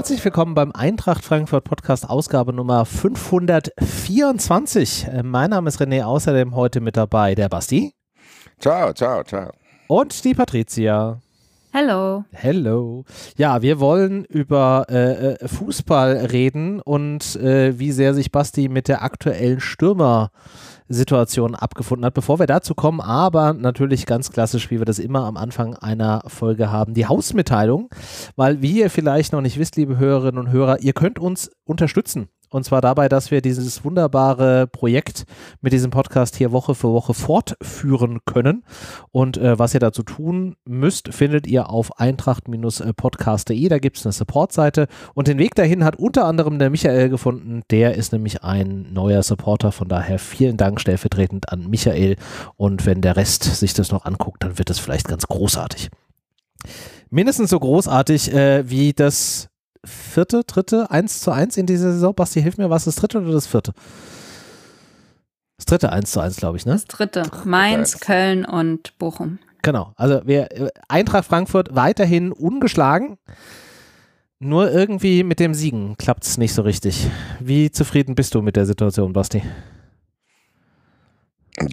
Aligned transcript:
Herzlich 0.00 0.24
willkommen 0.24 0.54
beim 0.54 0.72
Eintracht 0.72 1.22
Frankfurt 1.22 1.64
Podcast 1.64 2.08
Ausgabe 2.08 2.54
Nummer 2.54 2.86
524. 2.86 5.08
Äh, 5.08 5.22
mein 5.22 5.50
Name 5.50 5.68
ist 5.68 5.78
René, 5.78 6.04
außerdem 6.04 6.54
heute 6.54 6.80
mit 6.80 6.96
dabei 6.96 7.34
der 7.34 7.50
Basti. 7.50 7.92
Ciao, 8.58 8.94
ciao, 8.94 9.22
ciao. 9.24 9.52
Und 9.88 10.24
die 10.24 10.32
Patricia. 10.32 11.20
Hello. 11.70 12.24
Hello. 12.32 13.04
Ja, 13.36 13.60
wir 13.60 13.78
wollen 13.78 14.24
über 14.24 14.88
äh, 14.88 15.46
Fußball 15.46 16.12
reden 16.32 16.80
und 16.80 17.36
äh, 17.36 17.78
wie 17.78 17.92
sehr 17.92 18.14
sich 18.14 18.32
Basti 18.32 18.70
mit 18.70 18.88
der 18.88 19.02
aktuellen 19.02 19.60
Stürmer-Situation 20.90 21.54
abgefunden 21.54 22.04
hat. 22.04 22.14
Bevor 22.14 22.38
wir 22.38 22.46
dazu 22.46 22.74
kommen, 22.74 23.00
aber 23.00 23.52
natürlich 23.52 24.06
ganz 24.06 24.30
klassisch, 24.30 24.70
wie 24.70 24.78
wir 24.78 24.84
das 24.84 24.98
immer 24.98 25.24
am 25.24 25.36
Anfang 25.36 25.74
einer 25.74 26.22
Folge 26.26 26.70
haben, 26.70 26.94
die 26.94 27.06
Hausmitteilung. 27.06 27.88
Weil, 28.36 28.60
wie 28.60 28.78
ihr 28.78 28.90
vielleicht 28.90 29.32
noch 29.32 29.40
nicht 29.40 29.58
wisst, 29.58 29.76
liebe 29.76 29.98
Hörerinnen 29.98 30.38
und 30.38 30.50
Hörer, 30.52 30.80
ihr 30.80 30.92
könnt 30.92 31.18
uns 31.18 31.50
unterstützen 31.64 32.28
und 32.50 32.64
zwar 32.64 32.80
dabei, 32.80 33.08
dass 33.08 33.30
wir 33.30 33.40
dieses 33.40 33.84
wunderbare 33.84 34.66
Projekt 34.66 35.24
mit 35.60 35.72
diesem 35.72 35.90
Podcast 35.90 36.36
hier 36.36 36.52
Woche 36.52 36.74
für 36.74 36.92
Woche 36.92 37.14
fortführen 37.14 38.18
können. 38.26 38.64
Und 39.12 39.36
äh, 39.36 39.58
was 39.58 39.72
ihr 39.74 39.80
dazu 39.80 40.02
tun 40.02 40.56
müsst, 40.64 41.14
findet 41.14 41.46
ihr 41.46 41.70
auf 41.70 41.98
eintracht-podcast.de. 41.98 43.68
Da 43.68 43.78
gibt 43.78 43.98
es 43.98 44.06
eine 44.06 44.12
Support-Seite. 44.12 44.88
Und 45.14 45.28
den 45.28 45.38
Weg 45.38 45.54
dahin 45.54 45.84
hat 45.84 45.96
unter 45.96 46.24
anderem 46.26 46.58
der 46.58 46.70
Michael 46.70 47.08
gefunden. 47.08 47.62
Der 47.70 47.94
ist 47.94 48.12
nämlich 48.12 48.42
ein 48.42 48.92
neuer 48.92 49.22
Supporter. 49.22 49.70
Von 49.70 49.88
daher 49.88 50.18
vielen 50.18 50.56
Dank 50.56 50.80
stellvertretend 50.80 51.52
an 51.52 51.68
Michael. 51.70 52.16
Und 52.56 52.84
wenn 52.84 53.00
der 53.00 53.16
Rest 53.16 53.44
sich 53.44 53.74
das 53.74 53.92
noch 53.92 54.04
anguckt, 54.04 54.42
dann 54.42 54.58
wird 54.58 54.70
es 54.70 54.80
vielleicht 54.80 55.06
ganz 55.06 55.26
großartig 55.26 55.90
mindestens 57.10 57.50
so 57.50 57.58
großartig 57.58 58.32
äh, 58.32 58.68
wie 58.70 58.92
das 58.92 59.49
vierte, 59.84 60.42
dritte, 60.44 60.90
eins 60.90 61.20
zu 61.20 61.30
eins 61.30 61.56
in 61.56 61.66
dieser 61.66 61.92
Saison. 61.92 62.14
Basti, 62.14 62.42
hilf 62.42 62.58
mir, 62.58 62.70
was 62.70 62.86
ist 62.86 62.96
das 62.96 63.00
dritte 63.00 63.18
oder 63.20 63.32
das 63.32 63.46
vierte? 63.46 63.72
Das 65.56 65.66
dritte 65.66 65.92
eins 65.92 66.10
zu 66.10 66.20
eins, 66.20 66.36
glaube 66.36 66.56
ich, 66.56 66.66
ne? 66.66 66.72
Das 66.72 66.86
dritte. 66.86 67.22
Mainz, 67.44 68.00
Köln 68.00 68.44
und 68.44 68.96
Bochum. 68.98 69.38
Genau. 69.62 69.92
Also 69.96 70.22
wir, 70.24 70.48
Eintracht 70.88 71.26
Frankfurt 71.26 71.74
weiterhin 71.74 72.32
ungeschlagen. 72.32 73.18
Nur 74.38 74.72
irgendwie 74.72 75.22
mit 75.22 75.38
dem 75.38 75.52
Siegen 75.52 75.98
klappt 75.98 76.24
es 76.24 76.38
nicht 76.38 76.54
so 76.54 76.62
richtig. 76.62 77.06
Wie 77.40 77.70
zufrieden 77.70 78.14
bist 78.14 78.34
du 78.34 78.40
mit 78.40 78.56
der 78.56 78.64
Situation, 78.64 79.12
Basti? 79.12 79.42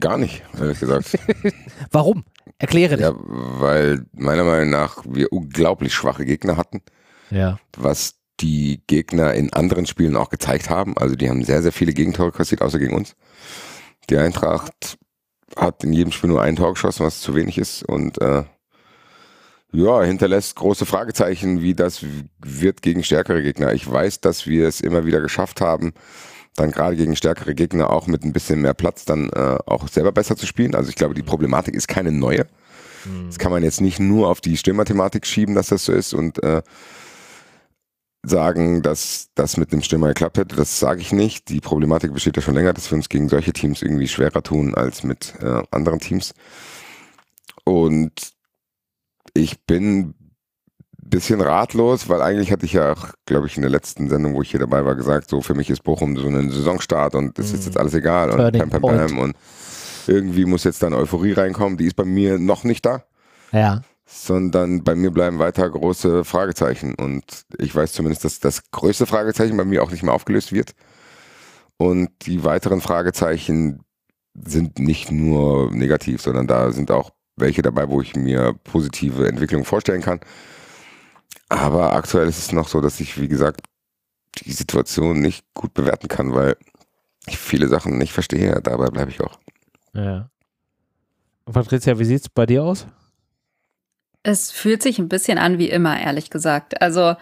Gar 0.02 0.18
nicht, 0.18 0.44
ehrlich 0.60 0.80
gesagt. 0.80 1.18
Warum? 1.92 2.26
Erkläre 2.58 2.98
dich. 2.98 3.06
Ja, 3.06 3.14
weil 3.16 4.06
meiner 4.12 4.44
Meinung 4.44 4.70
nach 4.70 5.06
wir 5.08 5.32
unglaublich 5.32 5.94
schwache 5.94 6.26
Gegner 6.26 6.58
hatten. 6.58 6.82
Ja. 7.30 7.60
Was 7.76 8.16
die 8.40 8.82
Gegner 8.88 9.34
in 9.34 9.52
anderen 9.54 9.86
Spielen 9.86 10.16
auch 10.16 10.30
gezeigt 10.30 10.70
haben. 10.70 10.98
Also 10.98 11.16
die 11.16 11.30
haben 11.30 11.44
sehr, 11.44 11.62
sehr 11.62 11.72
viele 11.72 11.94
Gegentore 11.94 12.32
kassiert, 12.32 12.62
außer 12.62 12.80
gegen 12.80 12.96
uns. 12.96 13.16
Die 14.10 14.18
Eintracht 14.18 14.98
hat 15.56 15.84
in 15.84 15.94
jedem 15.94 16.12
Spiel 16.12 16.30
nur 16.30 16.42
ein 16.42 16.56
Tor 16.56 16.74
geschossen, 16.74 17.06
was 17.06 17.22
zu 17.22 17.36
wenig 17.36 17.58
ist. 17.58 17.84
Und 17.84 18.22
äh, 18.22 18.44
ja, 19.72 20.04
hinterlässt 20.04 20.56
große 20.56 20.86
Fragezeichen, 20.86 21.62
wie 21.62 21.74
das 21.74 22.06
wird 22.40 22.82
gegen 22.82 23.04
stärkere 23.04 23.42
Gegner. 23.42 23.74
Ich 23.74 23.90
weiß, 23.90 24.22
dass 24.22 24.46
wir 24.46 24.68
es 24.68 24.82
immer 24.82 25.06
wieder 25.06 25.20
geschafft 25.20 25.62
haben, 25.62 25.94
dann 26.56 26.72
gerade 26.72 26.96
gegen 26.96 27.16
stärkere 27.16 27.54
Gegner 27.54 27.90
auch 27.90 28.08
mit 28.08 28.24
ein 28.24 28.34
bisschen 28.34 28.62
mehr 28.62 28.74
Platz 28.74 29.06
dann 29.06 29.30
äh, 29.30 29.58
auch 29.66 29.88
selber 29.88 30.12
besser 30.12 30.36
zu 30.36 30.46
spielen. 30.46 30.76
Also 30.76 30.90
ich 30.90 30.96
glaube, 30.96 31.14
die 31.16 31.24
Problematik 31.24 31.76
ist 31.76 31.88
keine 31.88 32.12
neue. 32.12 32.46
Mhm. 33.06 33.28
Das 33.28 33.40
kann 33.40 33.52
man 33.52 33.64
jetzt 33.64 33.82
nicht 33.82 34.00
nur 34.00 34.30
auf 34.30 34.42
die 34.42 34.58
Stürmerthematik 34.58 35.26
schieben, 35.26 35.56
dass 35.56 35.68
das 35.68 35.86
so 35.86 35.92
ist 35.92 36.14
und 36.14 36.42
äh, 36.44 36.62
sagen, 38.30 38.82
dass 38.82 39.30
das 39.36 39.58
mit 39.58 39.72
dem 39.72 39.82
Stürmer 39.82 40.10
geklappt 40.10 40.38
hätte. 40.38 40.56
Das 40.56 40.80
sage 40.80 41.02
ich 41.02 41.12
nicht. 41.12 41.50
Die 41.50 41.60
Problematik 41.60 42.14
besteht 42.14 42.36
ja 42.36 42.42
schon 42.42 42.56
länger, 42.56 42.74
dass 42.74 42.92
wir 42.92 42.96
uns 42.96 43.10
gegen 43.10 43.30
solche 43.30 43.54
Teams 43.54 43.82
irgendwie 43.82 44.08
schwerer 44.08 44.44
tun 44.44 44.76
als 44.76 45.04
mit 45.04 45.34
äh, 45.42 45.64
anderen 45.72 46.00
Teams. 46.00 46.34
Und 47.64 48.34
ich 49.34 49.66
bin 49.66 50.14
bisschen 51.00 51.40
ratlos, 51.40 52.10
weil 52.10 52.22
eigentlich 52.22 52.52
hatte 52.52 52.66
ich 52.66 52.74
ja 52.74 52.92
auch, 52.92 53.10
glaube 53.26 53.48
ich, 53.48 53.56
in 53.56 53.62
der 53.62 53.72
letzten 53.72 54.10
Sendung, 54.10 54.34
wo 54.34 54.42
ich 54.42 54.52
hier 54.52 54.60
dabei 54.60 54.84
war, 54.84 54.96
gesagt, 54.96 55.30
so 55.30 55.42
für 55.42 55.54
mich 55.54 55.70
ist 55.70 55.84
Bochum 55.84 56.18
so 56.18 56.28
ein 56.28 56.50
Saisonstart 56.50 57.16
und 57.16 57.40
das 57.40 57.54
ist 57.54 57.66
jetzt 57.66 57.76
mhm. 57.76 57.82
alles 57.82 57.94
egal 57.94 58.30
und 58.32 58.58
pam, 58.58 58.70
pam, 58.70 58.82
pam, 58.82 59.20
und 59.20 59.36
irgendwie 60.06 60.44
muss 60.44 60.66
jetzt 60.66 60.84
dann 60.84 60.94
Euphorie 60.94 61.32
reinkommen. 61.32 61.78
Die 61.78 61.86
ist 61.86 61.96
bei 61.96 62.04
mir 62.04 62.40
noch 62.40 62.66
nicht 62.66 62.86
da. 62.86 63.04
Ja 63.54 63.84
sondern 64.08 64.86
bei 64.86 64.96
mir 64.96 65.12
bleiben 65.12 65.38
weiter 65.38 65.70
große 65.70 66.24
Fragezeichen. 66.24 66.96
Und 66.96 67.46
ich 67.58 67.76
weiß 67.76 67.92
zumindest, 67.92 68.24
dass 68.24 68.40
das 68.40 68.72
größte 68.72 69.06
Fragezeichen 69.06 69.58
bei 69.58 69.66
mir 69.66 69.84
auch 69.84 69.92
nicht 69.92 70.02
mehr 70.02 70.14
aufgelöst 70.14 70.54
wird. 70.54 70.74
Und 71.76 72.10
die 72.26 72.44
weiteren 72.46 72.80
Fragezeichen 72.80 73.84
sind 74.34 74.80
nicht 74.80 75.12
nur 75.12 75.72
negativ, 75.72 76.22
sondern 76.22 76.48
da 76.48 76.72
sind 76.72 76.90
auch 76.90 77.12
welche 77.36 77.62
dabei, 77.62 77.90
wo 77.90 78.02
ich 78.02 78.16
mir 78.16 78.56
positive 78.64 79.28
Entwicklungen 79.28 79.66
vorstellen 79.66 80.02
kann. 80.02 80.22
Aber 81.50 81.94
aktuell 81.94 82.28
ist 82.28 82.40
es 82.40 82.52
noch 82.54 82.70
so, 82.70 82.80
dass 82.80 83.00
ich, 83.02 83.20
wie 83.20 83.28
gesagt, 83.28 83.62
die 84.40 84.54
Situation 84.54 85.20
nicht 85.20 85.46
gut 85.54 85.74
bewerten 85.74 86.08
kann, 86.08 86.34
weil 86.34 86.56
ich 87.28 87.38
viele 87.38 87.68
Sachen 87.68 87.98
nicht 87.98 88.14
verstehe. 88.14 88.62
Dabei 88.62 88.88
bleibe 88.88 89.12
ich 89.12 89.20
auch. 89.20 89.38
Ja. 89.94 90.30
Und 91.46 91.54
Patricia, 91.54 92.00
wie 92.00 92.06
sieht 92.06 92.22
es 92.22 92.30
bei 92.30 92.46
dir 92.46 92.64
aus? 92.64 92.88
Es 94.28 94.52
fühlt 94.52 94.84
sich 94.84 95.00
ein 95.00 95.08
bisschen 95.08 95.38
an 95.38 95.58
wie 95.58 95.70
immer, 95.70 95.98
ehrlich 95.98 96.30
gesagt. 96.30 96.82
Also 96.82 97.16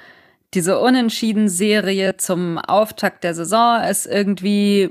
diese 0.56 0.80
Unentschieden-Serie 0.80 2.18
zum 2.18 2.58
Auftakt 2.58 3.24
der 3.24 3.36
Saison 3.36 3.80
ist 3.84 4.08
irgendwie 4.08 4.90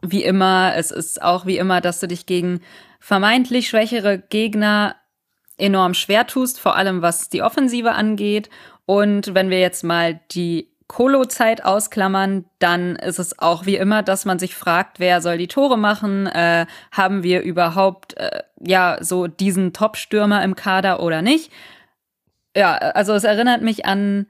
wie 0.00 0.22
immer. 0.22 0.74
Es 0.76 0.92
ist 0.92 1.20
auch 1.20 1.44
wie 1.44 1.58
immer, 1.58 1.80
dass 1.80 1.98
du 1.98 2.06
dich 2.06 2.24
gegen 2.26 2.60
vermeintlich 3.00 3.68
schwächere 3.68 4.18
Gegner 4.18 4.94
enorm 5.58 5.94
schwer 5.94 6.28
tust, 6.28 6.60
vor 6.60 6.76
allem 6.76 7.02
was 7.02 7.30
die 7.30 7.42
Offensive 7.42 7.92
angeht. 7.92 8.48
Und 8.84 9.34
wenn 9.34 9.50
wir 9.50 9.58
jetzt 9.58 9.82
mal 9.82 10.20
die 10.30 10.68
Kolo-Zeit 10.88 11.64
ausklammern, 11.64 12.44
dann 12.58 12.96
ist 12.96 13.18
es 13.18 13.38
auch 13.38 13.66
wie 13.66 13.76
immer, 13.76 14.02
dass 14.02 14.24
man 14.24 14.38
sich 14.38 14.54
fragt, 14.54 15.00
wer 15.00 15.20
soll 15.20 15.36
die 15.36 15.48
Tore 15.48 15.76
machen? 15.76 16.26
Äh, 16.26 16.66
haben 16.92 17.22
wir 17.22 17.42
überhaupt 17.42 18.16
äh, 18.16 18.42
ja 18.60 18.98
so 19.00 19.26
diesen 19.26 19.72
Top-Stürmer 19.72 20.44
im 20.44 20.54
Kader 20.54 21.00
oder 21.02 21.22
nicht? 21.22 21.50
Ja, 22.56 22.74
also 22.76 23.14
es 23.14 23.24
erinnert 23.24 23.62
mich 23.62 23.84
an 23.84 24.26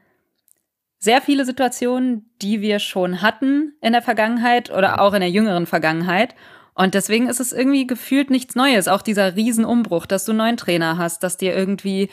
sehr 0.99 1.21
viele 1.21 1.45
Situationen, 1.45 2.31
die 2.43 2.61
wir 2.61 2.79
schon 2.79 3.23
hatten 3.23 3.75
in 3.81 3.93
der 3.93 4.03
Vergangenheit 4.03 4.71
oder 4.71 5.01
auch 5.01 5.13
in 5.15 5.21
der 5.21 5.31
jüngeren 5.31 5.67
Vergangenheit. 5.67 6.35
Und 6.77 6.93
deswegen 6.93 7.27
ist 7.29 7.41
es 7.41 7.55
irgendwie 7.55 7.87
gefühlt 7.87 8.29
nichts 8.29 8.55
Neues. 8.55 8.87
Auch 8.87 9.01
dieser 9.01 9.35
Riesenumbruch, 9.35 10.05
dass 10.05 10.27
du 10.27 10.33
einen 10.33 10.39
neuen 10.39 10.57
Trainer 10.59 10.99
hast, 10.99 11.23
dass 11.23 11.39
dir 11.39 11.57
irgendwie 11.57 12.11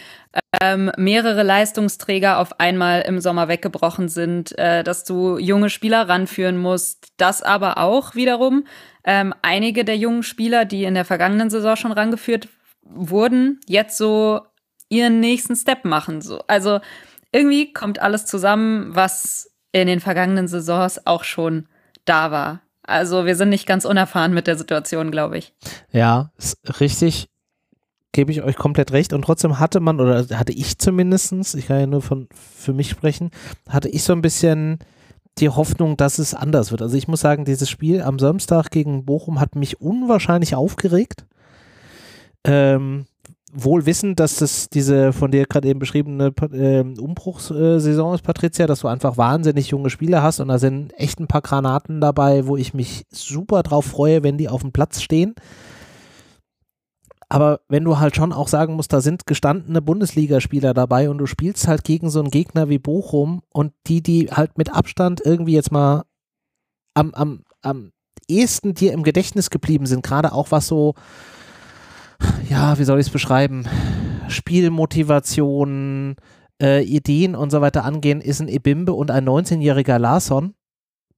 ähm, 0.62 0.90
mehrere 0.98 1.44
Leistungsträger 1.44 2.40
auf 2.40 2.62
einmal 2.62 3.02
im 3.02 3.20
Sommer 3.20 3.50
weggebrochen 3.50 4.08
sind, 4.08 4.58
äh, 4.58 4.86
dass 4.86 5.04
du 5.04 5.38
junge 5.38 5.70
Spieler 5.70 6.08
ranführen 6.08 6.58
musst. 6.58 7.10
Das 7.18 7.42
aber 7.42 7.78
auch 7.78 8.16
wiederum 8.16 8.64
ähm, 9.04 9.34
einige 9.42 9.84
der 9.84 9.98
jungen 9.98 10.24
Spieler, 10.24 10.64
die 10.64 10.86
in 10.86 10.94
der 10.94 11.04
vergangenen 11.04 11.50
Saison 11.50 11.76
schon 11.76 11.92
rangeführt 11.92 12.48
wurden, 12.84 13.60
jetzt 13.68 13.98
so 13.98 14.44
ihren 14.88 15.20
nächsten 15.20 15.58
Step 15.58 15.84
machen. 15.84 16.22
So. 16.22 16.40
Also 16.48 16.80
irgendwie 17.34 17.74
kommt 17.74 18.00
alles 18.00 18.26
zusammen, 18.26 18.96
was 18.96 19.52
in 19.74 19.88
den 19.88 20.00
vergangenen 20.00 20.48
Saisons 20.48 21.06
auch 21.06 21.26
schon 21.26 21.68
da 22.06 22.32
war. 22.32 22.63
Also 22.84 23.26
wir 23.26 23.36
sind 23.36 23.50
nicht 23.50 23.66
ganz 23.66 23.86
unerfahren 23.86 24.34
mit 24.34 24.48
der 24.48 24.58
Situation, 24.58 25.10
glaube 25.10 25.38
ich. 25.38 25.54
Ja, 25.92 26.32
ist 26.38 26.58
richtig. 26.80 27.30
Gebe 28.12 28.32
ich 28.32 28.44
euch 28.44 28.58
komplett 28.58 28.92
recht. 28.92 29.14
Und 29.14 29.24
trotzdem 29.24 29.60
hatte 29.60 29.80
man, 29.80 30.00
oder 30.00 30.28
hatte 30.38 30.52
ich 30.52 30.78
zumindestens, 30.78 31.56
ich 31.56 31.68
kann 31.68 31.80
ja 31.80 31.88
nur 31.88 32.02
von 32.02 32.28
für 32.34 32.74
mich 32.74 32.90
sprechen, 32.90 33.32
hatte 33.70 33.90
ich 33.90 34.04
so 34.04 34.14
ein 34.14 34.22
bisschen 34.22 34.80
die 35.40 35.50
Hoffnung, 35.50 35.98
dass 35.98 36.20
es 36.20 36.36
anders 36.36 36.72
wird. 36.72 36.82
Also 36.82 36.96
ich 36.96 37.08
muss 37.08 37.22
sagen, 37.22 37.46
dieses 37.46 37.70
Spiel 37.70 38.02
am 38.02 38.20
Samstag 38.20 38.70
gegen 38.70 39.06
Bochum 39.06 39.40
hat 39.40 39.56
mich 39.56 39.82
unwahrscheinlich 39.82 40.54
aufgeregt. 40.54 41.26
Ähm, 42.44 43.06
wohl 43.54 43.86
wissend, 43.86 44.20
dass 44.20 44.38
das 44.38 44.70
diese 44.70 45.14
von 45.14 45.32
dir 45.32 45.46
gerade 45.46 45.68
eben 45.68 45.80
beschriebene 45.80 46.34
äh, 46.52 46.82
Umbruchssaison 46.82 48.16
ist, 48.16 48.24
Patricia, 48.24 48.66
dass 48.68 48.80
du 48.80 48.88
einfach 48.88 49.18
wahnsinnig 49.18 49.70
junge 49.70 49.90
Spieler 49.90 50.24
hast 50.24 50.40
und 50.40 50.48
da 50.48 50.58
sind 50.58 50.98
echt 51.00 51.20
ein 51.20 51.28
paar 51.28 51.42
Granaten 51.42 52.02
dabei, 52.02 52.48
wo 52.48 52.58
ich 52.58 52.74
mich 52.74 53.06
super 53.12 53.62
drauf 53.64 53.86
freue, 53.86 54.24
wenn 54.24 54.38
die 54.38 54.50
auf 54.50 54.62
dem 54.62 54.72
Platz 54.72 55.02
stehen. 55.02 55.36
Aber 57.30 57.62
wenn 57.68 57.84
du 57.84 58.00
halt 58.00 58.16
schon 58.16 58.32
auch 58.34 58.48
sagen 58.48 58.76
musst, 58.76 58.94
da 58.94 59.02
sind 59.02 59.26
gestandene 59.26 59.82
Bundesligaspieler 59.82 60.74
dabei 60.74 61.10
und 61.10 61.18
du 61.18 61.26
spielst 61.26 61.68
halt 61.68 61.84
gegen 61.84 62.10
so 62.10 62.20
einen 62.20 62.30
Gegner 62.30 62.70
wie 62.70 62.80
Bochum 62.80 63.42
und 63.52 63.74
die, 63.88 64.04
die 64.04 64.30
halt 64.32 64.58
mit 64.58 64.74
Abstand 64.74 65.22
irgendwie 65.24 65.54
jetzt 65.54 65.72
mal 65.72 66.04
am, 66.94 67.14
am, 67.14 67.44
am 67.62 67.92
ehesten 68.28 68.74
dir 68.74 68.94
im 68.94 69.04
Gedächtnis 69.04 69.50
geblieben 69.50 69.86
sind, 69.86 70.04
gerade 70.04 70.32
auch 70.32 70.52
was 70.52 70.68
so 70.68 70.94
ja, 72.50 72.78
wie 72.80 72.84
soll 72.84 73.00
ich 73.00 73.08
es 73.08 73.14
beschreiben? 73.14 73.68
Spielmotivation, 74.28 76.16
äh, 76.62 76.84
Ideen 76.84 77.36
und 77.36 77.52
so 77.52 77.62
weiter 77.62 77.84
angehen, 77.84 78.22
ist 78.22 78.42
ein 78.42 78.48
Ebimbe 78.48 78.94
und 78.94 79.12
ein 79.12 79.28
19-jähriger 79.28 80.00
Larson, 80.00 80.54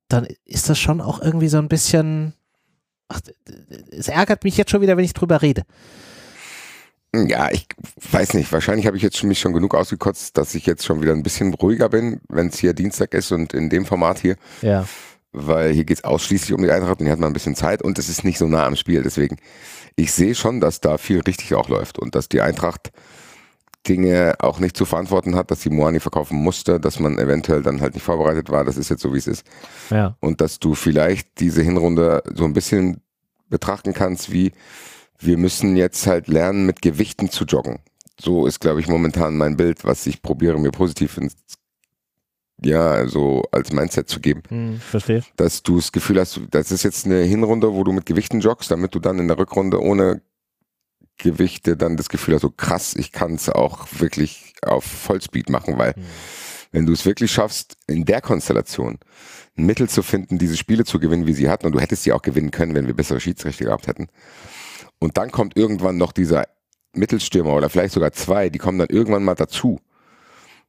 dann 0.08 0.28
ist 0.46 0.70
das 0.70 0.80
schon 0.80 1.02
auch 1.02 1.22
irgendwie 1.22 1.48
so 1.48 1.58
ein 1.58 1.68
bisschen. 1.68 2.34
Ach, 3.08 3.22
es 3.92 4.08
ärgert 4.08 4.44
mich 4.44 4.58
jetzt 4.58 4.72
schon 4.72 4.82
wieder, 4.82 4.98
wenn 4.98 5.06
ich 5.06 5.14
drüber 5.14 5.42
rede. 5.42 5.64
Ja, 7.28 7.50
ich 7.52 7.68
weiß 8.12 8.34
nicht. 8.34 8.52
Wahrscheinlich 8.52 8.88
habe 8.88 8.98
ich 8.98 9.04
jetzt 9.04 9.24
mich 9.24 9.40
schon 9.40 9.54
genug 9.54 9.76
ausgekotzt, 9.76 10.38
dass 10.38 10.56
ich 10.56 10.66
jetzt 10.66 10.86
schon 10.86 11.02
wieder 11.02 11.14
ein 11.14 11.24
bisschen 11.24 11.54
ruhiger 11.54 11.90
bin, 11.90 12.20
wenn 12.28 12.48
es 12.48 12.58
hier 12.58 12.74
Dienstag 12.74 13.14
ist 13.14 13.32
und 13.32 13.54
in 13.54 13.70
dem 13.70 13.86
Format 13.86 14.20
hier. 14.20 14.36
Ja. 14.62 14.86
Weil 15.32 15.72
hier 15.74 15.86
geht 15.86 15.98
es 15.98 16.04
ausschließlich 16.04 16.54
um 16.54 16.62
die 16.62 16.72
Eintracht 16.72 17.00
und 17.00 17.06
hier 17.06 17.12
hat 17.12 17.20
man 17.20 17.30
ein 17.30 17.34
bisschen 17.34 17.56
Zeit 17.56 17.82
und 17.82 18.00
es 18.00 18.10
ist 18.10 18.24
nicht 18.24 18.38
so 18.38 18.48
nah 18.48 18.66
am 18.66 18.76
Spiel. 18.76 19.04
Deswegen, 19.04 19.38
ich 19.96 20.12
sehe 20.12 20.36
schon, 20.36 20.60
dass 20.60 20.82
da 20.82 20.98
viel 20.98 21.22
richtig 21.22 21.54
auch 21.56 21.70
läuft 21.70 22.00
und 22.00 22.16
dass 22.16 22.30
die 22.30 22.42
Eintracht 22.42 22.92
Dinge 23.88 24.36
auch 24.40 24.60
nicht 24.60 24.76
zu 24.76 24.86
verantworten 24.86 25.36
hat, 25.36 25.52
dass 25.52 25.62
sie 25.62 25.70
Moani 25.70 26.00
verkaufen 26.00 26.38
musste, 26.38 26.80
dass 26.80 27.00
man 27.00 27.18
eventuell 27.20 27.62
dann 27.62 27.82
halt 27.82 27.94
nicht 27.94 28.04
vorbereitet 28.04 28.50
war. 28.50 28.66
Das 28.66 28.78
ist 28.78 28.90
jetzt 28.90 29.02
so, 29.02 29.14
wie 29.14 29.20
es 29.20 29.28
ist. 29.28 29.46
Ja. 29.92 30.18
Und 30.20 30.42
dass 30.42 30.60
du 30.60 30.76
vielleicht 30.76 31.40
diese 31.40 31.62
Hinrunde 31.62 32.24
so 32.34 32.46
ein 32.46 32.54
bisschen 32.54 33.02
betrachten 33.48 33.94
kannst, 33.94 34.32
wie 34.32 34.54
wir 35.20 35.38
müssen 35.38 35.76
jetzt 35.78 36.08
halt 36.08 36.28
lernen, 36.28 36.66
mit 36.66 36.82
Gewichten 36.82 37.30
zu 37.30 37.46
joggen. 37.46 37.80
So 38.20 38.48
ist, 38.48 38.60
glaube 38.60 38.80
ich, 38.80 38.88
momentan 38.88 39.38
mein 39.38 39.56
Bild, 39.56 39.86
was 39.86 40.06
ich 40.08 40.22
probiere, 40.22 40.60
mir 40.60 40.72
positiv 40.72 41.18
ins, 41.18 41.36
ja, 42.66 42.92
also 42.92 43.44
als 43.52 43.72
Mindset 43.72 44.10
zu 44.10 44.20
geben. 44.20 44.42
Hm, 44.50 44.80
verstehe. 44.80 45.24
Dass 45.38 45.64
du 45.64 45.78
das 45.78 45.92
Gefühl 45.92 46.20
hast, 46.20 46.42
das 46.52 46.72
ist 46.72 46.84
jetzt 46.84 47.06
eine 47.06 47.22
Hinrunde, 47.22 47.74
wo 47.74 47.84
du 47.84 47.92
mit 47.92 48.06
Gewichten 48.06 48.40
joggst, 48.40 48.72
damit 48.72 48.96
du 48.96 49.00
dann 49.00 49.20
in 49.20 49.28
der 49.28 49.38
Rückrunde 49.38 49.80
ohne 49.82 50.22
Gewichte 51.18 51.78
dann 51.78 51.96
das 51.96 52.10
Gefühl 52.10 52.36
hast, 52.36 52.42
so 52.42 52.50
krass, 52.50 52.96
ich 52.96 53.12
kann 53.12 53.36
es 53.36 53.50
auch 53.50 53.88
wirklich 54.00 54.54
auf 54.64 54.84
Vollspeed 54.84 55.50
machen, 55.50 55.78
weil 55.78 55.94
Hm. 55.94 56.04
wenn 56.72 56.86
du 56.86 56.94
es 56.94 57.06
wirklich 57.06 57.32
schaffst, 57.32 57.78
in 57.88 58.04
der 58.04 58.20
Konstellation 58.22 58.98
ein 59.58 59.66
Mittel 59.66 59.88
zu 59.88 60.04
finden, 60.04 60.38
diese 60.40 60.58
Spiele 60.58 60.84
zu 60.84 61.00
gewinnen, 61.00 61.28
wie 61.28 61.34
sie 61.34 61.48
hatten, 61.48 61.68
und 61.68 61.72
du 61.72 61.80
hättest 61.80 62.04
sie 62.04 62.12
auch 62.12 62.22
gewinnen 62.22 62.52
können, 62.52 62.76
wenn 62.76 62.88
wir 62.88 62.96
bessere 62.96 63.20
Schiedsrichter 63.22 63.66
gehabt 63.66 63.88
hätten. 63.88 64.08
Und 65.00 65.18
dann 65.18 65.32
kommt 65.32 65.56
irgendwann 65.56 65.98
noch 65.98 66.12
dieser 66.12 66.46
Mittelstürmer 66.94 67.54
oder 67.54 67.70
vielleicht 67.70 67.94
sogar 67.94 68.12
zwei, 68.12 68.50
die 68.50 68.60
kommen 68.60 68.80
dann 68.80 68.90
irgendwann 68.90 69.24
mal 69.24 69.36
dazu. 69.36 69.80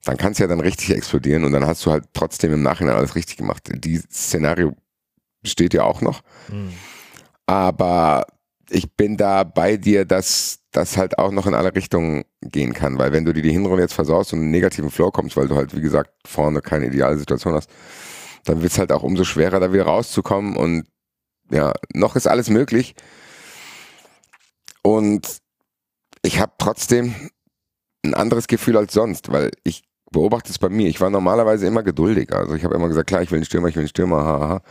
Dann 0.07 0.17
kann 0.17 0.33
es 0.33 0.39
ja 0.39 0.47
dann 0.47 0.61
richtig 0.61 0.91
explodieren 0.91 1.45
und 1.45 1.53
dann 1.53 1.67
hast 1.67 1.85
du 1.85 1.91
halt 1.91 2.05
trotzdem 2.15 2.53
im 2.53 2.63
Nachhinein 2.63 2.95
alles 2.95 3.17
richtig 3.17 3.37
gemacht. 3.37 3.65
Die 3.75 3.99
Szenario 3.99 4.73
steht 5.45 5.75
ja 5.75 5.83
auch 5.83 6.01
noch. 6.01 6.23
Hm. 6.49 6.73
Aber 7.47 8.25
ich 8.71 8.95
bin 8.95 9.17
da 9.17 9.43
bei 9.43 9.77
dir, 9.77 10.05
dass 10.05 10.61
das 10.71 10.97
halt 10.97 11.19
auch 11.19 11.33
noch 11.33 11.49
in 11.49 11.55
alle 11.55 11.75
Richtungen 11.75 12.25
gehen 12.41 12.73
kann, 12.73 12.99
weil 12.99 13.11
wenn 13.11 13.25
du 13.25 13.33
dir 13.33 13.43
die 13.43 13.51
Hinrunde 13.51 13.83
jetzt 13.83 13.95
versaust 13.95 14.33
und 14.33 14.39
in 14.39 14.45
einen 14.45 14.53
negativen 14.53 14.91
Flow 14.91 15.11
kommst, 15.11 15.37
weil 15.37 15.49
du 15.49 15.57
halt, 15.57 15.75
wie 15.75 15.81
gesagt, 15.81 16.11
vorne 16.25 16.61
keine 16.61 16.87
ideale 16.87 17.19
Situation 17.19 17.55
hast, 17.55 17.69
dann 18.45 18.63
wird 18.63 18.71
es 18.73 18.79
halt 18.79 18.93
auch 18.93 19.03
umso 19.03 19.25
schwerer, 19.25 19.59
da 19.59 19.73
wieder 19.73 19.87
rauszukommen 19.87 20.57
und 20.57 20.87
ja, 21.51 21.73
noch 21.95 22.15
ist 22.15 22.29
alles 22.29 22.49
möglich. 22.49 22.95
Und 24.83 25.39
ich 26.23 26.39
habe 26.39 26.53
trotzdem 26.59 27.31
ein 28.05 28.15
anderes 28.15 28.47
Gefühl 28.47 28.77
als 28.77 28.93
sonst, 28.93 29.33
weil 29.33 29.51
ich 29.65 29.83
beobachte 30.11 30.51
es 30.51 30.59
bei 30.59 30.69
mir. 30.69 30.89
Ich 30.89 31.01
war 31.01 31.11
normalerweise 31.11 31.67
immer 31.67 31.83
geduldiger. 31.83 32.39
Also 32.39 32.55
ich 32.55 32.65
habe 32.65 32.75
immer 32.75 32.89
gesagt, 32.89 33.09
klar, 33.09 33.23
ich 33.23 33.31
will 33.31 33.39
einen 33.39 33.45
Stürmer, 33.45 33.69
ich 33.69 33.77
will 33.77 33.83
einen 33.83 33.89
Stürmer, 33.89 34.25
haha. 34.25 34.63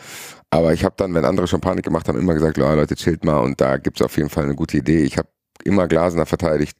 Aber 0.50 0.74
ich 0.74 0.84
habe 0.84 0.96
dann, 0.98 1.14
wenn 1.14 1.26
andere 1.26 1.48
schon 1.48 1.62
Panik 1.62 1.86
gemacht 1.86 2.08
haben, 2.08 2.20
immer 2.20 2.34
gesagt, 2.34 2.58
ja, 2.58 2.74
Leute, 2.74 2.96
chillt 2.96 3.26
mal 3.26 3.40
und 3.40 3.60
da 3.60 3.78
gibt 3.78 4.00
es 4.00 4.06
auf 4.06 4.16
jeden 4.18 4.30
Fall 4.30 4.46
eine 4.46 4.56
gute 4.56 4.78
Idee. 4.78 5.04
Ich 5.04 5.18
habe 5.18 5.30
immer 5.64 5.88
Glasner 5.88 6.26
verteidigt. 6.26 6.78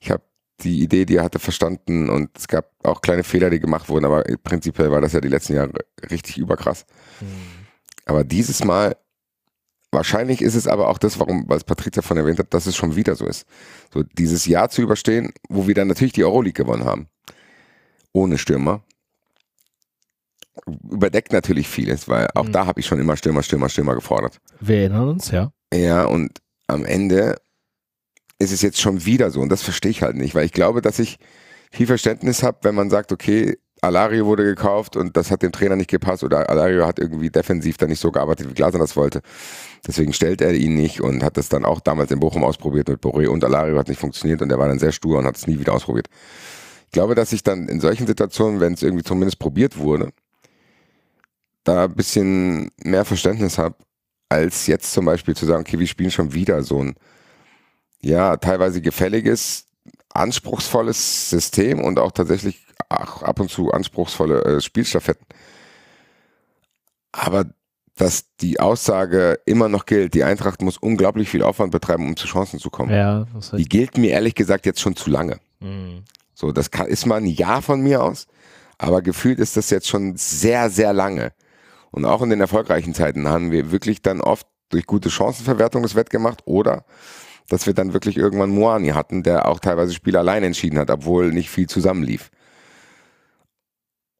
Ich 0.00 0.10
habe 0.10 0.22
die 0.60 0.82
Idee, 0.82 1.04
die 1.04 1.16
er 1.16 1.24
hatte, 1.24 1.38
verstanden 1.38 2.08
und 2.08 2.30
es 2.38 2.48
gab 2.48 2.70
auch 2.82 3.00
kleine 3.00 3.24
Fehler, 3.24 3.50
die 3.50 3.60
gemacht 3.60 3.88
wurden, 3.88 4.04
aber 4.04 4.22
prinzipiell 4.42 4.90
war 4.90 5.00
das 5.00 5.12
ja 5.12 5.20
die 5.20 5.28
letzten 5.28 5.54
Jahre 5.54 5.72
richtig 6.10 6.38
überkrass. 6.38 6.86
Hm. 7.18 7.26
Aber 8.06 8.24
dieses 8.24 8.64
Mal, 8.64 8.96
wahrscheinlich 9.90 10.42
ist 10.42 10.54
es 10.54 10.66
aber 10.66 10.88
auch 10.88 10.98
das, 10.98 11.18
warum, 11.18 11.44
was 11.48 11.64
Patricia 11.64 12.02
von 12.02 12.16
erwähnt 12.16 12.38
hat, 12.38 12.54
dass 12.54 12.66
es 12.66 12.76
schon 12.76 12.96
wieder 12.96 13.16
so 13.16 13.26
ist. 13.26 13.46
So 13.92 14.02
dieses 14.02 14.46
Jahr 14.46 14.68
zu 14.68 14.82
überstehen, 14.82 15.32
wo 15.48 15.66
wir 15.66 15.74
dann 15.74 15.88
natürlich 15.88 16.12
die 16.12 16.24
Euroleague 16.24 16.64
gewonnen 16.64 16.84
haben. 16.84 17.08
Ohne 18.14 18.38
Stürmer. 18.38 18.82
Überdeckt 20.90 21.32
natürlich 21.32 21.68
vieles, 21.68 22.08
weil 22.08 22.28
auch 22.34 22.44
Mhm. 22.46 22.52
da 22.52 22.66
habe 22.66 22.80
ich 22.80 22.86
schon 22.86 23.00
immer 23.00 23.16
Stürmer, 23.16 23.42
Stürmer, 23.42 23.68
Stürmer 23.68 23.94
gefordert. 23.94 24.38
Wir 24.60 24.78
erinnern 24.78 25.08
uns, 25.08 25.30
ja. 25.30 25.52
Ja, 25.74 26.04
und 26.04 26.38
am 26.68 26.84
Ende 26.84 27.36
ist 28.38 28.52
es 28.52 28.62
jetzt 28.62 28.80
schon 28.80 29.04
wieder 29.04 29.30
so 29.30 29.40
und 29.40 29.48
das 29.50 29.62
verstehe 29.62 29.90
ich 29.90 30.02
halt 30.02 30.16
nicht, 30.16 30.34
weil 30.34 30.44
ich 30.46 30.52
glaube, 30.52 30.80
dass 30.80 30.98
ich 31.00 31.18
viel 31.72 31.86
Verständnis 31.86 32.42
habe, 32.42 32.58
wenn 32.62 32.74
man 32.74 32.88
sagt, 32.88 33.10
okay, 33.12 33.58
Alario 33.80 34.24
wurde 34.26 34.44
gekauft 34.44 34.96
und 34.96 35.16
das 35.16 35.30
hat 35.30 35.42
dem 35.42 35.52
Trainer 35.52 35.76
nicht 35.76 35.90
gepasst 35.90 36.22
oder 36.24 36.48
Alario 36.48 36.86
hat 36.86 36.98
irgendwie 36.98 37.30
defensiv 37.30 37.76
da 37.76 37.86
nicht 37.86 38.00
so 38.00 38.10
gearbeitet, 38.12 38.48
wie 38.48 38.54
Glaser 38.54 38.78
das 38.78 38.96
wollte. 38.96 39.20
Deswegen 39.86 40.12
stellt 40.14 40.40
er 40.40 40.54
ihn 40.54 40.74
nicht 40.74 41.00
und 41.02 41.22
hat 41.22 41.36
das 41.36 41.48
dann 41.48 41.64
auch 41.66 41.80
damals 41.80 42.10
in 42.12 42.20
Bochum 42.20 42.44
ausprobiert 42.44 42.88
mit 42.88 43.00
Boré 43.02 43.26
und 43.26 43.44
Alario 43.44 43.76
hat 43.76 43.88
nicht 43.88 44.00
funktioniert 44.00 44.40
und 44.40 44.50
er 44.50 44.58
war 44.58 44.68
dann 44.68 44.78
sehr 44.78 44.92
stur 44.92 45.18
und 45.18 45.26
hat 45.26 45.36
es 45.36 45.46
nie 45.46 45.58
wieder 45.58 45.74
ausprobiert. 45.74 46.08
Ich 46.94 46.96
glaube, 46.96 47.16
dass 47.16 47.32
ich 47.32 47.42
dann 47.42 47.66
in 47.66 47.80
solchen 47.80 48.06
Situationen, 48.06 48.60
wenn 48.60 48.74
es 48.74 48.82
irgendwie 48.84 49.02
zumindest 49.02 49.40
probiert 49.40 49.78
wurde, 49.78 50.12
da 51.64 51.86
ein 51.86 51.94
bisschen 51.96 52.70
mehr 52.84 53.04
Verständnis 53.04 53.58
habe, 53.58 53.74
als 54.28 54.68
jetzt 54.68 54.92
zum 54.92 55.04
Beispiel 55.04 55.34
zu 55.34 55.44
sagen, 55.44 55.62
okay, 55.62 55.80
wir 55.80 55.88
spielen 55.88 56.12
schon 56.12 56.34
wieder 56.34 56.62
so 56.62 56.84
ein, 56.84 56.94
ja, 58.00 58.36
teilweise 58.36 58.80
gefälliges, 58.80 59.66
anspruchsvolles 60.10 61.30
System 61.30 61.80
und 61.80 61.98
auch 61.98 62.12
tatsächlich 62.12 62.64
ach, 62.88 63.22
ab 63.22 63.40
und 63.40 63.50
zu 63.50 63.72
anspruchsvolle 63.72 64.44
äh, 64.44 64.60
Spielstaffetten. 64.60 65.26
Aber 67.10 67.46
dass 67.96 68.36
die 68.36 68.60
Aussage 68.60 69.40
immer 69.46 69.68
noch 69.68 69.86
gilt, 69.86 70.14
die 70.14 70.22
Eintracht 70.22 70.62
muss 70.62 70.78
unglaublich 70.78 71.28
viel 71.28 71.42
Aufwand 71.42 71.72
betreiben, 71.72 72.06
um 72.06 72.16
zu 72.16 72.28
Chancen 72.28 72.60
zu 72.60 72.70
kommen. 72.70 72.92
Ja, 72.92 73.26
Die 73.58 73.64
gilt 73.64 73.98
mir 73.98 74.10
ehrlich 74.12 74.36
gesagt 74.36 74.64
jetzt 74.64 74.80
schon 74.80 74.94
zu 74.94 75.10
lange. 75.10 75.40
Hm. 75.60 76.04
So, 76.34 76.52
das 76.52 76.70
kann, 76.70 76.86
ist 76.86 77.06
mal 77.06 77.16
ein 77.16 77.26
Jahr 77.26 77.62
von 77.62 77.80
mir 77.80 78.02
aus, 78.02 78.26
aber 78.78 79.02
gefühlt 79.02 79.38
ist 79.38 79.56
das 79.56 79.70
jetzt 79.70 79.88
schon 79.88 80.16
sehr, 80.16 80.70
sehr 80.70 80.92
lange. 80.92 81.32
Und 81.90 82.04
auch 82.04 82.22
in 82.22 82.30
den 82.30 82.40
erfolgreichen 82.40 82.92
Zeiten 82.92 83.28
haben 83.28 83.52
wir 83.52 83.70
wirklich 83.70 84.02
dann 84.02 84.20
oft 84.20 84.46
durch 84.70 84.86
gute 84.86 85.10
Chancenverwertung 85.10 85.82
das 85.82 85.94
Wettgemacht 85.94 86.42
oder 86.44 86.84
dass 87.48 87.66
wir 87.66 87.74
dann 87.74 87.92
wirklich 87.92 88.16
irgendwann 88.16 88.50
Moani 88.50 88.88
hatten, 88.88 89.22
der 89.22 89.46
auch 89.46 89.60
teilweise 89.60 89.92
Spiele 89.92 90.18
allein 90.18 90.42
entschieden 90.42 90.78
hat, 90.78 90.90
obwohl 90.90 91.32
nicht 91.32 91.50
viel 91.50 91.68
zusammenlief. 91.68 92.30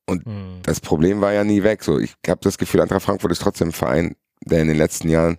Hm. 0.09 0.61
Das 0.62 0.80
Problem 0.80 1.21
war 1.21 1.33
ja 1.33 1.44
nie 1.44 1.62
weg. 1.62 1.83
So, 1.83 1.99
ich 1.99 2.14
habe 2.28 2.40
das 2.42 2.59
Gefühl, 2.59 2.80
Eintracht 2.83 3.02
Frankfurt 3.02 3.33
ist 3.33 3.42
trotzdem 3.42 3.68
ein 3.68 3.73
Verein, 3.73 4.14
der 4.44 4.61
in 4.61 4.68
den 4.68 4.76
letzten 4.76 5.09
Jahren 5.09 5.38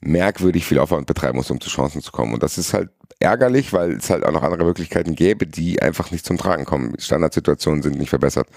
merkwürdig 0.00 0.64
viel 0.64 0.78
Aufwand 0.78 1.06
betreiben 1.06 1.36
muss, 1.36 1.50
um 1.50 1.60
zu 1.60 1.68
Chancen 1.68 2.00
zu 2.00 2.12
kommen. 2.12 2.32
Und 2.32 2.42
das 2.42 2.56
ist 2.56 2.72
halt 2.72 2.90
ärgerlich, 3.18 3.72
weil 3.72 3.92
es 3.92 4.10
halt 4.10 4.24
auch 4.24 4.32
noch 4.32 4.42
andere 4.42 4.64
Möglichkeiten 4.64 5.14
gäbe, 5.14 5.46
die 5.46 5.82
einfach 5.82 6.10
nicht 6.10 6.24
zum 6.24 6.38
Tragen 6.38 6.64
kommen. 6.64 6.94
Standardsituationen 6.98 7.82
sind 7.82 7.98
nicht 7.98 8.10
verbessert. 8.10 8.48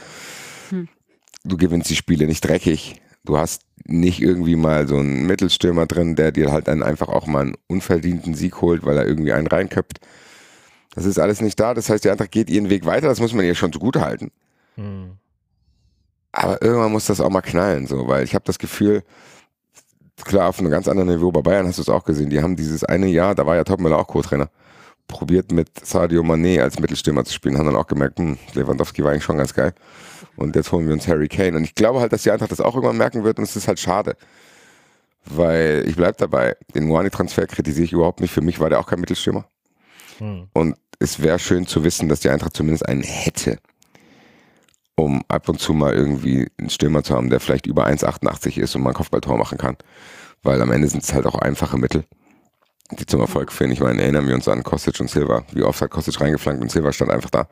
Hm. 0.70 0.88
Du 1.44 1.58
gewinnst 1.58 1.90
die 1.90 1.96
Spiele 1.96 2.26
nicht 2.26 2.46
dreckig. 2.46 3.02
Du 3.26 3.38
hast 3.38 3.64
nicht 3.86 4.22
irgendwie 4.22 4.56
mal 4.56 4.88
so 4.88 4.98
einen 4.98 5.26
Mittelstürmer 5.26 5.86
drin, 5.86 6.16
der 6.16 6.32
dir 6.32 6.52
halt 6.52 6.68
dann 6.68 6.84
einfach 6.84 7.10
auch 7.10 7.26
mal 7.26 7.42
einen 7.42 7.58
unverdienten 7.68 8.36
Sieg 8.36 8.62
holt, 8.62 8.86
weil 8.86 8.98
er 8.98 9.08
irgendwie 9.08 9.34
einen 9.34 9.48
reinköpft. 9.48 10.00
Das 10.96 11.06
ist 11.06 11.20
alles 11.20 11.42
nicht 11.42 11.60
da. 11.60 11.74
Das 11.74 11.90
heißt, 11.90 12.04
die 12.04 12.10
Eintracht 12.10 12.32
geht 12.32 12.50
ihren 12.50 12.70
Weg 12.70 12.86
weiter. 12.86 13.08
Das 13.08 13.20
muss 13.20 13.34
man 13.34 13.46
ihr 13.46 13.56
schon 13.56 13.74
zugute 13.74 14.02
halten. 14.02 14.32
Hm. 14.76 15.18
Aber 16.32 16.62
irgendwann 16.62 16.92
muss 16.92 17.06
das 17.06 17.22
auch 17.22 17.30
mal 17.30 17.42
knallen, 17.42 17.86
so, 17.86 18.08
weil 18.08 18.24
ich 18.24 18.34
habe 18.34 18.46
das 18.46 18.58
Gefühl, 18.58 19.04
klar, 20.26 20.50
auf 20.50 20.60
einem 20.60 20.72
ganz 20.72 20.88
anderen 20.88 21.10
Niveau, 21.10 21.32
bei 21.32 21.42
Bayern 21.42 21.68
hast 21.68 21.78
du 21.78 21.82
es 21.82 21.90
auch 21.90 22.04
gesehen, 22.04 22.30
die 22.30 22.42
haben 22.42 22.56
dieses 22.56 22.84
eine 22.84 23.08
Jahr, 23.08 23.36
da 23.36 23.46
war 23.46 23.56
ja 23.56 23.64
Topmüller 23.64 23.98
auch 23.98 24.08
Co-Trainer, 24.08 24.50
probiert 25.08 25.52
mit 25.52 25.86
Sadio 25.86 26.22
Mané 26.22 26.62
als 26.62 26.80
Mittelstürmer 26.80 27.26
zu 27.26 27.34
spielen, 27.34 27.58
haben 27.58 27.66
dann 27.66 27.76
auch 27.76 27.88
gemerkt, 27.88 28.20
hm, 28.20 28.38
Lewandowski 28.54 29.04
war 29.04 29.12
eigentlich 29.12 29.24
schon 29.24 29.38
ganz 29.38 29.54
geil. 29.54 29.74
Und 30.36 30.56
jetzt 30.56 30.72
holen 30.72 30.88
wir 30.88 30.94
uns 30.94 31.08
Harry 31.08 31.28
Kane. 31.28 31.56
Und 31.58 31.64
ich 31.64 31.76
glaube 31.76 32.00
halt, 32.00 32.12
dass 32.12 32.24
die 32.24 32.32
Eintracht 32.32 32.52
das 32.52 32.62
auch 32.62 32.76
irgendwann 32.76 32.98
merken 32.98 33.24
wird 33.24 33.38
und 33.38 33.44
es 33.44 33.56
ist 33.56 33.68
halt 33.68 33.80
schade. 33.80 34.16
Weil 35.26 35.84
ich 35.88 35.96
bleib 35.96 36.18
dabei, 36.18 36.56
den 36.74 36.86
Moani-Transfer 36.86 37.48
kritisiere 37.48 37.86
ich 37.86 37.94
überhaupt 37.94 38.20
nicht. 38.20 38.32
Für 38.32 38.42
mich 38.42 38.60
war 38.60 38.70
der 38.70 38.80
auch 38.80 38.88
kein 38.88 39.00
Mittelstürmer. 39.00 39.46
Hm. 40.18 40.48
Und 40.54 40.76
es 41.00 41.22
wäre 41.22 41.40
schön 41.40 41.68
zu 41.68 41.84
wissen, 41.84 42.10
dass 42.10 42.22
die 42.22 42.30
Eintracht 42.30 42.56
zumindest 42.56 42.88
einen 42.88 43.04
hätte, 43.04 43.58
um 44.96 45.24
ab 45.28 45.50
und 45.50 45.60
zu 45.60 45.74
mal 45.74 45.94
irgendwie 45.94 46.48
einen 46.60 46.70
Stürmer 46.70 47.04
zu 47.04 47.16
haben, 47.16 47.30
der 47.30 47.40
vielleicht 47.40 47.66
über 47.66 47.88
1,88 47.88 48.58
ist 48.60 48.76
und 48.76 48.84
mal 48.84 48.90
ein 48.92 48.96
Kopfballtor 48.96 49.38
machen 49.38 49.58
kann. 49.58 49.76
Weil 50.44 50.62
am 50.62 50.72
Ende 50.72 50.88
sind 50.88 51.04
es 51.04 51.14
halt 51.14 51.26
auch 51.26 51.36
einfache 51.36 51.78
Mittel, 51.78 52.04
die 52.92 53.06
zum 53.06 53.22
Erfolg 53.22 53.52
führen. 53.52 53.72
Ich 53.72 53.80
meine, 53.80 54.02
erinnern 54.02 54.28
wir 54.28 54.36
uns 54.36 54.48
an 54.48 54.62
Kostic 54.64 55.00
und 55.00 55.10
Silva. 55.10 55.44
Wie 55.54 55.64
oft 55.64 55.82
hat 55.82 55.90
Kostic 55.90 56.20
reingeflankt 56.22 56.62
und 56.62 56.70
Silva 56.72 56.92
stand 56.92 57.12
einfach 57.12 57.30
da. 57.30 57.48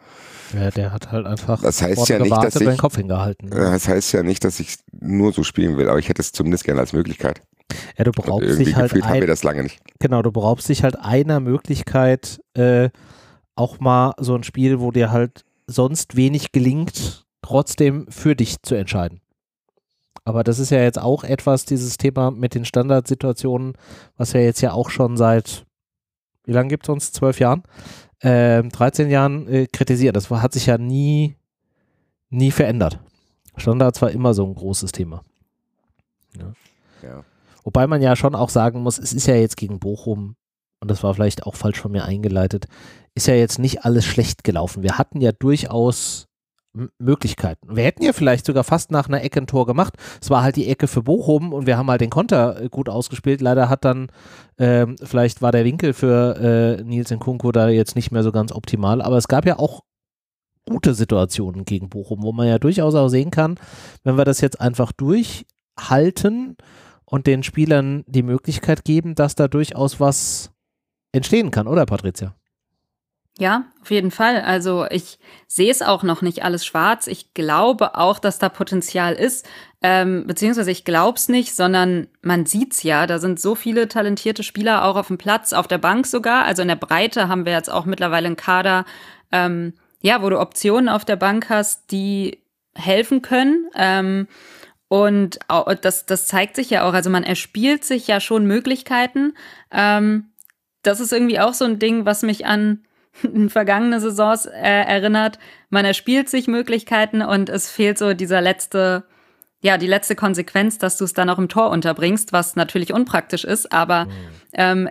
Ja, 0.53 0.69
der 0.69 0.91
hat 0.91 1.11
halt 1.11 1.25
einfach 1.25 1.61
Das 1.61 1.81
heißt 1.81 2.09
ja 2.09 2.19
nicht, 2.19 2.31
dass 2.43 2.55
und 2.57 2.65
den 2.65 2.71
ich- 2.73 2.77
Kopf 2.77 2.97
hingehalten. 2.97 3.49
Das 3.49 3.87
heißt 3.87 4.11
ja 4.13 4.21
nicht, 4.23 4.43
dass 4.43 4.59
ich 4.59 4.75
nur 4.99 5.31
so 5.31 5.43
spielen 5.43 5.77
will, 5.77 5.87
aber 5.89 5.99
ich 5.99 6.09
hätte 6.09 6.21
es 6.21 6.33
zumindest 6.33 6.65
gerne 6.65 6.81
als 6.81 6.91
Möglichkeit. 6.93 7.41
Ja, 7.97 8.03
du 8.03 8.11
beraubst 8.11 8.45
irgendwie 8.45 8.65
dich 8.65 8.75
halt 8.75 8.89
gefühlt 8.89 9.05
haben 9.05 9.13
wir 9.15 9.21
ein, 9.21 9.27
das 9.27 9.43
lange 9.43 9.63
nicht. 9.63 9.79
genau, 9.99 10.21
du 10.21 10.31
beraubst 10.33 10.67
dich 10.67 10.83
halt 10.83 10.99
einer 10.99 11.39
Möglichkeit, 11.39 12.41
äh, 12.53 12.89
auch 13.55 13.79
mal 13.79 14.13
so 14.19 14.35
ein 14.35 14.43
Spiel, 14.43 14.81
wo 14.81 14.91
dir 14.91 15.11
halt 15.11 15.45
sonst 15.67 16.17
wenig 16.17 16.51
gelingt, 16.51 17.25
trotzdem 17.41 18.07
für 18.09 18.35
dich 18.35 18.61
zu 18.61 18.75
entscheiden. 18.75 19.21
Aber 20.23 20.43
das 20.43 20.59
ist 20.59 20.69
ja 20.69 20.79
jetzt 20.81 20.99
auch 20.99 21.23
etwas, 21.23 21.65
dieses 21.65 21.97
Thema 21.97 22.31
mit 22.31 22.53
den 22.53 22.65
Standardsituationen, 22.65 23.73
was 24.17 24.33
wir 24.33 24.43
jetzt 24.43 24.61
ja 24.61 24.73
auch 24.73 24.89
schon 24.89 25.17
seit, 25.17 25.65
wie 26.45 26.51
lange 26.51 26.69
gibt 26.69 26.85
es 26.85 26.89
uns? 26.89 27.11
Zwölf 27.11 27.39
Jahren? 27.39 27.63
Äh, 28.19 28.63
13 28.63 29.09
Jahren 29.09 29.47
äh, 29.47 29.67
kritisiert. 29.67 30.15
Das 30.15 30.29
hat 30.29 30.53
sich 30.53 30.67
ja 30.67 30.77
nie, 30.77 31.37
nie 32.29 32.51
verändert. 32.51 32.99
Standards 33.57 34.01
war 34.01 34.11
immer 34.11 34.33
so 34.33 34.45
ein 34.45 34.53
großes 34.53 34.91
Thema. 34.91 35.23
Ja. 36.37 36.53
ja. 37.01 37.23
Wobei 37.63 37.87
man 37.87 38.01
ja 38.01 38.15
schon 38.15 38.35
auch 38.35 38.49
sagen 38.49 38.81
muss, 38.81 38.99
es 38.99 39.13
ist 39.13 39.27
ja 39.27 39.35
jetzt 39.35 39.57
gegen 39.57 39.79
Bochum, 39.79 40.35
und 40.79 40.89
das 40.89 41.03
war 41.03 41.13
vielleicht 41.13 41.45
auch 41.45 41.55
falsch 41.55 41.79
von 41.79 41.91
mir 41.91 42.05
eingeleitet, 42.05 42.65
ist 43.13 43.27
ja 43.27 43.35
jetzt 43.35 43.59
nicht 43.59 43.85
alles 43.85 44.05
schlecht 44.05 44.43
gelaufen. 44.43 44.83
Wir 44.83 44.97
hatten 44.97 45.21
ja 45.21 45.31
durchaus 45.31 46.27
Möglichkeiten. 46.99 47.75
Wir 47.75 47.83
hätten 47.83 48.03
ja 48.03 48.13
vielleicht 48.13 48.45
sogar 48.45 48.63
fast 48.63 48.91
nach 48.91 49.07
einer 49.07 49.23
Ecke 49.23 49.41
ein 49.41 49.47
Tor 49.47 49.65
gemacht. 49.65 49.95
Es 50.21 50.29
war 50.29 50.41
halt 50.41 50.55
die 50.55 50.67
Ecke 50.67 50.87
für 50.87 51.03
Bochum 51.03 51.53
und 51.53 51.67
wir 51.67 51.77
haben 51.77 51.89
halt 51.89 52.01
den 52.01 52.09
Konter 52.09 52.61
äh, 52.61 52.69
gut 52.69 52.87
ausgespielt. 52.87 53.41
Leider 53.41 53.69
hat 53.69 53.83
dann, 53.83 54.07
ähm, 54.57 54.95
vielleicht 55.01 55.41
war 55.41 55.51
der 55.51 55.65
Winkel 55.65 55.93
für 55.93 56.79
äh, 56.79 56.83
Nils 56.83 57.11
Nkunku 57.11 57.51
da 57.51 57.69
jetzt 57.69 57.95
nicht 57.95 58.11
mehr 58.11 58.23
so 58.23 58.31
ganz 58.31 58.51
optimal, 58.51 59.01
aber 59.01 59.17
es 59.17 59.27
gab 59.27 59.45
ja 59.45 59.59
auch 59.59 59.81
gute 60.65 60.93
Situationen 60.93 61.65
gegen 61.65 61.89
Bochum, 61.89 62.23
wo 62.23 62.31
man 62.31 62.47
ja 62.47 62.59
durchaus 62.59 62.95
auch 62.95 63.09
sehen 63.09 63.31
kann, 63.31 63.59
wenn 64.03 64.17
wir 64.17 64.25
das 64.25 64.41
jetzt 64.41 64.61
einfach 64.61 64.91
durchhalten 64.91 66.55
und 67.05 67.27
den 67.27 67.43
Spielern 67.43 68.03
die 68.07 68.23
Möglichkeit 68.23 68.85
geben, 68.85 69.15
dass 69.15 69.35
da 69.35 69.47
durchaus 69.47 69.99
was 69.99 70.51
entstehen 71.11 71.51
kann, 71.51 71.67
oder 71.67 71.85
Patricia? 71.85 72.35
Ja, 73.39 73.65
auf 73.81 73.91
jeden 73.91 74.11
Fall. 74.11 74.41
Also 74.41 74.85
ich 74.89 75.17
sehe 75.47 75.71
es 75.71 75.81
auch 75.81 76.03
noch 76.03 76.21
nicht 76.21 76.43
alles 76.43 76.65
schwarz. 76.65 77.07
Ich 77.07 77.33
glaube 77.33 77.95
auch, 77.95 78.19
dass 78.19 78.39
da 78.39 78.49
Potenzial 78.49 79.13
ist. 79.13 79.47
Ähm, 79.81 80.27
beziehungsweise 80.27 80.69
ich 80.69 80.85
glaube 80.85 81.17
es 81.17 81.27
nicht, 81.29 81.55
sondern 81.55 82.07
man 82.21 82.45
sieht's 82.45 82.83
ja. 82.83 83.07
Da 83.07 83.19
sind 83.19 83.39
so 83.39 83.55
viele 83.55 83.87
talentierte 83.87 84.43
Spieler 84.43 84.85
auch 84.85 84.95
auf 84.95 85.07
dem 85.07 85.17
Platz, 85.17 85.53
auf 85.53 85.67
der 85.67 85.77
Bank 85.77 86.05
sogar. 86.05 86.45
Also 86.45 86.61
in 86.61 86.67
der 86.67 86.75
Breite 86.75 87.29
haben 87.29 87.45
wir 87.45 87.53
jetzt 87.53 87.71
auch 87.71 87.85
mittlerweile 87.85 88.27
einen 88.27 88.35
Kader, 88.35 88.85
ähm, 89.31 89.73
ja, 90.01 90.21
wo 90.21 90.29
du 90.29 90.39
Optionen 90.39 90.89
auf 90.89 91.05
der 91.05 91.15
Bank 91.15 91.49
hast, 91.49 91.91
die 91.91 92.43
helfen 92.75 93.21
können. 93.21 93.69
Ähm, 93.75 94.27
und 94.87 95.39
das, 95.81 96.05
das 96.05 96.27
zeigt 96.27 96.57
sich 96.57 96.69
ja 96.69 96.83
auch. 96.83 96.93
Also 96.93 97.09
man 97.09 97.23
erspielt 97.23 97.85
sich 97.85 98.07
ja 98.07 98.19
schon 98.19 98.45
Möglichkeiten. 98.45 99.33
Ähm, 99.71 100.31
das 100.83 100.99
ist 100.99 101.13
irgendwie 101.13 101.39
auch 101.39 101.53
so 101.53 101.63
ein 101.63 101.79
Ding, 101.79 102.05
was 102.05 102.23
mich 102.23 102.45
an 102.45 102.83
vergangene 103.47 103.99
Saisons 103.99 104.45
äh, 104.45 104.59
erinnert. 104.59 105.39
Man 105.69 105.85
erspielt 105.85 106.29
sich 106.29 106.47
Möglichkeiten 106.47 107.21
und 107.21 107.49
es 107.49 107.69
fehlt 107.69 107.97
so 107.97 108.13
dieser 108.13 108.41
letzte, 108.41 109.03
ja, 109.61 109.77
die 109.77 109.87
letzte 109.87 110.15
Konsequenz, 110.15 110.77
dass 110.77 110.97
du 110.97 111.05
es 111.05 111.13
dann 111.13 111.29
auch 111.29 111.37
im 111.37 111.49
Tor 111.49 111.69
unterbringst, 111.69 112.33
was 112.33 112.55
natürlich 112.55 112.93
unpraktisch 112.93 113.43
ist, 113.43 113.71
aber 113.71 114.05
mhm. 114.05 114.11
ähm, 114.53 114.89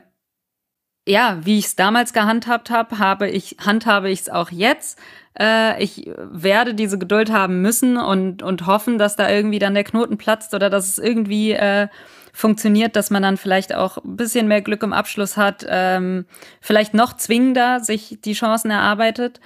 ja, 1.08 1.38
wie 1.42 1.58
ich 1.58 1.66
es 1.66 1.76
damals 1.76 2.12
gehandhabt 2.12 2.70
habe, 2.70 2.98
habe 2.98 3.28
ich, 3.28 3.56
handhabe 3.64 4.10
ich 4.10 4.20
es 4.20 4.28
auch 4.28 4.50
jetzt. 4.50 4.98
Äh, 5.38 5.82
ich 5.82 6.10
werde 6.16 6.74
diese 6.74 6.98
Geduld 6.98 7.32
haben 7.32 7.62
müssen 7.62 7.96
und, 7.96 8.42
und 8.42 8.66
hoffen, 8.66 8.98
dass 8.98 9.16
da 9.16 9.28
irgendwie 9.28 9.58
dann 9.58 9.74
der 9.74 9.84
Knoten 9.84 10.18
platzt 10.18 10.54
oder 10.54 10.70
dass 10.70 10.88
es 10.88 10.98
irgendwie 10.98 11.52
äh, 11.52 11.88
funktioniert, 12.32 12.96
dass 12.96 13.10
man 13.10 13.22
dann 13.22 13.36
vielleicht 13.36 13.74
auch 13.74 13.98
ein 13.98 14.16
bisschen 14.16 14.48
mehr 14.48 14.62
Glück 14.62 14.82
im 14.82 14.92
Abschluss 14.92 15.36
hat, 15.36 15.66
ähm, 15.68 16.26
vielleicht 16.60 16.94
noch 16.94 17.16
zwingender 17.16 17.80
sich 17.80 18.18
die 18.24 18.32
Chancen 18.34 18.70
erarbeitet 18.70 19.40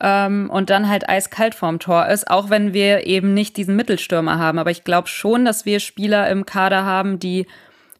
ähm, 0.00 0.50
und 0.50 0.70
dann 0.70 0.88
halt 0.88 1.08
eiskalt 1.08 1.54
vorm 1.54 1.78
Tor 1.78 2.06
ist, 2.06 2.30
auch 2.30 2.50
wenn 2.50 2.72
wir 2.72 3.06
eben 3.06 3.34
nicht 3.34 3.56
diesen 3.56 3.76
Mittelstürmer 3.76 4.38
haben. 4.38 4.58
Aber 4.58 4.70
ich 4.70 4.84
glaube 4.84 5.08
schon, 5.08 5.44
dass 5.44 5.64
wir 5.64 5.80
Spieler 5.80 6.28
im 6.28 6.46
Kader 6.46 6.84
haben, 6.84 7.18
die 7.18 7.46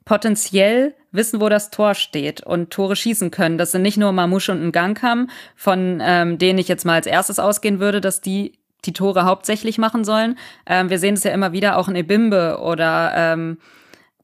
potenziell 0.05 0.95
wissen, 1.11 1.41
wo 1.41 1.49
das 1.49 1.71
Tor 1.71 1.95
steht 1.95 2.43
und 2.43 2.71
Tore 2.71 2.95
schießen 2.95 3.31
können. 3.31 3.59
Das 3.59 3.73
sind 3.73 3.83
nicht 3.83 3.97
nur 3.97 4.13
Mamouche 4.13 4.53
und 4.53 4.63
ein 4.63 4.73
Gangkam, 4.73 5.29
von 5.57 6.01
ähm, 6.03 6.39
denen 6.39 6.59
ich 6.59 6.69
jetzt 6.69 6.85
mal 6.85 6.95
als 6.95 7.07
erstes 7.07 7.39
ausgehen 7.39 7.81
würde, 7.81 8.01
dass 8.01 8.21
die 8.21 8.53
die 8.85 8.93
Tore 8.93 9.25
hauptsächlich 9.25 9.79
machen 9.79 10.05
sollen. 10.05 10.39
Ähm, 10.67 10.91
wir 10.91 10.99
sehen 10.99 11.15
es 11.15 11.25
ja 11.25 11.33
immer 11.33 11.53
wieder 11.53 11.77
auch 11.77 11.89
in 11.89 11.97
Ebimbe 11.97 12.61
oder 12.61 13.13
ähm, 13.17 13.59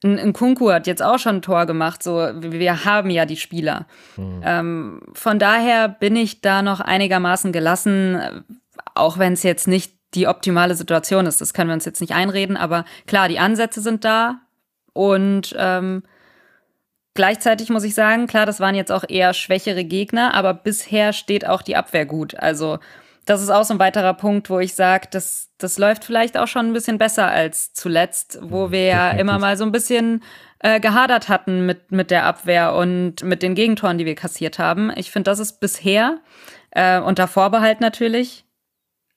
ein 0.05 0.33
Kunku 0.33 0.71
hat 0.71 0.87
jetzt 0.87 1.03
auch 1.03 1.19
schon 1.19 1.37
ein 1.37 1.43
Tor 1.43 1.67
gemacht, 1.67 2.03
so 2.03 2.17
wir 2.35 2.85
haben 2.85 3.11
ja 3.11 3.25
die 3.25 3.37
Spieler. 3.37 3.87
Mhm. 4.17 4.43
Ähm, 4.45 5.01
von 5.13 5.39
daher 5.39 5.89
bin 5.89 6.17
ich 6.17 6.41
da 6.41 6.63
noch 6.63 6.81
einigermaßen 6.81 7.53
gelassen, 7.53 8.45
auch 8.95 9.19
wenn 9.19 9.35
es 9.35 9.43
jetzt 9.43 9.69
nicht 9.69 9.95
die 10.15 10.27
optimale 10.27 10.75
Situation 10.75 11.27
ist. 11.27 11.41
Das 11.41 11.55
können 11.55 11.71
wir 11.71 11.75
uns 11.75 11.85
jetzt 11.85 12.01
nicht 12.01 12.15
einreden, 12.15 12.57
aber 12.57 12.85
klar, 13.07 13.29
die 13.29 13.39
Ansätze 13.39 13.81
sind 13.81 14.05
da 14.05 14.41
und 14.93 15.55
ähm, 15.57 16.03
gleichzeitig 17.15 17.71
muss 17.71 17.85
ich 17.85 17.95
sagen, 17.95 18.27
klar, 18.27 18.45
das 18.45 18.61
waren 18.61 18.75
jetzt 18.75 18.93
auch 18.93 19.05
eher 19.09 19.35
schwächere 19.35 19.85
Gegner, 19.85 20.35
aber 20.35 20.53
bisher 20.53 21.13
steht 21.13 21.47
auch 21.47 21.63
die 21.63 21.77
Abwehr 21.77 22.07
gut. 22.07 22.35
Also 22.35 22.79
das 23.25 23.43
ist 23.43 23.51
auch 23.51 23.65
so 23.65 23.75
ein 23.75 23.79
weiterer 23.79 24.15
Punkt, 24.15 24.51
wo 24.51 24.59
ich 24.59 24.75
sage, 24.75 25.09
das, 25.11 25.51
das 25.59 25.79
läuft 25.79 26.05
vielleicht 26.05 26.37
auch 26.37 26.49
schon 26.49 26.67
ein 26.67 26.73
bisschen 26.73 26.99
besser 26.99 27.29
als 27.29 27.73
zuletzt, 27.73 28.39
wo 28.43 28.71
wir 28.71 28.85
ja 28.85 29.11
immer 29.13 29.39
mal 29.39 29.57
so 29.57 29.65
ein 29.65 29.73
bisschen 29.73 30.23
äh, 30.59 30.81
gehadert 30.81 31.29
hatten 31.29 31.65
mit, 31.67 31.93
mit 31.93 32.11
der 32.11 32.25
Abwehr 32.25 32.75
und 32.75 33.23
mit 33.23 33.43
den 33.43 33.55
Gegentoren, 33.55 33.99
die 33.99 34.07
wir 34.07 34.15
kassiert 34.15 34.59
haben. 34.59 34.93
Ich 34.97 35.11
finde, 35.11 35.31
das 35.31 35.39
ist 35.39 35.61
bisher, 35.61 36.19
äh, 36.71 37.01
unter 37.01 37.29
Vorbehalt 37.29 37.81
natürlich, 37.81 38.45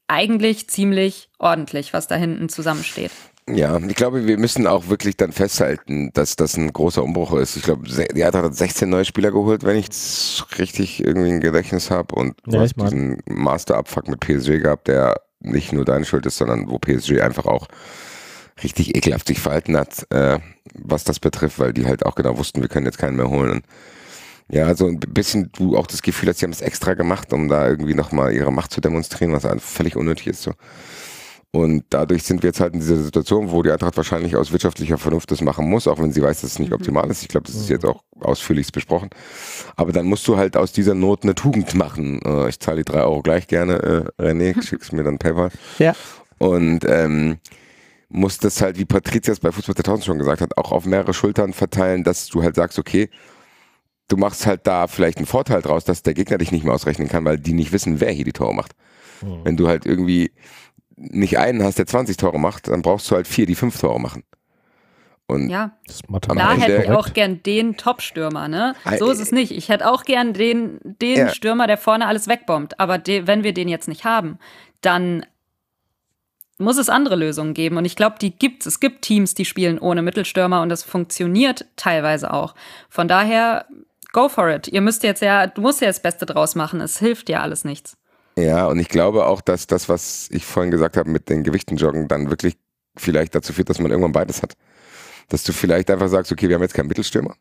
eigentlich 0.08 0.70
ziemlich 0.70 1.30
ordentlich, 1.40 1.94
was 1.94 2.08
da 2.08 2.16
hinten 2.16 2.50
zusammensteht. 2.50 3.12
Ja, 3.48 3.78
ich 3.78 3.96
glaube, 3.96 4.26
wir 4.26 4.40
müssen 4.40 4.66
auch 4.66 4.88
wirklich 4.88 5.18
dann 5.18 5.32
festhalten, 5.32 6.12
dass 6.14 6.36
das 6.36 6.58
ein 6.58 6.74
großer 6.74 7.04
Umbruch 7.04 7.34
ist. 7.34 7.56
Ich 7.56 7.64
glaube, 7.64 7.88
die 7.88 8.24
Eintracht 8.24 8.44
hat 8.44 8.56
16 8.56 8.90
neue 8.90 9.06
Spieler 9.06 9.30
geholt, 9.30 9.64
wenn 9.64 9.78
ich 9.78 9.90
es 9.90 10.46
richtig 10.58 11.04
irgendwie 11.04 11.30
im 11.30 11.42
Gedächtnis 11.42 11.92
habe. 11.92 12.16
Und 12.16 12.36
ja, 12.48 12.62
hast 12.62 12.76
diesen 12.76 13.22
Master-Abfuck 13.30 14.08
mit 14.08 14.20
PSG 14.20 14.62
gehabt, 14.62 14.88
der 14.88 15.22
nicht 15.42 15.74
nur 15.74 15.86
deine 15.86 16.06
Schuld 16.06 16.26
ist, 16.26 16.38
sondern 16.38 16.68
wo 16.70 16.80
PSG 16.80 17.22
einfach 17.22 17.46
auch 17.46 17.68
richtig 18.64 18.96
ekelhaft 18.96 19.28
sich 19.28 19.40
verhalten 19.40 19.78
hat, 19.78 20.08
äh, 20.12 20.40
was 20.74 21.04
das 21.04 21.20
betrifft, 21.20 21.60
weil 21.60 21.74
die 21.74 21.86
halt 21.86 22.04
auch 22.06 22.16
genau 22.16 22.38
wussten, 22.40 22.62
wir 22.62 22.70
können 22.70 22.88
jetzt 22.88 22.98
keinen 22.98 23.18
mehr 23.18 23.30
holen. 23.30 23.52
Und 23.52 23.66
ja, 24.50 24.76
so 24.76 24.88
ein 24.88 25.00
bisschen 25.00 25.52
du 25.54 25.78
auch 25.78 25.88
das 25.88 26.02
Gefühl 26.02 26.30
hast, 26.30 26.40
sie 26.40 26.46
haben 26.46 26.52
es 26.52 26.62
extra 26.62 26.94
gemacht, 26.94 27.34
um 27.34 27.48
da 27.48 27.68
irgendwie 27.68 27.94
nochmal 27.94 28.34
ihre 28.34 28.52
Macht 28.52 28.72
zu 28.72 28.82
demonstrieren, 28.82 29.34
was 29.34 29.46
völlig 29.62 29.96
unnötig 29.96 30.28
ist. 30.28 30.44
So. 30.44 30.54
Und 31.56 31.86
dadurch 31.90 32.24
sind 32.24 32.44
wir 32.44 32.50
jetzt 32.50 32.60
halt 32.60 32.74
in 32.74 32.82
dieser 32.82 32.98
Situation, 32.98 33.50
wo 33.50 33.64
die 33.64 33.72
Eintracht 33.72 33.96
wahrscheinlich 33.96 34.36
aus 34.36 34.52
wirtschaftlicher 34.52 34.98
Vernunft 34.98 35.32
das 35.32 35.40
machen 35.40 35.70
muss, 35.70 35.88
auch 35.88 36.00
wenn 36.00 36.12
sie 36.12 36.22
weiß, 36.22 36.42
dass 36.42 36.52
es 36.52 36.60
nicht 36.60 36.72
mhm. 36.72 36.76
optimal 36.76 37.10
ist. 37.10 37.22
Ich 37.22 37.30
glaube, 37.30 37.48
das 37.48 37.56
ist 37.56 37.70
jetzt 37.70 37.86
auch 37.86 38.04
ausführlichst 38.20 38.74
besprochen. 38.74 39.10
Aber 39.78 39.94
dann 39.94 40.06
musst 40.06 40.28
du 40.28 40.36
halt 40.36 40.58
aus 40.58 40.74
dieser 40.74 40.96
Not 40.96 41.24
eine 41.24 41.34
Tugend 41.34 41.74
machen. 41.74 42.20
Äh, 42.26 42.50
ich 42.50 42.60
zahle 42.60 42.84
die 42.84 42.92
drei 42.92 43.04
Euro 43.04 43.22
gleich 43.22 43.48
gerne, 43.48 44.12
äh, 44.20 44.22
René, 44.22 44.62
schickst 44.62 44.92
mir 44.92 45.04
dann 45.04 45.18
PayPal. 45.18 45.50
Ja. 45.80 45.96
Und 46.40 46.84
ähm, 46.90 47.38
muss 48.10 48.38
das 48.38 48.62
halt, 48.62 48.78
wie 48.78 48.84
Patrizias 48.84 49.40
bei 49.40 49.54
Fußball 49.54 49.76
2000 49.76 50.04
schon 50.04 50.20
gesagt 50.20 50.42
hat, 50.42 50.58
auch 50.58 50.74
auf 50.74 50.86
mehrere 50.86 51.14
Schultern 51.14 51.54
verteilen, 51.54 52.04
dass 52.04 52.28
du 52.28 52.44
halt 52.44 52.58
sagst, 52.58 52.80
okay, 52.80 53.10
du 54.10 54.18
machst 54.18 54.46
halt 54.46 54.68
da 54.68 54.88
vielleicht 54.88 55.20
einen 55.20 55.26
Vorteil 55.26 55.62
draus, 55.62 55.86
dass 55.86 56.04
der 56.04 56.16
Gegner 56.16 56.38
dich 56.38 56.52
nicht 56.52 56.66
mehr 56.66 56.74
ausrechnen 56.74 57.08
kann, 57.08 57.24
weil 57.24 57.40
die 57.40 57.54
nicht 57.54 57.72
wissen, 57.72 58.02
wer 58.02 58.12
hier 58.12 58.26
die 58.26 58.34
Tore 58.34 58.54
macht. 58.54 58.74
Mhm. 59.22 59.40
Wenn 59.46 59.56
du 59.56 59.70
halt 59.70 59.86
irgendwie 59.86 60.32
nicht 60.96 61.38
einen 61.38 61.64
hast, 61.64 61.78
der 61.78 61.88
20 61.88 62.18
Tore 62.18 62.40
macht, 62.40 62.68
dann 62.68 62.82
brauchst 62.82 63.10
du 63.10 63.16
halt 63.16 63.28
vier, 63.28 63.46
die 63.46 63.56
fünf 63.56 63.80
Tore 63.80 64.00
machen. 64.00 64.24
Und 65.28 65.50
ja, 65.50 65.72
da 66.20 66.54
hätte 66.54 66.84
ich 66.84 66.92
auch 66.92 67.14
gern 67.14 67.42
den 67.42 67.78
Top-Stürmer, 67.78 68.48
ne? 68.48 68.76
So 69.00 69.10
ist 69.10 69.20
es 69.20 69.32
nicht. 69.32 69.52
Ich 69.52 69.70
hätte 69.70 69.90
auch 69.90 70.04
gern 70.04 70.34
den, 70.34 70.80
den 70.84 71.18
ja. 71.18 71.30
Stürmer, 71.30 71.66
der 71.66 71.78
vorne 71.78 72.06
alles 72.06 72.28
wegbombt. 72.28 72.80
Aber 72.80 73.00
de, 73.00 73.26
wenn 73.26 73.44
wir 73.44 73.54
den 73.54 73.68
jetzt 73.68 73.88
nicht 73.88 74.06
haben, 74.06 74.38
dann 74.82 75.26
muss 76.60 76.78
es 76.78 76.90
andere 76.90 77.16
Lösungen 77.16 77.56
geben. 77.56 77.78
Und 77.78 77.86
ich 77.86 77.96
glaube, 77.96 78.18
die 78.22 78.38
gibt's. 78.38 78.68
Es 78.68 78.80
gibt 78.80 79.02
Teams, 79.02 79.34
die 79.34 79.46
spielen 79.46 79.80
ohne 79.80 80.04
Mittelstürmer 80.04 80.62
und 80.62 80.70
das 80.70 80.84
funktioniert 80.84 81.66
teilweise 81.76 82.32
auch. 82.32 82.54
Von 82.90 83.08
daher, 83.08 83.66
go 84.14 84.30
for 84.30 84.50
it. 84.50 84.68
Ihr 84.68 84.82
müsst 84.82 85.02
jetzt 85.02 85.24
ja, 85.24 85.48
du 85.48 85.62
musst 85.62 85.82
ja 85.82 85.88
das 85.88 86.02
Beste 86.02 86.28
draus 86.28 86.54
machen. 86.54 86.82
Es 86.82 87.00
hilft 87.00 87.30
ja 87.30 87.42
alles 87.42 87.66
nichts. 87.66 87.98
Ja, 88.38 88.68
und 88.68 88.80
ich 88.80 88.90
glaube 88.90 89.26
auch, 89.26 89.42
dass 89.42 89.66
das, 89.66 89.88
was 89.88 90.28
ich 90.30 90.46
vorhin 90.46 90.72
gesagt 90.72 90.98
habe 90.98 91.10
mit 91.10 91.30
den 91.30 91.44
Gewichten 91.44 91.78
joggen, 91.78 92.08
dann 92.08 92.30
wirklich 92.30 92.58
vielleicht 92.98 93.34
dazu 93.34 93.54
führt, 93.54 93.70
dass 93.70 93.80
man 93.80 93.92
irgendwann 93.92 94.12
beides 94.12 94.42
hat. 94.42 94.54
Dass 95.30 95.44
du 95.44 95.54
vielleicht 95.54 95.90
einfach 95.90 96.10
sagst, 96.10 96.32
okay, 96.32 96.50
wir 96.50 96.56
haben 96.56 96.62
jetzt 96.62 96.74
keinen 96.74 96.88
Mittelstürmer. 96.88 97.36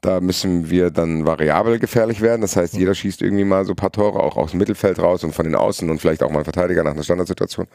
Da 0.00 0.20
müssen 0.20 0.70
wir 0.70 0.90
dann 0.90 1.26
variabel 1.26 1.78
gefährlich 1.78 2.20
werden. 2.20 2.42
Das 2.42 2.56
heißt, 2.56 2.74
jeder 2.74 2.94
schießt 2.94 3.22
irgendwie 3.22 3.44
mal 3.44 3.64
so 3.64 3.72
ein 3.72 3.76
paar 3.76 3.90
Tore 3.90 4.20
auch 4.20 4.36
aus 4.36 4.52
dem 4.52 4.58
Mittelfeld 4.58 5.00
raus 5.00 5.24
und 5.24 5.34
von 5.34 5.44
den 5.44 5.56
Außen 5.56 5.90
und 5.90 5.98
vielleicht 5.98 6.22
auch 6.22 6.30
mal 6.30 6.40
ein 6.40 6.44
Verteidiger 6.44 6.84
nach 6.84 6.92
einer 6.92 7.02
Standardsituation. 7.02 7.66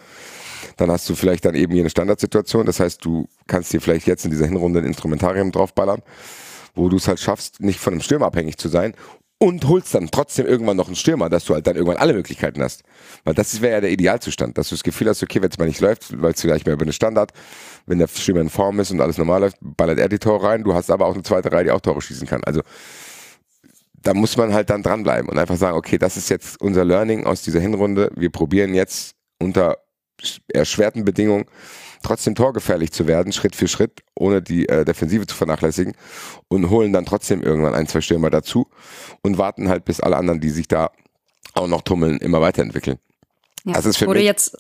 Dann 0.77 0.89
hast 0.89 1.10
du 1.10 1.15
vielleicht 1.15 1.43
dann 1.45 1.55
eben 1.55 1.74
hier 1.74 1.81
eine 1.81 1.89
Standardsituation. 1.89 2.65
Das 2.65 2.79
heißt, 2.79 3.03
du 3.03 3.27
kannst 3.48 3.74
dir 3.74 3.81
vielleicht 3.81 4.07
jetzt 4.07 4.24
in 4.24 4.31
dieser 4.31 4.45
Hinrunde 4.45 4.79
ein 4.79 4.86
Instrumentarium 4.86 5.51
draufballern, 5.51 6.01
wo 6.75 6.88
du 6.88 6.95
es 6.95 7.07
halt 7.07 7.19
schaffst, 7.19 7.60
nicht 7.60 7.79
von 7.79 7.93
einem 7.93 8.01
Stürmer 8.01 8.27
abhängig 8.27 8.57
zu 8.57 8.69
sein 8.69 8.93
und 9.44 9.68
holst 9.68 9.94
dann 9.94 10.08
trotzdem 10.10 10.46
irgendwann 10.46 10.78
noch 10.78 10.88
einen 10.88 10.96
Stürmer, 10.96 11.30
dass 11.30 11.44
du 11.44 11.54
halt 11.54 11.68
dann 11.68 11.76
irgendwann 11.76 11.98
alle 11.98 12.14
Möglichkeiten 12.14 12.64
hast. 12.64 12.84
Weil 13.26 13.34
das 13.34 13.60
wäre 13.60 13.74
ja 13.74 13.82
der 13.82 13.92
Idealzustand, 13.92 14.58
dass 14.58 14.70
du 14.70 14.76
das 14.76 14.84
Gefühl 14.84 15.10
hast, 15.10 15.22
okay, 15.22 15.42
wenn 15.42 15.50
es 15.50 15.58
mal 15.58 15.68
nicht 15.68 15.82
läuft, 15.82 16.12
läufst 16.12 16.42
du 16.46 16.48
gleich 16.48 16.66
mehr 16.66 16.76
über 16.76 16.86
den 16.86 16.94
Standard. 16.94 17.34
Wenn 17.86 18.00
der 18.00 18.08
Stürmer 18.08 18.40
in 18.40 18.50
Form 18.50 18.80
ist 18.80 18.92
und 18.92 19.02
alles 19.02 19.18
normal 19.18 19.42
läuft, 19.42 19.58
ballert 19.60 20.00
er 20.00 20.08
die 20.08 20.18
Tore 20.18 20.48
rein. 20.48 20.64
Du 20.64 20.74
hast 20.74 20.90
aber 20.90 21.08
auch 21.08 21.14
eine 21.14 21.24
zweite 21.24 21.52
Reihe, 21.52 21.66
die 21.66 21.72
auch 21.72 21.82
Tore 21.82 22.02
schießen 22.02 22.26
kann. 22.26 22.42
Also 22.46 22.62
da 24.02 24.14
muss 24.14 24.38
man 24.38 24.54
halt 24.54 24.70
dann 24.70 24.82
dranbleiben 24.82 25.30
und 25.30 25.38
einfach 25.38 25.58
sagen, 25.58 25.76
okay, 25.76 25.98
das 25.98 26.16
ist 26.16 26.30
jetzt 26.30 26.62
unser 26.62 26.86
Learning 26.86 27.26
aus 27.26 27.42
dieser 27.42 27.60
Hinrunde. 27.60 28.12
Wir 28.16 28.30
probieren 28.30 28.74
jetzt 28.74 29.16
unter 29.40 29.78
erschwerten 30.54 31.04
Bedingungen 31.04 31.48
trotzdem 32.03 32.36
torgefährlich 32.36 32.91
zu 32.91 33.07
werden, 33.07 33.33
Schritt 33.33 33.55
für 33.55 33.67
Schritt, 33.67 34.01
ohne 34.15 34.41
die 34.41 34.69
äh, 34.69 34.86
Defensive 34.86 35.25
zu 35.25 35.36
vernachlässigen 35.36 35.93
und 36.48 36.69
holen 36.69 36.93
dann 36.93 37.05
trotzdem 37.05 37.41
irgendwann 37.41 37.74
ein, 37.74 37.88
zwei 37.88 38.01
Stürmer 38.01 38.29
dazu 38.29 38.69
und 39.22 39.38
warten 39.38 39.69
halt, 39.69 39.86
bis 39.86 40.00
alle 40.00 40.17
anderen, 40.17 40.39
die 40.39 40.50
sich 40.50 40.67
da 40.67 40.91
auch 41.53 41.67
noch 41.67 41.81
tummeln, 41.81 42.17
immer 42.17 42.41
weiterentwickeln. 42.41 42.98
Ja. 43.65 43.74
Das 43.74 43.86
ist 43.86 43.98
für 43.98 44.07
Oder 44.07 44.19
mich, 44.19 44.25
jetzt, 44.25 44.57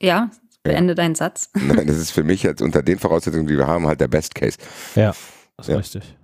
ja, 0.00 0.30
beende 0.62 0.92
ja. 0.92 0.94
deinen 0.94 1.14
Satz. 1.14 1.50
Nein, 1.54 1.86
das 1.86 1.96
ist 1.96 2.10
für 2.10 2.24
mich 2.24 2.42
jetzt 2.42 2.62
unter 2.62 2.82
den 2.82 2.98
Voraussetzungen, 2.98 3.46
die 3.46 3.56
wir 3.56 3.66
haben, 3.66 3.86
halt 3.86 4.00
der 4.00 4.08
Best 4.08 4.34
Case. 4.34 4.58
Ja, 4.94 5.14
das 5.56 5.68
ist 5.68 5.72
ja. 5.72 5.76
richtig. 5.76 6.16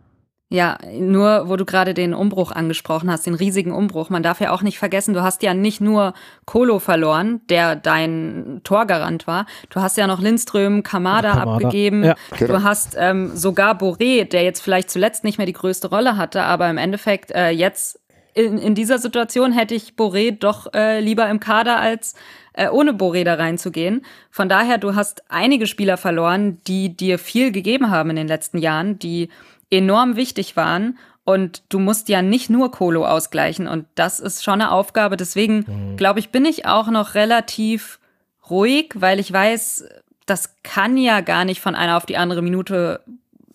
Ja, 0.52 0.78
nur 0.98 1.48
wo 1.48 1.54
du 1.54 1.64
gerade 1.64 1.94
den 1.94 2.12
Umbruch 2.12 2.50
angesprochen 2.50 3.08
hast, 3.08 3.24
den 3.24 3.34
riesigen 3.34 3.70
Umbruch. 3.70 4.10
Man 4.10 4.24
darf 4.24 4.40
ja 4.40 4.50
auch 4.50 4.62
nicht 4.62 4.80
vergessen, 4.80 5.14
du 5.14 5.22
hast 5.22 5.44
ja 5.44 5.54
nicht 5.54 5.80
nur 5.80 6.12
Kolo 6.44 6.80
verloren, 6.80 7.40
der 7.48 7.76
dein 7.76 8.60
Torgarant 8.64 9.28
war. 9.28 9.46
Du 9.68 9.80
hast 9.80 9.96
ja 9.96 10.08
noch 10.08 10.20
Lindström, 10.20 10.82
Kamada, 10.82 11.34
Kamada. 11.34 11.52
abgegeben. 11.52 12.02
Ja. 12.02 12.16
Genau. 12.36 12.54
Du 12.54 12.62
hast 12.64 12.96
ähm, 12.98 13.30
sogar 13.36 13.78
Boré, 13.78 14.24
der 14.24 14.42
jetzt 14.42 14.60
vielleicht 14.60 14.90
zuletzt 14.90 15.22
nicht 15.22 15.38
mehr 15.38 15.46
die 15.46 15.52
größte 15.52 15.88
Rolle 15.88 16.16
hatte, 16.16 16.42
aber 16.42 16.68
im 16.68 16.78
Endeffekt 16.78 17.30
äh, 17.30 17.50
jetzt 17.50 18.00
in, 18.34 18.58
in 18.58 18.74
dieser 18.74 18.98
Situation 18.98 19.52
hätte 19.52 19.76
ich 19.76 19.94
Boré 19.96 20.36
doch 20.36 20.74
äh, 20.74 20.98
lieber 20.98 21.28
im 21.28 21.38
Kader 21.38 21.78
als 21.78 22.14
äh, 22.54 22.68
ohne 22.68 22.90
Boré 22.90 23.22
da 23.22 23.34
reinzugehen. 23.34 24.04
Von 24.32 24.48
daher, 24.48 24.78
du 24.78 24.96
hast 24.96 25.22
einige 25.28 25.68
Spieler 25.68 25.96
verloren, 25.96 26.60
die 26.66 26.96
dir 26.96 27.20
viel 27.20 27.52
gegeben 27.52 27.90
haben 27.90 28.10
in 28.10 28.16
den 28.16 28.28
letzten 28.28 28.58
Jahren, 28.58 28.98
die 28.98 29.28
enorm 29.70 30.16
wichtig 30.16 30.56
waren. 30.56 30.98
Und 31.24 31.62
du 31.68 31.78
musst 31.78 32.08
ja 32.08 32.22
nicht 32.22 32.50
nur 32.50 32.70
Kolo 32.70 33.06
ausgleichen. 33.06 33.68
Und 33.68 33.86
das 33.94 34.20
ist 34.20 34.42
schon 34.42 34.60
eine 34.60 34.72
Aufgabe. 34.72 35.16
Deswegen, 35.16 35.64
mhm. 35.66 35.96
glaube 35.96 36.18
ich, 36.18 36.30
bin 36.30 36.44
ich 36.44 36.66
auch 36.66 36.88
noch 36.88 37.14
relativ 37.14 38.00
ruhig, 38.48 38.92
weil 38.94 39.20
ich 39.20 39.32
weiß, 39.32 39.84
das 40.26 40.56
kann 40.62 40.96
ja 40.96 41.20
gar 41.20 41.44
nicht 41.44 41.60
von 41.60 41.74
einer 41.74 41.96
auf 41.96 42.06
die 42.06 42.16
andere 42.16 42.42
Minute 42.42 43.00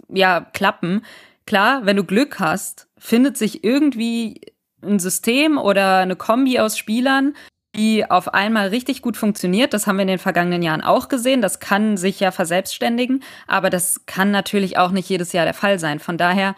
ja 0.10 0.42
klappen. 0.54 1.04
Klar, 1.46 1.86
wenn 1.86 1.98
du 1.98 2.04
Glück 2.04 2.40
hast, 2.40 2.88
findet 2.98 3.38
sich 3.38 3.64
irgendwie 3.64 4.42
ein 4.82 5.00
System 5.00 5.58
oder 5.58 6.00
eine 6.00 6.16
Kombi 6.16 6.60
aus 6.60 6.78
Spielern, 6.78 7.36
die 7.76 8.10
auf 8.10 8.34
einmal 8.34 8.70
richtig 8.70 9.02
gut 9.02 9.18
funktioniert. 9.18 9.74
Das 9.74 9.88
haben 9.88 9.98
wir 9.98 10.04
in 10.04 10.08
den 10.08 10.20
vergangenen 10.20 10.62
Jahren 10.62 10.82
auch 10.82 11.08
gesehen. 11.08 11.42
Das 11.42 11.60
kann 11.60 11.98
sich 11.98 12.20
ja 12.20 12.32
verselbstständigen, 12.32 13.24
aber 13.48 13.70
das 13.70 14.06
kann 14.06 14.32
natürlich 14.32 14.78
auch 14.78 14.92
nicht 14.92 15.10
jedes 15.10 15.34
Jahr 15.34 15.46
der 15.46 15.54
Fall 15.54 15.80
sein. 15.80 16.00
Von 16.00 16.18
daher 16.18 16.56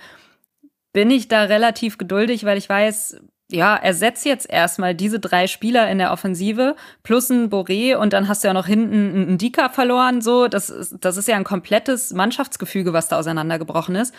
bin 0.94 1.12
ich 1.12 1.28
da 1.28 1.44
relativ 1.44 1.98
geduldig, 1.98 2.44
weil 2.44 2.58
ich 2.58 2.70
weiß, 2.70 3.20
ja, 3.50 3.76
ersetz 3.76 4.24
jetzt 4.26 4.50
erstmal 4.50 4.94
diese 4.94 5.20
drei 5.20 5.48
Spieler 5.48 5.90
in 5.90 6.00
der 6.00 6.12
Offensive 6.12 6.76
plus 7.04 7.30
ein 7.30 7.50
Boré 7.50 7.96
und 7.96 8.14
dann 8.14 8.28
hast 8.28 8.44
du 8.44 8.50
ja 8.50 8.54
noch 8.54 8.68
hinten 8.68 9.16
einen 9.16 9.38
Dika 9.38 9.70
verloren. 9.70 10.22
So, 10.22 10.48
das 10.48 10.70
ist, 10.70 10.98
das 11.00 11.18
ist 11.18 11.28
ja 11.28 11.36
ein 11.36 11.44
komplettes 11.44 12.12
Mannschaftsgefüge, 12.14 12.94
was 12.94 13.08
da 13.08 13.18
auseinandergebrochen 13.18 13.96
ist. 13.96 14.14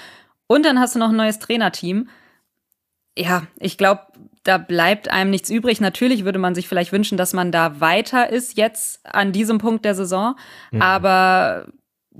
Und 0.46 0.64
dann 0.64 0.80
hast 0.80 0.94
du 0.94 0.98
noch 0.98 1.10
ein 1.10 1.16
neues 1.16 1.38
Trainerteam. 1.38 2.08
Ja, 3.18 3.42
ich 3.58 3.76
glaube, 3.76 4.02
da 4.44 4.58
bleibt 4.58 5.10
einem 5.10 5.30
nichts 5.30 5.50
übrig. 5.50 5.80
Natürlich 5.80 6.24
würde 6.24 6.38
man 6.38 6.54
sich 6.54 6.68
vielleicht 6.68 6.92
wünschen, 6.92 7.18
dass 7.18 7.32
man 7.32 7.52
da 7.52 7.80
weiter 7.80 8.30
ist 8.30 8.56
jetzt 8.56 9.04
an 9.04 9.32
diesem 9.32 9.58
Punkt 9.58 9.84
der 9.84 9.94
Saison. 9.94 10.36
Mhm. 10.70 10.82
Aber 10.82 11.66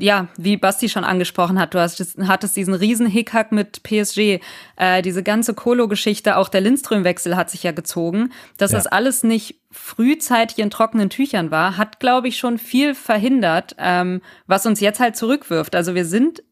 ja, 0.00 0.28
wie 0.36 0.56
Basti 0.56 0.88
schon 0.88 1.04
angesprochen 1.04 1.58
hat, 1.58 1.74
du 1.74 1.80
hast, 1.80 2.02
hattest 2.26 2.56
diesen 2.56 2.74
riesen 2.74 3.06
Hickhack 3.06 3.52
mit 3.52 3.82
PSG, 3.82 4.40
äh, 4.76 5.02
diese 5.02 5.22
ganze 5.22 5.54
Kolo-Geschichte, 5.54 6.36
auch 6.36 6.48
der 6.48 6.60
Lindström-Wechsel 6.60 7.36
hat 7.36 7.50
sich 7.50 7.62
ja 7.62 7.72
gezogen. 7.72 8.30
Dass 8.58 8.72
ja. 8.72 8.78
das 8.78 8.86
alles 8.86 9.24
nicht 9.24 9.60
frühzeitig 9.70 10.58
in 10.58 10.70
trockenen 10.70 11.10
Tüchern 11.10 11.50
war, 11.50 11.76
hat, 11.76 12.00
glaube 12.00 12.28
ich, 12.28 12.38
schon 12.38 12.58
viel 12.58 12.94
verhindert, 12.94 13.74
ähm, 13.78 14.22
was 14.46 14.66
uns 14.66 14.80
jetzt 14.80 15.00
halt 15.00 15.16
zurückwirft. 15.16 15.74
Also 15.74 15.94
wir 15.94 16.04
sind 16.04 16.42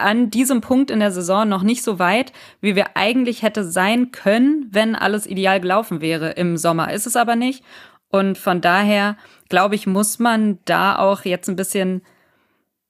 an 0.00 0.30
diesem 0.30 0.60
Punkt 0.60 0.90
in 0.90 1.00
der 1.00 1.10
Saison 1.10 1.48
noch 1.48 1.62
nicht 1.62 1.82
so 1.82 1.98
weit, 1.98 2.32
wie 2.60 2.76
wir 2.76 2.96
eigentlich 2.96 3.42
hätte 3.42 3.64
sein 3.64 4.12
können, 4.12 4.68
wenn 4.70 4.94
alles 4.94 5.26
ideal 5.26 5.60
gelaufen 5.60 6.00
wäre 6.00 6.30
im 6.30 6.56
Sommer. 6.56 6.92
Ist 6.92 7.06
es 7.06 7.16
aber 7.16 7.36
nicht. 7.36 7.64
Und 8.08 8.38
von 8.38 8.60
daher, 8.60 9.16
glaube 9.48 9.74
ich, 9.76 9.86
muss 9.86 10.18
man 10.18 10.58
da 10.64 10.98
auch 10.98 11.24
jetzt 11.24 11.48
ein 11.48 11.56
bisschen, 11.56 12.02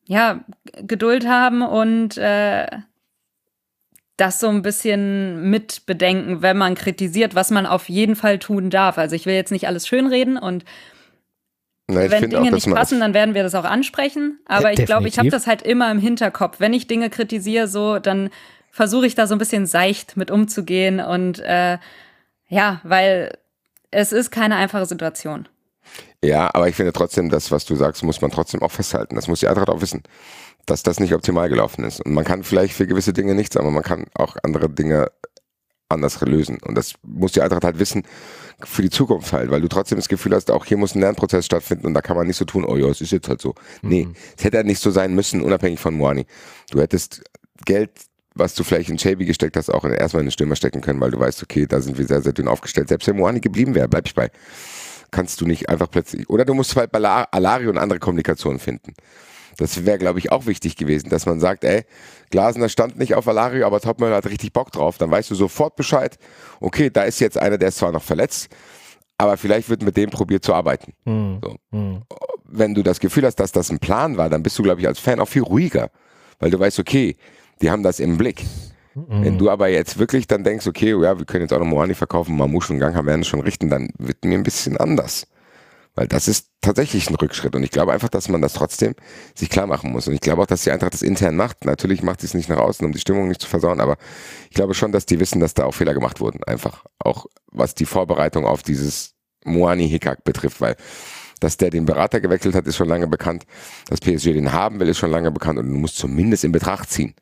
ja, 0.07 0.41
Geduld 0.83 1.29
haben 1.29 1.63
und 1.63 2.17
äh, 2.17 2.67
das 4.17 4.39
so 4.39 4.49
ein 4.49 4.63
bisschen 4.63 5.51
mit 5.51 5.87
bedenken, 5.87 6.43
wenn 6.43 6.59
man 6.59 6.75
kritisiert, 6.75 7.35
was 7.35 7.51
man 7.51 7.67
auf 7.67 7.89
jeden 7.89 8.17
Fall 8.17 8.39
tun 8.39 8.71
darf. 8.71 8.99
Also 8.99 9.17
ich 9.17 9.27
will 9.27 9.35
jetzt 9.35 9.53
nicht 9.53 9.67
alles 9.67 9.89
schönreden 9.89 10.37
und 10.37 10.65
Nein, 11.91 12.11
Wenn 12.11 12.31
Dinge 12.31 12.49
auch, 12.49 12.51
nicht 12.51 12.71
passen, 12.71 13.01
dann 13.01 13.15
werden 13.15 13.35
wir 13.35 13.43
das 13.43 13.55
auch 13.55 13.65
ansprechen. 13.65 14.39
Aber 14.47 14.73
ich 14.73 14.85
glaube, 14.85 15.09
ich 15.09 15.19
habe 15.19 15.31
das 15.31 15.47
halt 15.47 15.63
immer 15.63 15.91
im 15.91 15.99
Hinterkopf. 15.99 16.61
Wenn 16.61 16.73
ich 16.73 16.87
Dinge 16.87 17.11
kritisiere, 17.11 17.69
so, 17.69 17.99
dann 17.99 18.31
versuche 18.71 19.07
ich 19.07 19.15
da 19.15 19.27
so 19.27 19.35
ein 19.35 19.39
bisschen 19.39 19.67
seicht 19.67 20.17
mit 20.17 20.31
umzugehen. 20.31 21.01
Und 21.01 21.41
äh, 21.41 21.79
ja, 22.49 22.81
weil 22.85 23.37
es 23.91 24.13
ist 24.13 24.31
keine 24.31 24.57
einfache 24.57 24.87
Situation. 24.87 25.49
Ja, 26.23 26.51
aber 26.55 26.69
ich 26.69 26.77
finde 26.77 26.93
trotzdem, 26.93 27.31
das, 27.31 27.51
was 27.51 27.65
du 27.65 27.77
sagst, 27.77 28.03
muss 28.03 28.21
man 28.21 28.31
trotzdem 28.31 28.63
auch 28.63 28.71
festhalten. 28.71 29.17
Das 29.17 29.27
muss 29.27 29.41
die 29.41 29.49
Eintracht 29.49 29.71
auch 29.71 29.81
wissen, 29.81 30.03
dass 30.67 30.83
das 30.83 31.01
nicht 31.01 31.15
optimal 31.15 31.49
gelaufen 31.49 31.85
ist. 31.85 32.05
Und 32.05 32.13
man 32.13 32.25
kann 32.25 32.43
vielleicht 32.43 32.75
für 32.75 32.87
gewisse 32.87 33.13
Dinge 33.13 33.35
nichts, 33.35 33.57
aber 33.57 33.71
man 33.71 33.83
kann 33.83 34.07
auch 34.15 34.37
andere 34.43 34.69
Dinge 34.69 35.11
anders 35.89 36.21
lösen. 36.21 36.59
Und 36.63 36.77
das 36.77 36.95
muss 37.03 37.33
die 37.33 37.43
Eintracht 37.43 37.65
halt 37.65 37.79
wissen 37.79 38.05
für 38.67 38.83
die 38.83 38.91
Zukunft 38.91 39.33
halt, 39.33 39.51
weil 39.51 39.61
du 39.61 39.69
trotzdem 39.69 39.97
das 39.97 40.09
Gefühl 40.09 40.35
hast, 40.35 40.51
auch 40.51 40.65
hier 40.65 40.77
muss 40.77 40.95
ein 40.95 41.01
Lernprozess 41.01 41.47
stattfinden 41.47 41.87
und 41.87 41.95
da 41.95 42.03
kann 42.03 42.17
man 42.17 42.27
nicht 42.27 42.37
so 42.37 42.45
tun, 42.45 42.65
oh 42.65 42.77
ja, 42.77 42.87
es 42.87 43.01
ist 43.01 43.13
jetzt 43.13 43.29
halt 43.29 43.41
so. 43.41 43.55
Mhm. 43.83 43.89
Nee, 43.89 44.09
es 44.37 44.45
hätte 44.45 44.59
ja 44.59 44.63
nicht 44.63 44.81
so 44.81 44.91
sein 44.91 45.15
müssen, 45.15 45.43
unabhängig 45.43 45.81
von 45.81 45.95
Moani. 45.95 46.27
Du 46.71 46.81
hättest 46.81 47.23
Geld, 47.65 47.91
was 48.35 48.55
du 48.55 48.65
vielleicht 48.65 48.91
in 48.91 48.99
Shabby 48.99 49.25
gesteckt 49.25 49.57
hast, 49.57 49.71
auch 49.71 49.85
in, 49.85 49.93
erstmal 49.93 50.21
in 50.21 50.27
den 50.27 50.33
Stürmer 50.33 50.57
stecken 50.57 50.81
können, 50.81 51.01
weil 51.01 51.11
du 51.11 51.19
weißt, 51.19 51.43
okay, 51.43 51.67
da 51.67 51.81
sind 51.81 51.99
wir 51.99 52.07
sehr, 52.07 52.23
sehr 52.23 52.33
dünn 52.33 52.49
aufgestellt. 52.49 52.89
Selbst 52.89 53.07
wenn 53.09 53.17
Moani 53.17 53.41
geblieben 53.41 53.75
wäre, 53.75 53.89
bleib 53.89 54.07
ich 54.07 54.15
bei. 54.15 54.31
Kannst 55.11 55.41
du 55.41 55.47
nicht 55.47 55.69
einfach 55.69 55.91
plötzlich, 55.91 56.31
oder 56.31 56.45
du 56.45 56.55
musst 56.55 56.77
halt 56.77 56.93
bei 56.93 57.01
Alario 57.01 57.71
und 57.71 57.79
andere 57.79 57.99
Kommunikation 57.99 58.59
finden. 58.59 58.95
Das 59.57 59.85
wäre, 59.85 59.99
glaube 59.99 60.21
ich, 60.21 60.33
auch 60.33 60.47
wichtig 60.47 60.77
gewesen, 60.77 61.11
dass 61.11 61.27
man 61.27 61.41
sagt, 61.41 61.65
ey, 61.65 61.85
Glasner 62.31 62.69
stand 62.69 62.99
nicht 62.99 63.15
auf 63.15 63.27
Alario, 63.29 63.67
aber 63.67 63.81
Topmüller 63.81 64.17
hat 64.17 64.27
richtig 64.27 64.53
Bock 64.53 64.71
drauf. 64.73 64.99
Dann 64.99 65.11
weißt 65.11 65.31
du 65.31 65.35
sofort 65.35 65.77
Bescheid, 65.77 66.19
okay, 66.61 66.91
da 66.91 67.03
ist 67.03 67.21
jetzt 67.21 67.37
einer, 67.37 67.59
der 67.59 67.69
ist 67.69 67.79
zwar 67.79 67.93
noch 67.93 68.03
verletzt, 68.03 68.49
aber 69.19 69.37
vielleicht 69.37 69.69
wird 69.69 69.83
mit 69.83 69.97
dem 69.97 70.11
probiert 70.11 70.45
zu 70.45 70.55
arbeiten. 70.55 70.95
Mhm. 71.05 71.41
So. 71.43 71.57
Mhm. 71.71 72.03
Wenn 72.45 72.75
du 72.75 72.83
das 72.83 73.01
Gefühl 73.01 73.27
hast, 73.27 73.37
dass 73.37 73.53
das 73.53 73.71
ein 73.71 73.79
Plan 73.79 74.17
war, 74.17 74.31
dann 74.31 74.43
bist 74.43 74.59
du, 74.59 74.63
glaube 74.63 74.81
ich, 74.81 74.87
als 74.87 74.99
Fan 74.99 75.21
auch 75.21 75.29
viel 75.29 75.43
ruhiger, 75.43 75.91
weil 76.39 76.51
du 76.51 76.59
weißt, 76.59 76.79
okay, 76.79 77.17
die 77.61 77.71
haben 77.71 77.83
das 77.83 78.01
im 78.01 78.17
Blick. 78.17 78.45
Mhm. 78.95 79.25
Wenn 79.25 79.39
du 79.39 79.51
aber 79.51 79.69
jetzt 79.69 79.99
wirklich 79.99 80.27
dann 80.27 80.45
denkst, 80.45 80.67
okay, 80.67 80.91
ja, 80.91 81.19
wir 81.19 81.27
können 81.27 81.43
jetzt 81.43 81.53
auch 81.53 81.59
noch 81.59 81.67
Moani 81.67 81.95
verkaufen, 81.95 82.37
Mamouche 82.37 82.73
und 82.73 82.79
Gang 82.79 82.95
haben 82.95 83.07
werden 83.07 83.25
schon 83.25 83.41
richten, 83.41 83.69
dann 83.69 83.91
wird 83.99 84.25
mir 84.25 84.39
ein 84.39 84.43
bisschen 84.43 84.77
anders. 84.77 85.27
Weil 85.95 86.07
das 86.07 86.29
ist 86.29 86.47
tatsächlich 86.61 87.11
ein 87.11 87.17
Rückschritt. 87.17 87.55
Und 87.55 87.63
ich 87.63 87.71
glaube 87.71 87.93
einfach, 87.93 88.09
dass 88.09 88.29
man 88.29 88.41
das 88.41 88.53
trotzdem 88.53 88.95
sich 89.35 89.51
klar 89.51 89.67
machen 89.67 89.91
muss. 89.93 90.07
Und 90.07 90.15
ich 90.15 90.21
glaube 90.21 90.43
auch, 90.43 90.47
dass 90.47 90.63
die 90.63 90.71
Eintracht 90.71 90.95
das 90.95 91.03
intern 91.03 91.37
macht. 91.37 91.65
Natürlich 91.65 92.03
macht 92.03 92.21
sie 92.21 92.27
es 92.27 92.35
nicht 92.35 92.49
nach 92.49 92.59
außen, 92.59 92.87
um 92.87 92.93
die 92.93 93.01
Stimmung 93.01 93.29
nicht 93.29 93.41
zu 93.41 93.49
versauen, 93.49 93.81
aber 93.81 93.97
ich 94.49 94.55
glaube 94.55 94.75
schon, 94.75 94.93
dass 94.93 95.07
die 95.07 95.21
wissen, 95.21 95.41
dass 95.41 95.55
da 95.55 95.65
auch 95.65 95.75
Fehler 95.75 95.95
gemacht 95.95 96.21
wurden. 96.21 96.43
Einfach. 96.45 96.85
Auch 96.99 97.27
was 97.51 97.75
die 97.75 97.87
Vorbereitung 97.87 98.47
auf 98.47 98.63
dieses 98.63 99.15
Moani 99.45 99.89
Hickak 99.89 100.25
betrifft, 100.25 100.61
weil 100.61 100.77
dass 101.41 101.57
der 101.57 101.71
den 101.71 101.87
Berater 101.87 102.21
gewechselt 102.21 102.55
hat, 102.55 102.67
ist 102.67 102.77
schon 102.77 102.89
lange 102.89 103.09
bekannt. 103.09 103.45
Dass 103.89 104.01
PSG 104.01 104.35
den 104.35 104.53
haben 104.53 104.79
will, 104.79 104.89
ist 104.89 104.99
schon 104.99 105.11
lange 105.11 105.31
bekannt. 105.31 105.59
Und 105.59 105.71
du 105.71 105.75
musst 105.75 105.97
zumindest 105.97 106.45
in 106.45 106.53
Betracht 106.53 106.91
ziehen, 106.91 107.15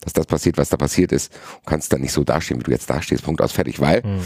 dass 0.00 0.14
das 0.14 0.24
passiert, 0.24 0.56
was 0.56 0.70
da 0.70 0.78
passiert 0.78 1.12
ist. 1.12 1.30
Du 1.32 1.66
kannst 1.66 1.92
dann 1.92 2.00
nicht 2.00 2.12
so 2.12 2.24
dastehen, 2.24 2.58
wie 2.58 2.64
du 2.64 2.70
jetzt 2.70 2.88
dastehst. 2.88 3.22
Punkt 3.22 3.42
aus, 3.42 3.52
fertig. 3.52 3.78
Weil 3.78 4.02
mhm 4.02 4.22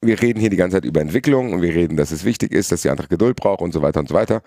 wir 0.00 0.20
reden 0.20 0.40
hier 0.40 0.50
die 0.50 0.56
ganze 0.56 0.76
Zeit 0.76 0.84
über 0.84 1.00
Entwicklung 1.00 1.52
und 1.52 1.62
wir 1.62 1.74
reden, 1.74 1.96
dass 1.96 2.10
es 2.10 2.24
wichtig 2.24 2.52
ist, 2.52 2.70
dass 2.70 2.82
die 2.82 2.90
andere 2.90 3.08
Geduld 3.08 3.36
braucht 3.36 3.60
und 3.60 3.72
so 3.72 3.82
weiter 3.82 4.00
und 4.00 4.08
so 4.08 4.14
weiter. 4.14 4.42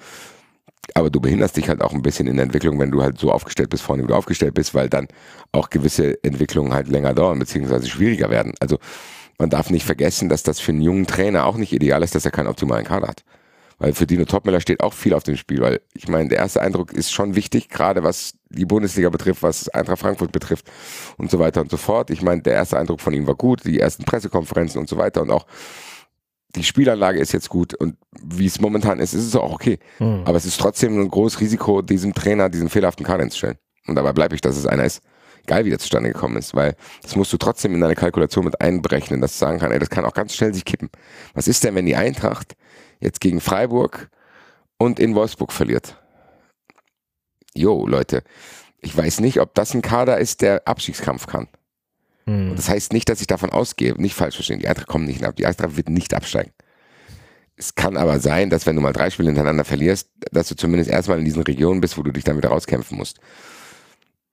Aber 0.93 1.09
du 1.09 1.19
behinderst 1.19 1.57
dich 1.57 1.69
halt 1.69 1.81
auch 1.81 1.93
ein 1.93 2.01
bisschen 2.01 2.27
in 2.27 2.37
der 2.37 2.45
Entwicklung, 2.45 2.79
wenn 2.79 2.91
du 2.91 3.01
halt 3.01 3.17
so 3.19 3.31
aufgestellt 3.31 3.69
bist, 3.69 3.83
vorne 3.83 4.03
wie 4.03 4.07
du 4.07 4.15
aufgestellt 4.15 4.53
bist, 4.53 4.73
weil 4.73 4.89
dann 4.89 5.07
auch 5.51 5.69
gewisse 5.69 6.21
Entwicklungen 6.23 6.73
halt 6.73 6.87
länger 6.87 7.13
dauern, 7.13 7.39
beziehungsweise 7.39 7.87
schwieriger 7.87 8.29
werden. 8.29 8.53
Also 8.59 8.79
man 9.37 9.49
darf 9.49 9.69
nicht 9.69 9.85
vergessen, 9.85 10.29
dass 10.29 10.43
das 10.43 10.59
für 10.59 10.71
einen 10.71 10.81
jungen 10.81 11.07
Trainer 11.07 11.45
auch 11.45 11.57
nicht 11.57 11.73
ideal 11.73 12.03
ist, 12.03 12.15
dass 12.15 12.25
er 12.25 12.31
keinen 12.31 12.47
optimalen 12.47 12.85
Kader 12.85 13.07
hat. 13.07 13.23
Weil 13.77 13.93
für 13.93 14.05
Dino 14.05 14.25
Topmiller 14.25 14.61
steht 14.61 14.81
auch 14.81 14.93
viel 14.93 15.13
auf 15.13 15.23
dem 15.23 15.37
Spiel, 15.37 15.61
weil 15.61 15.81
ich 15.93 16.07
meine, 16.07 16.29
der 16.29 16.39
erste 16.39 16.61
Eindruck 16.61 16.93
ist 16.93 17.11
schon 17.11 17.35
wichtig, 17.35 17.69
gerade 17.69 18.03
was 18.03 18.33
die 18.51 18.65
Bundesliga 18.65 19.09
betrifft, 19.09 19.43
was 19.43 19.69
Eintracht 19.69 19.99
Frankfurt 19.99 20.31
betrifft 20.31 20.69
und 21.17 21.31
so 21.31 21.39
weiter 21.39 21.61
und 21.61 21.71
so 21.71 21.77
fort. 21.77 22.09
Ich 22.09 22.21
meine, 22.21 22.41
der 22.41 22.53
erste 22.53 22.77
Eindruck 22.77 23.01
von 23.01 23.13
ihm 23.13 23.27
war 23.27 23.35
gut, 23.35 23.65
die 23.65 23.79
ersten 23.79 24.03
Pressekonferenzen 24.03 24.79
und 24.79 24.89
so 24.89 24.97
weiter 24.97 25.21
und 25.21 25.31
auch 25.31 25.45
die 26.55 26.63
Spielanlage 26.63 27.19
ist 27.19 27.31
jetzt 27.31 27.49
gut 27.49 27.73
und 27.73 27.95
wie 28.21 28.45
es 28.45 28.59
momentan 28.59 28.99
ist, 28.99 29.13
ist 29.13 29.25
es 29.25 29.35
auch 29.35 29.53
okay. 29.53 29.79
Mhm. 29.99 30.23
Aber 30.25 30.37
es 30.37 30.45
ist 30.45 30.59
trotzdem 30.59 30.99
ein 30.99 31.09
großes 31.09 31.39
Risiko, 31.39 31.81
diesem 31.81 32.13
Trainer 32.13 32.49
diesen 32.49 32.69
fehlerhaften 32.69 33.05
Kader 33.05 33.29
zu 33.29 33.37
stellen. 33.37 33.57
Und 33.87 33.95
dabei 33.95 34.13
bleibe 34.13 34.35
ich, 34.35 34.41
dass 34.41 34.57
es 34.57 34.65
einer 34.65 34.83
ist. 34.83 35.01
Geil, 35.47 35.65
wie 35.65 35.69
der 35.69 35.79
zustande 35.79 36.11
gekommen 36.11 36.37
ist, 36.37 36.53
weil 36.53 36.75
das 37.01 37.15
musst 37.15 37.33
du 37.33 37.37
trotzdem 37.37 37.73
in 37.73 37.81
deine 37.81 37.95
Kalkulation 37.95 38.45
mit 38.45 38.61
einberechnen, 38.61 39.21
dass 39.21 39.33
du 39.33 39.39
sagen 39.39 39.57
kann, 39.57 39.71
ey, 39.71 39.79
das 39.79 39.89
kann 39.89 40.05
auch 40.05 40.13
ganz 40.13 40.35
schnell 40.35 40.53
sich 40.53 40.65
kippen. 40.65 40.89
Was 41.33 41.47
ist 41.47 41.63
denn, 41.63 41.73
wenn 41.73 41.87
die 41.87 41.95
Eintracht 41.95 42.53
jetzt 42.99 43.21
gegen 43.21 43.41
Freiburg 43.41 44.09
und 44.77 44.99
in 44.99 45.15
Wolfsburg 45.15 45.51
verliert? 45.51 46.00
Jo, 47.55 47.85
Leute, 47.85 48.23
ich 48.79 48.95
weiß 48.95 49.19
nicht, 49.19 49.39
ob 49.39 49.53
das 49.53 49.73
ein 49.73 49.81
Kader 49.81 50.17
ist, 50.17 50.41
der 50.41 50.67
Abstiegskampf 50.67 51.27
kann. 51.27 51.47
Mhm. 52.25 52.55
das 52.55 52.69
heißt 52.69 52.93
nicht, 52.93 53.09
dass 53.09 53.19
ich 53.19 53.27
davon 53.27 53.49
ausgehe, 53.49 53.93
nicht 53.99 54.13
falsch 54.13 54.35
verstehen, 54.35 54.59
die 54.59 54.67
Eintracht 54.67 54.87
kommt 54.87 55.07
nicht 55.07 55.23
ab, 55.23 55.35
die 55.35 55.45
Eintracht 55.45 55.75
wird 55.75 55.89
nicht 55.89 56.13
absteigen. 56.13 56.51
Es 57.55 57.75
kann 57.75 57.97
aber 57.97 58.19
sein, 58.19 58.49
dass 58.49 58.65
wenn 58.65 58.75
du 58.75 58.81
mal 58.81 58.93
drei 58.93 59.09
Spiele 59.09 59.29
hintereinander 59.29 59.65
verlierst, 59.65 60.09
dass 60.31 60.47
du 60.47 60.55
zumindest 60.55 60.89
erstmal 60.89 61.19
in 61.19 61.25
diesen 61.25 61.43
Regionen 61.43 61.81
bist, 61.81 61.97
wo 61.97 62.03
du 62.03 62.11
dich 62.11 62.23
dann 62.23 62.37
wieder 62.37 62.49
rauskämpfen 62.49 62.97
musst. 62.97 63.19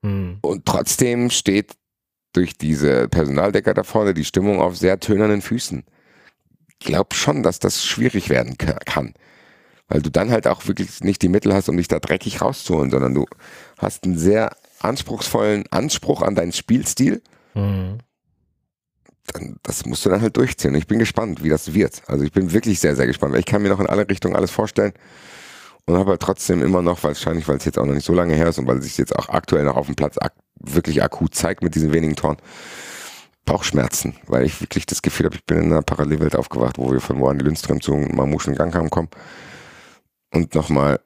Mhm. 0.03 0.39
Und 0.41 0.65
trotzdem 0.65 1.31
steht 1.31 1.73
durch 2.33 2.57
diese 2.57 3.09
Personaldecker 3.09 3.75
da 3.75 3.83
vorne 3.83 4.15
die 4.15 4.25
Stimmung 4.25 4.61
auf 4.61 4.77
sehr 4.77 5.01
tönernen 5.01 5.43
Füßen. 5.43 5.85
Ich 6.69 6.79
glaube 6.79 7.15
schon, 7.15 7.43
dass 7.43 7.59
das 7.59 7.85
schwierig 7.85 8.29
werden 8.29 8.57
kann. 8.59 9.15
Weil 9.88 10.03
du 10.03 10.11
dann 10.11 10.31
halt 10.31 10.46
auch 10.46 10.66
wirklich 10.66 11.01
nicht 11.01 11.22
die 11.22 11.29
Mittel 11.29 11.55
hast, 11.55 11.68
um 11.68 11.77
dich 11.77 11.88
da 11.88 11.98
dreckig 11.98 12.42
rauszuholen, 12.42 12.90
sondern 12.90 13.14
du 13.14 13.27
hast 13.79 14.05
einen 14.05 14.18
sehr 14.18 14.55
anspruchsvollen 14.81 15.64
Anspruch 15.70 16.22
an 16.22 16.35
deinen 16.35 16.53
Spielstil. 16.53 17.22
Mhm. 17.55 17.98
Dann, 19.33 19.57
das 19.62 19.85
musst 19.85 20.05
du 20.05 20.11
dann 20.11 20.22
halt 20.22 20.37
durchziehen. 20.37 20.74
Ich 20.74 20.87
bin 20.87 20.98
gespannt, 20.98 21.42
wie 21.42 21.48
das 21.48 21.74
wird. 21.74 22.03
Also 22.07 22.24
ich 22.24 22.33
bin 22.33 22.53
wirklich 22.53 22.81
sehr, 22.81 22.96
sehr 22.96 23.07
gespannt. 23.07 23.37
Ich 23.37 23.44
kann 23.44 23.62
mir 23.62 23.68
noch 23.68 23.81
in 23.81 23.87
alle 23.87 24.09
Richtungen 24.09 24.37
alles 24.37 24.51
vorstellen 24.51 24.92
und 25.88 25.96
habe 25.96 26.11
halt 26.11 26.20
trotzdem 26.20 26.62
immer 26.62 26.83
noch, 26.83 27.03
wahrscheinlich, 27.03 27.48
weil 27.48 27.57
es 27.57 27.64
jetzt 27.64 27.79
auch 27.79 27.87
noch 27.87 27.94
nicht 27.94 28.07
so 28.07 28.14
lange 28.14 28.35
her 28.35 28.48
ist 28.48 28.59
und 28.59 28.66
weil 28.66 28.79
es 28.79 28.85
sich 28.85 28.98
jetzt 28.98 29.16
auch 29.16 29.31
aktuell 29.31 29.64
noch 29.64 29.77
auf 29.77 29.87
dem 29.87 29.96
Platz 29.96 30.16
ak 30.18 30.35
wirklich 30.61 31.03
akut 31.03 31.35
zeigt 31.35 31.62
mit 31.62 31.74
diesen 31.74 31.92
wenigen 31.92 32.16
Toren, 32.16 32.37
Bauchschmerzen, 33.44 34.14
weil 34.27 34.44
ich 34.44 34.61
wirklich 34.61 34.85
das 34.85 35.01
Gefühl 35.01 35.27
habe, 35.27 35.37
ich 35.37 35.46
bin 35.46 35.57
in 35.57 35.72
einer 35.72 35.83
Parallelwelt 35.83 36.37
aufgewacht, 36.37 36.77
wo 36.77 36.92
wir 36.92 37.01
von 37.01 37.20
Wandi 37.22 37.44
Lindström 37.44 37.81
zu 37.81 37.94
Mamouche 37.94 38.53
Gang 38.53 38.74
haben 38.74 38.90
kommen. 38.90 39.09
Und 40.33 40.55
nochmal, 40.55 41.01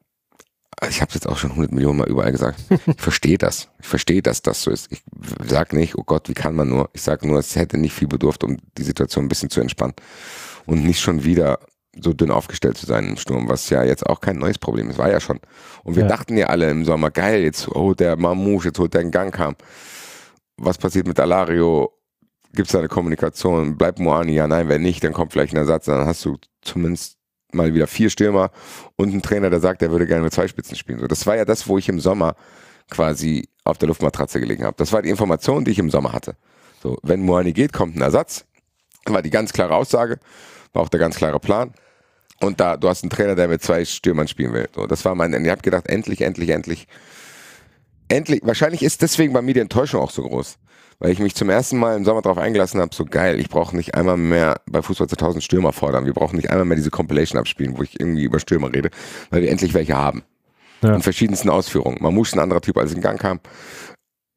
ich 0.88 1.00
habe 1.00 1.08
es 1.10 1.14
jetzt 1.14 1.28
auch 1.28 1.38
schon 1.38 1.50
100 1.50 1.72
Millionen 1.72 1.98
Mal 1.98 2.08
überall 2.08 2.32
gesagt, 2.32 2.60
ich 2.86 3.00
verstehe 3.00 3.38
das. 3.38 3.68
Ich 3.80 3.86
verstehe, 3.86 4.22
dass 4.22 4.42
das 4.42 4.62
so 4.62 4.70
ist. 4.70 4.90
Ich 4.90 5.02
sage 5.46 5.76
nicht, 5.76 5.96
oh 5.96 6.02
Gott, 6.04 6.28
wie 6.28 6.34
kann 6.34 6.54
man 6.54 6.68
nur? 6.68 6.90
Ich 6.92 7.02
sage 7.02 7.26
nur, 7.26 7.38
es 7.38 7.54
hätte 7.56 7.78
nicht 7.78 7.92
viel 7.92 8.08
bedurft, 8.08 8.42
um 8.44 8.58
die 8.76 8.82
Situation 8.82 9.24
ein 9.24 9.28
bisschen 9.28 9.50
zu 9.50 9.60
entspannen. 9.60 9.94
Und 10.66 10.84
nicht 10.84 11.00
schon 11.00 11.24
wieder 11.24 11.58
so 12.00 12.12
dünn 12.12 12.30
aufgestellt 12.30 12.78
zu 12.78 12.86
sein 12.86 13.06
im 13.06 13.16
Sturm, 13.16 13.48
was 13.48 13.68
ja 13.68 13.84
jetzt 13.84 14.06
auch 14.06 14.20
kein 14.20 14.38
neues 14.38 14.58
Problem 14.58 14.88
ist, 14.90 14.98
war 14.98 15.10
ja 15.10 15.20
schon. 15.20 15.40
Und 15.84 15.94
wir 15.94 16.04
ja. 16.04 16.08
dachten 16.08 16.36
ja 16.36 16.46
alle 16.46 16.70
im 16.70 16.84
Sommer, 16.84 17.10
geil, 17.10 17.42
jetzt 17.42 17.66
holt 17.68 18.00
der 18.00 18.16
Mamouche, 18.16 18.68
jetzt 18.68 18.78
holt 18.78 18.94
der 18.94 19.02
einen 19.02 19.10
Gang 19.10 19.34
kam. 19.34 19.56
Was 20.56 20.78
passiert 20.78 21.06
mit 21.06 21.20
Alario? 21.20 21.92
Gibt 22.54 22.68
es 22.68 22.72
da 22.72 22.78
eine 22.78 22.88
Kommunikation? 22.88 23.76
Bleibt 23.76 23.98
Moani? 23.98 24.32
Ja, 24.32 24.46
nein, 24.46 24.68
wenn 24.68 24.82
nicht, 24.82 25.04
dann 25.04 25.12
kommt 25.12 25.32
vielleicht 25.32 25.54
ein 25.54 25.58
Ersatz, 25.58 25.86
dann 25.86 26.06
hast 26.06 26.24
du 26.24 26.38
zumindest 26.62 27.18
mal 27.54 27.74
wieder 27.74 27.86
vier 27.86 28.10
Stürmer 28.10 28.50
und 28.96 29.10
einen 29.10 29.22
Trainer, 29.22 29.50
der 29.50 29.60
sagt, 29.60 29.82
er 29.82 29.90
würde 29.90 30.06
gerne 30.06 30.22
mit 30.22 30.32
zwei 30.32 30.48
Spitzen 30.48 30.76
spielen. 30.76 31.00
So, 31.00 31.06
das 31.06 31.26
war 31.26 31.36
ja 31.36 31.44
das, 31.44 31.68
wo 31.68 31.78
ich 31.78 31.88
im 31.88 32.00
Sommer 32.00 32.34
quasi 32.90 33.48
auf 33.64 33.78
der 33.78 33.88
Luftmatratze 33.88 34.40
gelegen 34.40 34.64
habe. 34.64 34.76
Das 34.76 34.92
war 34.92 35.02
die 35.02 35.10
Information, 35.10 35.64
die 35.64 35.70
ich 35.70 35.78
im 35.78 35.90
Sommer 35.90 36.12
hatte. 36.12 36.36
So, 36.82 36.98
wenn 37.02 37.22
Moani 37.22 37.52
geht, 37.52 37.72
kommt 37.72 37.96
ein 37.96 38.02
Ersatz. 38.02 38.44
War 39.06 39.22
die 39.22 39.30
ganz 39.30 39.52
klare 39.52 39.74
Aussage, 39.74 40.18
war 40.72 40.82
auch 40.82 40.88
der 40.88 41.00
ganz 41.00 41.16
klare 41.16 41.40
Plan. 41.40 41.72
Und 42.40 42.60
da, 42.60 42.76
du 42.76 42.88
hast 42.88 43.02
einen 43.02 43.10
Trainer, 43.10 43.34
der 43.34 43.48
mit 43.48 43.62
zwei 43.62 43.84
Stürmern 43.84 44.28
spielen 44.28 44.52
will. 44.52 44.68
So, 44.74 44.86
das 44.86 45.04
war 45.04 45.14
mein, 45.14 45.32
ich 45.32 45.50
habe 45.50 45.62
gedacht, 45.62 45.86
endlich, 45.86 46.22
endlich, 46.22 46.50
endlich, 46.50 46.88
endlich. 48.08 48.40
Wahrscheinlich 48.44 48.82
ist 48.82 49.02
deswegen 49.02 49.32
bei 49.32 49.42
mir 49.42 49.54
die 49.54 49.60
Enttäuschung 49.60 50.00
auch 50.00 50.10
so 50.10 50.22
groß. 50.22 50.58
Weil 50.98 51.10
ich 51.10 51.18
mich 51.18 51.34
zum 51.34 51.50
ersten 51.50 51.78
Mal 51.78 51.96
im 51.96 52.04
Sommer 52.04 52.22
darauf 52.22 52.38
eingelassen 52.38 52.80
habe, 52.80 52.94
so 52.94 53.04
geil, 53.04 53.40
ich 53.40 53.48
brauche 53.48 53.76
nicht 53.76 53.94
einmal 53.94 54.16
mehr 54.16 54.60
bei 54.66 54.82
Fußball 54.82 55.08
2000 55.08 55.42
Stürmer 55.42 55.72
fordern. 55.72 56.06
Wir 56.06 56.12
brauchen 56.12 56.36
nicht 56.36 56.50
einmal 56.50 56.64
mehr 56.64 56.76
diese 56.76 56.90
Compilation 56.90 57.40
abspielen, 57.40 57.76
wo 57.76 57.82
ich 57.82 57.98
irgendwie 57.98 58.24
über 58.24 58.38
Stürmer 58.38 58.72
rede, 58.72 58.90
weil 59.30 59.42
wir 59.42 59.50
endlich 59.50 59.74
welche 59.74 59.96
haben. 59.96 60.22
Ja. 60.82 60.94
In 60.94 61.02
verschiedensten 61.02 61.48
Ausführungen. 61.48 61.98
Mamouche 62.00 62.28
ist 62.28 62.34
ein 62.34 62.40
anderer 62.40 62.60
Typ, 62.60 62.76
als 62.76 62.92
in 62.92 63.00
Gang 63.00 63.20
kam. 63.20 63.40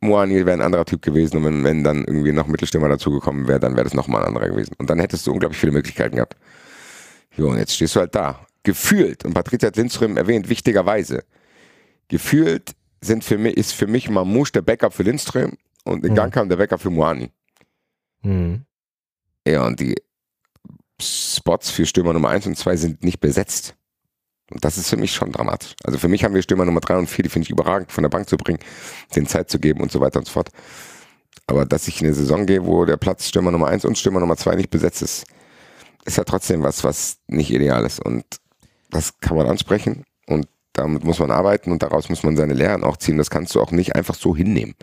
Moani 0.02 0.46
wäre 0.46 0.54
ein 0.54 0.62
anderer 0.62 0.86
Typ 0.86 1.02
gewesen 1.02 1.38
und 1.38 1.46
wenn, 1.46 1.64
wenn 1.64 1.84
dann 1.84 2.04
irgendwie 2.06 2.32
noch 2.32 2.48
Mittelstürmer 2.48 2.90
dazugekommen 2.90 3.48
wäre, 3.48 3.60
dann 3.60 3.74
wäre 3.76 3.86
das 3.86 3.94
nochmal 3.94 4.22
ein 4.22 4.28
anderer 4.28 4.50
gewesen. 4.50 4.74
Und 4.78 4.90
dann 4.90 5.00
hättest 5.00 5.26
du 5.26 5.32
unglaublich 5.32 5.60
viele 5.60 5.72
Möglichkeiten 5.72 6.16
gehabt. 6.16 6.36
Jo, 7.36 7.50
und 7.50 7.58
jetzt 7.58 7.74
stehst 7.74 7.96
du 7.96 8.00
halt 8.00 8.16
da. 8.16 8.40
Gefühlt, 8.64 9.26
und 9.26 9.34
Patricia 9.34 9.68
hat 9.68 9.76
Lindström 9.76 10.18
erwähnt, 10.18 10.50
wichtigerweise, 10.50 11.24
gefühlt 12.08 12.76
sind 13.02 13.24
für 13.24 13.38
mich, 13.38 13.58
ist 13.58 13.74
für 13.74 13.88
mich 13.88 14.10
Mamouche 14.10 14.54
der 14.54 14.62
Backup 14.62 14.94
für 14.94 15.04
Lindström 15.04 15.54
und 15.86 16.06
in 16.06 16.16
Gang 16.16 16.30
mhm. 16.30 16.34
kam 16.34 16.50
der 16.50 16.58
Backup 16.58 16.82
für 16.82 16.90
Moani. 16.90 17.32
Mhm. 18.22 18.66
Ja, 19.48 19.66
und 19.66 19.80
die 19.80 19.96
Spots 21.00 21.70
für 21.70 21.86
Stürmer 21.86 22.14
Nummer 22.14 22.30
1 22.30 22.48
und 22.48 22.58
2 22.58 22.76
sind 22.76 23.04
nicht 23.04 23.20
besetzt. 23.20 23.76
Und 24.52 24.64
das 24.64 24.78
ist 24.78 24.90
für 24.90 24.98
mich 24.98 25.14
schon 25.14 25.32
dramatisch. 25.32 25.76
Also 25.84 25.98
für 25.98 26.08
mich 26.08 26.24
haben 26.24 26.34
wir 26.34 26.42
Stürmer 26.42 26.66
Nummer 26.66 26.80
3 26.82 26.98
und 26.98 27.08
4, 27.08 27.24
die 27.24 27.30
finde 27.30 27.46
ich 27.46 27.50
überragend, 27.50 27.92
von 27.92 28.04
der 28.04 28.10
Bank 28.10 28.30
zu 28.30 28.38
bringen, 28.38 28.60
den 29.16 29.28
Zeit 29.28 29.50
zu 29.50 29.60
geben 29.60 29.82
und 29.82 29.92
so 29.92 30.02
weiter 30.02 30.20
und 30.20 30.26
so 30.26 30.34
fort. 30.34 30.50
Aber 31.48 31.66
dass 31.66 31.88
ich 31.88 32.02
in 32.02 32.08
eine 32.08 32.16
Saison 32.16 32.46
gehe, 32.46 32.66
wo 32.66 32.86
der 32.86 32.98
Platz 32.98 33.28
Stürmer 33.28 33.52
Nummer 33.52 33.68
1 33.68 33.86
und 33.86 33.98
Stürmer 33.98 34.20
Nummer 34.20 34.38
2 34.38 34.56
nicht 34.56 34.70
besetzt 34.70 35.02
ist, 35.02 35.26
ist 36.06 36.18
ja 36.18 36.24
trotzdem 36.24 36.64
was, 36.64 36.84
was 36.84 37.20
nicht 37.28 37.52
ideal 37.52 37.86
ist. 37.86 38.04
Und 38.04 38.24
das 38.90 39.20
kann 39.20 39.38
man 39.38 39.48
ansprechen 39.48 40.06
und 40.28 40.48
damit 40.74 41.04
muss 41.04 41.20
man 41.20 41.32
arbeiten 41.32 41.72
und 41.72 41.84
daraus 41.84 42.10
muss 42.10 42.24
man 42.24 42.38
seine 42.38 42.54
Lehren 42.54 42.84
auch 42.84 42.98
ziehen. 42.98 43.18
Das 43.18 43.30
kannst 43.30 43.56
du 43.56 43.62
auch 43.62 43.72
nicht 43.72 43.96
einfach 43.96 44.16
so 44.16 44.36
hinnehmen. 44.36 44.76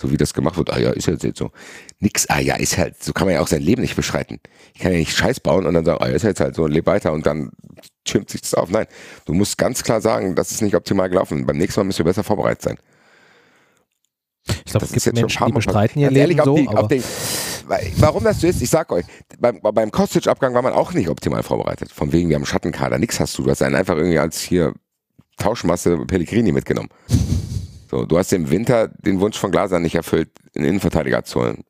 So 0.00 0.10
wie 0.10 0.16
das 0.16 0.32
gemacht 0.32 0.56
wird. 0.56 0.70
Ah 0.72 0.78
ja, 0.78 0.90
ist 0.90 1.08
halt 1.08 1.22
jetzt 1.22 1.38
so. 1.38 1.50
Nix, 1.98 2.26
ah 2.30 2.40
ja, 2.40 2.56
ist 2.56 2.78
halt, 2.78 3.02
so 3.02 3.12
kann 3.12 3.26
man 3.26 3.34
ja 3.34 3.42
auch 3.42 3.48
sein 3.48 3.60
Leben 3.60 3.82
nicht 3.82 3.96
beschreiten. 3.96 4.40
Ich 4.74 4.80
kann 4.80 4.92
ja 4.92 4.98
nicht 4.98 5.14
Scheiß 5.14 5.40
bauen 5.40 5.66
und 5.66 5.74
dann 5.74 5.84
sagen, 5.84 6.02
ah 6.02 6.08
ja, 6.08 6.14
ist 6.14 6.22
jetzt 6.22 6.40
halt 6.40 6.54
so 6.54 6.64
und 6.64 6.72
lebe 6.72 6.86
weiter 6.86 7.12
und 7.12 7.26
dann 7.26 7.50
schirmt 8.08 8.30
sich 8.30 8.40
das 8.40 8.54
auf. 8.54 8.70
Nein, 8.70 8.86
du 9.26 9.34
musst 9.34 9.58
ganz 9.58 9.82
klar 9.82 10.00
sagen, 10.00 10.34
das 10.34 10.50
ist 10.52 10.62
nicht 10.62 10.74
optimal 10.74 11.10
gelaufen. 11.10 11.44
Beim 11.44 11.58
nächsten 11.58 11.80
Mal 11.80 11.84
müssen 11.84 11.98
wir 11.98 12.06
besser 12.06 12.24
vorbereitet 12.24 12.62
sein. 12.62 12.78
Ich 14.64 14.72
glaube, 14.72 14.86
es 14.86 14.92
gibt 14.92 15.14
Menschen, 15.14 15.46
die 15.46 15.52
bestreiten 15.52 16.00
ihr 16.00 16.10
Leben 16.10 16.38
ehrlich, 16.38 16.42
so, 16.42 16.56
die, 16.56 16.66
den, 16.88 17.04
warum 17.96 18.24
das 18.24 18.40
so 18.40 18.46
ist, 18.46 18.62
ich 18.62 18.70
sag 18.70 18.90
euch, 18.90 19.04
beim, 19.38 19.60
beim 19.60 19.90
Kostic-Abgang 19.90 20.54
war 20.54 20.62
man 20.62 20.72
auch 20.72 20.92
nicht 20.92 21.08
optimal 21.08 21.42
vorbereitet. 21.42 21.92
Von 21.92 22.12
wegen, 22.12 22.28
wir 22.28 22.36
haben 22.36 22.46
Schattenkader, 22.46 22.98
nix 22.98 23.20
hast 23.20 23.36
du. 23.36 23.42
Du 23.42 23.50
hast 23.50 23.62
einen 23.62 23.76
einfach 23.76 23.96
irgendwie 23.96 24.18
als 24.18 24.40
hier 24.40 24.74
Tauschmasse 25.36 25.98
Pellegrini 26.06 26.52
mitgenommen. 26.52 26.88
So, 27.90 28.04
du 28.04 28.18
hast 28.18 28.32
im 28.32 28.50
Winter 28.50 28.86
den 28.86 29.18
Wunsch 29.18 29.36
von 29.36 29.50
Glasern 29.50 29.82
nicht 29.82 29.96
erfüllt, 29.96 30.30
einen 30.54 30.66
Innenverteidiger 30.66 31.24
zu 31.24 31.40
holen. 31.40 31.64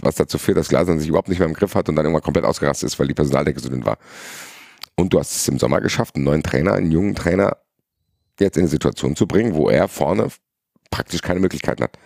Was 0.00 0.16
dazu 0.16 0.36
führt, 0.36 0.58
dass 0.58 0.68
Glasern 0.68 0.98
sich 0.98 1.08
überhaupt 1.08 1.28
nicht 1.28 1.38
mehr 1.38 1.46
im 1.46 1.54
Griff 1.54 1.76
hat 1.76 1.88
und 1.88 1.94
dann 1.94 2.04
irgendwann 2.04 2.24
komplett 2.24 2.44
ausgerastet 2.44 2.88
ist, 2.88 2.98
weil 2.98 3.06
die 3.06 3.14
Personaldecke 3.14 3.60
so 3.60 3.68
dünn 3.68 3.84
war. 3.84 3.98
Und 4.96 5.12
du 5.12 5.20
hast 5.20 5.36
es 5.36 5.46
im 5.46 5.60
Sommer 5.60 5.80
geschafft, 5.80 6.16
einen 6.16 6.24
neuen 6.24 6.42
Trainer, 6.42 6.72
einen 6.72 6.90
jungen 6.90 7.14
Trainer 7.14 7.58
jetzt 8.40 8.56
in 8.56 8.62
eine 8.62 8.70
Situation 8.70 9.14
zu 9.14 9.28
bringen, 9.28 9.54
wo 9.54 9.68
er 9.68 9.86
vorne 9.86 10.28
praktisch 10.90 11.22
keine 11.22 11.38
Möglichkeiten 11.38 11.84
hat. 11.84 11.96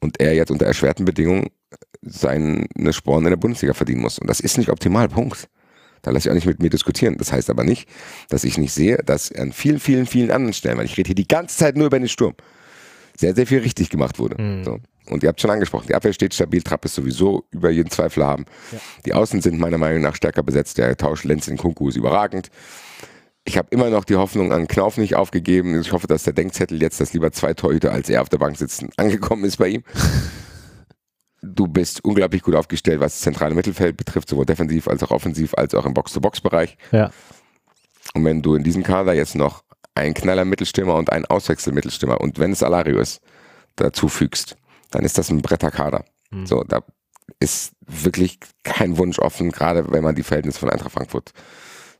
Und 0.00 0.20
er 0.20 0.34
jetzt 0.34 0.50
unter 0.50 0.66
erschwerten 0.66 1.06
Bedingungen 1.06 1.46
seine 2.02 2.66
Sporen 2.90 3.24
in 3.24 3.30
der 3.30 3.38
Bundesliga 3.38 3.72
verdienen 3.72 4.02
muss. 4.02 4.18
Und 4.18 4.26
das 4.26 4.40
ist 4.40 4.58
nicht 4.58 4.68
optimal, 4.68 5.08
Punkt. 5.08 5.48
Da 6.02 6.10
lasse 6.10 6.28
ich 6.28 6.30
auch 6.30 6.34
nicht 6.34 6.46
mit 6.46 6.60
mir 6.60 6.68
diskutieren. 6.68 7.16
Das 7.16 7.32
heißt 7.32 7.48
aber 7.48 7.64
nicht, 7.64 7.88
dass 8.28 8.44
ich 8.44 8.58
nicht 8.58 8.74
sehe, 8.74 8.98
dass 8.98 9.32
an 9.32 9.52
vielen, 9.52 9.80
vielen, 9.80 10.04
vielen 10.04 10.30
anderen 10.30 10.52
Stellen, 10.52 10.76
weil 10.76 10.84
ich 10.84 10.98
rede 10.98 11.08
hier 11.08 11.14
die 11.14 11.28
ganze 11.28 11.56
Zeit 11.56 11.78
nur 11.78 11.86
über 11.86 11.98
den 11.98 12.08
Sturm, 12.08 12.34
sehr, 13.16 13.34
sehr 13.34 13.46
viel 13.46 13.60
richtig 13.60 13.90
gemacht 13.90 14.18
wurde. 14.18 14.40
Mhm. 14.40 14.64
So. 14.64 14.78
Und 15.10 15.22
ihr 15.22 15.28
habt 15.28 15.40
schon 15.40 15.50
angesprochen, 15.50 15.86
die 15.88 15.94
Abwehr 15.94 16.12
steht 16.12 16.32
stabil, 16.32 16.62
Trapp 16.62 16.84
ist 16.84 16.94
sowieso 16.94 17.44
über 17.50 17.70
jeden 17.70 17.90
Zweifel 17.90 18.24
haben. 18.24 18.46
Ja. 18.72 18.78
Die 19.04 19.14
Außen 19.14 19.42
sind 19.42 19.58
meiner 19.58 19.78
Meinung 19.78 20.02
nach 20.02 20.14
stärker 20.14 20.42
besetzt. 20.42 20.78
Der 20.78 20.96
Tausch 20.96 21.24
Lenz 21.24 21.46
in 21.46 21.58
Kunku 21.58 21.88
ist 21.88 21.96
überragend. 21.96 22.48
Ich 23.44 23.58
habe 23.58 23.68
immer 23.70 23.90
noch 23.90 24.04
die 24.04 24.16
Hoffnung 24.16 24.52
an 24.52 24.66
Knauf 24.66 24.96
nicht 24.96 25.16
aufgegeben. 25.16 25.78
Ich 25.78 25.92
hoffe, 25.92 26.06
dass 26.06 26.22
der 26.22 26.32
Denkzettel 26.32 26.80
jetzt, 26.80 27.00
dass 27.00 27.12
lieber 27.12 27.30
zwei 27.32 27.52
Torhüter 27.52 27.92
als 27.92 28.08
er 28.08 28.22
auf 28.22 28.30
der 28.30 28.38
Bank 28.38 28.56
sitzen, 28.56 28.88
angekommen 28.96 29.44
ist 29.44 29.58
bei 29.58 29.68
ihm. 29.68 29.84
du 31.42 31.68
bist 31.68 32.02
unglaublich 32.02 32.42
gut 32.42 32.54
aufgestellt, 32.54 33.00
was 33.00 33.12
das 33.12 33.20
zentrale 33.20 33.54
Mittelfeld 33.54 33.98
betrifft, 33.98 34.30
sowohl 34.30 34.46
defensiv 34.46 34.88
als 34.88 35.02
auch 35.02 35.10
offensiv, 35.10 35.52
als 35.54 35.74
auch 35.74 35.84
im 35.84 35.92
Box-to-Box-Bereich. 35.92 36.78
Ja. 36.90 37.10
Und 38.14 38.24
wenn 38.24 38.40
du 38.40 38.54
in 38.54 38.62
diesem 38.62 38.82
Kader 38.82 39.12
jetzt 39.12 39.34
noch 39.34 39.63
einen 39.94 40.14
Knaller 40.14 40.44
Mittelstürmer 40.44 40.94
und 40.94 41.12
einen 41.12 41.24
Auswechsel-Mittelstürmer 41.26 42.20
und 42.20 42.38
wenn 42.38 42.52
es 42.52 42.62
Alario 42.62 42.98
ist, 42.98 43.20
dazu 43.76 44.08
fügst, 44.08 44.56
dann 44.90 45.04
ist 45.04 45.18
das 45.18 45.30
ein 45.30 45.42
Bretterkader. 45.42 46.04
Mhm. 46.30 46.46
So, 46.46 46.64
da 46.64 46.82
ist 47.40 47.72
wirklich 47.86 48.38
kein 48.62 48.98
Wunsch 48.98 49.18
offen, 49.18 49.50
gerade 49.50 49.90
wenn 49.92 50.04
man 50.04 50.14
die 50.14 50.22
Verhältnisse 50.22 50.58
von 50.58 50.70
Eintracht 50.70 50.92
Frankfurt 50.92 51.32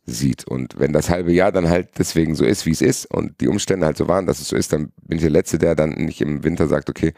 sieht. 0.06 0.44
Und 0.46 0.78
wenn 0.78 0.92
das 0.92 1.08
halbe 1.08 1.32
Jahr 1.32 1.52
dann 1.52 1.68
halt 1.68 1.98
deswegen 1.98 2.34
so 2.34 2.44
ist, 2.44 2.66
wie 2.66 2.72
es 2.72 2.82
ist 2.82 3.06
und 3.06 3.40
die 3.40 3.48
Umstände 3.48 3.86
halt 3.86 3.96
so 3.96 4.06
waren, 4.06 4.26
dass 4.26 4.40
es 4.40 4.48
so 4.48 4.56
ist, 4.56 4.72
dann 4.72 4.92
bin 5.02 5.16
ich 5.16 5.22
der 5.22 5.30
Letzte, 5.30 5.58
der 5.58 5.74
dann 5.74 5.90
nicht 5.90 6.20
im 6.20 6.44
Winter 6.44 6.68
sagt, 6.68 6.90
okay, 6.90 7.14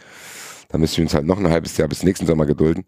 dann 0.68 0.80
müssen 0.80 0.98
wir 0.98 1.04
uns 1.04 1.14
halt 1.14 1.26
noch 1.26 1.38
ein 1.38 1.48
halbes 1.48 1.76
Jahr 1.76 1.88
bis 1.88 2.02
nächsten 2.02 2.26
Sommer 2.26 2.46
gedulden. 2.46 2.84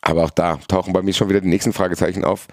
Aber 0.00 0.24
auch 0.24 0.30
da 0.30 0.58
tauchen 0.68 0.92
bei 0.92 1.02
mir 1.02 1.12
schon 1.12 1.28
wieder 1.28 1.40
die 1.40 1.48
nächsten 1.48 1.72
Fragezeichen 1.72 2.24
auf, 2.24 2.46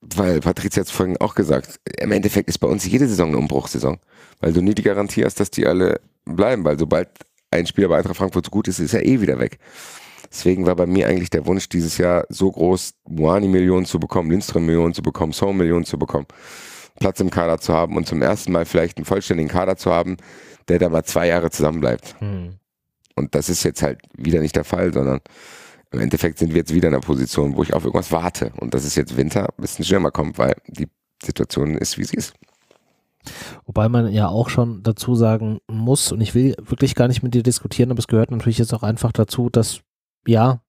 weil 0.00 0.40
Patricia 0.40 0.80
hat 0.80 0.86
es 0.86 0.92
vorhin 0.92 1.16
auch 1.18 1.34
gesagt, 1.34 1.80
im 1.98 2.12
Endeffekt 2.12 2.48
ist 2.48 2.58
bei 2.58 2.68
uns 2.68 2.86
jede 2.86 3.08
Saison 3.08 3.28
eine 3.28 3.38
Umbruchssaison, 3.38 3.98
weil 4.40 4.52
du 4.52 4.60
nie 4.60 4.74
die 4.74 4.82
Garantie 4.82 5.24
hast, 5.24 5.40
dass 5.40 5.50
die 5.50 5.66
alle 5.66 6.00
bleiben, 6.24 6.64
weil 6.64 6.78
sobald 6.78 7.08
ein 7.50 7.66
Spieler 7.66 7.88
bei 7.88 7.98
Eintracht 7.98 8.16
Frankfurt 8.16 8.46
so 8.46 8.50
gut 8.50 8.68
ist, 8.68 8.78
ist 8.78 8.94
er 8.94 9.04
eh 9.04 9.20
wieder 9.20 9.38
weg. 9.38 9.58
Deswegen 10.30 10.66
war 10.66 10.76
bei 10.76 10.86
mir 10.86 11.08
eigentlich 11.08 11.30
der 11.30 11.46
Wunsch 11.46 11.68
dieses 11.68 11.96
Jahr 11.96 12.26
so 12.28 12.50
groß, 12.50 12.94
Moani-Millionen 13.08 13.86
zu 13.86 13.98
bekommen, 13.98 14.30
Lindström-Millionen 14.30 14.94
zu 14.94 15.02
bekommen, 15.02 15.32
Song-Millionen 15.32 15.86
zu 15.86 15.98
bekommen, 15.98 16.26
Platz 17.00 17.20
im 17.20 17.30
Kader 17.30 17.58
zu 17.58 17.72
haben 17.72 17.96
und 17.96 18.06
zum 18.06 18.20
ersten 18.20 18.52
Mal 18.52 18.66
vielleicht 18.66 18.98
einen 18.98 19.06
vollständigen 19.06 19.48
Kader 19.48 19.76
zu 19.76 19.90
haben, 19.90 20.18
der 20.68 20.78
da 20.78 20.90
mal 20.90 21.04
zwei 21.04 21.28
Jahre 21.28 21.50
zusammenbleibt. 21.50 22.16
Hm. 22.20 22.56
Und 23.14 23.34
das 23.34 23.48
ist 23.48 23.64
jetzt 23.64 23.82
halt 23.82 24.00
wieder 24.16 24.40
nicht 24.40 24.54
der 24.54 24.64
Fall, 24.64 24.92
sondern 24.92 25.20
im 25.90 26.00
Endeffekt 26.00 26.38
sind 26.38 26.50
wir 26.50 26.58
jetzt 26.58 26.74
wieder 26.74 26.88
in 26.88 26.94
einer 26.94 27.02
Position, 27.02 27.56
wo 27.56 27.62
ich 27.62 27.74
auf 27.74 27.84
irgendwas 27.84 28.12
warte. 28.12 28.52
Und 28.58 28.74
das 28.74 28.84
ist 28.84 28.96
jetzt 28.96 29.16
Winter, 29.16 29.48
bis 29.56 29.78
ein 29.78 29.84
Stürmer 29.84 30.10
kommt, 30.10 30.38
weil 30.38 30.54
die 30.66 30.88
Situation 31.22 31.76
ist, 31.76 31.98
wie 31.98 32.04
sie 32.04 32.16
ist. 32.16 32.34
Wobei 33.66 33.88
man 33.88 34.12
ja 34.12 34.28
auch 34.28 34.48
schon 34.48 34.82
dazu 34.82 35.14
sagen 35.14 35.58
muss, 35.70 36.12
und 36.12 36.20
ich 36.20 36.34
will 36.34 36.54
wirklich 36.60 36.94
gar 36.94 37.08
nicht 37.08 37.22
mit 37.22 37.34
dir 37.34 37.42
diskutieren, 37.42 37.90
aber 37.90 37.98
es 37.98 38.06
gehört 38.06 38.30
natürlich 38.30 38.58
jetzt 38.58 38.72
auch 38.72 38.82
einfach 38.82 39.12
dazu, 39.12 39.50
dass 39.50 39.80
ja, 40.26 40.62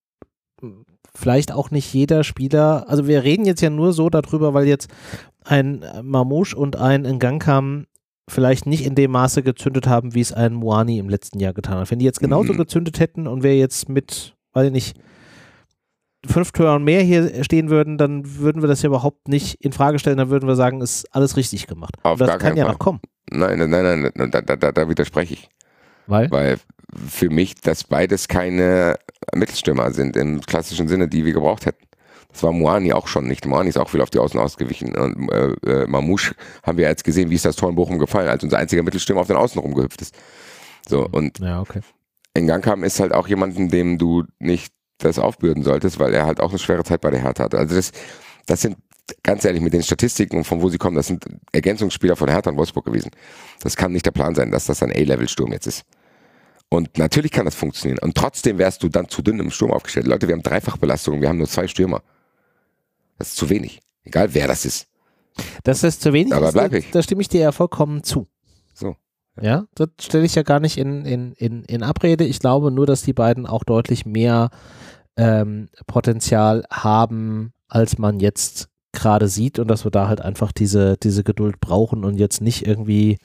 vielleicht 1.13 1.51
auch 1.51 1.71
nicht 1.71 1.93
jeder 1.93 2.23
Spieler, 2.23 2.86
also 2.88 3.08
wir 3.08 3.23
reden 3.23 3.45
jetzt 3.45 3.62
ja 3.62 3.69
nur 3.69 3.93
so 3.93 4.10
darüber, 4.10 4.53
weil 4.53 4.67
jetzt 4.67 4.89
ein 5.43 5.84
Mamouche 6.03 6.55
und 6.55 6.75
ein 6.75 7.03
Ngangkam 7.03 7.86
vielleicht 8.29 8.65
nicht 8.65 8.86
in 8.86 8.95
dem 8.95 9.12
Maße 9.12 9.41
gezündet 9.43 9.88
haben, 9.88 10.13
wie 10.13 10.21
es 10.21 10.32
ein 10.32 10.53
Moani 10.53 10.99
im 10.99 11.10
letzten 11.10 11.39
Jahr 11.39 11.53
getan 11.53 11.79
hat. 11.79 11.91
Wenn 11.91 11.99
die 11.99 12.05
jetzt 12.05 12.19
genauso 12.19 12.53
mhm. 12.53 12.58
gezündet 12.58 12.99
hätten 12.99 13.27
und 13.27 13.43
wir 13.43 13.58
jetzt 13.58 13.89
mit, 13.89 14.36
weiß 14.53 14.67
ich 14.67 14.71
nicht, 14.71 14.97
fünf 16.25 16.51
Toren 16.51 16.83
mehr 16.83 17.01
hier 17.01 17.43
stehen 17.43 17.69
würden, 17.69 17.97
dann 17.97 18.38
würden 18.38 18.62
wir 18.62 18.67
das 18.67 18.81
ja 18.81 18.88
überhaupt 18.88 19.27
nicht 19.27 19.55
in 19.63 19.71
Frage 19.71 19.99
stellen, 19.99 20.17
dann 20.17 20.29
würden 20.29 20.47
wir 20.47 20.55
sagen, 20.55 20.81
ist 20.81 21.05
alles 21.15 21.38
richtig 21.38 21.67
gemacht. 21.67 21.95
Auf 22.03 22.19
und 22.19 22.27
das 22.27 22.39
kann 22.39 22.57
ja 22.57 22.65
Fall. 22.65 22.73
noch 22.73 22.79
kommen. 22.79 22.99
Nein, 23.31 23.59
nein, 23.59 23.69
nein, 23.69 24.12
nein, 24.13 24.31
da, 24.31 24.41
da, 24.41 24.71
da, 24.71 24.89
widerspreche 24.89 25.35
ich. 25.35 25.49
Weil? 26.07 26.31
Weil 26.31 26.57
für 27.07 27.29
mich 27.29 27.55
das 27.55 27.83
beides 27.83 28.27
keine 28.27 28.95
Mittelstürmer 29.33 29.91
sind 29.91 30.17
im 30.17 30.41
klassischen 30.41 30.88
Sinne, 30.88 31.07
die 31.07 31.23
wir 31.25 31.33
gebraucht 31.33 31.65
hätten. 31.65 31.85
Das 32.31 32.43
war 32.43 32.51
Moani 32.51 32.93
auch 32.93 33.07
schon 33.07 33.27
nicht. 33.27 33.45
Moani 33.45 33.69
ist 33.69 33.77
auch 33.77 33.89
viel 33.89 34.01
auf 34.01 34.09
die 34.09 34.19
Außen 34.19 34.39
ausgewichen. 34.39 34.95
Und 34.95 35.31
äh, 35.31 35.53
äh, 35.65 35.88
Mamouche 35.88 36.35
haben 36.63 36.77
wir 36.77 36.88
jetzt 36.88 37.03
gesehen, 37.03 37.29
wie 37.29 37.35
ist 37.35 37.45
das 37.45 37.55
Tor 37.55 37.69
in 37.69 37.75
Bochum 37.75 37.97
gefallen, 37.97 38.27
als 38.27 38.43
unser 38.43 38.57
einziger 38.57 38.83
Mittelstürmer 38.83 39.21
auf 39.21 39.27
den 39.27 39.35
Außen 39.35 39.59
rumgehüpft 39.62 40.01
ist. 40.01 40.15
So, 40.88 41.07
und 41.12 41.39
ja, 41.39 41.62
okay. 41.62 41.81
In 42.39 42.47
Gangkam 42.47 42.84
ist 42.84 42.99
halt 42.99 43.13
auch 43.13 43.28
jemanden, 43.28 43.69
dem 43.69 43.97
du 43.97 44.23
nicht 44.39 44.73
das 44.97 45.19
aufbürden 45.19 45.63
solltest, 45.63 45.99
weil 45.99 46.13
er 46.13 46.25
halt 46.25 46.39
auch 46.39 46.49
eine 46.49 46.60
schwere 46.60 46.84
Zeit 46.84 47.02
bei 47.02 47.12
der 47.12 47.21
Hertha 47.21 47.43
hatte. 47.43 47.58
Also 47.58 47.75
das, 47.75 47.91
das 48.47 48.62
sind 48.62 48.78
ganz 49.23 49.45
ehrlich 49.45 49.62
mit 49.62 49.73
den 49.73 49.84
Statistiken 49.84 50.38
und 50.38 50.43
von 50.43 50.62
wo 50.62 50.69
sie 50.69 50.78
kommen, 50.78 50.95
das 50.95 51.08
sind 51.08 51.25
Ergänzungsspieler 51.52 52.15
von 52.15 52.30
Hertha 52.30 52.49
und 52.49 52.58
Wolfsburg 52.58 52.86
gewesen. 52.86 53.12
Das 53.62 53.75
kann 53.75 53.91
nicht 53.91 54.06
der 54.06 54.12
Plan 54.12 54.36
sein, 54.36 54.52
dass 54.52 54.65
das 54.65 54.84
ein 54.84 54.91
A-Level-Sturm 54.91 55.52
jetzt 55.52 55.67
ist. 55.67 55.84
Und 56.69 56.97
natürlich 56.97 57.32
kann 57.32 57.45
das 57.45 57.56
funktionieren. 57.56 57.99
Und 57.99 58.15
trotzdem 58.15 58.58
wärst 58.58 58.84
du 58.84 58.89
dann 58.89 59.10
zu 59.10 59.21
dünn 59.21 59.39
im 59.39 59.49
Sturm 59.49 59.71
aufgestellt. 59.71 60.06
Leute, 60.06 60.28
wir 60.28 60.36
haben 60.36 60.43
Dreifachbelastung, 60.43 61.21
wir 61.21 61.30
haben 61.30 61.38
nur 61.38 61.47
zwei 61.47 61.67
Stürmer. 61.67 62.02
Das 63.17 63.30
ist 63.30 63.38
zu 63.38 63.49
wenig. 63.49 63.80
Egal 64.04 64.34
wer 64.34 64.47
das 64.47 64.65
ist. 64.65 64.88
Das 65.63 65.84
ist 65.84 66.02
zu 66.02 66.13
wenig. 66.13 66.34
Aber 66.34 66.52
bleib 66.52 66.73
ich. 66.73 66.91
Da 66.91 67.02
stimme 67.02 67.21
ich 67.21 67.30
dir 67.30 67.41
ja 67.41 67.52
vollkommen 67.52 68.04
zu. 68.04 68.28
Ja, 69.41 69.65
das 69.75 69.89
stelle 70.02 70.25
ich 70.25 70.36
ja 70.36 70.43
gar 70.43 70.60
nicht 70.60 70.78
in, 70.78 71.06
in, 71.06 71.34
in, 71.34 71.63
in 71.63 71.84
Abrede. 71.84 72.25
Ich 72.25 72.39
glaube 72.39 72.71
nur, 72.71 72.86
dass 72.86 73.04
die 73.04 73.13
beiden 73.13 73.45
auch 73.45 73.63
deutlich 73.63 74.06
mehr 74.06 74.49
ähm, 75.17 75.69
Potenzial 75.88 76.65
haben, 76.71 77.54
als 77.67 77.97
man 77.97 78.19
jetzt 78.19 78.69
gerade 78.91 79.28
sieht 79.28 79.60
und 79.60 79.67
dass 79.67 79.84
wir 79.84 79.91
da 79.91 80.08
halt 80.08 80.21
einfach 80.21 80.52
diese, 80.52 80.97
diese 80.97 81.23
Geduld 81.23 81.60
brauchen 81.60 82.04
und 82.04 82.17
jetzt 82.17 82.41
nicht 82.41 82.65
irgendwie 82.65 83.17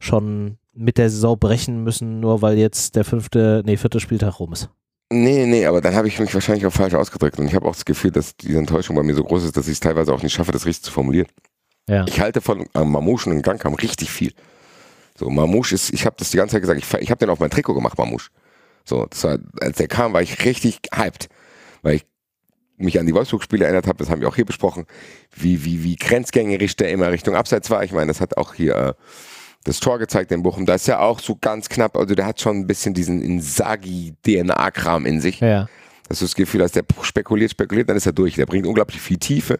schon 0.00 0.58
mit 0.74 0.98
der 0.98 1.10
Saison 1.10 1.38
brechen 1.38 1.82
müssen, 1.84 2.20
nur 2.20 2.42
weil 2.42 2.58
jetzt 2.58 2.96
der 2.96 3.04
fünfte, 3.04 3.62
nee, 3.64 3.76
vierte 3.76 4.00
Spieltag 4.00 4.40
rum 4.40 4.52
ist. 4.52 4.68
Nee, 5.10 5.46
nee, 5.46 5.64
aber 5.64 5.80
dann 5.80 5.94
habe 5.94 6.08
ich 6.08 6.18
mich 6.18 6.34
wahrscheinlich 6.34 6.66
auch 6.66 6.72
falsch 6.72 6.94
ausgedrückt 6.94 7.38
und 7.38 7.46
ich 7.46 7.54
habe 7.54 7.66
auch 7.66 7.74
das 7.74 7.84
Gefühl, 7.84 8.10
dass 8.10 8.36
diese 8.36 8.58
Enttäuschung 8.58 8.96
bei 8.96 9.04
mir 9.04 9.14
so 9.14 9.22
groß 9.22 9.44
ist, 9.44 9.56
dass 9.56 9.68
ich 9.68 9.74
es 9.74 9.80
teilweise 9.80 10.12
auch 10.12 10.22
nicht 10.22 10.32
schaffe, 10.32 10.52
das 10.52 10.66
richtig 10.66 10.84
zu 10.84 10.92
formulieren. 10.92 11.28
Ja. 11.88 12.04
Ich 12.08 12.20
halte 12.20 12.40
von 12.40 12.66
Mamouche 12.74 13.30
und 13.30 13.42
Gangkam 13.42 13.74
richtig 13.74 14.10
viel. 14.10 14.32
So, 15.16 15.30
Mamouche 15.30 15.74
ist, 15.74 15.92
ich 15.92 16.06
habe 16.06 16.16
das 16.18 16.30
die 16.30 16.36
ganze 16.36 16.52
Zeit 16.52 16.62
gesagt, 16.62 16.78
ich, 16.78 17.02
ich 17.02 17.10
habe 17.10 17.18
den 17.18 17.30
auf 17.30 17.40
mein 17.40 17.50
Trikot 17.50 17.74
gemacht, 17.74 17.96
Mamouche. 17.98 18.30
So, 18.84 19.06
war, 19.22 19.38
als 19.60 19.78
der 19.78 19.88
kam, 19.88 20.12
war 20.12 20.22
ich 20.22 20.44
richtig 20.44 20.80
hyped, 20.94 21.28
weil 21.82 21.96
ich 21.96 22.06
mich 22.76 23.00
an 23.00 23.06
die 23.06 23.14
Wolfsburg-Spiele 23.14 23.64
erinnert 23.64 23.86
habe, 23.86 23.98
das 23.98 24.10
haben 24.10 24.20
wir 24.20 24.28
auch 24.28 24.36
hier 24.36 24.44
besprochen, 24.44 24.86
wie, 25.34 25.64
wie, 25.64 25.82
wie 25.82 25.96
grenzgängerisch 25.96 26.76
der 26.76 26.90
immer 26.90 27.10
Richtung 27.10 27.34
Abseits 27.34 27.70
war. 27.70 27.82
Ich 27.82 27.92
meine, 27.92 28.08
das 28.08 28.20
hat 28.20 28.36
auch 28.36 28.54
hier 28.54 28.76
äh, 28.76 28.92
das 29.64 29.80
Tor 29.80 29.98
gezeigt 29.98 30.30
in 30.30 30.42
Bochum. 30.42 30.66
Da 30.66 30.74
ist 30.74 30.86
ja 30.86 31.00
auch 31.00 31.18
so 31.18 31.36
ganz 31.36 31.68
knapp, 31.68 31.96
also 31.96 32.14
der 32.14 32.26
hat 32.26 32.40
schon 32.40 32.58
ein 32.58 32.66
bisschen 32.66 32.94
diesen 32.94 33.22
Insagi-DNA-Kram 33.22 35.06
in 35.06 35.20
sich. 35.20 35.40
Ja. 35.40 35.68
Dass 36.08 36.20
du 36.20 36.24
das 36.24 36.34
Gefühl 36.34 36.62
hast, 36.62 36.76
der 36.76 36.84
spekuliert, 37.02 37.50
spekuliert, 37.50 37.88
dann 37.88 37.96
ist 37.96 38.06
er 38.06 38.12
durch. 38.12 38.34
Der 38.34 38.46
bringt 38.46 38.66
unglaublich 38.66 39.00
viel 39.00 39.18
Tiefe. 39.18 39.58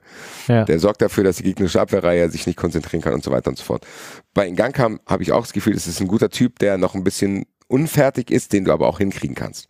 Ja. 0.48 0.64
Der 0.64 0.78
sorgt 0.78 1.02
dafür, 1.02 1.24
dass 1.24 1.36
die 1.36 1.42
gegnerische 1.42 1.80
Abwehrreihe 1.80 2.30
sich 2.30 2.46
nicht 2.46 2.56
konzentrieren 2.56 3.02
kann 3.02 3.14
und 3.14 3.24
so 3.24 3.30
weiter 3.30 3.50
und 3.50 3.58
so 3.58 3.64
fort. 3.64 3.86
Bei 4.34 4.48
Ngang 4.48 5.00
habe 5.06 5.22
ich 5.22 5.32
auch 5.32 5.42
das 5.42 5.52
Gefühl, 5.52 5.74
das 5.74 5.86
ist 5.86 6.00
ein 6.00 6.08
guter 6.08 6.30
Typ, 6.30 6.58
der 6.58 6.78
noch 6.78 6.94
ein 6.94 7.04
bisschen 7.04 7.46
unfertig 7.68 8.30
ist, 8.30 8.52
den 8.52 8.64
du 8.64 8.72
aber 8.72 8.86
auch 8.86 8.98
hinkriegen 8.98 9.34
kannst. 9.34 9.68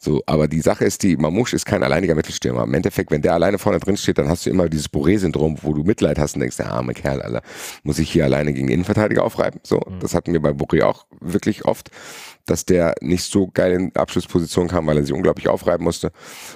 So, 0.00 0.22
aber 0.26 0.46
die 0.46 0.60
Sache 0.60 0.84
ist, 0.84 1.02
die 1.02 1.16
Mamouche 1.16 1.56
ist 1.56 1.66
kein 1.66 1.82
alleiniger 1.82 2.14
Mittelstürmer. 2.14 2.62
Im 2.62 2.74
Endeffekt, 2.74 3.10
wenn 3.10 3.20
der 3.20 3.34
alleine 3.34 3.58
vorne 3.58 3.80
drin 3.80 3.96
steht, 3.96 4.18
dann 4.18 4.28
hast 4.28 4.46
du 4.46 4.50
immer 4.50 4.68
dieses 4.68 4.88
Boré-Syndrom, 4.88 5.58
wo 5.62 5.74
du 5.74 5.82
Mitleid 5.82 6.20
hast 6.20 6.34
und 6.34 6.40
denkst, 6.40 6.56
der 6.56 6.70
arme 6.70 6.94
Kerl, 6.94 7.20
Alter, 7.20 7.42
muss 7.82 7.98
ich 7.98 8.10
hier 8.10 8.24
alleine 8.24 8.52
gegen 8.52 8.68
den 8.68 8.74
Innenverteidiger 8.74 9.24
aufreiben. 9.24 9.60
So, 9.64 9.78
mhm. 9.78 9.98
das 9.98 10.14
hatten 10.14 10.32
wir 10.32 10.40
bei 10.40 10.50
Boré 10.50 10.84
auch 10.84 11.06
wirklich 11.20 11.64
oft, 11.64 11.90
dass 12.46 12.64
der 12.64 12.94
nicht 13.00 13.24
so 13.24 13.48
geil 13.48 13.72
in 13.72 13.96
Abschlussposition 13.96 14.68
kam, 14.68 14.86
weil 14.86 14.96
er 14.96 15.02
sich 15.02 15.12
unglaublich 15.12 15.48
aufreiben 15.48 15.84
musste. 15.84 16.12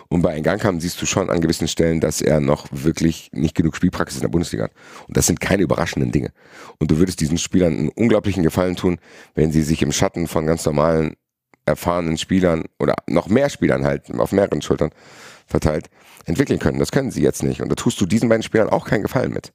Und 0.09 0.23
bei 0.23 0.35
Engang 0.35 0.81
siehst 0.81 1.03
du 1.03 1.07
schon 1.07 1.29
an 1.29 1.41
gewissen 1.41 1.67
Stellen, 1.67 2.01
dass 2.01 2.21
er 2.21 2.41
noch 2.41 2.69
wirklich 2.71 3.31
nicht 3.33 3.57
genug 3.57 3.77
Spielpraxis 3.77 4.19
in 4.19 4.23
der 4.23 4.29
Bundesliga 4.29 4.65
hat. 4.65 4.73
Und 5.09 5.17
das 5.17 5.27
sind 5.27 5.41
keine 5.41 5.63
überraschenden 5.65 6.13
Dinge. 6.13 6.31
Und 6.79 6.93
du 6.93 6.99
würdest 6.99 7.21
diesen 7.21 7.39
Spielern 7.39 7.77
einen 7.77 7.89
unglaublichen 7.89 8.43
Gefallen 8.45 8.77
tun, 8.77 8.99
wenn 9.35 9.51
sie 9.51 9.63
sich 9.63 9.83
im 9.83 9.93
Schatten 9.93 10.29
von 10.29 10.47
ganz 10.47 10.65
normalen 10.65 11.15
erfahrenen 11.67 12.19
Spielern 12.19 12.65
oder 12.79 12.95
noch 13.07 13.29
mehr 13.29 13.49
Spielern 13.49 13.85
halt 13.85 14.11
auf 14.19 14.33
mehreren 14.33 14.63
Schultern 14.63 14.91
verteilt 15.47 15.89
entwickeln 16.25 16.59
können. 16.59 16.79
Das 16.79 16.93
können 16.93 17.11
sie 17.11 17.23
jetzt 17.23 17.43
nicht. 17.43 17.61
Und 17.61 17.69
da 17.69 17.75
tust 17.75 18.01
du 18.01 18.07
diesen 18.07 18.29
beiden 18.29 18.43
Spielern 18.43 18.69
auch 18.69 18.87
keinen 18.87 19.03
Gefallen 19.03 19.33
mit. 19.33 19.53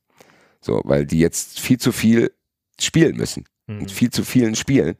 So, 0.61 0.81
weil 0.85 1.05
die 1.05 1.19
jetzt 1.19 1.59
viel 1.59 1.79
zu 1.79 1.91
viel 1.91 2.31
spielen 2.79 3.17
müssen. 3.17 3.45
Mhm. 3.67 3.79
Und 3.79 3.91
viel 3.91 4.09
zu 4.09 4.23
vielen 4.23 4.55
spielen. 4.55 4.95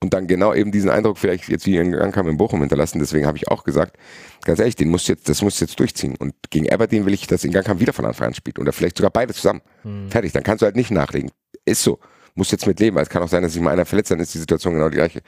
Und 0.00 0.12
dann 0.12 0.26
genau 0.26 0.52
eben 0.52 0.72
diesen 0.72 0.90
Eindruck 0.90 1.18
vielleicht 1.18 1.48
jetzt 1.48 1.66
wie 1.66 1.76
in 1.76 1.94
Ankam 1.94 2.28
in 2.28 2.36
Bochum 2.36 2.60
hinterlassen. 2.60 2.98
Deswegen 2.98 3.26
habe 3.26 3.38
ich 3.38 3.48
auch 3.48 3.64
gesagt, 3.64 3.96
ganz 4.44 4.58
ehrlich, 4.58 4.76
den 4.76 4.90
muss 4.90 5.06
jetzt, 5.08 5.28
das 5.28 5.42
muss 5.42 5.58
jetzt 5.60 5.80
durchziehen. 5.80 6.16
Und 6.18 6.34
gegen 6.50 6.70
Aberdeen 6.70 7.06
will 7.06 7.14
ich, 7.14 7.26
dass 7.26 7.44
Ingankam 7.44 7.80
wieder 7.80 7.92
von 7.92 8.04
Anfang 8.04 8.28
an 8.28 8.34
spielt. 8.34 8.58
Oder 8.58 8.72
vielleicht 8.72 8.98
sogar 8.98 9.10
beide 9.10 9.32
zusammen. 9.32 9.62
Mhm. 9.84 10.10
Fertig. 10.10 10.32
Dann 10.32 10.42
kannst 10.42 10.62
du 10.62 10.66
halt 10.66 10.76
nicht 10.76 10.90
nachlegen. 10.90 11.30
Ist 11.64 11.82
so. 11.82 11.98
Muss 12.34 12.50
jetzt 12.50 12.66
mit 12.66 12.78
leben, 12.80 12.96
weil 12.96 13.04
es 13.04 13.08
kann 13.08 13.22
auch 13.22 13.28
sein, 13.28 13.42
dass 13.42 13.54
sich 13.54 13.62
mal 13.62 13.70
einer 13.70 13.86
verletzt, 13.86 14.10
dann 14.10 14.20
ist 14.20 14.34
die 14.34 14.38
Situation 14.38 14.74
genau 14.74 14.90
die 14.90 14.96
gleiche 14.96 15.22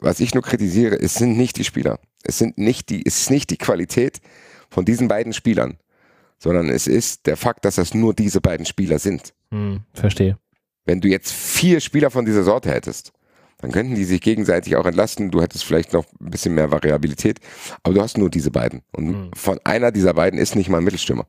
was 0.00 0.20
ich 0.20 0.34
nur 0.34 0.42
kritisiere, 0.42 0.96
es 1.00 1.14
sind 1.14 1.36
nicht 1.36 1.56
die 1.56 1.64
Spieler. 1.64 1.98
Es 2.22 2.38
sind 2.38 2.58
nicht 2.58 2.90
die, 2.90 3.04
es 3.06 3.22
ist 3.22 3.30
nicht 3.30 3.50
die 3.50 3.56
Qualität 3.56 4.20
von 4.70 4.84
diesen 4.84 5.08
beiden 5.08 5.32
Spielern, 5.32 5.78
sondern 6.38 6.68
es 6.68 6.86
ist 6.86 7.26
der 7.26 7.36
Fakt, 7.36 7.64
dass 7.64 7.76
das 7.76 7.94
nur 7.94 8.14
diese 8.14 8.40
beiden 8.40 8.66
Spieler 8.66 8.98
sind. 8.98 9.32
Hm, 9.50 9.80
verstehe. 9.94 10.38
Wenn 10.84 11.00
du 11.00 11.08
jetzt 11.08 11.32
vier 11.32 11.80
Spieler 11.80 12.10
von 12.10 12.24
dieser 12.24 12.42
Sorte 12.42 12.70
hättest, 12.70 13.12
dann 13.58 13.72
könnten 13.72 13.94
die 13.94 14.04
sich 14.04 14.20
gegenseitig 14.20 14.76
auch 14.76 14.86
entlasten. 14.86 15.30
Du 15.30 15.42
hättest 15.42 15.64
vielleicht 15.64 15.92
noch 15.92 16.04
ein 16.20 16.30
bisschen 16.30 16.54
mehr 16.54 16.70
Variabilität, 16.70 17.40
aber 17.82 17.94
du 17.94 18.02
hast 18.02 18.16
nur 18.16 18.30
diese 18.30 18.50
beiden. 18.50 18.82
Und 18.92 19.08
hm. 19.08 19.30
von 19.34 19.58
einer 19.64 19.90
dieser 19.90 20.14
beiden 20.14 20.38
ist 20.38 20.54
nicht 20.54 20.68
mal 20.68 20.78
ein 20.78 20.84
Mittelstürmer. 20.84 21.26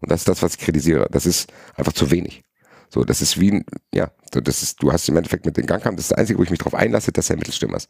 Und 0.00 0.10
das 0.10 0.22
ist 0.22 0.28
das, 0.28 0.42
was 0.42 0.54
ich 0.54 0.60
kritisiere. 0.60 1.08
Das 1.10 1.26
ist 1.26 1.52
einfach 1.76 1.92
zu 1.92 2.10
wenig. 2.10 2.42
So, 2.88 3.04
das 3.04 3.22
ist 3.22 3.40
wie, 3.40 3.64
ja, 3.92 4.10
so, 4.32 4.40
das 4.40 4.62
ist, 4.62 4.82
du 4.82 4.92
hast 4.92 5.08
im 5.08 5.16
Endeffekt 5.16 5.46
mit 5.46 5.56
dem 5.56 5.66
Gangkampf, 5.66 5.96
das 5.96 6.06
ist 6.06 6.10
das 6.12 6.18
Einzige, 6.18 6.38
wo 6.38 6.42
ich 6.42 6.50
mich 6.50 6.58
darauf 6.58 6.74
einlasse, 6.74 7.12
dass 7.12 7.30
er 7.30 7.36
Mittelstürmer 7.36 7.76
ist. 7.76 7.88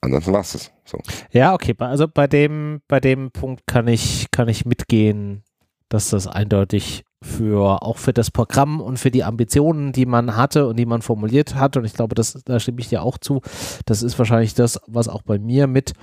Ansonsten 0.00 0.32
war 0.32 0.40
es 0.40 0.52
das. 0.52 0.72
So. 0.84 0.98
Ja, 1.30 1.54
okay, 1.54 1.74
also 1.78 2.06
bei 2.06 2.26
dem, 2.26 2.82
bei 2.88 3.00
dem 3.00 3.30
Punkt 3.30 3.66
kann 3.66 3.88
ich, 3.88 4.30
kann 4.30 4.48
ich 4.48 4.66
mitgehen, 4.66 5.42
dass 5.88 6.10
das 6.10 6.26
eindeutig 6.26 7.04
für 7.24 7.82
auch 7.82 7.96
für 7.96 8.12
das 8.12 8.30
Programm 8.30 8.80
und 8.80 8.98
für 8.98 9.10
die 9.10 9.24
Ambitionen, 9.24 9.92
die 9.92 10.04
man 10.04 10.36
hatte 10.36 10.66
und 10.68 10.78
die 10.78 10.84
man 10.86 11.00
formuliert 11.00 11.54
hat. 11.54 11.76
Und 11.76 11.84
ich 11.84 11.94
glaube, 11.94 12.14
das, 12.14 12.38
da 12.44 12.60
stimme 12.60 12.80
ich 12.80 12.88
dir 12.88 13.02
auch 13.02 13.16
zu. 13.16 13.40
Das 13.86 14.02
ist 14.02 14.18
wahrscheinlich 14.18 14.54
das, 14.54 14.78
was 14.86 15.08
auch 15.08 15.22
bei 15.22 15.38
mir 15.38 15.66
mit 15.66 15.94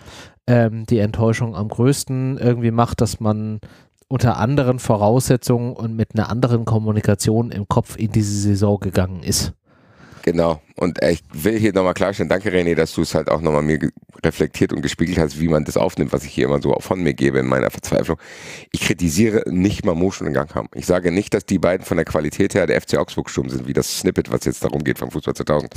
ähm, 0.48 0.86
die 0.88 0.98
Enttäuschung 0.98 1.56
am 1.56 1.68
größten 1.68 2.40
irgendwie 2.40 2.72
macht, 2.72 3.02
dass 3.02 3.20
man 3.20 3.60
unter 4.12 4.38
anderen 4.38 4.80
Voraussetzungen 4.80 5.74
und 5.74 5.96
mit 5.96 6.16
einer 6.16 6.30
anderen 6.30 6.66
Kommunikation 6.66 7.52
im 7.52 7.68
Kopf 7.68 7.98
in 7.98 8.12
diese 8.12 8.34
Saison 8.34 8.80
gegangen 8.80 9.24
ist. 9.24 9.54
Genau. 10.24 10.62
Und 10.76 11.04
ich 11.04 11.22
will 11.34 11.58
hier 11.60 11.74
nochmal 11.74 11.94
klarstellen, 11.94 12.30
danke 12.30 12.50
René, 12.50 12.76
dass 12.76 12.94
du 12.94 13.02
es 13.02 13.14
halt 13.14 13.30
auch 13.30 13.42
nochmal 13.42 13.62
mir 13.62 13.80
reflektiert 14.24 14.74
und 14.74 14.82
gespiegelt 14.82 15.18
hast, 15.18 15.40
wie 15.40 15.48
man 15.48 15.66
das 15.66 15.78
aufnimmt, 15.78 16.14
was 16.14 16.24
ich 16.24 16.32
hier 16.34 16.46
immer 16.46 16.62
so 16.62 16.76
von 16.80 17.02
mir 17.02 17.14
gebe 17.14 17.40
in 17.40 17.48
meiner 17.48 17.70
Verzweiflung. 17.72 18.18
Ich 18.72 18.82
kritisiere 18.82 19.44
nicht 19.50 19.86
Mamouche 19.86 20.24
und 20.24 20.34
Gang 20.34 20.54
haben. 20.56 20.70
Ich 20.76 20.86
sage 20.86 21.12
nicht, 21.12 21.34
dass 21.34 21.46
die 21.46 21.60
beiden 21.60 21.86
von 21.86 21.98
der 21.98 22.06
Qualität 22.06 22.54
her 22.54 22.68
der 22.68 22.80
FC 22.82 22.98
Augsburg 22.98 23.30
Sturm 23.30 23.50
sind, 23.50 23.68
wie 23.68 23.74
das 23.74 24.00
Snippet, 24.00 24.32
was 24.32 24.46
jetzt 24.46 24.64
darum 24.64 24.84
geht 24.84 25.00
vom 25.00 25.12
Fußball 25.12 25.34
2000. 25.36 25.74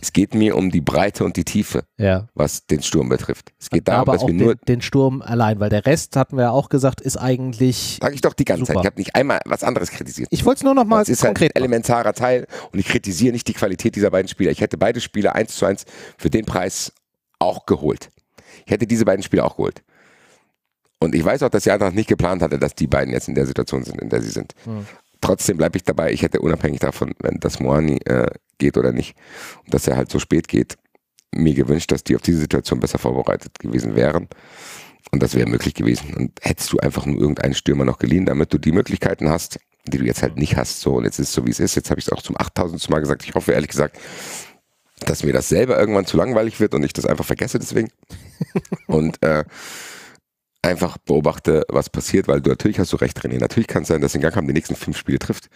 Es 0.00 0.12
geht 0.12 0.34
mir 0.34 0.54
um 0.54 0.70
die 0.70 0.82
Breite 0.82 1.24
und 1.24 1.38
die 1.38 1.44
Tiefe, 1.44 1.84
ja. 1.96 2.28
was 2.34 2.66
den 2.66 2.82
Sturm 2.82 3.08
betrifft. 3.08 3.52
Es 3.58 3.70
geht 3.70 3.88
darum, 3.88 4.02
Aber 4.02 4.12
dass 4.12 4.22
auch 4.22 4.26
wir 4.26 4.34
nur. 4.34 4.54
den, 4.54 4.82
Sturm 4.82 5.22
allein, 5.22 5.60
weil 5.60 5.70
der 5.70 5.86
Rest, 5.86 6.16
hatten 6.16 6.36
wir 6.36 6.42
ja 6.42 6.50
auch 6.50 6.68
gesagt, 6.68 7.00
ist 7.00 7.16
eigentlich. 7.16 7.98
Sag 8.02 8.12
ich 8.12 8.20
doch 8.20 8.34
die 8.34 8.44
ganze 8.44 8.66
Super. 8.66 8.74
Zeit. 8.74 8.82
Ich 8.82 8.86
habe 8.86 9.00
nicht 9.00 9.14
einmal 9.16 9.40
was 9.46 9.64
anderes 9.64 9.90
kritisiert. 9.90 10.28
Ich 10.30 10.44
wollte 10.44 10.58
es 10.58 10.62
nur 10.62 10.74
noch 10.74 10.84
mal 10.84 10.98
Das 10.98 11.08
ist 11.08 11.22
halt 11.22 11.30
ein 11.30 11.34
konkret 11.34 11.54
machen. 11.54 11.64
elementarer 11.64 12.12
Teil 12.12 12.46
und 12.70 12.78
ich 12.78 12.86
kritisiere 12.86 13.32
nicht 13.32 13.48
die 13.48 13.54
Qualität 13.54 13.96
dieser 13.96 14.10
beiden 14.10 14.23
Spieler. 14.28 14.50
Ich 14.50 14.60
hätte 14.60 14.78
beide 14.78 15.00
Spieler 15.00 15.34
eins 15.34 15.56
zu 15.56 15.66
eins 15.66 15.84
für 16.18 16.30
den 16.30 16.44
Preis 16.44 16.92
auch 17.38 17.66
geholt. 17.66 18.10
Ich 18.64 18.72
hätte 18.72 18.86
diese 18.86 19.04
beiden 19.04 19.22
Spieler 19.22 19.44
auch 19.44 19.56
geholt. 19.56 19.82
Und 21.00 21.14
ich 21.14 21.24
weiß 21.24 21.42
auch, 21.42 21.50
dass 21.50 21.64
die 21.64 21.70
Eintracht 21.70 21.94
nicht 21.94 22.08
geplant 22.08 22.42
hatte, 22.42 22.58
dass 22.58 22.74
die 22.74 22.86
beiden 22.86 23.12
jetzt 23.12 23.28
in 23.28 23.34
der 23.34 23.46
Situation 23.46 23.84
sind, 23.84 24.00
in 24.00 24.08
der 24.08 24.22
sie 24.22 24.30
sind. 24.30 24.54
Hm. 24.64 24.86
Trotzdem 25.20 25.56
bleibe 25.56 25.76
ich 25.76 25.84
dabei, 25.84 26.12
ich 26.12 26.22
hätte 26.22 26.40
unabhängig 26.40 26.80
davon, 26.80 27.14
wenn 27.20 27.40
das 27.40 27.60
Moani 27.60 27.98
äh, 28.04 28.30
geht 28.58 28.76
oder 28.76 28.92
nicht, 28.92 29.16
und 29.64 29.72
dass 29.72 29.86
er 29.86 29.96
halt 29.96 30.10
so 30.10 30.18
spät 30.18 30.48
geht, 30.48 30.76
mir 31.34 31.54
gewünscht, 31.54 31.90
dass 31.92 32.04
die 32.04 32.14
auf 32.14 32.22
diese 32.22 32.38
Situation 32.38 32.80
besser 32.80 32.98
vorbereitet 32.98 33.58
gewesen 33.58 33.96
wären. 33.96 34.28
Und 35.10 35.22
das 35.22 35.34
wäre 35.34 35.48
möglich 35.48 35.74
gewesen. 35.74 36.14
Und 36.14 36.32
hättest 36.42 36.72
du 36.72 36.78
einfach 36.78 37.06
nur 37.06 37.18
irgendeinen 37.18 37.54
Stürmer 37.54 37.84
noch 37.84 37.98
geliehen, 37.98 38.26
damit 38.26 38.52
du 38.52 38.58
die 38.58 38.72
Möglichkeiten 38.72 39.28
hast, 39.28 39.58
die 39.86 39.98
du 39.98 40.04
jetzt 40.04 40.22
halt 40.22 40.36
nicht 40.36 40.56
hast. 40.56 40.80
So, 40.80 40.94
und 40.94 41.04
jetzt 41.04 41.18
ist 41.18 41.28
es 41.28 41.34
so, 41.34 41.46
wie 41.46 41.50
es 41.50 41.60
ist. 41.60 41.74
Jetzt 41.74 41.90
habe 41.90 42.00
ich 42.00 42.06
es 42.06 42.12
auch 42.12 42.22
zum 42.22 42.36
8000. 42.36 42.88
Mal 42.90 43.00
gesagt. 43.00 43.24
Ich 43.24 43.34
hoffe, 43.34 43.52
ehrlich 43.52 43.70
gesagt, 43.70 43.98
dass 45.00 45.24
mir 45.24 45.32
das 45.32 45.48
selber 45.48 45.78
irgendwann 45.78 46.06
zu 46.06 46.16
langweilig 46.16 46.60
wird 46.60 46.74
und 46.74 46.82
ich 46.84 46.92
das 46.92 47.06
einfach 47.06 47.24
vergesse 47.24 47.58
deswegen. 47.58 47.90
und 48.86 49.22
äh, 49.22 49.44
einfach 50.62 50.96
beobachte, 50.98 51.64
was 51.68 51.90
passiert, 51.90 52.28
weil 52.28 52.40
du 52.40 52.50
natürlich 52.50 52.78
hast 52.78 52.92
du 52.92 52.96
recht, 52.96 53.20
René. 53.20 53.38
Natürlich 53.38 53.66
kann 53.66 53.82
es 53.82 53.88
sein, 53.88 54.00
dass 54.00 54.14
in 54.14 54.22
Gang 54.22 54.34
haben 54.34 54.46
die 54.46 54.54
nächsten 54.54 54.76
fünf 54.76 54.96
Spiele 54.96 55.18
trifft. 55.18 55.50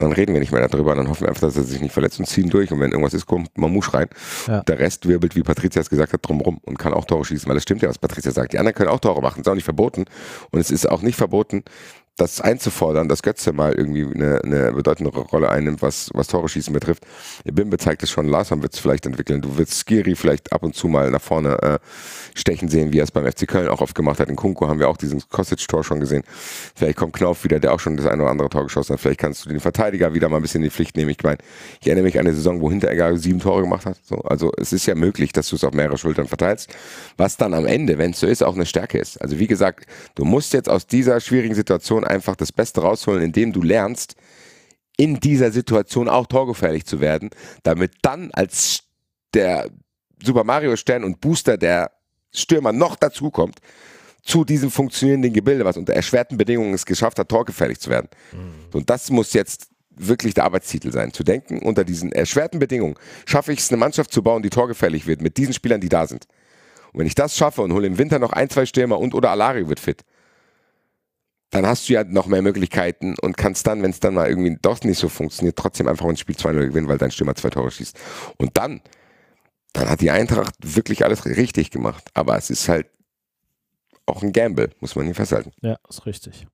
Und 0.00 0.08
dann 0.08 0.12
reden 0.12 0.32
wir 0.32 0.40
nicht 0.40 0.50
mehr 0.50 0.66
darüber, 0.66 0.92
dann 0.96 1.08
hoffen 1.08 1.22
wir 1.22 1.28
einfach, 1.28 1.42
dass 1.42 1.56
er 1.56 1.62
sich 1.62 1.80
nicht 1.80 1.92
verletzt 1.92 2.18
und 2.18 2.26
ziehen 2.26 2.50
durch. 2.50 2.72
Und 2.72 2.80
wenn 2.80 2.90
irgendwas 2.90 3.14
ist, 3.14 3.26
kommt 3.26 3.56
Mamouche 3.56 3.94
rein. 3.94 4.08
Ja. 4.48 4.60
Der 4.64 4.80
Rest 4.80 5.06
wirbelt, 5.06 5.36
wie 5.36 5.44
Patricia 5.44 5.80
es 5.80 5.88
gesagt 5.88 6.12
hat, 6.12 6.26
drumrum 6.26 6.58
und 6.62 6.80
kann 6.80 6.92
auch 6.92 7.04
Tore 7.04 7.24
schießen, 7.24 7.48
weil 7.48 7.54
das 7.54 7.62
stimmt 7.62 7.80
ja, 7.80 7.88
was 7.88 7.98
Patricia 7.98 8.32
sagt. 8.32 8.52
Die 8.52 8.58
anderen 8.58 8.74
können 8.74 8.90
auch 8.90 8.98
Tore 8.98 9.22
machen, 9.22 9.40
ist 9.40 9.48
auch 9.48 9.54
nicht 9.54 9.64
verboten. 9.64 10.06
Und 10.50 10.58
es 10.58 10.72
ist 10.72 10.90
auch 10.90 11.00
nicht 11.00 11.14
verboten, 11.14 11.62
das 12.16 12.40
einzufordern, 12.40 13.08
dass 13.08 13.22
Götze 13.22 13.52
mal 13.52 13.72
irgendwie 13.72 14.04
eine, 14.04 14.40
eine 14.44 14.72
bedeutendere 14.72 15.20
Rolle 15.20 15.50
einnimmt, 15.50 15.82
was, 15.82 16.10
was 16.14 16.28
Tore 16.28 16.48
schießen 16.48 16.72
betrifft. 16.72 17.04
Bimbe 17.44 17.76
zeigt 17.76 18.04
es 18.04 18.10
schon, 18.10 18.28
Larsson 18.28 18.62
wird 18.62 18.74
es 18.74 18.78
vielleicht 18.78 19.04
entwickeln. 19.06 19.42
Du 19.42 19.58
wirst 19.58 19.74
Skiri 19.74 20.14
vielleicht 20.14 20.52
ab 20.52 20.62
und 20.62 20.76
zu 20.76 20.86
mal 20.86 21.10
nach 21.10 21.20
vorne 21.20 21.60
äh, 21.60 21.78
stechen 22.34 22.68
sehen, 22.68 22.92
wie 22.92 23.00
er 23.00 23.04
es 23.04 23.10
beim 23.10 23.26
FC 23.26 23.48
Köln 23.48 23.66
auch 23.66 23.80
oft 23.80 23.96
gemacht 23.96 24.20
hat. 24.20 24.28
In 24.28 24.36
Kunko 24.36 24.68
haben 24.68 24.78
wir 24.78 24.88
auch 24.88 24.96
diesen 24.96 25.28
Kostic-Tor 25.28 25.82
schon 25.82 25.98
gesehen. 25.98 26.22
Vielleicht 26.76 26.96
kommt 26.96 27.14
Knauf 27.14 27.42
wieder, 27.42 27.58
der 27.58 27.72
auch 27.72 27.80
schon 27.80 27.96
das 27.96 28.06
eine 28.06 28.22
oder 28.22 28.30
andere 28.30 28.48
Tor 28.48 28.62
geschossen 28.62 28.92
hat. 28.92 29.00
Vielleicht 29.00 29.18
kannst 29.18 29.44
du 29.44 29.48
den 29.48 29.58
Verteidiger 29.58 30.14
wieder 30.14 30.28
mal 30.28 30.36
ein 30.36 30.42
bisschen 30.42 30.62
in 30.62 30.68
die 30.68 30.70
Pflicht 30.70 30.96
nehmen. 30.96 31.10
Ich 31.10 31.22
meine, 31.24 31.38
ich 31.80 31.88
erinnere 31.88 32.04
mich 32.04 32.18
an 32.20 32.26
eine 32.26 32.34
Saison, 32.34 32.60
wo 32.60 32.70
Hinteregger 32.70 33.16
sieben 33.16 33.40
Tore 33.40 33.62
gemacht 33.62 33.86
hat. 33.86 33.96
So, 34.04 34.18
also 34.18 34.52
es 34.56 34.72
ist 34.72 34.86
ja 34.86 34.94
möglich, 34.94 35.32
dass 35.32 35.48
du 35.48 35.56
es 35.56 35.64
auf 35.64 35.74
mehrere 35.74 35.98
Schultern 35.98 36.28
verteilst, 36.28 36.72
was 37.16 37.36
dann 37.36 37.54
am 37.54 37.66
Ende, 37.66 37.98
wenn 37.98 38.12
es 38.12 38.20
so 38.20 38.28
ist, 38.28 38.44
auch 38.44 38.54
eine 38.54 38.66
Stärke 38.66 38.98
ist. 38.98 39.20
Also 39.20 39.40
wie 39.40 39.48
gesagt, 39.48 39.86
du 40.14 40.24
musst 40.24 40.52
jetzt 40.52 40.68
aus 40.68 40.86
dieser 40.86 41.20
schwierigen 41.20 41.56
Situation 41.56 42.03
einfach 42.04 42.36
das 42.36 42.52
Beste 42.52 42.80
rausholen, 42.82 43.22
indem 43.22 43.52
du 43.52 43.62
lernst, 43.62 44.16
in 44.96 45.20
dieser 45.20 45.50
Situation 45.50 46.08
auch 46.08 46.26
torgefährlich 46.26 46.86
zu 46.86 47.00
werden, 47.00 47.30
damit 47.62 47.92
dann 48.02 48.30
als 48.32 48.84
der 49.34 49.68
Super 50.22 50.44
Mario 50.44 50.76
Stern 50.76 51.04
und 51.04 51.20
Booster 51.20 51.56
der 51.58 51.90
Stürmer 52.32 52.72
noch 52.72 52.96
dazukommt, 52.96 53.58
zu 54.22 54.44
diesem 54.44 54.70
funktionierenden 54.70 55.32
Gebilde, 55.32 55.64
was 55.64 55.76
unter 55.76 55.92
erschwerten 55.92 56.38
Bedingungen 56.38 56.72
es 56.72 56.86
geschafft 56.86 57.18
hat, 57.18 57.28
torgefährlich 57.28 57.78
zu 57.78 57.90
werden. 57.90 58.08
Und 58.72 58.88
das 58.88 59.10
muss 59.10 59.32
jetzt 59.34 59.68
wirklich 59.96 60.34
der 60.34 60.44
Arbeitstitel 60.44 60.90
sein, 60.92 61.12
zu 61.12 61.22
denken, 61.24 61.60
unter 61.60 61.84
diesen 61.84 62.10
erschwerten 62.10 62.58
Bedingungen 62.58 62.94
schaffe 63.26 63.52
ich 63.52 63.60
es, 63.60 63.70
eine 63.70 63.76
Mannschaft 63.76 64.12
zu 64.12 64.22
bauen, 64.22 64.42
die 64.42 64.50
torgefährlich 64.50 65.06
wird, 65.06 65.20
mit 65.20 65.36
diesen 65.36 65.52
Spielern, 65.52 65.80
die 65.80 65.88
da 65.88 66.06
sind. 66.06 66.26
Und 66.92 67.00
wenn 67.00 67.06
ich 67.06 67.14
das 67.14 67.36
schaffe 67.36 67.62
und 67.62 67.72
hole 67.72 67.86
im 67.86 67.98
Winter 67.98 68.18
noch 68.18 68.32
ein, 68.32 68.48
zwei 68.48 68.66
Stürmer 68.66 68.98
und 68.98 69.14
oder 69.14 69.30
Alario 69.30 69.68
wird 69.68 69.80
fit, 69.80 70.02
dann 71.54 71.66
hast 71.66 71.88
du 71.88 71.92
ja 71.92 72.02
noch 72.02 72.26
mehr 72.26 72.42
Möglichkeiten 72.42 73.14
und 73.22 73.36
kannst 73.36 73.66
dann, 73.68 73.80
wenn 73.82 73.90
es 73.90 74.00
dann 74.00 74.14
mal 74.14 74.28
irgendwie 74.28 74.58
doch 74.60 74.82
nicht 74.82 74.98
so 74.98 75.08
funktioniert, 75.08 75.56
trotzdem 75.56 75.86
einfach 75.86 76.06
ein 76.06 76.16
Spiel 76.16 76.34
2-0 76.34 76.66
gewinnen, 76.66 76.88
weil 76.88 76.98
dein 76.98 77.12
Stürmer 77.12 77.36
zwei 77.36 77.50
Tore 77.50 77.70
schießt. 77.70 77.96
Und 78.38 78.56
dann, 78.56 78.80
dann 79.72 79.88
hat 79.88 80.00
die 80.00 80.10
Eintracht 80.10 80.54
wirklich 80.62 81.04
alles 81.04 81.24
richtig 81.24 81.70
gemacht. 81.70 82.10
Aber 82.12 82.36
es 82.36 82.50
ist 82.50 82.68
halt 82.68 82.88
auch 84.04 84.24
ein 84.24 84.32
Gamble, 84.32 84.70
muss 84.80 84.96
man 84.96 85.06
nicht 85.06 85.16
festhalten. 85.16 85.52
Ja, 85.62 85.76
ist 85.88 86.06
richtig. 86.06 86.48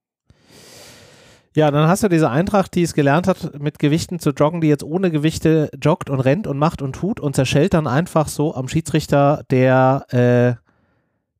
Ja, 1.57 1.71
dann 1.71 1.89
hast 1.89 2.03
du 2.03 2.09
diese 2.09 2.29
Eintracht, 2.29 2.75
die 2.75 2.83
es 2.83 2.93
gelernt 2.93 3.27
hat, 3.27 3.59
mit 3.59 3.79
Gewichten 3.79 4.19
zu 4.19 4.31
joggen, 4.31 4.61
die 4.61 4.69
jetzt 4.69 4.85
ohne 4.85 5.11
Gewichte 5.11 5.71
joggt 5.83 6.11
und 6.11 6.21
rennt 6.21 6.47
und 6.47 6.59
macht 6.59 6.83
und 6.83 6.93
tut 6.93 7.21
und 7.21 7.35
zerschellt 7.35 7.73
dann 7.73 7.87
einfach 7.87 8.29
so 8.29 8.55
am 8.55 8.69
Schiedsrichter, 8.69 9.45
der 9.51 10.59
äh, 10.61 10.70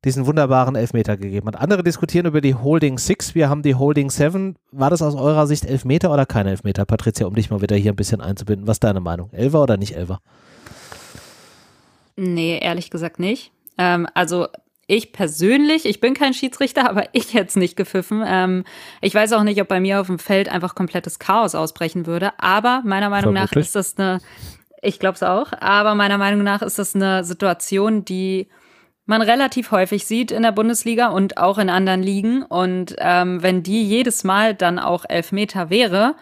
diesen 0.03 0.25
wunderbaren 0.25 0.75
Elfmeter 0.75 1.15
gegeben 1.15 1.47
hat. 1.47 1.57
Andere 1.57 1.83
diskutieren 1.83 2.25
über 2.25 2.41
die 2.41 2.55
Holding 2.55 2.97
Six, 2.97 3.35
wir 3.35 3.49
haben 3.49 3.61
die 3.61 3.75
Holding 3.75 4.09
Seven. 4.09 4.55
War 4.71 4.89
das 4.89 5.01
aus 5.01 5.15
eurer 5.15 5.45
Sicht 5.45 5.65
Elfmeter 5.65 6.11
oder 6.11 6.25
kein 6.25 6.47
Elfmeter? 6.47 6.85
Patricia, 6.85 7.27
um 7.27 7.35
dich 7.35 7.49
mal 7.49 7.61
wieder 7.61 7.75
hier 7.75 7.93
ein 7.93 7.95
bisschen 7.95 8.21
einzubinden. 8.21 8.67
Was 8.67 8.75
ist 8.75 8.83
deine 8.83 8.99
Meinung? 8.99 9.31
Elfer 9.31 9.61
oder 9.61 9.77
nicht 9.77 9.95
Elfer? 9.95 10.19
Nee, 12.15 12.59
ehrlich 12.59 12.89
gesagt 12.89 13.19
nicht. 13.19 13.51
Ähm, 13.77 14.07
also 14.13 14.47
ich 14.87 15.13
persönlich, 15.13 15.85
ich 15.85 15.99
bin 15.99 16.13
kein 16.13 16.33
Schiedsrichter, 16.33 16.87
aber 16.89 17.05
ich 17.13 17.33
hätte 17.33 17.49
es 17.49 17.55
nicht 17.55 17.75
gepfiffen. 17.75 18.23
Ähm, 18.25 18.63
ich 19.01 19.13
weiß 19.13 19.33
auch 19.33 19.43
nicht, 19.43 19.61
ob 19.61 19.67
bei 19.67 19.79
mir 19.79 20.01
auf 20.01 20.07
dem 20.07 20.19
Feld 20.19 20.49
einfach 20.49 20.73
komplettes 20.73 21.19
Chaos 21.19 21.53
ausbrechen 21.53 22.07
würde. 22.07 22.31
Aber 22.39 22.81
meiner 22.85 23.09
Meinung 23.09 23.33
nach 23.33 23.49
Vermutlich. 23.49 23.67
ist 23.67 23.75
das 23.75 23.97
eine, 23.97 24.19
ich 24.81 24.97
glaube 24.97 25.15
es 25.15 25.23
auch, 25.23 25.53
aber 25.59 25.93
meiner 25.93 26.17
Meinung 26.17 26.43
nach 26.43 26.63
ist 26.63 26.79
das 26.79 26.95
eine 26.95 27.23
Situation, 27.23 28.03
die 28.03 28.47
man 29.11 29.21
relativ 29.21 29.71
häufig 29.71 30.05
sieht 30.05 30.31
in 30.31 30.41
der 30.41 30.53
Bundesliga 30.53 31.09
und 31.09 31.37
auch 31.37 31.57
in 31.57 31.69
anderen 31.69 32.01
Ligen. 32.01 32.43
Und 32.43 32.95
ähm, 32.97 33.43
wenn 33.43 33.61
die 33.61 33.83
jedes 33.83 34.23
Mal 34.23 34.55
dann 34.55 34.79
auch 34.79 35.03
Elfmeter 35.07 35.69
wäre, 35.69 36.15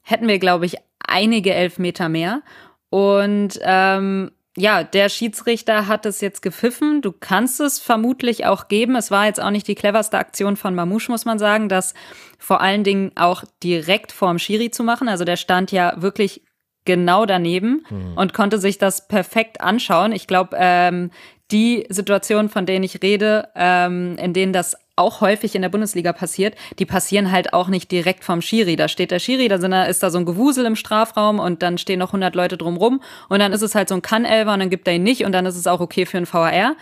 hätten 0.00 0.26
wir, 0.26 0.38
glaube 0.38 0.64
ich, 0.64 0.76
einige 1.06 1.52
Elfmeter 1.52 2.08
mehr. 2.08 2.40
Und 2.88 3.60
ähm, 3.62 4.30
ja, 4.56 4.82
der 4.82 5.10
Schiedsrichter 5.10 5.86
hat 5.86 6.06
es 6.06 6.22
jetzt 6.22 6.40
gepfiffen. 6.40 7.02
Du 7.02 7.12
kannst 7.12 7.60
es 7.60 7.78
vermutlich 7.78 8.46
auch 8.46 8.68
geben. 8.68 8.96
Es 8.96 9.10
war 9.10 9.26
jetzt 9.26 9.40
auch 9.40 9.50
nicht 9.50 9.68
die 9.68 9.74
cleverste 9.74 10.16
Aktion 10.16 10.56
von 10.56 10.74
Mamouche, 10.74 11.12
muss 11.12 11.26
man 11.26 11.38
sagen, 11.38 11.68
das 11.68 11.92
vor 12.38 12.62
allen 12.62 12.84
Dingen 12.84 13.12
auch 13.16 13.44
direkt 13.62 14.12
vorm 14.12 14.38
Schiri 14.38 14.70
zu 14.70 14.82
machen. 14.82 15.08
Also 15.10 15.24
der 15.24 15.36
stand 15.36 15.72
ja 15.72 15.92
wirklich 15.98 16.42
genau 16.86 17.26
daneben 17.26 17.84
und 18.16 18.32
konnte 18.32 18.58
sich 18.58 18.78
das 18.78 19.06
perfekt 19.06 19.60
anschauen. 19.60 20.12
Ich 20.12 20.26
glaube, 20.26 20.56
ähm, 20.58 21.10
die 21.52 21.86
Situationen, 21.88 22.48
von 22.48 22.66
denen 22.66 22.84
ich 22.84 23.02
rede, 23.02 23.48
ähm, 23.54 24.16
in 24.18 24.32
denen 24.32 24.52
das 24.52 24.76
auch 24.96 25.20
häufig 25.20 25.54
in 25.54 25.62
der 25.62 25.70
Bundesliga 25.70 26.12
passiert, 26.12 26.54
die 26.78 26.84
passieren 26.84 27.32
halt 27.32 27.54
auch 27.54 27.68
nicht 27.68 27.90
direkt 27.90 28.22
vom 28.22 28.42
Schiri. 28.42 28.76
Da 28.76 28.86
steht 28.86 29.10
der 29.10 29.18
Schiri, 29.18 29.48
da 29.48 29.58
sind, 29.58 29.72
ist 29.72 30.02
da 30.02 30.10
so 30.10 30.18
ein 30.18 30.26
Gewusel 30.26 30.66
im 30.66 30.76
Strafraum 30.76 31.38
und 31.38 31.62
dann 31.62 31.78
stehen 31.78 31.98
noch 31.98 32.10
100 32.10 32.34
Leute 32.34 32.58
drumrum 32.58 33.00
und 33.28 33.40
dann 33.40 33.52
ist 33.52 33.62
es 33.62 33.74
halt 33.74 33.88
so 33.88 33.94
ein 33.94 34.02
Kann-Elfer 34.02 34.52
und 34.52 34.60
dann 34.60 34.70
gibt 34.70 34.86
er 34.86 34.94
ihn 34.94 35.02
nicht 35.02 35.24
und 35.24 35.32
dann 35.32 35.46
ist 35.46 35.56
es 35.56 35.66
auch 35.66 35.80
okay 35.80 36.04
für 36.04 36.18
einen 36.18 36.30
VAR 36.30 36.76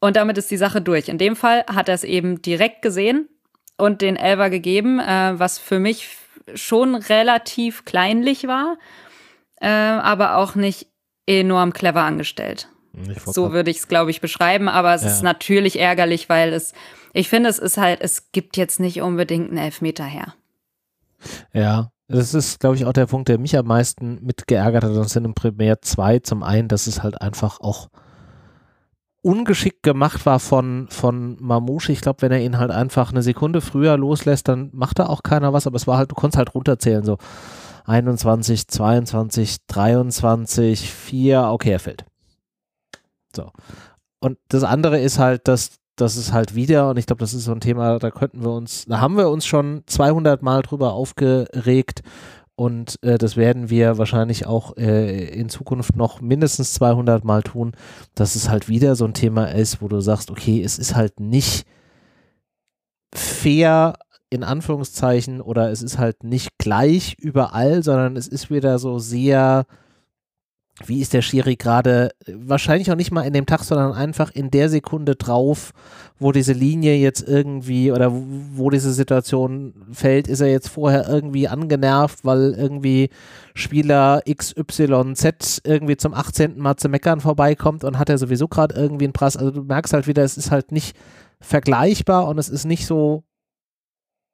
und 0.00 0.16
damit 0.16 0.38
ist 0.38 0.50
die 0.50 0.56
Sache 0.56 0.80
durch. 0.80 1.08
In 1.08 1.18
dem 1.18 1.36
Fall 1.36 1.64
hat 1.72 1.88
er 1.88 1.94
es 1.94 2.04
eben 2.04 2.40
direkt 2.40 2.82
gesehen 2.82 3.28
und 3.76 4.00
den 4.00 4.16
Elfer 4.16 4.48
gegeben, 4.48 4.98
äh, 4.98 5.38
was 5.38 5.58
für 5.58 5.78
mich 5.78 6.08
schon 6.54 6.94
relativ 6.94 7.84
kleinlich 7.84 8.46
war, 8.46 8.78
äh, 9.60 9.68
aber 9.68 10.36
auch 10.36 10.54
nicht 10.54 10.86
enorm 11.26 11.74
clever 11.74 12.02
angestellt. 12.02 12.68
So 13.26 13.52
würde 13.52 13.70
ich 13.70 13.78
es, 13.78 13.88
glaube 13.88 14.10
ich, 14.10 14.20
beschreiben. 14.20 14.68
Aber 14.68 14.94
es 14.94 15.02
Ja. 15.02 15.08
ist 15.10 15.22
natürlich 15.22 15.78
ärgerlich, 15.78 16.28
weil 16.28 16.52
es, 16.52 16.72
ich 17.12 17.28
finde, 17.28 17.48
es 17.48 17.58
ist 17.58 17.76
halt, 17.76 18.00
es 18.00 18.32
gibt 18.32 18.56
jetzt 18.56 18.80
nicht 18.80 19.00
unbedingt 19.02 19.48
einen 19.50 19.58
Elfmeter 19.58 20.04
her. 20.04 20.34
Ja, 21.52 21.90
das 22.08 22.32
ist, 22.34 22.60
glaube 22.60 22.76
ich, 22.76 22.86
auch 22.86 22.92
der 22.92 23.06
Punkt, 23.06 23.28
der 23.28 23.38
mich 23.38 23.56
am 23.56 23.66
meisten 23.66 24.24
mitgeärgert 24.24 24.84
hat. 24.84 24.96
Das 24.96 25.12
sind 25.12 25.24
im 25.24 25.34
Primär 25.34 25.80
zwei. 25.82 26.18
Zum 26.20 26.42
einen, 26.42 26.68
dass 26.68 26.86
es 26.86 27.02
halt 27.02 27.20
einfach 27.20 27.60
auch 27.60 27.88
ungeschickt 29.20 29.82
gemacht 29.82 30.24
war 30.26 30.38
von, 30.40 30.86
von 30.90 31.36
Mamouche. 31.40 31.92
Ich 31.92 32.00
glaube, 32.00 32.22
wenn 32.22 32.32
er 32.32 32.40
ihn 32.40 32.58
halt 32.58 32.70
einfach 32.70 33.10
eine 33.10 33.22
Sekunde 33.22 33.60
früher 33.60 33.96
loslässt, 33.96 34.48
dann 34.48 34.70
macht 34.72 34.98
da 34.98 35.06
auch 35.06 35.22
keiner 35.22 35.52
was. 35.52 35.66
Aber 35.66 35.76
es 35.76 35.86
war 35.86 35.98
halt, 35.98 36.10
du 36.10 36.14
konntest 36.14 36.38
halt 36.38 36.54
runterzählen, 36.54 37.04
so 37.04 37.18
21, 37.84 38.68
22, 38.68 39.56
23, 39.66 40.90
4, 40.90 41.48
okay, 41.50 41.72
er 41.72 41.80
fällt. 41.80 42.04
So. 43.34 43.50
Und 44.20 44.38
das 44.48 44.64
andere 44.64 45.00
ist 45.00 45.18
halt, 45.18 45.48
dass 45.48 45.78
das 45.96 46.16
ist 46.16 46.32
halt 46.32 46.54
wieder, 46.54 46.90
und 46.90 46.96
ich 46.96 47.06
glaube, 47.06 47.20
das 47.20 47.34
ist 47.34 47.44
so 47.44 47.52
ein 47.52 47.60
Thema, 47.60 47.98
da 47.98 48.10
könnten 48.10 48.42
wir 48.42 48.52
uns, 48.52 48.84
da 48.86 49.00
haben 49.00 49.16
wir 49.16 49.30
uns 49.30 49.46
schon 49.46 49.82
200 49.86 50.42
Mal 50.42 50.62
drüber 50.62 50.92
aufgeregt 50.92 52.02
und 52.54 53.02
äh, 53.02 53.18
das 53.18 53.36
werden 53.36 53.70
wir 53.70 53.98
wahrscheinlich 53.98 54.46
auch 54.46 54.76
äh, 54.76 55.28
in 55.28 55.48
Zukunft 55.48 55.96
noch 55.96 56.20
mindestens 56.20 56.74
200 56.74 57.24
Mal 57.24 57.42
tun, 57.42 57.72
dass 58.14 58.36
es 58.36 58.48
halt 58.48 58.68
wieder 58.68 58.96
so 58.96 59.04
ein 59.04 59.14
Thema 59.14 59.46
ist, 59.46 59.82
wo 59.82 59.88
du 59.88 60.00
sagst, 60.00 60.30
okay, 60.30 60.62
es 60.62 60.78
ist 60.78 60.94
halt 60.94 61.20
nicht 61.20 61.66
fair 63.14 63.94
in 64.30 64.44
Anführungszeichen 64.44 65.40
oder 65.40 65.70
es 65.70 65.82
ist 65.82 65.98
halt 65.98 66.22
nicht 66.22 66.58
gleich 66.58 67.16
überall, 67.18 67.82
sondern 67.82 68.16
es 68.16 68.28
ist 68.28 68.50
wieder 68.50 68.78
so 68.78 68.98
sehr 68.98 69.64
wie 70.86 71.00
ist 71.00 71.12
der 71.12 71.22
Schiri 71.22 71.56
gerade, 71.56 72.10
wahrscheinlich 72.26 72.90
auch 72.90 72.96
nicht 72.96 73.10
mal 73.10 73.22
in 73.22 73.32
dem 73.32 73.46
Tag, 73.46 73.64
sondern 73.64 73.92
einfach 73.92 74.30
in 74.30 74.50
der 74.50 74.68
Sekunde 74.68 75.16
drauf, 75.16 75.72
wo 76.18 76.32
diese 76.32 76.52
Linie 76.52 76.96
jetzt 76.96 77.26
irgendwie 77.26 77.90
oder 77.90 78.12
wo 78.12 78.70
diese 78.70 78.92
Situation 78.92 79.74
fällt, 79.92 80.28
ist 80.28 80.40
er 80.40 80.50
jetzt 80.50 80.68
vorher 80.68 81.08
irgendwie 81.08 81.48
angenervt, 81.48 82.24
weil 82.24 82.54
irgendwie 82.56 83.10
Spieler 83.54 84.22
XYZ 84.28 85.62
irgendwie 85.64 85.96
zum 85.96 86.14
18. 86.14 86.58
Mal 86.58 86.76
zu 86.76 86.88
meckern 86.88 87.20
vorbeikommt 87.20 87.84
und 87.84 87.98
hat 87.98 88.08
er 88.08 88.18
sowieso 88.18 88.46
gerade 88.48 88.74
irgendwie 88.74 89.06
einen 89.06 89.12
Prass. 89.12 89.36
Also 89.36 89.50
du 89.50 89.62
merkst 89.62 89.92
halt 89.92 90.06
wieder, 90.06 90.22
es 90.22 90.36
ist 90.36 90.50
halt 90.50 90.70
nicht 90.72 90.96
vergleichbar 91.40 92.28
und 92.28 92.38
es 92.38 92.48
ist 92.48 92.64
nicht 92.64 92.86
so, 92.86 93.24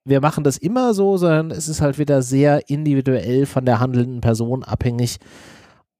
wir 0.04 0.20
machen 0.20 0.44
das 0.44 0.58
immer 0.58 0.92
so, 0.92 1.16
sondern 1.16 1.50
es 1.50 1.68
ist 1.68 1.80
halt 1.80 1.98
wieder 1.98 2.22
sehr 2.22 2.68
individuell 2.68 3.46
von 3.46 3.64
der 3.64 3.80
handelnden 3.80 4.20
Person 4.20 4.62
abhängig 4.62 5.18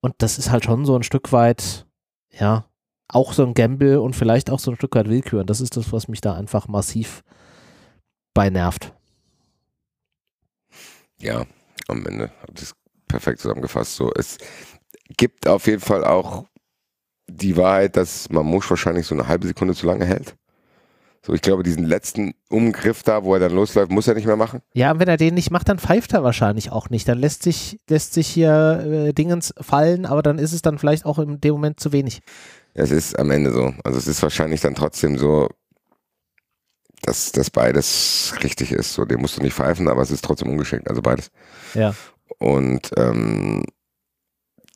und 0.05 0.17
das 0.19 0.37
ist 0.37 0.51
halt 0.51 0.67
schon 0.67 0.85
so 0.85 0.95
ein 0.95 1.03
Stück 1.03 1.33
weit, 1.33 1.87
ja, 2.31 2.69
auch 3.09 3.33
so 3.33 3.43
ein 3.43 3.55
Gamble 3.55 4.03
und 4.03 4.15
vielleicht 4.15 4.51
auch 4.51 4.59
so 4.59 4.71
ein 4.71 4.77
Stück 4.77 4.95
weit 4.97 5.09
Willkür. 5.09 5.41
Und 5.41 5.49
das 5.49 5.63
ist 5.63 5.79
das, 5.79 5.95
was 5.95 6.09
mich 6.09 6.21
da 6.21 6.35
einfach 6.35 6.69
massiv 6.69 7.25
bei 8.35 8.51
nervt. 8.51 8.93
Ja, 11.19 11.47
am 11.89 12.05
Ende 12.05 12.31
hat 12.43 12.61
es 12.61 12.75
perfekt 13.09 13.41
zusammengefasst. 13.41 13.97
So, 13.97 14.13
es 14.13 14.37
gibt 15.17 15.49
auf 15.49 15.67
jeden 15.67 15.81
Fall 15.81 16.05
auch 16.05 16.45
die 17.27 17.57
Wahrheit, 17.57 17.97
dass 17.97 18.29
Mamouche 18.29 18.69
wahrscheinlich 18.69 19.07
so 19.07 19.15
eine 19.15 19.27
halbe 19.27 19.47
Sekunde 19.47 19.75
zu 19.75 19.87
lange 19.87 20.05
hält. 20.05 20.37
So, 21.27 21.33
ich 21.33 21.41
glaube, 21.41 21.62
diesen 21.62 21.87
letzten 21.87 22.35
Umgriff 22.51 23.03
da, 23.03 23.25
wo 23.25 23.33
er 23.33 23.41
dann 23.41 23.53
losläuft, 23.53 23.91
muss 23.91 24.07
er 24.07 24.14
nicht 24.14 24.27
mehr 24.27 24.37
machen. 24.37 24.61
Ja, 24.75 24.93
und 24.93 25.01
wenn 25.01 25.09
er 25.09 25.16
den 25.16 25.33
nicht 25.33 25.51
macht, 25.51 25.70
dann 25.70 25.79
pfeift 25.79 26.12
er 26.12 26.22
wahrscheinlich 26.22 26.70
auch 26.70 26.91
nicht. 26.91 27.09
Dann 27.09 27.18
lässt 27.18 27.43
sich, 27.43 27.81
lässt 27.89 28.12
sich 28.12 28.27
hier 28.27 29.07
äh, 29.09 29.12
Dingens 29.14 29.55
fallen, 29.59 30.05
aber 30.05 30.22
dann 30.22 30.39
ist 30.39 30.53
es 30.53 30.61
dann 30.61 30.79
vielleicht 30.79 31.07
auch 31.07 31.18
in 31.18 31.41
dem 31.41 31.53
Moment 31.55 31.81
zu 31.81 31.93
wenig. 31.93 32.20
Es 32.75 32.91
ist 32.91 33.18
am 33.18 33.31
Ende 33.31 33.53
so. 33.53 33.72
Also 33.85 33.97
es 33.97 34.07
ist 34.07 34.22
wahrscheinlich 34.22 34.61
dann 34.61 34.75
trotzdem 34.75 35.16
so, 35.16 35.49
dass 37.01 37.33
das 37.33 37.49
beides 37.49 38.35
richtig 38.43 38.72
ist. 38.72 38.93
So, 38.93 39.07
den 39.07 39.22
musst 39.22 39.39
du 39.39 39.43
nicht 39.43 39.55
pfeifen, 39.55 39.89
aber 39.89 40.03
es 40.03 40.11
ist 40.11 40.25
trotzdem 40.25 40.51
ungeschickt. 40.51 40.91
Also 40.91 41.01
beides. 41.01 41.31
Ja. 41.72 41.95
Und 42.39 42.91
ähm, 42.99 43.64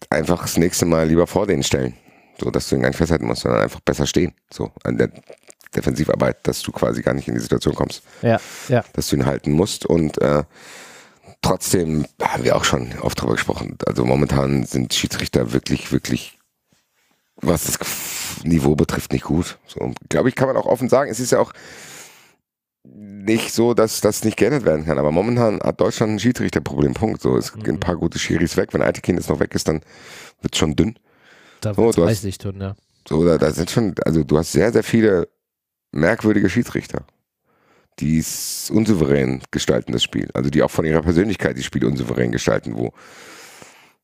einfach 0.09 0.43
das 0.43 0.57
nächste 0.57 0.87
Mal 0.87 1.09
lieber 1.09 1.27
vor 1.27 1.47
denen 1.47 1.63
stellen. 1.63 1.93
So, 2.41 2.51
dass 2.51 2.71
du 2.71 2.77
ihn 2.77 2.83
gar 2.83 2.89
nicht 2.89 2.97
festhalten 2.97 3.27
musst, 3.27 3.43
sondern 3.43 3.61
einfach 3.61 3.81
besser 3.81 4.07
stehen. 4.07 4.33
So, 4.51 4.71
an 4.85 4.97
der 4.97 5.11
Defensivarbeit, 5.75 6.47
dass 6.47 6.63
du 6.63 6.73
quasi 6.73 7.03
gar 7.03 7.15
nicht 7.15 7.29
in 7.29 7.35
die 7.35 7.41
Situation 7.41 7.75
kommst. 7.75 8.03
Ja, 8.23 8.41
ja. 8.69 8.85
Dass 8.93 9.09
du 9.09 9.17
ihn 9.17 9.27
halten 9.27 9.53
musst 9.53 9.87
und 9.87 10.21
äh, 10.21 10.45
trotzdem 11.43 12.07
haben 12.23 12.45
wir 12.45 12.57
auch 12.57 12.65
schon 12.65 12.93
oft 13.01 13.21
drüber 13.21 13.35
gesprochen. 13.35 13.77
Also 13.87 14.05
momentan 14.05 14.65
sind 14.65 14.95
Schiedsrichter 14.95 15.53
wirklich, 15.53 15.93
wirklich, 15.93 16.39
was 17.37 17.65
das 17.65 17.79
Niveau 18.45 18.75
betrifft, 18.75 19.13
nicht 19.13 19.25
gut. 19.25 19.59
So, 19.67 19.93
glaube 20.09 20.29
ich, 20.29 20.35
kann 20.35 20.49
man 20.49 20.57
auch 20.57 20.67
offen 20.67 20.89
sagen. 20.89 21.11
Es 21.11 21.21
ist 21.21 21.33
ja 21.33 21.39
auch 21.39 21.53
nicht 22.85 23.53
so, 23.53 23.75
dass 23.75 24.01
das 24.01 24.25
nicht 24.25 24.37
geändert 24.37 24.65
werden 24.65 24.87
kann. 24.87 24.99
Aber 24.99 25.13
momentan 25.13 25.61
hat 25.61 25.81
Deutschland 25.81 26.13
ein 26.13 26.19
Schiedsrichterproblem. 26.19 26.95
Punkt. 26.95 27.21
So, 27.21 27.37
es 27.37 27.55
mhm. 27.55 27.63
gehen 27.63 27.75
ein 27.75 27.81
paar 27.81 27.97
gute 27.97 28.19
Schiris 28.19 28.57
weg. 28.57 28.73
Wenn 28.73 28.83
Eitekin 28.83 29.17
jetzt 29.17 29.29
noch 29.29 29.41
weg 29.41 29.55
ist, 29.55 29.69
dann 29.69 29.81
wird 30.41 30.55
es 30.55 30.59
schon 30.59 30.75
dünn. 30.77 30.99
Da 31.61 31.77
wird 31.77 31.91
es 31.91 31.97
so, 31.97 32.05
reichlich 32.05 32.39
dünn, 32.39 32.61
ja. 32.61 32.75
So, 33.09 33.25
da, 33.25 33.39
da 33.39 33.51
sind 33.53 33.71
schon, 33.71 33.95
also 34.05 34.23
du 34.23 34.39
hast 34.39 34.53
sehr, 34.53 34.73
sehr 34.73 34.83
viele 34.83 35.29
merkwürdige 35.93 36.51
Schiedsrichter, 36.51 37.05
die 37.99 38.19
es 38.19 38.71
unsouverän 38.71 39.43
gestalten, 39.51 39.93
das 39.93 40.03
Spiel. 40.03 40.31
Also 40.35 40.51
die 40.51 40.63
auch 40.63 40.71
von 40.71 40.85
ihrer 40.85 41.03
Persönlichkeit 41.03 41.57
das 41.57 41.65
Spiel 41.65 41.85
unsouverän 41.85 42.33
gestalten, 42.33 42.77
wo 42.77 42.93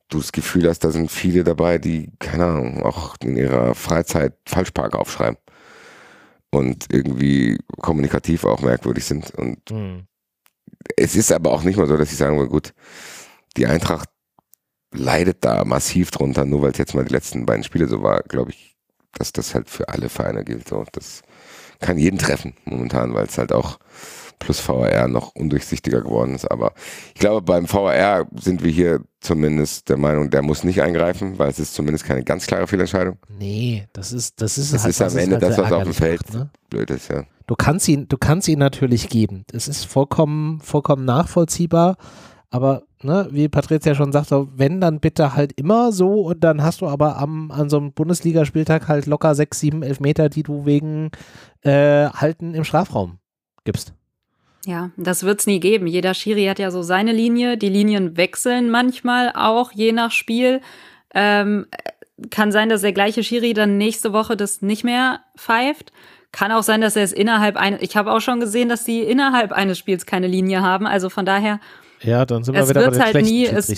du 0.09 0.19
das 0.19 0.33
Gefühl 0.33 0.69
hast, 0.69 0.81
da 0.81 0.91
sind 0.91 1.11
viele 1.11 1.45
dabei, 1.45 1.79
die, 1.79 2.11
keine 2.19 2.47
Ahnung, 2.47 2.83
auch 2.83 3.17
in 3.23 3.37
ihrer 3.37 3.75
Freizeit 3.75 4.35
Falschpark 4.47 4.95
aufschreiben. 4.95 5.39
Und 6.51 6.87
irgendwie 6.93 7.59
kommunikativ 7.83 8.45
auch 8.45 8.61
merkwürdig 8.61 9.05
sind. 9.05 9.35
Und 9.35 9.71
mhm. 9.73 10.07
es 10.97 11.17
ist 11.17 11.33
aber 11.33 11.51
auch 11.51 11.65
nicht 11.65 11.77
mal 11.77 11.89
so, 11.89 11.97
dass 11.97 12.13
ich 12.13 12.17
sagen 12.17 12.39
will, 12.39 12.47
gut, 12.47 12.73
die 13.57 13.67
Eintracht 13.67 14.09
leidet 14.93 15.45
da 15.45 15.65
massiv 15.65 16.13
drunter, 16.13 16.45
nur 16.45 16.63
weil 16.63 16.71
es 16.71 16.79
jetzt 16.79 16.95
mal 16.95 17.05
die 17.05 17.13
letzten 17.13 17.45
beiden 17.45 17.65
Spiele 17.65 17.89
so 17.89 18.05
war, 18.05 18.23
glaube 18.23 18.53
ich, 18.53 18.77
dass 19.15 19.33
das 19.33 19.53
halt 19.53 19.69
für 19.69 19.89
alle 19.89 20.09
Vereine 20.09 20.45
gilt. 20.45 20.69
So. 20.69 20.85
Das 20.93 21.23
kann 21.81 21.99
jeden 21.99 22.19
treffen 22.19 22.55
momentan, 22.65 23.15
weil 23.15 23.27
es 23.27 23.39
halt 23.39 23.53
auch 23.53 23.79
plus 24.39 24.67
VAR 24.67 25.09
noch 25.09 25.35
undurchsichtiger 25.35 26.03
geworden 26.03 26.35
ist. 26.35 26.51
Aber 26.51 26.73
ich 27.15 27.21
glaube, 27.21 27.43
beim 27.43 27.71
VAR 27.71 28.27
sind 28.39 28.63
wir 28.63 28.71
hier 28.71 29.01
zumindest 29.21 29.89
der 29.89 29.97
Meinung, 29.97 30.31
der 30.31 30.43
muss 30.43 30.65
nicht 30.65 30.83
eingreifen, 30.83 31.39
weil 31.39 31.51
es 31.51 31.59
ist 31.59 31.75
zumindest 31.75 32.05
keine 32.05 32.25
ganz 32.25 32.47
klare 32.47 32.67
Fehlentscheidung. 32.67 33.17
Nee, 33.29 33.87
das 33.93 34.13
ist, 34.13 34.41
das 34.41 34.59
ist 34.59 34.75
das 34.75 34.83
halt, 34.83 34.91
ist 34.91 35.03
am 35.03 35.17
Ende 35.17 35.37
halt 35.37 35.43
das, 35.43 35.59
was 35.59 35.73
auf 35.73 35.85
dem 35.85 35.95
Feld 35.95 36.23
macht, 36.25 36.35
ne? 36.35 36.51
blöd 36.69 36.91
ist, 36.91 37.11
ja. 37.11 37.25
Du 37.47 37.55
kannst 37.57 37.89
ihn, 37.89 38.09
du 38.09 38.17
kannst 38.17 38.49
ihn 38.49 38.59
natürlich 38.59 39.09
geben. 39.09 39.45
Es 39.53 39.69
ist 39.69 39.85
vollkommen, 39.85 40.61
vollkommen 40.61 41.05
nachvollziehbar. 41.05 41.97
Aber 42.55 42.85
ne, 43.03 43.27
wie 43.33 43.49
Patricia 43.49 43.97
schon 43.97 44.13
sagte, 44.13 44.47
wenn 44.55 44.81
dann 44.81 45.01
bitte 45.01 45.35
halt 45.35 45.59
immer 45.59 45.91
so 45.91 46.21
und 46.21 46.45
dann 46.45 46.63
hast 46.63 46.83
du 46.83 46.87
aber 46.87 47.19
am, 47.19 47.51
an 47.51 47.69
so 47.69 47.79
einem 47.79 47.93
Bundesligaspieltag 47.93 48.87
halt 48.87 49.07
locker 49.07 49.35
sechs, 49.35 49.59
sieben, 49.59 49.83
elf 49.83 49.99
Meter, 49.99 50.29
die 50.29 50.45
du 50.45 50.65
wegen 50.65 51.11
äh, 51.63 52.07
Halten 52.11 52.55
im 52.55 52.63
Strafraum 52.63 53.19
gibst. 53.65 53.93
Ja, 54.67 54.93
das 54.97 55.25
wird 55.25 55.41
es 55.41 55.49
nie 55.49 55.59
geben. 55.59 55.89
Jeder 55.89 56.15
Schiri 56.15 56.45
hat 56.45 56.61
ja 56.61 56.71
so 56.71 56.83
seine 56.83 57.11
Linie. 57.11 57.59
Die 57.59 57.69
Linien 57.69 58.17
wechseln 58.17 58.71
manchmal 58.71 59.33
auch 59.35 59.73
je 59.73 59.91
nach 59.91 60.13
Spiel. 60.13 60.61
Ähm, 61.13 61.67
kann 62.31 62.53
sein, 62.53 62.69
dass 62.69 62.83
der 62.83 62.93
gleiche 62.93 63.25
Schiri 63.25 63.53
dann 63.53 63.79
nächste 63.79 64.13
Woche 64.13 64.37
das 64.37 64.63
nicht 64.63 64.85
mehr 64.85 65.25
pfeift. 65.37 65.91
Kann 66.31 66.53
auch 66.53 66.63
sein, 66.63 66.81
dass 66.81 66.95
er 66.95 67.03
es 67.03 67.13
innerhalb 67.13 67.57
eines. 67.57 67.83
Ich 67.83 67.97
habe 67.97 68.13
auch 68.13 68.21
schon 68.21 68.39
gesehen, 68.39 68.69
dass 68.69 68.85
die 68.85 69.01
innerhalb 69.01 69.51
eines 69.51 69.77
Spiels 69.77 70.07
keine 70.07 70.29
Linie 70.29 70.63
haben. 70.63 70.87
Also 70.87 71.11
von 71.11 71.27
daher 71.27 71.59
ja, 72.05 72.25
dann 72.27 72.45
sind 72.45 72.55
wir 72.55 72.69
wieder 72.69 72.85
bei 72.85 72.91
den 72.91 73.03
halt 73.03 73.23
nie, 73.23 73.47
es, 73.47 73.69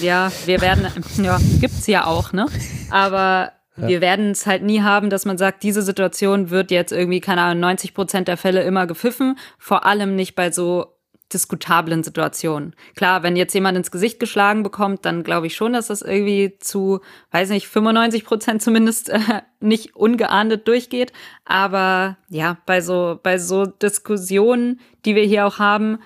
Ja, 0.00 0.30
wir 0.46 0.60
werden, 0.60 0.86
ja, 1.22 1.38
gibt's 1.60 1.86
ja 1.86 2.06
auch, 2.06 2.32
ne? 2.32 2.46
Aber 2.90 3.52
ja. 3.76 3.88
wir 3.88 4.00
werden 4.00 4.30
es 4.32 4.46
halt 4.46 4.62
nie 4.62 4.82
haben, 4.82 5.10
dass 5.10 5.24
man 5.24 5.38
sagt, 5.38 5.62
diese 5.62 5.82
Situation 5.82 6.50
wird 6.50 6.70
jetzt 6.70 6.92
irgendwie, 6.92 7.20
keine 7.20 7.42
Ahnung, 7.42 7.60
90 7.60 7.94
Prozent 7.94 8.28
der 8.28 8.36
Fälle 8.36 8.62
immer 8.62 8.86
gepfiffen. 8.86 9.38
Vor 9.58 9.86
allem 9.86 10.14
nicht 10.16 10.34
bei 10.34 10.50
so 10.50 10.86
diskutablen 11.32 12.02
Situationen. 12.02 12.74
Klar, 12.94 13.22
wenn 13.22 13.36
jetzt 13.36 13.54
jemand 13.54 13.78
ins 13.78 13.90
Gesicht 13.90 14.20
geschlagen 14.20 14.62
bekommt, 14.62 15.06
dann 15.06 15.22
glaube 15.22 15.46
ich 15.46 15.56
schon, 15.56 15.72
dass 15.72 15.86
das 15.86 16.02
irgendwie 16.02 16.58
zu, 16.58 17.00
weiß 17.30 17.48
nicht, 17.48 17.68
95 17.68 18.24
Prozent 18.24 18.62
zumindest 18.62 19.08
äh, 19.08 19.18
nicht 19.60 19.96
ungeahndet 19.96 20.68
durchgeht. 20.68 21.12
Aber 21.46 22.18
ja, 22.28 22.58
bei 22.66 22.82
so, 22.82 23.18
bei 23.22 23.38
so 23.38 23.64
Diskussionen, 23.64 24.80
die 25.06 25.14
wir 25.14 25.24
hier 25.24 25.46
auch 25.46 25.58
haben, 25.58 25.98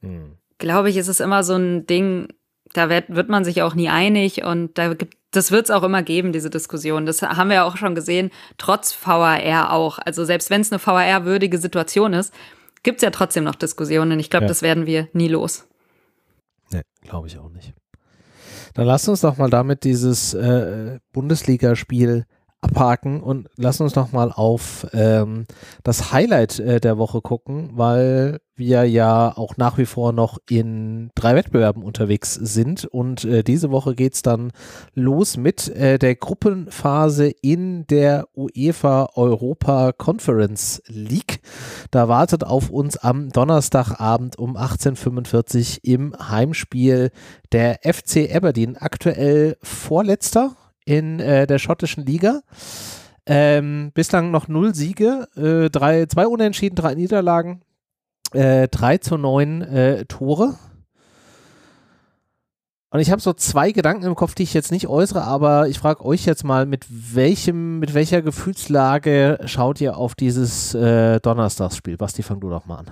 hm 0.00 0.39
glaube 0.60 0.90
ich, 0.90 0.96
ist 0.96 1.08
es 1.08 1.18
immer 1.18 1.42
so 1.42 1.56
ein 1.56 1.86
Ding, 1.86 2.28
da 2.72 2.88
wird, 2.88 3.08
wird 3.08 3.28
man 3.28 3.44
sich 3.44 3.62
auch 3.62 3.74
nie 3.74 3.88
einig 3.88 4.44
und 4.44 4.78
da 4.78 4.94
gibt 4.94 5.16
das 5.32 5.52
wird 5.52 5.66
es 5.66 5.70
auch 5.70 5.82
immer 5.82 6.02
geben, 6.02 6.32
diese 6.32 6.50
Diskussion. 6.50 7.06
Das 7.06 7.22
haben 7.22 7.50
wir 7.50 7.56
ja 7.56 7.64
auch 7.64 7.76
schon 7.76 7.94
gesehen, 7.94 8.30
trotz 8.58 8.96
VAR 9.04 9.72
auch. 9.72 9.98
Also 10.04 10.24
selbst 10.24 10.50
wenn 10.50 10.60
es 10.60 10.72
eine 10.72 10.84
VAR-würdige 10.84 11.58
Situation 11.58 12.12
ist, 12.12 12.34
gibt 12.82 12.96
es 12.96 13.02
ja 13.02 13.10
trotzdem 13.10 13.44
noch 13.44 13.54
Diskussionen. 13.54 14.18
Ich 14.18 14.30
glaube, 14.30 14.44
ja. 14.44 14.48
das 14.48 14.62
werden 14.62 14.86
wir 14.86 15.08
nie 15.12 15.28
los. 15.28 15.68
Nee, 16.72 16.82
glaube 17.02 17.28
ich 17.28 17.38
auch 17.38 17.50
nicht. 17.50 17.74
Dann 18.74 18.86
lasst 18.86 19.08
uns 19.08 19.20
doch 19.20 19.36
mal 19.36 19.50
damit 19.50 19.84
dieses 19.84 20.34
äh, 20.34 20.98
Bundesligaspiel 21.12 22.24
abhaken 22.62 23.22
und 23.22 23.48
lass 23.56 23.80
uns 23.80 23.94
noch 23.94 24.12
mal 24.12 24.32
auf 24.32 24.86
ähm, 24.92 25.46
das 25.82 26.12
Highlight 26.12 26.58
äh, 26.58 26.80
der 26.80 26.98
Woche 26.98 27.20
gucken, 27.22 27.70
weil 27.74 28.40
wir 28.56 28.84
ja 28.84 29.36
auch 29.36 29.56
nach 29.56 29.78
wie 29.78 29.86
vor 29.86 30.12
noch 30.12 30.38
in 30.48 31.10
drei 31.14 31.34
Wettbewerben 31.34 31.82
unterwegs 31.82 32.34
sind 32.34 32.84
und 32.84 33.24
äh, 33.24 33.42
diese 33.42 33.70
Woche 33.70 33.94
geht 33.94 34.14
es 34.14 34.22
dann 34.22 34.52
los 34.94 35.38
mit 35.38 35.68
äh, 35.68 35.98
der 35.98 36.14
Gruppenphase 36.14 37.32
in 37.40 37.86
der 37.86 38.28
UEFA 38.36 39.08
Europa 39.14 39.92
Conference 39.92 40.82
League. 40.86 41.40
Da 41.90 42.08
wartet 42.08 42.44
auf 42.44 42.68
uns 42.68 42.98
am 42.98 43.30
Donnerstagabend 43.30 44.38
um 44.38 44.56
18.45 44.56 45.78
im 45.82 46.14
Heimspiel 46.18 47.10
der 47.52 47.80
FC 47.82 48.28
Aberdeen, 48.34 48.76
aktuell 48.76 49.56
Vorletzter 49.62 50.56
in 50.90 51.20
äh, 51.20 51.46
der 51.46 51.58
schottischen 51.58 52.04
Liga. 52.04 52.40
Ähm, 53.26 53.92
bislang 53.94 54.30
noch 54.30 54.48
null 54.48 54.74
Siege, 54.74 55.28
äh, 55.36 55.70
drei, 55.70 56.06
zwei 56.06 56.26
Unentschieden, 56.26 56.74
drei 56.74 56.94
Niederlagen, 56.94 57.62
äh, 58.32 58.66
3 58.68 58.98
zu 58.98 59.16
9 59.16 59.62
äh, 59.62 60.04
Tore. 60.06 60.56
Und 62.92 62.98
ich 62.98 63.12
habe 63.12 63.20
so 63.20 63.32
zwei 63.32 63.70
Gedanken 63.70 64.04
im 64.04 64.16
Kopf, 64.16 64.34
die 64.34 64.42
ich 64.42 64.52
jetzt 64.52 64.72
nicht 64.72 64.88
äußere, 64.88 65.22
aber 65.22 65.68
ich 65.68 65.78
frage 65.78 66.04
euch 66.04 66.26
jetzt 66.26 66.42
mal, 66.42 66.66
mit 66.66 66.86
welchem, 66.88 67.78
mit 67.78 67.94
welcher 67.94 68.20
Gefühlslage 68.20 69.38
schaut 69.44 69.80
ihr 69.80 69.96
auf 69.96 70.16
dieses 70.16 70.74
äh, 70.74 71.20
Donnerstagsspiel? 71.20 71.96
Basti, 71.96 72.24
fang 72.24 72.40
du 72.40 72.50
doch 72.50 72.66
mal 72.66 72.78
an. 72.78 72.90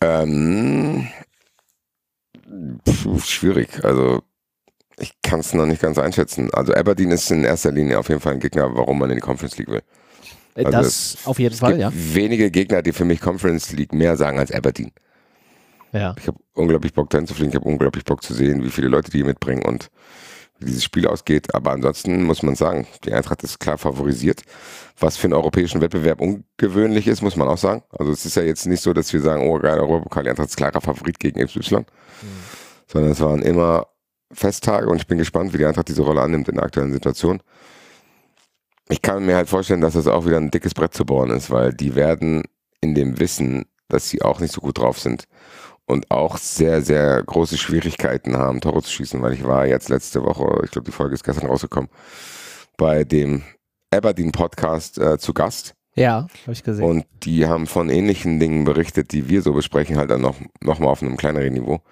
Ähm, 0.00 1.08
pf, 2.86 3.24
schwierig. 3.24 3.84
Also 3.84 4.22
ich 4.98 5.12
kann 5.22 5.40
es 5.40 5.54
noch 5.54 5.66
nicht 5.66 5.82
ganz 5.82 5.98
einschätzen. 5.98 6.52
Also 6.54 6.72
Aberdeen 6.74 7.10
ist 7.10 7.30
in 7.30 7.44
erster 7.44 7.72
Linie 7.72 7.98
auf 7.98 8.08
jeden 8.08 8.20
Fall 8.20 8.34
ein 8.34 8.40
Gegner, 8.40 8.74
warum 8.74 8.98
man 8.98 9.10
in 9.10 9.16
die 9.16 9.20
Conference 9.22 9.56
League 9.58 9.68
will. 9.68 9.82
Äh, 10.54 10.64
Also 10.64 10.78
das 10.78 11.18
auf 11.24 11.38
jeden 11.38 11.54
Es 11.54 11.60
Fall, 11.60 11.70
gibt 11.72 11.80
ja. 11.82 11.90
wenige 11.94 12.50
Gegner, 12.50 12.82
die 12.82 12.92
für 12.92 13.04
mich 13.04 13.20
Conference 13.20 13.72
League 13.72 13.92
mehr 13.92 14.16
sagen 14.16 14.38
als 14.38 14.52
Aberdeen. 14.52 14.92
ja. 15.92 16.14
Ich 16.18 16.26
habe 16.28 16.38
unglaublich 16.54 16.92
Bock 16.94 17.10
dahin 17.10 17.26
zu 17.26 17.34
fliegen, 17.34 17.50
ich 17.50 17.56
habe 17.56 17.68
unglaublich 17.68 18.04
Bock 18.04 18.22
zu 18.22 18.34
sehen, 18.34 18.62
wie 18.64 18.70
viele 18.70 18.88
Leute 18.88 19.10
die 19.10 19.18
hier 19.18 19.26
mitbringen 19.26 19.64
und 19.64 19.90
wie 20.60 20.66
dieses 20.66 20.84
Spiel 20.84 21.06
ausgeht. 21.08 21.52
Aber 21.54 21.72
ansonsten 21.72 22.22
muss 22.22 22.42
man 22.44 22.54
sagen, 22.54 22.86
die 23.04 23.12
Eintracht 23.12 23.42
ist 23.42 23.58
klar 23.58 23.78
favorisiert. 23.78 24.42
Was 25.00 25.16
für 25.16 25.24
einen 25.24 25.34
europäischen 25.34 25.80
Wettbewerb 25.80 26.20
ungewöhnlich 26.20 27.08
ist, 27.08 27.20
muss 27.22 27.34
man 27.34 27.48
auch 27.48 27.58
sagen. 27.58 27.82
Also 27.90 28.12
es 28.12 28.24
ist 28.24 28.36
ja 28.36 28.44
jetzt 28.44 28.64
nicht 28.66 28.80
so, 28.80 28.92
dass 28.92 29.12
wir 29.12 29.20
sagen, 29.20 29.48
oh 29.48 29.58
geil, 29.58 29.80
Europapokal, 29.80 30.22
die 30.22 30.30
Eintracht 30.30 30.50
ist 30.50 30.56
klarer 30.56 30.80
Favorit 30.80 31.18
gegen 31.18 31.44
XY. 31.44 31.84
Sondern 32.86 33.10
es 33.10 33.20
waren 33.20 33.42
immer 33.42 33.88
Festtage 34.32 34.88
und 34.88 34.96
ich 34.96 35.06
bin 35.06 35.18
gespannt, 35.18 35.52
wie 35.52 35.58
die 35.58 35.66
Eintracht 35.66 35.88
diese 35.88 36.02
Rolle 36.02 36.22
annimmt 36.22 36.48
in 36.48 36.56
der 36.56 36.64
aktuellen 36.64 36.92
Situation. 36.92 37.42
Ich 38.88 39.00
kann 39.00 39.24
mir 39.24 39.36
halt 39.36 39.48
vorstellen, 39.48 39.80
dass 39.80 39.94
das 39.94 40.06
auch 40.06 40.26
wieder 40.26 40.36
ein 40.36 40.50
dickes 40.50 40.74
Brett 40.74 40.94
zu 40.94 41.06
bohren 41.06 41.30
ist, 41.30 41.50
weil 41.50 41.72
die 41.72 41.94
werden 41.94 42.42
in 42.80 42.94
dem 42.94 43.18
Wissen, 43.18 43.64
dass 43.88 44.08
sie 44.08 44.22
auch 44.22 44.40
nicht 44.40 44.52
so 44.52 44.60
gut 44.60 44.78
drauf 44.78 44.98
sind 44.98 45.24
und 45.86 46.10
auch 46.10 46.36
sehr, 46.36 46.82
sehr 46.82 47.22
große 47.22 47.58
Schwierigkeiten 47.58 48.36
haben, 48.36 48.60
Tore 48.60 48.82
zu 48.82 48.90
schießen, 48.90 49.20
weil 49.22 49.32
ich 49.34 49.44
war 49.44 49.66
jetzt 49.66 49.88
letzte 49.88 50.22
Woche, 50.22 50.62
ich 50.64 50.70
glaube, 50.70 50.86
die 50.86 50.92
Folge 50.92 51.14
ist 51.14 51.24
gestern 51.24 51.46
rausgekommen, 51.46 51.90
bei 52.76 53.04
dem 53.04 53.42
Aberdeen-Podcast 53.90 54.98
äh, 54.98 55.18
zu 55.18 55.32
Gast. 55.32 55.74
Ja, 55.96 56.26
habe 56.42 56.52
ich 56.52 56.64
gesehen. 56.64 56.84
Und 56.84 57.06
die 57.22 57.46
haben 57.46 57.66
von 57.66 57.88
ähnlichen 57.88 58.40
Dingen 58.40 58.64
berichtet, 58.64 59.12
die 59.12 59.28
wir 59.28 59.42
so 59.42 59.52
besprechen, 59.52 59.96
halt 59.96 60.10
dann 60.10 60.22
noch, 60.22 60.36
noch 60.60 60.80
mal 60.80 60.88
auf 60.88 61.02
einem 61.02 61.16
kleineren 61.16 61.52
Niveau, 61.52 61.82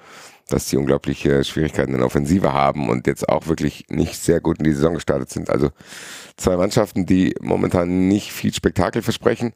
dass 0.49 0.67
die 0.67 0.77
unglaubliche 0.77 1.45
Schwierigkeiten 1.45 1.93
in 1.93 1.99
der 1.99 2.07
Offensive 2.07 2.53
haben 2.53 2.89
und 2.89 3.07
jetzt 3.07 3.29
auch 3.29 3.47
wirklich 3.47 3.87
nicht 3.89 4.17
sehr 4.17 4.41
gut 4.41 4.59
in 4.59 4.65
die 4.65 4.73
Saison 4.73 4.95
gestartet 4.95 5.31
sind. 5.31 5.51
Also 5.51 5.71
zwei 6.37 6.57
Mannschaften, 6.57 7.07
die 7.07 7.35
momentan 7.41 8.09
nicht 8.09 8.33
viel 8.33 8.53
Spektakel 8.53 9.03
versprechen. 9.03 9.53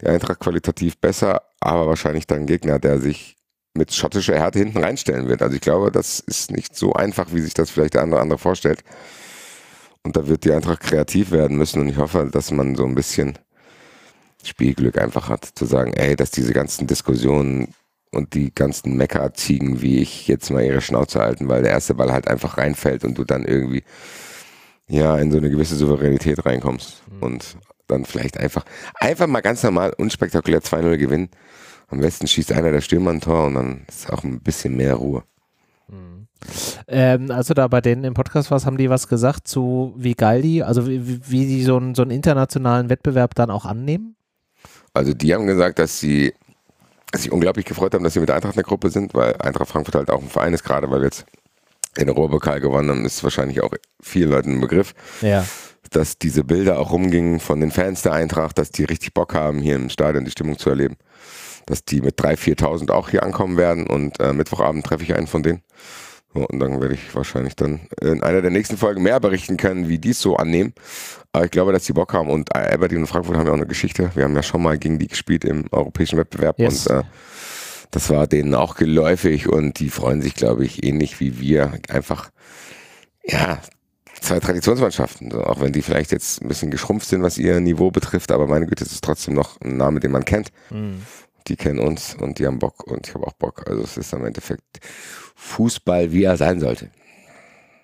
Die 0.00 0.06
Eintracht 0.06 0.40
qualitativ 0.40 0.98
besser, 0.98 1.42
aber 1.60 1.86
wahrscheinlich 1.86 2.26
dann 2.26 2.46
Gegner, 2.46 2.78
der 2.78 3.00
sich 3.00 3.36
mit 3.74 3.92
schottischer 3.92 4.36
Härte 4.36 4.58
hinten 4.58 4.78
reinstellen 4.78 5.28
wird. 5.28 5.42
Also 5.42 5.54
ich 5.54 5.60
glaube, 5.60 5.90
das 5.90 6.20
ist 6.20 6.50
nicht 6.50 6.76
so 6.76 6.92
einfach, 6.92 7.32
wie 7.32 7.40
sich 7.40 7.54
das 7.54 7.70
vielleicht 7.70 7.94
der 7.94 8.02
andere 8.02 8.20
andere 8.20 8.38
vorstellt. 8.38 8.84
Und 10.02 10.16
da 10.16 10.26
wird 10.28 10.44
die 10.44 10.52
Eintracht 10.52 10.80
kreativ 10.80 11.30
werden 11.30 11.56
müssen 11.56 11.80
und 11.80 11.88
ich 11.88 11.96
hoffe, 11.96 12.28
dass 12.30 12.50
man 12.50 12.76
so 12.76 12.84
ein 12.84 12.94
bisschen 12.94 13.38
Spielglück 14.44 14.98
einfach 14.98 15.28
hat, 15.28 15.44
zu 15.44 15.64
sagen, 15.64 15.92
ey, 15.94 16.16
dass 16.16 16.30
diese 16.30 16.52
ganzen 16.52 16.86
Diskussionen 16.86 17.74
und 18.12 18.34
die 18.34 18.54
ganzen 18.54 18.96
Meckerziegen, 18.96 19.82
wie 19.82 19.98
ich 19.98 20.28
jetzt 20.28 20.50
mal 20.50 20.64
ihre 20.64 20.80
Schnauze 20.80 21.20
halten, 21.20 21.48
weil 21.48 21.62
der 21.62 21.72
erste 21.72 21.94
Ball 21.94 22.12
halt 22.12 22.28
einfach 22.28 22.58
reinfällt 22.58 23.04
und 23.04 23.18
du 23.18 23.24
dann 23.24 23.44
irgendwie 23.44 23.82
ja 24.88 25.16
in 25.18 25.30
so 25.30 25.38
eine 25.38 25.50
gewisse 25.50 25.76
Souveränität 25.76 26.44
reinkommst 26.44 27.02
und 27.20 27.56
dann 27.86 28.04
vielleicht 28.04 28.38
einfach 28.38 28.64
einfach 28.94 29.26
mal 29.26 29.40
ganz 29.40 29.62
normal 29.62 29.92
unspektakulär 29.96 30.60
2-0 30.60 30.96
gewinnen. 30.96 31.28
Am 31.88 32.00
besten 32.00 32.26
schießt 32.26 32.52
einer 32.52 32.70
der 32.70 32.80
Stürmer 32.80 33.12
ein 33.12 33.20
Tor 33.20 33.46
und 33.46 33.54
dann 33.54 33.84
ist 33.88 34.10
auch 34.12 34.24
ein 34.24 34.40
bisschen 34.40 34.76
mehr 34.76 34.94
Ruhe. 34.94 35.24
Ähm, 36.86 37.30
also 37.30 37.54
da 37.54 37.66
bei 37.68 37.80
denen 37.80 38.04
im 38.04 38.14
Podcast 38.14 38.50
was, 38.50 38.64
haben 38.64 38.76
die 38.76 38.90
was 38.90 39.08
gesagt 39.08 39.48
zu 39.48 39.94
wie 39.96 40.14
geil 40.14 40.42
die, 40.42 40.62
also 40.62 40.86
wie, 40.86 41.20
wie 41.28 41.46
die 41.46 41.64
so 41.64 41.76
einen, 41.76 41.94
so 41.94 42.02
einen 42.02 42.12
internationalen 42.12 42.90
Wettbewerb 42.90 43.34
dann 43.34 43.50
auch 43.50 43.64
annehmen? 43.64 44.16
Also 44.94 45.14
die 45.14 45.34
haben 45.34 45.46
gesagt, 45.46 45.78
dass 45.78 45.98
sie 45.98 46.34
sich 47.14 47.32
unglaublich 47.32 47.64
gefreut 47.66 47.94
haben, 47.94 48.04
dass 48.04 48.12
sie 48.14 48.20
mit 48.20 48.30
Eintracht 48.30 48.54
in 48.54 48.58
der 48.58 48.64
Gruppe 48.64 48.90
sind, 48.90 49.14
weil 49.14 49.34
Eintracht 49.36 49.68
Frankfurt 49.68 49.94
halt 49.94 50.10
auch 50.10 50.22
ein 50.22 50.28
Verein 50.28 50.52
ist, 50.52 50.64
gerade 50.64 50.90
weil 50.90 51.00
wir 51.00 51.06
jetzt 51.06 51.24
den 51.96 52.08
Ruhrpokal 52.10 52.60
gewonnen 52.60 52.90
haben, 52.90 53.04
ist 53.04 53.24
wahrscheinlich 53.24 53.60
auch 53.62 53.72
vielen 54.00 54.30
Leuten 54.30 54.52
ein 54.56 54.60
Begriff, 54.60 54.94
Ja. 55.20 55.44
dass 55.90 56.18
diese 56.18 56.44
Bilder 56.44 56.78
auch 56.78 56.92
rumgingen 56.92 57.40
von 57.40 57.60
den 57.60 57.70
Fans 57.70 58.02
der 58.02 58.12
Eintracht, 58.12 58.58
dass 58.58 58.70
die 58.70 58.84
richtig 58.84 59.14
Bock 59.14 59.34
haben, 59.34 59.58
hier 59.60 59.74
im 59.76 59.88
Stadion 59.88 60.24
die 60.24 60.30
Stimmung 60.30 60.58
zu 60.58 60.68
erleben. 60.68 60.96
Dass 61.66 61.84
die 61.84 62.00
mit 62.00 62.18
3.000, 62.20 62.60
4.000 62.60 62.90
auch 62.90 63.08
hier 63.08 63.22
ankommen 63.22 63.56
werden 63.56 63.86
und 63.86 64.20
äh, 64.20 64.32
Mittwochabend 64.32 64.86
treffe 64.86 65.02
ich 65.02 65.14
einen 65.14 65.26
von 65.26 65.42
denen. 65.42 65.62
Und 66.34 66.60
dann 66.60 66.80
werde 66.80 66.94
ich 66.94 67.14
wahrscheinlich 67.14 67.56
dann 67.56 67.80
in 68.00 68.22
einer 68.22 68.42
der 68.42 68.50
nächsten 68.50 68.76
Folgen 68.76 69.02
mehr 69.02 69.18
berichten 69.18 69.56
können, 69.56 69.88
wie 69.88 69.98
die 69.98 70.10
es 70.10 70.20
so 70.20 70.36
annehmen. 70.36 70.74
Aber 71.32 71.46
ich 71.46 71.50
glaube, 71.50 71.72
dass 71.72 71.84
die 71.84 71.92
Bock 71.92 72.12
haben 72.12 72.30
und 72.30 72.54
äh, 72.54 72.74
Aberdeen 72.74 73.00
und 73.00 73.06
Frankfurt 73.06 73.36
haben 73.36 73.46
ja 73.46 73.52
auch 73.52 73.56
eine 73.56 73.66
Geschichte. 73.66 74.10
Wir 74.14 74.24
haben 74.24 74.34
ja 74.36 74.42
schon 74.42 74.62
mal 74.62 74.78
gegen 74.78 74.98
die 74.98 75.08
gespielt 75.08 75.44
im 75.44 75.64
europäischen 75.72 76.18
Wettbewerb 76.18 76.58
Yes. 76.58 76.86
und 76.86 76.96
äh, 76.98 77.02
das 77.90 78.10
war 78.10 78.26
denen 78.26 78.54
auch 78.54 78.76
geläufig 78.76 79.48
und 79.48 79.80
die 79.80 79.88
freuen 79.88 80.20
sich, 80.20 80.34
glaube 80.34 80.64
ich, 80.64 80.84
ähnlich 80.84 81.20
wie 81.20 81.40
wir. 81.40 81.72
Einfach, 81.88 82.30
ja, 83.24 83.60
zwei 84.20 84.40
Traditionsmannschaften. 84.40 85.32
Auch 85.32 85.60
wenn 85.60 85.72
die 85.72 85.82
vielleicht 85.82 86.12
jetzt 86.12 86.42
ein 86.42 86.48
bisschen 86.48 86.70
geschrumpft 86.70 87.08
sind, 87.08 87.22
was 87.22 87.38
ihr 87.38 87.60
Niveau 87.60 87.90
betrifft, 87.90 88.30
aber 88.30 88.46
meine 88.46 88.66
Güte, 88.66 88.84
es 88.84 88.92
ist 88.92 89.04
trotzdem 89.04 89.34
noch 89.34 89.58
ein 89.62 89.76
Name, 89.78 90.00
den 90.00 90.10
man 90.10 90.24
kennt. 90.24 90.50
Mhm. 90.70 91.02
Die 91.48 91.56
kennen 91.56 91.78
uns 91.78 92.14
und 92.20 92.38
die 92.38 92.46
haben 92.46 92.58
Bock 92.58 92.84
und 92.86 93.08
ich 93.08 93.14
habe 93.14 93.26
auch 93.26 93.32
Bock. 93.32 93.68
Also 93.68 93.82
es 93.82 93.96
ist 93.96 94.12
im 94.12 94.24
Endeffekt 94.24 94.80
Fußball, 95.34 96.12
wie 96.12 96.24
er 96.24 96.36
sein 96.36 96.60
sollte. 96.60 96.90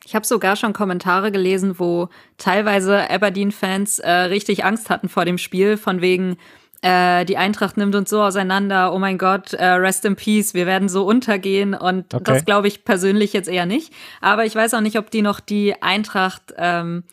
Ich 0.07 0.15
habe 0.15 0.27
sogar 0.27 0.57
schon 0.57 0.75
Kommentare 0.75 1.33
gelesen, 1.33 1.79
wo 1.79 2.09
teilweise 2.37 3.09
Aberdeen-Fans 3.11 4.01
äh, 4.01 4.11
richtig 4.11 4.65
Angst 4.65 4.91
hatten 4.91 5.09
vor 5.09 5.25
dem 5.25 5.39
Spiel, 5.39 5.79
von 5.79 6.03
wegen, 6.03 6.37
äh, 6.83 7.25
die 7.25 7.39
Eintracht 7.39 7.79
nimmt 7.79 7.95
uns 7.95 8.11
so 8.11 8.21
auseinander, 8.23 8.93
oh 8.93 8.99
mein 8.99 9.17
Gott, 9.17 9.55
äh, 9.55 9.65
rest 9.65 10.05
in 10.05 10.17
peace, 10.17 10.53
wir 10.53 10.67
werden 10.67 10.91
so 10.91 11.07
untergehen. 11.07 11.73
Und 11.73 12.13
Okay. 12.13 12.23
das 12.25 12.45
glaube 12.45 12.69
ich 12.69 12.85
persönlich 12.85 13.33
jetzt 13.33 13.49
eher 13.49 13.65
nicht. 13.65 13.95
Aber 14.21 14.45
ich 14.45 14.55
weiß 14.55 14.75
auch 14.75 14.83
nicht, 14.83 14.99
ob 14.99 15.11
die 15.11 15.23
noch 15.23 15.41
die 15.41 15.83
Eintracht 15.83 16.53
ähm, 16.59 17.05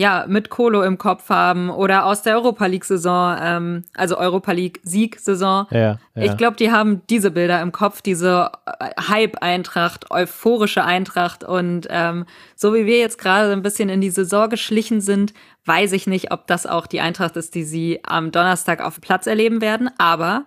ja, 0.00 0.24
mit 0.26 0.48
Kolo 0.48 0.82
im 0.82 0.96
Kopf 0.96 1.28
haben 1.28 1.68
oder 1.68 2.06
aus 2.06 2.22
der 2.22 2.34
Europa 2.36 2.64
League-Saison, 2.64 3.36
ähm, 3.38 3.84
also 3.94 4.16
Europa 4.16 4.52
League-Sieg-Saison. 4.52 5.66
Ja, 5.70 5.78
ja. 5.78 5.98
Ich 6.14 6.38
glaube, 6.38 6.56
die 6.56 6.72
haben 6.72 7.02
diese 7.10 7.30
Bilder 7.30 7.60
im 7.60 7.70
Kopf, 7.70 8.00
diese 8.00 8.50
äh, 8.64 8.92
Hype-Eintracht, 8.98 10.10
euphorische 10.10 10.84
Eintracht. 10.84 11.44
Und 11.44 11.86
ähm, 11.90 12.24
so 12.56 12.72
wie 12.72 12.86
wir 12.86 12.98
jetzt 12.98 13.18
gerade 13.18 13.52
ein 13.52 13.60
bisschen 13.60 13.90
in 13.90 14.00
die 14.00 14.08
Saison 14.08 14.48
geschlichen 14.48 15.02
sind, 15.02 15.34
weiß 15.66 15.92
ich 15.92 16.06
nicht, 16.06 16.32
ob 16.32 16.46
das 16.46 16.64
auch 16.64 16.86
die 16.86 17.02
Eintracht 17.02 17.36
ist, 17.36 17.54
die 17.54 17.64
sie 17.64 18.00
am 18.02 18.32
Donnerstag 18.32 18.82
auf 18.82 18.94
dem 18.94 19.02
Platz 19.02 19.26
erleben 19.26 19.60
werden. 19.60 19.90
Aber 19.98 20.46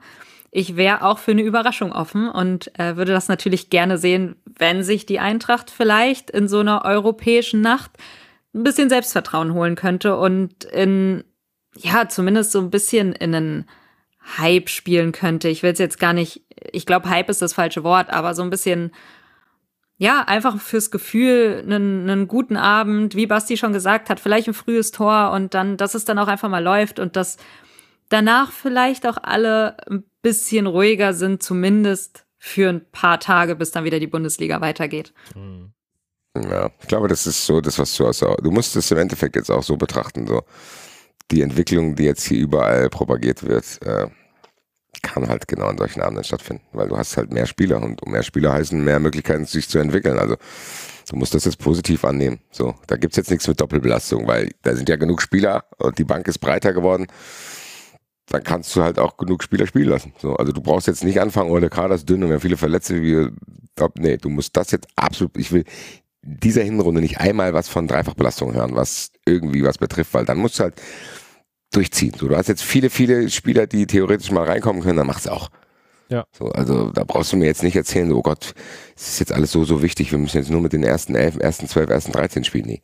ich 0.49 0.75
wäre 0.75 1.03
auch 1.03 1.19
für 1.19 1.29
eine 1.29 1.43
Überraschung 1.43 1.91
offen 1.91 2.27
und 2.27 2.71
äh, 2.79 2.95
würde 2.97 3.11
das 3.11 3.27
natürlich 3.27 3.69
gerne 3.69 3.99
sehen, 3.99 4.35
wenn 4.45 4.81
sich 4.81 5.05
die 5.05 5.19
Eintracht 5.19 5.69
vielleicht 5.69 6.31
in 6.31 6.47
so 6.47 6.61
einer 6.61 6.85
europäischen 6.85 7.61
Nacht 7.61 7.91
ein 8.53 8.63
bisschen 8.63 8.89
Selbstvertrauen 8.89 9.53
holen 9.53 9.75
könnte 9.75 10.17
und 10.17 10.63
in, 10.65 11.23
ja, 11.75 12.07
zumindest 12.07 12.51
so 12.51 12.59
ein 12.59 12.69
bisschen 12.69 13.13
in 13.13 13.33
einen 13.33 13.69
Hype 14.37 14.69
spielen 14.69 15.11
könnte. 15.11 15.49
Ich 15.49 15.63
will 15.63 15.71
es 15.71 15.79
jetzt 15.79 15.99
gar 15.99 16.13
nicht, 16.13 16.43
ich 16.71 16.85
glaube, 16.85 17.09
Hype 17.09 17.29
ist 17.29 17.41
das 17.41 17.53
falsche 17.53 17.83
Wort, 17.83 18.09
aber 18.09 18.35
so 18.35 18.43
ein 18.43 18.49
bisschen, 18.49 18.91
ja, 19.97 20.21
einfach 20.21 20.59
fürs 20.59 20.91
Gefühl, 20.91 21.63
einen, 21.63 22.09
einen 22.09 22.27
guten 22.27 22.57
Abend, 22.57 23.15
wie 23.15 23.27
Basti 23.27 23.57
schon 23.57 23.73
gesagt 23.73 24.09
hat, 24.09 24.19
vielleicht 24.19 24.47
ein 24.47 24.53
frühes 24.53 24.91
Tor 24.91 25.31
und 25.31 25.53
dann, 25.53 25.77
dass 25.77 25.95
es 25.95 26.05
dann 26.05 26.19
auch 26.19 26.27
einfach 26.27 26.49
mal 26.49 26.63
läuft 26.63 26.99
und 26.99 27.15
dass 27.15 27.37
danach 28.09 28.51
vielleicht 28.51 29.07
auch 29.07 29.17
alle 29.21 29.77
ein 29.89 30.03
bisschen 30.21 30.67
ruhiger 30.67 31.13
sind, 31.13 31.41
zumindest 31.41 32.25
für 32.37 32.69
ein 32.69 32.85
paar 32.91 33.19
Tage, 33.19 33.55
bis 33.55 33.71
dann 33.71 33.85
wieder 33.85 33.99
die 33.99 34.07
Bundesliga 34.07 34.61
weitergeht. 34.61 35.13
Ja, 36.35 36.71
ich 36.81 36.87
glaube, 36.87 37.07
das 37.07 37.27
ist 37.27 37.45
so 37.45 37.61
das, 37.61 37.77
was 37.77 37.95
du 37.95 38.07
hast. 38.07 38.21
Du 38.21 38.51
musst 38.51 38.75
es 38.75 38.89
im 38.89 38.97
Endeffekt 38.97 39.35
jetzt 39.35 39.51
auch 39.51 39.61
so 39.61 39.77
betrachten. 39.77 40.25
So 40.25 40.41
die 41.31 41.41
Entwicklung, 41.41 41.95
die 41.95 42.03
jetzt 42.03 42.23
hier 42.23 42.39
überall 42.39 42.89
propagiert 42.89 43.43
wird, 43.43 43.79
äh, 43.85 44.07
kann 45.03 45.27
halt 45.27 45.47
genau 45.47 45.67
an 45.67 45.77
solchen 45.77 46.01
Abenden 46.01 46.23
stattfinden, 46.23 46.63
weil 46.71 46.87
du 46.87 46.97
hast 46.97 47.17
halt 47.17 47.31
mehr 47.31 47.45
Spieler 47.45 47.81
und 47.81 48.05
mehr 48.07 48.23
Spieler 48.23 48.53
heißen 48.53 48.83
mehr 48.83 48.99
Möglichkeiten, 48.99 49.45
sich 49.45 49.69
zu 49.69 49.77
entwickeln. 49.79 50.17
Also 50.17 50.37
du 51.09 51.15
musst 51.15 51.35
das 51.35 51.45
jetzt 51.45 51.59
positiv 51.59 52.05
annehmen. 52.05 52.39
So, 52.51 52.75
da 52.87 52.95
gibt's 52.95 53.17
jetzt 53.17 53.29
nichts 53.29 53.47
mit 53.47 53.59
Doppelbelastung, 53.59 54.27
weil 54.27 54.51
da 54.63 54.75
sind 54.75 54.89
ja 54.89 54.95
genug 54.95 55.21
Spieler 55.21 55.65
und 55.77 55.97
die 55.99 56.03
Bank 56.03 56.27
ist 56.27 56.39
breiter 56.39 56.73
geworden. 56.73 57.07
Dann 58.27 58.43
kannst 58.43 58.75
du 58.75 58.81
halt 58.81 58.97
auch 58.97 59.17
genug 59.17 59.43
Spieler 59.43 59.67
spielen 59.67 59.89
lassen. 59.89 60.13
So, 60.17 60.35
also 60.35 60.51
du 60.51 60.61
brauchst 60.61 60.87
jetzt 60.87 61.03
nicht 61.03 61.19
anfangen, 61.19 61.51
oh, 61.51 61.59
der 61.59 61.69
Kader 61.69 61.95
ist 61.95 62.09
dünn 62.09 62.23
und 62.23 62.29
wir 62.29 62.35
haben 62.35 62.41
viele 62.41 62.57
Verletzte. 62.57 63.01
Wir, 63.01 63.33
glaub, 63.75 63.99
nee, 63.99 64.17
du 64.17 64.29
musst 64.29 64.55
das 64.55 64.71
jetzt 64.71 64.87
absolut, 64.95 65.37
ich 65.37 65.51
will 65.51 65.65
dieser 66.23 66.63
Hinrunde 66.63 67.01
nicht 67.01 67.19
einmal 67.19 67.53
was 67.53 67.67
von 67.67 67.87
Dreifachbelastung 67.87 68.53
hören, 68.53 68.75
was 68.75 69.11
irgendwie 69.25 69.63
was 69.63 69.77
betrifft, 69.77 70.13
weil 70.13 70.25
dann 70.25 70.37
musst 70.37 70.59
du 70.59 70.63
halt 70.63 70.75
durchziehen. 71.71 72.13
So, 72.17 72.27
du 72.27 72.37
hast 72.37 72.47
jetzt 72.47 72.63
viele, 72.63 72.89
viele 72.89 73.29
Spieler, 73.29 73.67
die 73.67 73.85
theoretisch 73.85 74.31
mal 74.31 74.45
reinkommen 74.45 74.81
können, 74.81 74.97
dann 74.97 75.07
mach's 75.07 75.27
auch. 75.27 75.49
Ja. 76.09 76.25
So, 76.31 76.49
also 76.49 76.91
da 76.91 77.03
brauchst 77.03 77.33
du 77.33 77.37
mir 77.37 77.45
jetzt 77.45 77.63
nicht 77.63 77.75
erzählen, 77.75 78.07
so, 78.07 78.17
oh 78.17 78.21
Gott, 78.21 78.53
es 78.95 79.09
ist 79.09 79.19
jetzt 79.19 79.31
alles 79.31 79.51
so, 79.51 79.65
so 79.65 79.81
wichtig, 79.81 80.11
wir 80.11 80.19
müssen 80.19 80.37
jetzt 80.37 80.51
nur 80.51 80.61
mit 80.61 80.73
den 80.73 80.83
ersten 80.83 81.15
elf, 81.15 81.37
ersten 81.37 81.67
zwölf, 81.67 81.89
ersten 81.89 82.11
13 82.11 82.43
spielen. 82.43 82.65
Nee. 82.65 82.81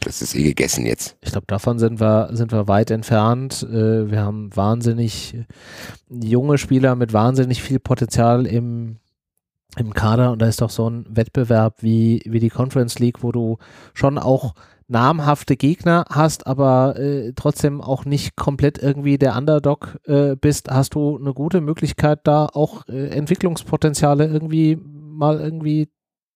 Das 0.00 0.22
ist 0.22 0.36
eh 0.36 0.44
gegessen 0.44 0.86
jetzt. 0.86 1.16
Ich 1.22 1.32
glaube, 1.32 1.46
davon 1.48 1.78
sind 1.80 2.00
wir, 2.00 2.28
sind 2.32 2.52
wir 2.52 2.68
weit 2.68 2.92
entfernt. 2.92 3.66
Äh, 3.68 4.10
wir 4.10 4.20
haben 4.20 4.54
wahnsinnig 4.54 5.36
junge 6.08 6.58
Spieler 6.58 6.94
mit 6.94 7.12
wahnsinnig 7.12 7.62
viel 7.62 7.80
Potenzial 7.80 8.46
im, 8.46 8.98
im 9.76 9.92
Kader 9.92 10.32
und 10.32 10.40
da 10.40 10.46
ist 10.46 10.60
doch 10.60 10.70
so 10.70 10.88
ein 10.88 11.04
Wettbewerb 11.08 11.82
wie, 11.82 12.22
wie 12.24 12.40
die 12.40 12.48
Conference 12.48 12.98
League, 12.98 13.22
wo 13.22 13.32
du 13.32 13.58
schon 13.94 14.18
auch 14.18 14.54
namhafte 14.88 15.56
Gegner 15.56 16.06
hast, 16.08 16.46
aber 16.46 16.96
äh, 16.98 17.32
trotzdem 17.36 17.82
auch 17.82 18.06
nicht 18.06 18.36
komplett 18.36 18.78
irgendwie 18.78 19.18
der 19.18 19.36
Underdog 19.36 19.98
äh, 20.06 20.34
bist, 20.34 20.70
hast 20.70 20.94
du 20.94 21.18
eine 21.18 21.34
gute 21.34 21.60
Möglichkeit, 21.60 22.20
da 22.24 22.46
auch 22.46 22.88
äh, 22.88 23.08
Entwicklungspotenziale 23.08 24.26
irgendwie 24.26 24.78
mal 24.82 25.40
irgendwie 25.40 25.90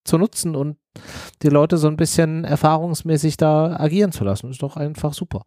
zu 0.05 0.19
nutzen 0.19 0.55
und 0.55 0.77
die 1.43 1.49
Leute 1.49 1.79
so 1.79 1.89
ein 1.89 1.97
bisschen 1.97 2.45
erfahrungsmäßig 2.45 3.39
da 3.39 3.77
agieren 3.79 4.13
zu 4.13 4.25
lassen. 4.25 4.51
Ist 4.51 4.63
doch 4.63 4.77
einfach 4.77 5.15
super. 5.15 5.47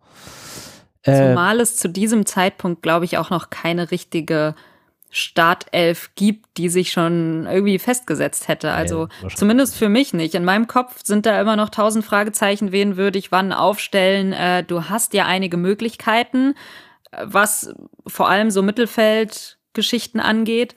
Zumal 1.03 1.59
es 1.59 1.77
zu 1.77 1.87
diesem 1.87 2.25
Zeitpunkt, 2.25 2.81
glaube 2.81 3.05
ich, 3.05 3.19
auch 3.19 3.29
noch 3.29 3.51
keine 3.51 3.91
richtige 3.91 4.55
Startelf 5.17 6.09
gibt, 6.15 6.57
die 6.57 6.67
sich 6.67 6.91
schon 6.91 7.47
irgendwie 7.47 7.79
festgesetzt 7.79 8.49
hätte. 8.49 8.73
Also 8.73 9.07
ja, 9.23 9.29
zumindest 9.29 9.77
für 9.77 9.87
mich 9.87 10.13
nicht. 10.13 10.35
In 10.35 10.43
meinem 10.43 10.67
Kopf 10.67 11.05
sind 11.05 11.25
da 11.25 11.39
immer 11.39 11.55
noch 11.55 11.69
tausend 11.69 12.03
Fragezeichen, 12.03 12.73
wen 12.73 12.97
würde 12.97 13.17
ich 13.17 13.31
wann 13.31 13.53
aufstellen. 13.53 14.33
Äh, 14.33 14.65
du 14.65 14.89
hast 14.89 15.13
ja 15.13 15.25
einige 15.25 15.55
Möglichkeiten, 15.55 16.53
was 17.23 17.73
vor 18.05 18.27
allem 18.27 18.51
so 18.51 18.61
Mittelfeldgeschichten 18.61 20.19
angeht. 20.19 20.75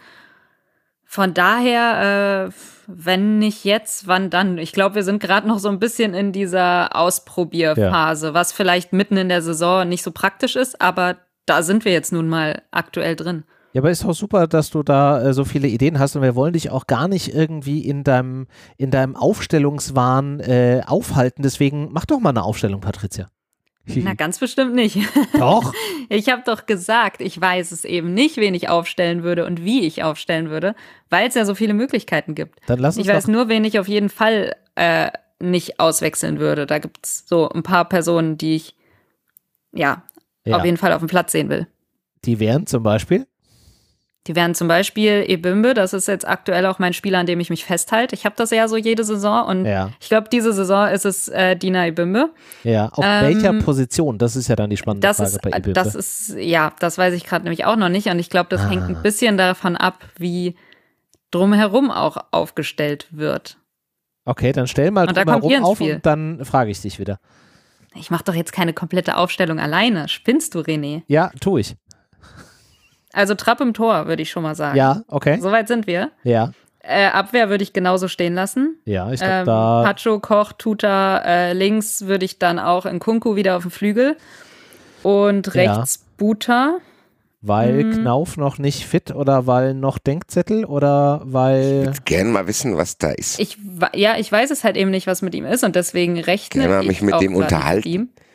Von 1.04 1.34
daher, 1.34 2.46
äh, 2.46 2.52
wenn 2.86 3.40
nicht 3.40 3.64
jetzt, 3.64 4.06
wann 4.06 4.30
dann? 4.30 4.56
Ich 4.58 4.72
glaube, 4.72 4.94
wir 4.94 5.02
sind 5.02 5.20
gerade 5.20 5.48
noch 5.48 5.58
so 5.58 5.68
ein 5.68 5.80
bisschen 5.80 6.14
in 6.14 6.30
dieser 6.30 6.94
Ausprobierphase, 6.94 8.28
ja. 8.28 8.34
was 8.34 8.52
vielleicht 8.52 8.92
mitten 8.92 9.16
in 9.16 9.30
der 9.30 9.42
Saison 9.42 9.88
nicht 9.88 10.04
so 10.04 10.12
praktisch 10.12 10.54
ist, 10.54 10.80
aber 10.80 11.16
da 11.44 11.62
sind 11.62 11.84
wir 11.84 11.90
jetzt 11.90 12.12
nun 12.12 12.28
mal 12.28 12.62
aktuell 12.70 13.16
drin. 13.16 13.42
Ja, 13.72 13.82
aber 13.82 13.90
ist 13.90 14.04
doch 14.04 14.14
super, 14.14 14.46
dass 14.46 14.70
du 14.70 14.82
da 14.82 15.22
äh, 15.22 15.34
so 15.34 15.44
viele 15.44 15.68
Ideen 15.68 15.98
hast 15.98 16.16
und 16.16 16.22
wir 16.22 16.34
wollen 16.34 16.54
dich 16.54 16.70
auch 16.70 16.86
gar 16.86 17.06
nicht 17.06 17.34
irgendwie 17.34 17.86
in 17.86 18.02
deinem, 18.02 18.46
in 18.76 18.90
deinem 18.90 19.14
Aufstellungswahn 19.14 20.40
äh, 20.40 20.82
aufhalten. 20.86 21.42
Deswegen 21.42 21.88
mach 21.92 22.06
doch 22.06 22.18
mal 22.18 22.30
eine 22.30 22.44
Aufstellung, 22.44 22.80
Patricia. 22.80 23.30
Na, 23.96 24.14
ganz 24.14 24.38
bestimmt 24.38 24.74
nicht. 24.74 24.98
Doch. 25.38 25.72
Ich 26.10 26.30
habe 26.30 26.42
doch 26.46 26.64
gesagt, 26.64 27.20
ich 27.20 27.38
weiß 27.38 27.70
es 27.70 27.84
eben 27.84 28.14
nicht, 28.14 28.38
wen 28.38 28.54
ich 28.54 28.70
aufstellen 28.70 29.22
würde 29.24 29.44
und 29.44 29.62
wie 29.62 29.86
ich 29.86 30.02
aufstellen 30.02 30.48
würde, 30.48 30.74
weil 31.10 31.28
es 31.28 31.34
ja 31.34 31.44
so 31.44 31.54
viele 31.54 31.74
Möglichkeiten 31.74 32.34
gibt. 32.34 32.60
Dann 32.66 32.78
lass 32.78 32.96
uns 32.96 33.06
ich 33.06 33.12
weiß 33.12 33.28
nur, 33.28 33.48
wen 33.48 33.62
ich 33.64 33.78
auf 33.78 33.88
jeden 33.88 34.08
Fall 34.08 34.56
äh, 34.74 35.10
nicht 35.38 35.80
auswechseln 35.80 36.38
würde. 36.38 36.64
Da 36.64 36.78
gibt 36.78 37.04
es 37.04 37.24
so 37.26 37.50
ein 37.50 37.62
paar 37.62 37.86
Personen, 37.86 38.38
die 38.38 38.56
ich 38.56 38.74
ja, 39.72 40.02
ja, 40.46 40.56
auf 40.56 40.64
jeden 40.64 40.78
Fall 40.78 40.94
auf 40.94 41.00
dem 41.00 41.08
Platz 41.08 41.32
sehen 41.32 41.50
will. 41.50 41.66
Die 42.24 42.40
wären 42.40 42.66
zum 42.66 42.82
Beispiel? 42.82 43.26
Die 44.28 44.36
wären 44.36 44.54
zum 44.54 44.68
Beispiel 44.68 45.24
Ebimbe, 45.26 45.72
das 45.72 45.94
ist 45.94 46.06
jetzt 46.06 46.28
aktuell 46.28 46.66
auch 46.66 46.78
mein 46.78 46.92
Spiel, 46.92 47.14
an 47.14 47.24
dem 47.24 47.40
ich 47.40 47.48
mich 47.48 47.64
festhalte. 47.64 48.14
Ich 48.14 48.26
habe 48.26 48.34
das 48.36 48.50
ja 48.50 48.68
so 48.68 48.76
jede 48.76 49.02
Saison 49.02 49.46
und 49.46 49.64
ja. 49.64 49.90
ich 50.00 50.10
glaube, 50.10 50.28
diese 50.30 50.52
Saison 50.52 50.86
ist 50.88 51.06
es 51.06 51.28
äh, 51.28 51.56
Dina 51.56 51.86
Ebimbe. 51.86 52.30
Ja, 52.62 52.90
auf 52.90 53.02
ähm, 53.02 53.22
welcher 53.22 53.54
Position? 53.54 54.18
Das 54.18 54.36
ist 54.36 54.48
ja 54.48 54.54
dann 54.54 54.68
die 54.68 54.76
spannende 54.76 55.06
das 55.06 55.16
Frage 55.16 55.30
ist, 55.30 55.42
bei 55.42 55.48
Ebimbe. 55.48 55.72
Das 55.72 55.94
ist, 55.94 56.36
ja, 56.38 56.74
das 56.78 56.98
weiß 56.98 57.14
ich 57.14 57.24
gerade 57.24 57.44
nämlich 57.44 57.64
auch 57.64 57.76
noch 57.76 57.88
nicht 57.88 58.08
und 58.08 58.18
ich 58.18 58.28
glaube, 58.28 58.50
das 58.50 58.60
ah. 58.60 58.68
hängt 58.68 58.82
ein 58.82 59.02
bisschen 59.02 59.38
davon 59.38 59.76
ab, 59.76 60.04
wie 60.18 60.56
drumherum 61.30 61.90
auch 61.90 62.18
aufgestellt 62.30 63.06
wird. 63.10 63.56
Okay, 64.26 64.52
dann 64.52 64.66
stell 64.66 64.90
mal 64.90 65.06
drumherum 65.06 65.64
auf 65.64 65.78
Spiel. 65.78 65.94
und 65.94 66.06
dann 66.06 66.44
frage 66.44 66.70
ich 66.70 66.82
dich 66.82 66.98
wieder. 66.98 67.18
Ich 67.94 68.10
mache 68.10 68.24
doch 68.24 68.34
jetzt 68.34 68.52
keine 68.52 68.74
komplette 68.74 69.16
Aufstellung 69.16 69.58
alleine. 69.58 70.06
Spinnst 70.08 70.54
du, 70.54 70.60
René? 70.60 71.02
Ja, 71.06 71.30
tue 71.40 71.60
ich. 71.60 71.76
Also 73.18 73.34
Trapp 73.34 73.60
im 73.60 73.74
Tor, 73.74 74.06
würde 74.06 74.22
ich 74.22 74.30
schon 74.30 74.44
mal 74.44 74.54
sagen. 74.54 74.76
Ja, 74.76 75.02
okay. 75.08 75.38
Soweit 75.40 75.66
sind 75.66 75.88
wir. 75.88 76.12
Ja. 76.22 76.52
Äh, 76.78 77.06
Abwehr 77.06 77.50
würde 77.50 77.64
ich 77.64 77.72
genauso 77.72 78.06
stehen 78.06 78.34
lassen. 78.34 78.76
Ja, 78.84 79.10
ich 79.10 79.18
glaube 79.18 79.40
ähm, 79.40 79.46
da. 79.46 79.82
Pacho, 79.82 80.20
Koch, 80.20 80.52
Tuta, 80.52 81.18
äh, 81.24 81.52
links 81.52 82.02
würde 82.06 82.24
ich 82.24 82.38
dann 82.38 82.60
auch 82.60 82.86
in 82.86 83.00
Kunku 83.00 83.34
wieder 83.34 83.56
auf 83.56 83.62
dem 83.62 83.72
Flügel. 83.72 84.16
Und 85.02 85.52
rechts 85.56 85.96
ja. 85.96 86.02
Buta. 86.16 86.78
Weil 87.40 87.80
hm. 87.80 87.92
Knauf 87.94 88.36
noch 88.36 88.58
nicht 88.58 88.86
fit 88.86 89.12
oder 89.12 89.48
weil 89.48 89.74
noch 89.74 89.98
Denkzettel 89.98 90.64
oder 90.64 91.20
weil. 91.24 91.80
Ich 91.80 91.86
würde 91.86 92.02
gerne 92.04 92.30
mal 92.30 92.46
wissen, 92.46 92.76
was 92.76 92.98
da 92.98 93.10
ist. 93.10 93.40
Ich, 93.40 93.58
ja, 93.94 94.16
ich 94.16 94.30
weiß 94.30 94.52
es 94.52 94.62
halt 94.62 94.76
eben 94.76 94.92
nicht, 94.92 95.08
was 95.08 95.22
mit 95.22 95.34
ihm 95.34 95.44
ist 95.44 95.64
und 95.64 95.74
deswegen 95.74 96.20
rechne 96.20 96.82
ich 96.82 96.86
mich 96.86 97.02
mit 97.02 97.20
dem 97.20 97.34
unterhalten. 97.34 98.12
Mit. 98.14 98.27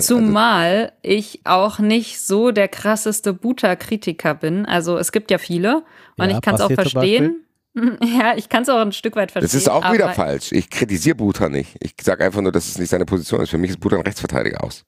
Zumal 0.00 0.92
ich 1.02 1.40
auch 1.44 1.78
nicht 1.78 2.20
so 2.20 2.50
der 2.50 2.68
krasseste 2.68 3.32
Buta-Kritiker 3.32 4.34
bin. 4.34 4.66
Also 4.66 4.98
es 4.98 5.12
gibt 5.12 5.30
ja 5.30 5.38
viele 5.38 5.84
und 6.16 6.30
ja, 6.30 6.36
ich 6.36 6.42
kann 6.42 6.54
es 6.54 6.60
auch 6.60 6.72
verstehen. 6.72 7.40
Ja, 7.76 8.36
ich 8.36 8.48
kann 8.48 8.62
es 8.62 8.68
auch 8.68 8.78
ein 8.78 8.92
Stück 8.92 9.16
weit 9.16 9.32
verstehen. 9.32 9.50
Das 9.50 9.60
ist 9.60 9.68
auch 9.68 9.92
wieder 9.92 10.10
falsch. 10.10 10.52
Ich 10.52 10.70
kritisiere 10.70 11.16
Buta 11.16 11.48
nicht. 11.48 11.76
Ich 11.80 11.96
sage 12.00 12.24
einfach 12.24 12.40
nur, 12.40 12.52
dass 12.52 12.68
es 12.68 12.78
nicht 12.78 12.88
seine 12.88 13.04
Position 13.04 13.40
ist. 13.40 13.50
Für 13.50 13.58
mich 13.58 13.70
ist 13.70 13.80
Buta 13.80 13.96
ein 13.96 14.02
Rechtsverteidiger 14.02 14.62
aus. 14.62 14.84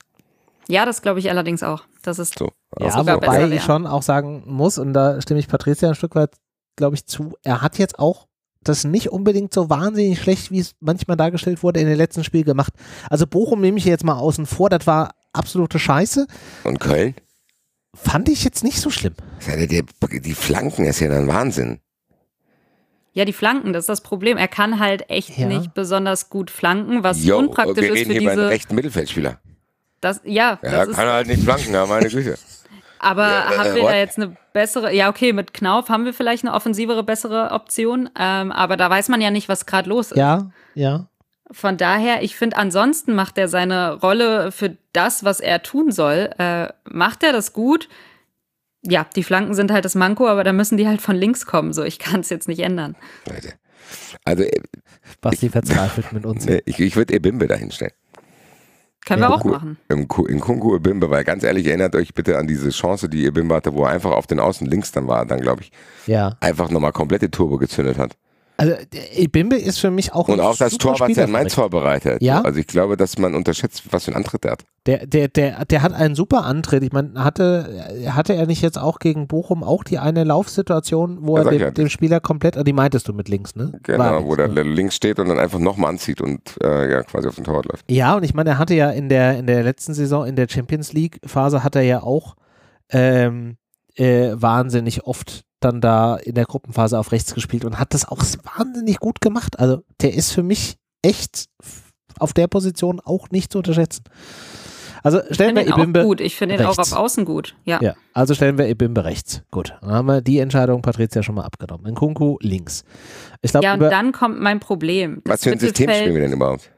Ja, 0.68 0.84
das 0.84 1.02
glaube 1.02 1.18
ich 1.18 1.28
allerdings 1.28 1.64
auch. 1.64 1.82
Das 2.02 2.20
ist 2.20 2.38
so. 2.38 2.52
Ja, 2.78 2.96
wobei 2.96 3.16
besser, 3.16 3.50
ich 3.50 3.62
schon 3.62 3.86
auch 3.88 4.02
sagen 4.02 4.44
muss, 4.46 4.78
und 4.78 4.92
da 4.92 5.20
stimme 5.20 5.40
ich 5.40 5.48
Patricia 5.48 5.88
ein 5.88 5.94
Stück 5.96 6.14
weit, 6.14 6.30
glaube 6.76 6.94
ich, 6.94 7.06
zu, 7.06 7.34
er 7.42 7.62
hat 7.62 7.78
jetzt 7.78 7.98
auch 7.98 8.28
das 8.68 8.84
nicht 8.84 9.10
unbedingt 9.10 9.52
so 9.52 9.70
wahnsinnig 9.70 10.20
schlecht, 10.20 10.50
wie 10.50 10.60
es 10.60 10.74
manchmal 10.80 11.16
dargestellt 11.16 11.62
wurde 11.62 11.80
in 11.80 11.86
den 11.86 11.96
letzten 11.96 12.24
Spielen 12.24 12.44
gemacht. 12.44 12.72
Also 13.08 13.26
Bochum 13.26 13.60
nehme 13.60 13.78
ich 13.78 13.84
jetzt 13.84 14.04
mal 14.04 14.18
außen 14.18 14.46
vor, 14.46 14.70
das 14.70 14.86
war 14.86 15.14
absolute 15.32 15.78
Scheiße. 15.78 16.26
Und 16.64 16.80
Köln? 16.80 17.14
Fand 17.94 18.28
ich 18.28 18.44
jetzt 18.44 18.62
nicht 18.62 18.80
so 18.80 18.90
schlimm. 18.90 19.14
Die, 19.46 19.84
die 20.20 20.34
Flanken 20.34 20.84
ist 20.84 21.00
ja 21.00 21.08
dann 21.08 21.28
Wahnsinn. 21.28 21.80
Ja, 23.12 23.24
die 23.24 23.32
Flanken, 23.32 23.72
das 23.72 23.84
ist 23.84 23.88
das 23.88 24.00
Problem. 24.02 24.36
Er 24.36 24.48
kann 24.48 24.78
halt 24.78 25.08
echt 25.08 25.38
ja. 25.38 25.46
nicht 25.46 25.72
besonders 25.72 26.28
gut 26.28 26.50
flanken, 26.50 27.02
was 27.02 27.24
jo, 27.24 27.38
unpraktisch 27.38 27.82
wir 27.82 27.94
reden 27.94 27.96
ist 27.96 28.06
für 28.06 28.12
hier 28.12 28.20
diese. 28.20 28.34
Bei 28.34 28.42
einem 28.42 28.48
rechten 28.48 28.74
Mittelfeldspieler. 28.74 29.40
Das, 30.02 30.20
ja, 30.24 30.58
ja 30.62 30.84
das 30.84 30.94
kann 30.94 31.08
halt 31.08 31.26
nicht 31.26 31.42
flanken, 31.42 31.72
ja, 31.72 31.86
meine 31.86 32.10
Güte. 32.10 32.36
Aber 32.98 33.26
ja, 33.26 33.58
haben 33.58 33.74
wir 33.74 33.82
what? 33.82 33.92
da 33.92 33.96
jetzt 33.96 34.18
eine 34.18 34.36
bessere, 34.52 34.92
ja 34.92 35.08
okay, 35.08 35.32
mit 35.32 35.52
Knauf 35.52 35.88
haben 35.88 36.04
wir 36.04 36.14
vielleicht 36.14 36.44
eine 36.44 36.54
offensivere, 36.54 37.02
bessere 37.02 37.50
Option, 37.50 38.08
ähm, 38.18 38.52
aber 38.52 38.76
da 38.76 38.88
weiß 38.88 39.08
man 39.08 39.20
ja 39.20 39.30
nicht, 39.30 39.48
was 39.48 39.66
gerade 39.66 39.88
los 39.88 40.12
ist. 40.12 40.18
Ja, 40.18 40.50
ja. 40.74 41.08
Von 41.50 41.76
daher, 41.76 42.22
ich 42.22 42.36
finde, 42.36 42.56
ansonsten 42.56 43.14
macht 43.14 43.38
er 43.38 43.46
seine 43.48 43.92
Rolle 43.94 44.50
für 44.50 44.76
das, 44.92 45.22
was 45.24 45.40
er 45.40 45.62
tun 45.62 45.92
soll, 45.92 46.30
äh, 46.38 46.68
macht 46.84 47.22
er 47.22 47.32
das 47.32 47.52
gut. 47.52 47.88
Ja, 48.82 49.06
die 49.14 49.22
Flanken 49.22 49.54
sind 49.54 49.70
halt 49.70 49.84
das 49.84 49.94
Manko, 49.94 50.26
aber 50.26 50.42
da 50.42 50.52
müssen 50.52 50.76
die 50.76 50.88
halt 50.88 51.00
von 51.00 51.14
links 51.14 51.46
kommen, 51.46 51.72
so 51.72 51.84
ich 51.84 51.98
kann 51.98 52.20
es 52.20 52.30
jetzt 52.30 52.48
nicht 52.48 52.60
ändern. 52.60 52.96
Also, 54.24 54.42
äh, 54.42 54.60
Basti 55.20 55.48
verzweifelt 55.48 56.12
mit 56.12 56.26
uns. 56.26 56.46
Ich, 56.64 56.80
ich 56.80 56.96
würde 56.96 57.14
Ebimbe 57.14 57.46
dahinstellen. 57.46 57.92
Können 59.06 59.22
wir 59.22 59.32
auch 59.32 59.44
machen. 59.44 59.78
Im, 59.88 60.08
in 60.28 60.40
Kunku 60.40 60.74
Ibimbe, 60.74 61.08
weil 61.10 61.22
ganz 61.22 61.44
ehrlich, 61.44 61.66
erinnert 61.68 61.94
euch 61.94 62.12
bitte 62.12 62.38
an 62.38 62.48
diese 62.48 62.70
Chance, 62.70 63.08
die 63.08 63.24
Ibimbe 63.24 63.54
hatte, 63.54 63.72
wo 63.72 63.84
er 63.84 63.90
einfach 63.90 64.10
auf 64.10 64.26
den 64.26 64.40
Außen 64.40 64.66
links 64.66 64.90
dann 64.90 65.06
war, 65.06 65.24
dann 65.24 65.40
glaube 65.40 65.62
ich, 65.62 65.70
ja. 66.06 66.36
einfach 66.40 66.70
nochmal 66.70 66.90
komplette 66.90 67.30
Turbo 67.30 67.56
gezündet 67.56 67.98
hat. 67.98 68.16
Also 68.58 68.74
Ibimbe 69.14 69.56
ist 69.56 69.78
für 69.78 69.90
mich 69.90 70.14
auch 70.14 70.28
Und 70.28 70.40
auch 70.40 70.56
das 70.56 70.78
Tor, 70.78 70.98
was 70.98 71.16
er 71.16 71.24
in 71.26 71.30
Mainz 71.30 71.54
vorbereitet. 71.54 72.22
Ja. 72.22 72.40
Also 72.40 72.58
ich 72.58 72.66
glaube, 72.66 72.96
dass 72.96 73.18
man 73.18 73.34
unterschätzt, 73.34 73.82
was 73.90 74.04
für 74.04 74.12
ein 74.12 74.16
Antritt 74.16 74.46
er 74.46 74.52
hat. 74.52 74.64
Der, 74.86 75.06
der, 75.06 75.28
der, 75.28 75.64
der 75.66 75.82
hat 75.82 75.92
einen 75.92 76.14
super 76.14 76.44
Antritt. 76.44 76.82
Ich 76.82 76.92
meine, 76.92 77.22
hatte, 77.22 77.86
hatte 78.08 78.34
er 78.34 78.46
nicht 78.46 78.62
jetzt 78.62 78.78
auch 78.78 78.98
gegen 78.98 79.26
Bochum 79.26 79.62
auch 79.62 79.84
die 79.84 79.98
eine 79.98 80.24
Laufsituation, 80.24 81.18
wo 81.20 81.36
ja, 81.36 81.44
er 81.44 81.50
dem, 81.50 81.60
ja. 81.60 81.70
dem, 81.70 81.88
Spieler 81.90 82.20
komplett, 82.20 82.56
die 82.66 82.72
meintest 82.72 83.08
du 83.08 83.12
mit 83.12 83.28
links, 83.28 83.56
ne? 83.56 83.78
Genau, 83.82 84.24
wo 84.24 84.36
der 84.36 84.48
links 84.48 84.94
steht 84.94 85.18
und 85.18 85.28
dann 85.28 85.38
einfach 85.38 85.58
nochmal 85.58 85.90
anzieht 85.90 86.20
und 86.20 86.40
äh, 86.62 86.90
ja 86.90 87.02
quasi 87.02 87.28
auf 87.28 87.34
den 87.34 87.44
Torwart 87.44 87.66
läuft. 87.66 87.90
Ja, 87.90 88.16
und 88.16 88.22
ich 88.22 88.32
meine, 88.32 88.50
er 88.50 88.58
hatte 88.58 88.74
ja 88.74 88.90
in 88.90 89.08
der, 89.08 89.38
in 89.38 89.46
der 89.46 89.64
letzten 89.64 89.92
Saison, 89.92 90.24
in 90.24 90.36
der 90.36 90.48
Champions 90.48 90.92
League 90.92 91.20
Phase, 91.26 91.62
hat 91.62 91.76
er 91.76 91.82
ja 91.82 92.02
auch 92.02 92.36
ähm, 92.90 93.56
äh, 93.96 94.30
wahnsinnig 94.34 95.04
oft 95.04 95.45
dann 95.60 95.80
da 95.80 96.16
in 96.16 96.34
der 96.34 96.44
Gruppenphase 96.44 96.98
auf 96.98 97.12
rechts 97.12 97.34
gespielt 97.34 97.64
und 97.64 97.78
hat 97.78 97.94
das 97.94 98.06
auch 98.06 98.22
wahnsinnig 98.56 98.98
gut 98.98 99.20
gemacht. 99.20 99.58
Also 99.58 99.82
der 100.00 100.14
ist 100.14 100.32
für 100.32 100.42
mich 100.42 100.76
echt 101.02 101.46
auf 102.18 102.32
der 102.32 102.46
Position 102.46 103.00
auch 103.00 103.30
nicht 103.30 103.52
zu 103.52 103.58
unterschätzen. 103.58 104.04
Also 105.02 105.20
stellen 105.30 105.54
wir 105.54 105.62
Ich 105.62 105.68
finde 105.68 105.68
ihn 105.68 105.72
auch 105.72 105.78
Ebimbe. 105.78 106.02
gut. 106.02 106.20
Ich 106.20 106.34
finde 106.36 106.54
ihn 106.56 106.64
auch 106.64 106.78
auf 106.78 106.92
Außen 106.92 107.24
gut. 107.24 107.54
Ja. 107.64 107.80
Ja, 107.80 107.94
also 108.12 108.34
stellen 108.34 108.58
wir 108.58 108.66
Ebimbe 108.66 109.04
rechts. 109.04 109.42
Gut, 109.52 109.74
dann 109.80 109.90
haben 109.92 110.06
wir 110.06 110.20
die 110.20 110.38
Entscheidung 110.40 110.82
Patricia 110.82 111.22
schon 111.22 111.36
mal 111.36 111.44
abgenommen. 111.44 111.92
Nkunku 111.92 112.38
links. 112.40 112.84
Ich 113.40 113.52
glaube, 113.52 113.64
Ja, 113.64 113.74
und 113.74 113.80
dann 113.80 114.10
kommt 114.12 114.40
mein 114.40 114.58
Problem. 114.58 115.22
Was 115.24 115.40
Das 115.40 115.44
für 115.44 115.52
ein 115.52 115.58
System 115.60 115.90
spielen 115.90 116.14
wir 116.14 116.22
denn 116.22 116.32
überhaupt? 116.32 116.70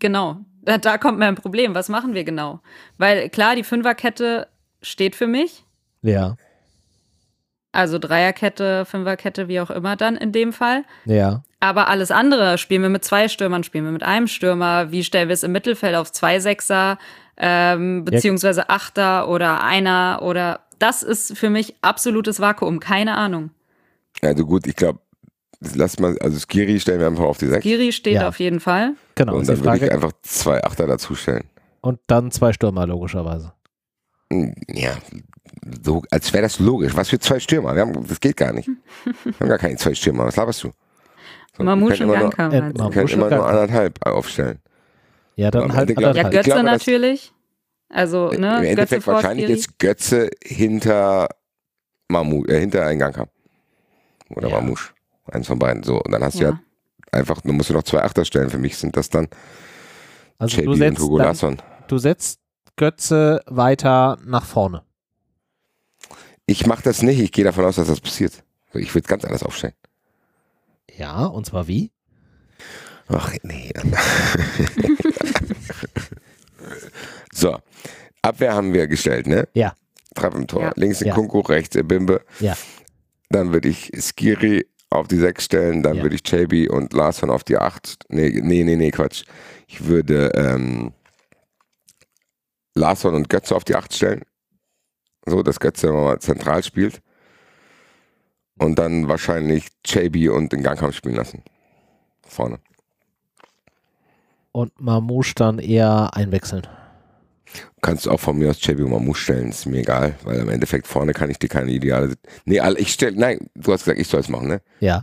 Genau. 0.00 0.38
Da, 0.62 0.78
da 0.78 0.98
kommt 0.98 1.18
mein 1.18 1.36
Problem. 1.36 1.74
Was 1.74 1.88
machen 1.88 2.12
wir 2.14 2.24
genau? 2.24 2.60
Weil 2.98 3.28
klar, 3.30 3.54
die 3.54 3.62
Fünferkette 3.64 4.48
steht 4.82 5.14
für 5.14 5.26
mich. 5.26 5.64
ja, 6.02 6.36
Also 7.72 7.98
Dreierkette, 7.98 8.84
Fünferkette, 8.84 9.46
wie 9.48 9.60
auch 9.60 9.70
immer 9.70 9.94
dann 9.96 10.16
in 10.16 10.32
dem 10.32 10.52
Fall. 10.52 10.84
ja, 11.04 11.42
Aber 11.60 11.88
alles 11.88 12.10
andere, 12.10 12.58
spielen 12.58 12.82
wir 12.82 12.88
mit 12.88 13.04
zwei 13.04 13.28
Stürmern, 13.28 13.62
spielen 13.62 13.84
wir 13.84 13.92
mit 13.92 14.02
einem 14.02 14.26
Stürmer, 14.26 14.90
wie 14.90 15.04
stellen 15.04 15.28
wir 15.28 15.34
es 15.34 15.42
im 15.44 15.52
Mittelfeld 15.52 15.94
auf 15.94 16.10
zwei 16.10 16.40
Sechser, 16.40 16.98
ähm, 17.36 18.04
beziehungsweise 18.04 18.68
Achter 18.70 19.28
oder 19.28 19.62
Einer 19.62 20.20
oder 20.22 20.60
das 20.78 21.02
ist 21.02 21.36
für 21.38 21.50
mich 21.50 21.76
absolutes 21.82 22.40
Vakuum, 22.40 22.80
keine 22.80 23.16
Ahnung. 23.16 23.50
Also 24.22 24.44
gut, 24.46 24.66
ich 24.66 24.74
glaube, 24.76 24.98
lass 25.74 25.98
mal, 26.00 26.18
also 26.20 26.38
Skiri 26.38 26.80
stellen 26.80 27.00
wir 27.00 27.06
einfach 27.06 27.24
auf 27.24 27.38
die 27.38 27.46
6. 27.46 27.62
Giri 27.62 27.92
steht 27.92 28.14
Ja. 28.14 28.28
auf 28.28 28.40
jeden 28.40 28.60
Fall. 28.60 28.94
genau. 29.14 29.36
Und 29.36 29.48
dann 29.48 29.62
würde 29.64 29.86
ich 29.86 29.92
einfach 29.92 30.12
zwei 30.22 30.62
Achter 30.64 30.86
dazustellen. 30.86 31.44
Und 31.82 32.00
dann 32.08 32.30
zwei 32.30 32.52
Stürmer, 32.52 32.86
logischerweise. 32.86 33.52
Hm, 34.32 34.54
Ja, 34.68 34.92
so, 35.82 36.02
als 36.10 36.32
wäre 36.32 36.42
das 36.42 36.58
logisch. 36.58 36.96
Was 36.96 37.08
für 37.10 37.18
zwei 37.18 37.38
Stürmer? 37.40 37.74
Wir 37.74 37.82
haben, 37.82 38.06
das 38.06 38.20
geht 38.20 38.36
gar 38.36 38.52
nicht. 38.52 38.68
Wir 39.24 39.34
haben 39.40 39.48
gar 39.48 39.58
keine 39.58 39.76
zwei 39.76 39.94
Stürmer. 39.94 40.24
Was 40.26 40.36
laberst 40.36 40.64
du? 40.64 40.70
So, 41.56 41.64
Mamouche 41.64 41.92
und 41.94 42.00
immer 42.00 42.12
nur, 42.18 42.22
Janka. 42.22 42.48
Äh, 42.48 42.72
du? 42.72 42.78
wir 42.84 42.90
können 42.90 43.08
immer 43.08 43.30
nur 43.30 43.46
anderthalb 43.46 44.06
aufstellen. 44.06 44.58
Ja, 45.36 45.50
dann 45.50 45.72
halt 45.74 45.90
ich- 45.90 45.98
Ja, 45.98 46.08
anderthalb. 46.08 46.32
Götze 46.34 46.50
glaube, 46.50 46.62
das- 46.64 46.72
natürlich. 46.86 47.32
Also, 47.88 48.28
ne, 48.28 48.34
Im 48.34 48.40
Götze 48.40 48.66
Endeffekt 48.68 49.02
vor 49.04 49.14
wahrscheinlich 49.14 49.46
Skiri. 49.46 49.56
jetzt 49.58 49.78
Götze 49.78 50.30
hinter 50.44 51.28
Mamu, 52.08 52.44
äh, 52.46 52.60
hinter 52.60 52.86
Eingang 52.86 53.26
Oder 54.30 54.48
Ja. 54.48 54.60
Mamouche. 54.60 54.92
Eins 55.32 55.46
von 55.48 55.58
beiden. 55.58 55.82
So, 55.82 56.00
und 56.00 56.12
dann 56.12 56.22
hast 56.22 56.38
du 56.38 56.44
ja 56.44 56.50
Ja. 56.50 56.60
einfach, 57.12 57.40
dann 57.40 57.56
musst 57.56 57.68
du 57.70 57.74
noch 57.74 57.82
zwei 57.82 58.02
Achter 58.02 58.24
stellen. 58.24 58.48
Für 58.50 58.58
mich 58.58 58.76
sind 58.76 58.96
das 58.96 59.10
dann 59.10 59.28
Also 60.38 60.56
JB 60.60 60.78
du 60.78 60.86
und 60.86 60.98
Hugo 61.00 61.18
dann, 61.18 61.26
Larsson. 61.26 61.62
du 61.88 61.98
setzt 61.98 62.38
Götze 62.76 63.42
weiter 63.46 64.18
nach 64.24 64.44
vorne. 64.44 64.82
Ich 66.50 66.66
mache 66.66 66.82
das 66.82 67.00
nicht. 67.02 67.20
Ich 67.20 67.30
gehe 67.30 67.44
davon 67.44 67.64
aus, 67.64 67.76
dass 67.76 67.86
das 67.86 68.00
passiert. 68.00 68.42
Ich 68.74 68.92
würde 68.92 69.06
ganz 69.06 69.24
anders 69.24 69.44
aufstellen. 69.44 69.74
Ja, 70.96 71.26
und 71.26 71.46
zwar 71.46 71.68
wie? 71.68 71.92
Ach, 73.06 73.32
nee. 73.44 73.72
so. 77.32 77.56
Abwehr 78.22 78.52
haben 78.54 78.74
wir 78.74 78.88
gestellt, 78.88 79.28
ne? 79.28 79.46
Ja. 79.54 79.74
Trapp 80.16 80.34
im 80.34 80.48
Tor. 80.48 80.62
Ja. 80.62 80.72
Links 80.74 81.00
in 81.02 81.06
Ja. 81.08 81.14
Kunku, 81.14 81.38
rechts 81.38 81.76
in 81.76 81.86
Bimbe. 81.86 82.20
Ja. 82.40 82.56
Dann 83.28 83.52
würde 83.52 83.68
ich 83.68 83.92
Skiri 84.00 84.66
auf 84.90 85.06
die 85.06 85.18
6 85.18 85.44
stellen, 85.44 85.84
dann 85.84 85.98
Ja. 85.98 86.02
würde 86.02 86.16
ich 86.16 86.28
JB 86.28 86.68
und 86.68 86.92
Larsson 86.92 87.30
auf 87.30 87.44
die 87.44 87.58
8. 87.58 88.06
Nee, 88.08 88.40
nee, 88.42 88.64
nee, 88.64 88.74
nee, 88.74 88.90
Quatsch. 88.90 89.22
Ich 89.68 89.84
würde 89.84 90.32
ähm, 90.34 90.92
Larsson 92.74 93.14
und 93.14 93.28
Götze 93.28 93.54
auf 93.54 93.62
die 93.62 93.76
8 93.76 93.94
stellen. 93.94 94.22
So, 95.26 95.42
dass 95.42 95.60
Götze 95.60 95.92
mal 95.92 96.18
zentral 96.18 96.62
spielt. 96.62 97.02
Und 98.58 98.78
dann 98.78 99.08
wahrscheinlich 99.08 99.68
JB 99.84 100.30
und 100.30 100.52
den 100.52 100.62
Gangkampf 100.62 100.94
spielen 100.94 101.16
lassen. 101.16 101.42
Vorne. 102.26 102.58
Und 104.52 104.78
Mamouche 104.80 105.34
dann 105.34 105.58
eher 105.58 106.10
einwechseln. 106.14 106.66
Kannst 107.80 108.06
du 108.06 108.10
auch 108.10 108.20
von 108.20 108.38
mir 108.38 108.50
aus 108.50 108.64
JB 108.64 108.80
und 108.80 108.90
Mamouche 108.90 109.20
stellen, 109.20 109.48
ist 109.48 109.66
mir 109.66 109.80
egal, 109.80 110.14
weil 110.24 110.40
im 110.40 110.48
Endeffekt 110.48 110.86
vorne 110.86 111.12
kann 111.12 111.30
ich 111.30 111.38
dir 111.38 111.48
keine 111.48 111.70
ideale. 111.70 112.14
Nee, 112.44 112.60
ich 112.76 112.92
stelle, 112.92 113.16
nein, 113.16 113.38
du 113.54 113.72
hast 113.72 113.84
gesagt, 113.84 113.98
ich 113.98 114.08
soll 114.08 114.20
es 114.20 114.28
machen, 114.28 114.48
ne? 114.48 114.60
Ja. 114.80 115.02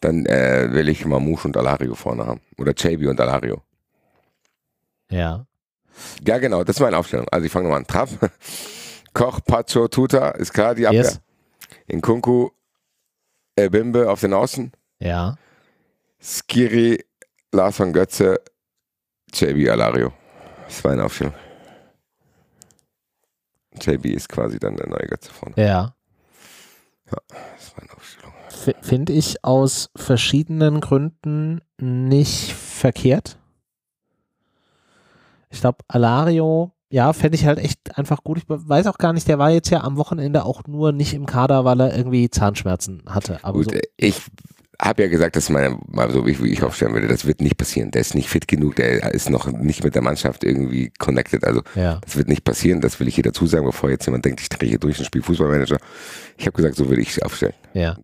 Dann 0.00 0.26
äh, 0.26 0.68
will 0.72 0.88
ich 0.88 1.04
Mamouche 1.04 1.48
und 1.48 1.56
Alario 1.56 1.94
vorne 1.94 2.26
haben. 2.26 2.40
Oder 2.58 2.72
JB 2.72 3.08
und 3.08 3.20
Alario. 3.20 3.62
Ja. 5.10 5.46
Ja, 6.26 6.38
genau, 6.38 6.64
das 6.64 6.76
ist 6.76 6.80
meine 6.80 6.96
Aufstellung. 6.96 7.26
Also 7.30 7.46
ich 7.46 7.52
fange 7.52 7.64
nochmal 7.64 7.80
an. 7.80 7.86
Trapp, 7.86 8.08
Koch, 9.14 9.40
Pacho, 9.44 9.88
Tuta, 9.88 10.30
ist 10.30 10.52
klar, 10.52 10.74
die 10.74 10.86
Abwehr. 10.86 11.02
Yes. 11.02 11.20
In 11.86 12.00
Kunku, 12.00 12.50
Bimbe 13.56 14.10
auf 14.10 14.20
den 14.20 14.32
Außen, 14.34 14.72
Ja. 14.98 15.36
Skiri, 16.20 17.04
Larsson 17.52 17.92
Götze, 17.92 18.40
JB 19.34 19.68
Alario. 19.70 20.12
Das 20.66 20.76
ist 20.78 20.84
meine 20.84 21.04
Aufstellung. 21.04 21.34
JB 23.80 24.06
ist 24.06 24.28
quasi 24.28 24.58
dann 24.58 24.76
der 24.76 24.88
neue 24.88 25.06
Götze 25.08 25.30
vorne. 25.32 25.54
Ja. 25.56 25.94
Das 27.06 27.62
ist 27.62 27.76
meine 27.76 27.92
Aufstellung. 27.92 28.32
Finde 28.82 29.12
ich 29.12 29.44
aus 29.44 29.90
verschiedenen 29.96 30.80
Gründen 30.80 31.60
nicht 31.78 32.52
verkehrt. 32.52 33.38
Ich 35.50 35.60
glaube, 35.60 35.78
Alario, 35.88 36.72
ja, 36.92 37.14
fände 37.14 37.36
ich 37.36 37.46
halt 37.46 37.58
echt 37.58 37.96
einfach 37.96 38.22
gut. 38.22 38.36
Ich 38.36 38.44
weiß 38.46 38.86
auch 38.86 38.98
gar 38.98 39.14
nicht, 39.14 39.26
der 39.26 39.38
war 39.38 39.50
jetzt 39.50 39.70
ja 39.70 39.82
am 39.82 39.96
Wochenende 39.96 40.44
auch 40.44 40.66
nur 40.66 40.92
nicht 40.92 41.14
im 41.14 41.24
Kader, 41.24 41.64
weil 41.64 41.80
er 41.80 41.96
irgendwie 41.96 42.28
Zahnschmerzen 42.28 43.02
hatte. 43.06 43.38
Aber 43.42 43.54
Gut, 43.54 43.70
so, 43.70 43.76
äh, 43.76 43.82
ich 43.96 44.20
habe 44.78 45.04
ja 45.04 45.08
gesagt, 45.08 45.36
dass 45.36 45.48
meine, 45.48 45.78
mal 45.86 46.10
so 46.10 46.26
wie 46.26 46.32
ich 46.52 46.62
aufstellen 46.62 46.92
würde, 46.92 47.08
das 47.08 47.24
wird 47.24 47.40
nicht 47.40 47.56
passieren. 47.56 47.92
Der 47.92 48.02
ist 48.02 48.14
nicht 48.14 48.28
fit 48.28 48.46
genug, 48.46 48.76
der 48.76 49.14
ist 49.14 49.30
noch 49.30 49.46
nicht 49.46 49.82
mit 49.82 49.94
der 49.94 50.02
Mannschaft 50.02 50.44
irgendwie 50.44 50.92
connected. 50.98 51.44
Also 51.44 51.62
ja. 51.74 51.98
das 52.02 52.16
wird 52.16 52.28
nicht 52.28 52.44
passieren, 52.44 52.82
das 52.82 53.00
will 53.00 53.08
ich 53.08 53.14
hier 53.14 53.24
dazu 53.24 53.46
sagen, 53.46 53.64
bevor 53.64 53.88
jetzt 53.88 54.04
jemand 54.04 54.26
denkt, 54.26 54.42
ich 54.42 54.50
drehe 54.50 54.68
hier 54.68 54.78
durch 54.78 54.98
und 54.98 55.06
spiele 55.06 55.24
Fußballmanager. 55.24 55.78
Ich 56.36 56.44
habe 56.44 56.54
gesagt, 56.54 56.76
so 56.76 56.90
würde 56.90 57.00
ich 57.00 57.16
es 57.16 57.22
aufstellen. 57.22 57.54
Ja. 57.72 57.96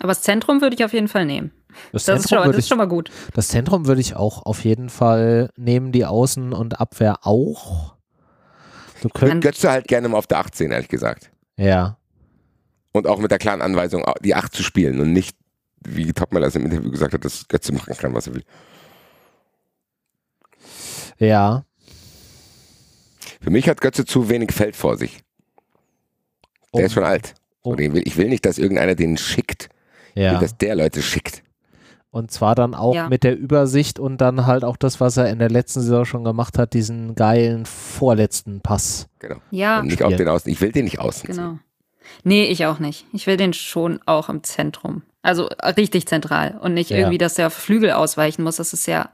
Aber 0.00 0.08
das 0.08 0.22
Zentrum 0.22 0.60
würde 0.60 0.74
ich 0.74 0.84
auf 0.84 0.92
jeden 0.92 1.08
Fall 1.08 1.24
nehmen. 1.24 1.52
Das 1.92 2.04
Das, 2.04 2.20
ist 2.22 2.28
Zentrum, 2.28 2.44
schon, 2.44 2.52
das 2.52 2.58
ist 2.58 2.64
ich, 2.64 2.68
schon 2.68 2.78
mal 2.78 2.88
gut. 2.88 3.10
das 3.34 3.48
Zentrum 3.48 3.86
würde 3.86 4.00
ich 4.00 4.16
auch 4.16 4.44
auf 4.44 4.64
jeden 4.64 4.88
Fall 4.88 5.50
nehmen, 5.56 5.92
die 5.92 6.04
Außen- 6.04 6.52
und 6.52 6.80
Abwehr 6.80 7.18
auch. 7.22 7.97
Du 9.02 9.08
Kann- 9.08 9.28
könnt, 9.28 9.44
Götze 9.44 9.70
halt 9.70 9.86
gerne 9.88 10.08
mal 10.08 10.18
auf 10.18 10.26
der 10.26 10.38
8 10.38 10.54
sehen, 10.56 10.70
ehrlich 10.72 10.88
gesagt. 10.88 11.30
ja. 11.56 11.96
Und 12.92 13.06
auch 13.06 13.18
mit 13.18 13.30
der 13.30 13.38
klaren 13.38 13.60
Anweisung, 13.60 14.04
die 14.24 14.34
8 14.34 14.52
zu 14.52 14.62
spielen 14.62 14.98
und 15.00 15.12
nicht, 15.12 15.36
wie 15.86 16.12
Topmel 16.12 16.40
das 16.42 16.56
im 16.56 16.64
Interview 16.64 16.90
gesagt 16.90 17.12
hat, 17.14 17.24
dass 17.24 17.46
Götze 17.46 17.72
machen 17.72 17.94
kann, 17.96 18.14
was 18.14 18.26
er 18.26 18.34
will. 18.34 18.44
Ja. 21.18 21.64
Für 23.40 23.50
mich 23.50 23.68
hat 23.68 23.80
Götze 23.80 24.04
zu 24.04 24.28
wenig 24.28 24.52
Feld 24.52 24.74
vor 24.74 24.96
sich. 24.96 25.18
Der 26.74 26.80
Um- 26.80 26.84
ist 26.86 26.92
schon 26.92 27.04
alt. 27.04 27.34
um- 27.62 27.72
Und 27.72 27.80
ich 27.80 27.92
will, 27.92 28.02
ich 28.06 28.16
will 28.16 28.28
nicht, 28.28 28.44
dass 28.46 28.58
irgendeiner 28.58 28.94
den 28.94 29.16
schickt. 29.16 29.68
Ich 30.14 30.22
Ja. 30.22 30.32
will, 30.32 30.38
dass 30.40 30.56
der 30.56 30.74
Leute 30.74 31.02
schickt. 31.02 31.42
Und 32.10 32.30
zwar 32.30 32.54
dann 32.54 32.74
auch 32.74 32.94
Ja. 32.94 33.08
mit 33.08 33.22
der 33.22 33.36
Übersicht 33.36 33.98
und 33.98 34.18
dann 34.18 34.46
halt 34.46 34.64
auch 34.64 34.76
das, 34.78 34.98
was 35.00 35.16
er 35.18 35.28
in 35.28 35.38
der 35.38 35.50
letzten 35.50 35.80
Saison 35.82 36.04
schon 36.06 36.24
gemacht 36.24 36.56
hat, 36.58 36.72
diesen 36.72 37.14
geilen 37.14 37.66
vorletzten 37.66 38.60
Pass. 38.62 39.08
Genau. 39.18 39.36
Ja, 39.50 39.80
und 39.80 39.88
nicht 39.88 40.02
auf 40.02 40.16
den 40.16 40.26
Außen. 40.28 40.50
Ich 40.50 40.60
will 40.60 40.72
den 40.72 40.84
nicht 40.84 41.00
außen. 41.00 41.26
ziehen. 41.26 41.36
genau. 41.36 41.58
Nee, 42.24 42.44
ich 42.44 42.64
auch 42.64 42.78
nicht. 42.78 43.04
Ich 43.12 43.26
will 43.26 43.36
den 43.36 43.52
schon 43.52 44.00
auch 44.06 44.30
im 44.30 44.42
Zentrum. 44.42 45.02
Also 45.20 45.48
äh, 45.50 45.68
richtig 45.70 46.06
zentral 46.08 46.56
und 46.62 46.72
nicht 46.72 46.88
Ja. 46.90 46.96
irgendwie, 46.98 47.18
dass 47.18 47.34
der 47.34 47.48
auf 47.48 47.52
Flügel 47.52 47.90
ausweichen 47.92 48.42
muss. 48.42 48.56
Das 48.56 48.72
ist 48.72 48.86
ja, 48.86 49.10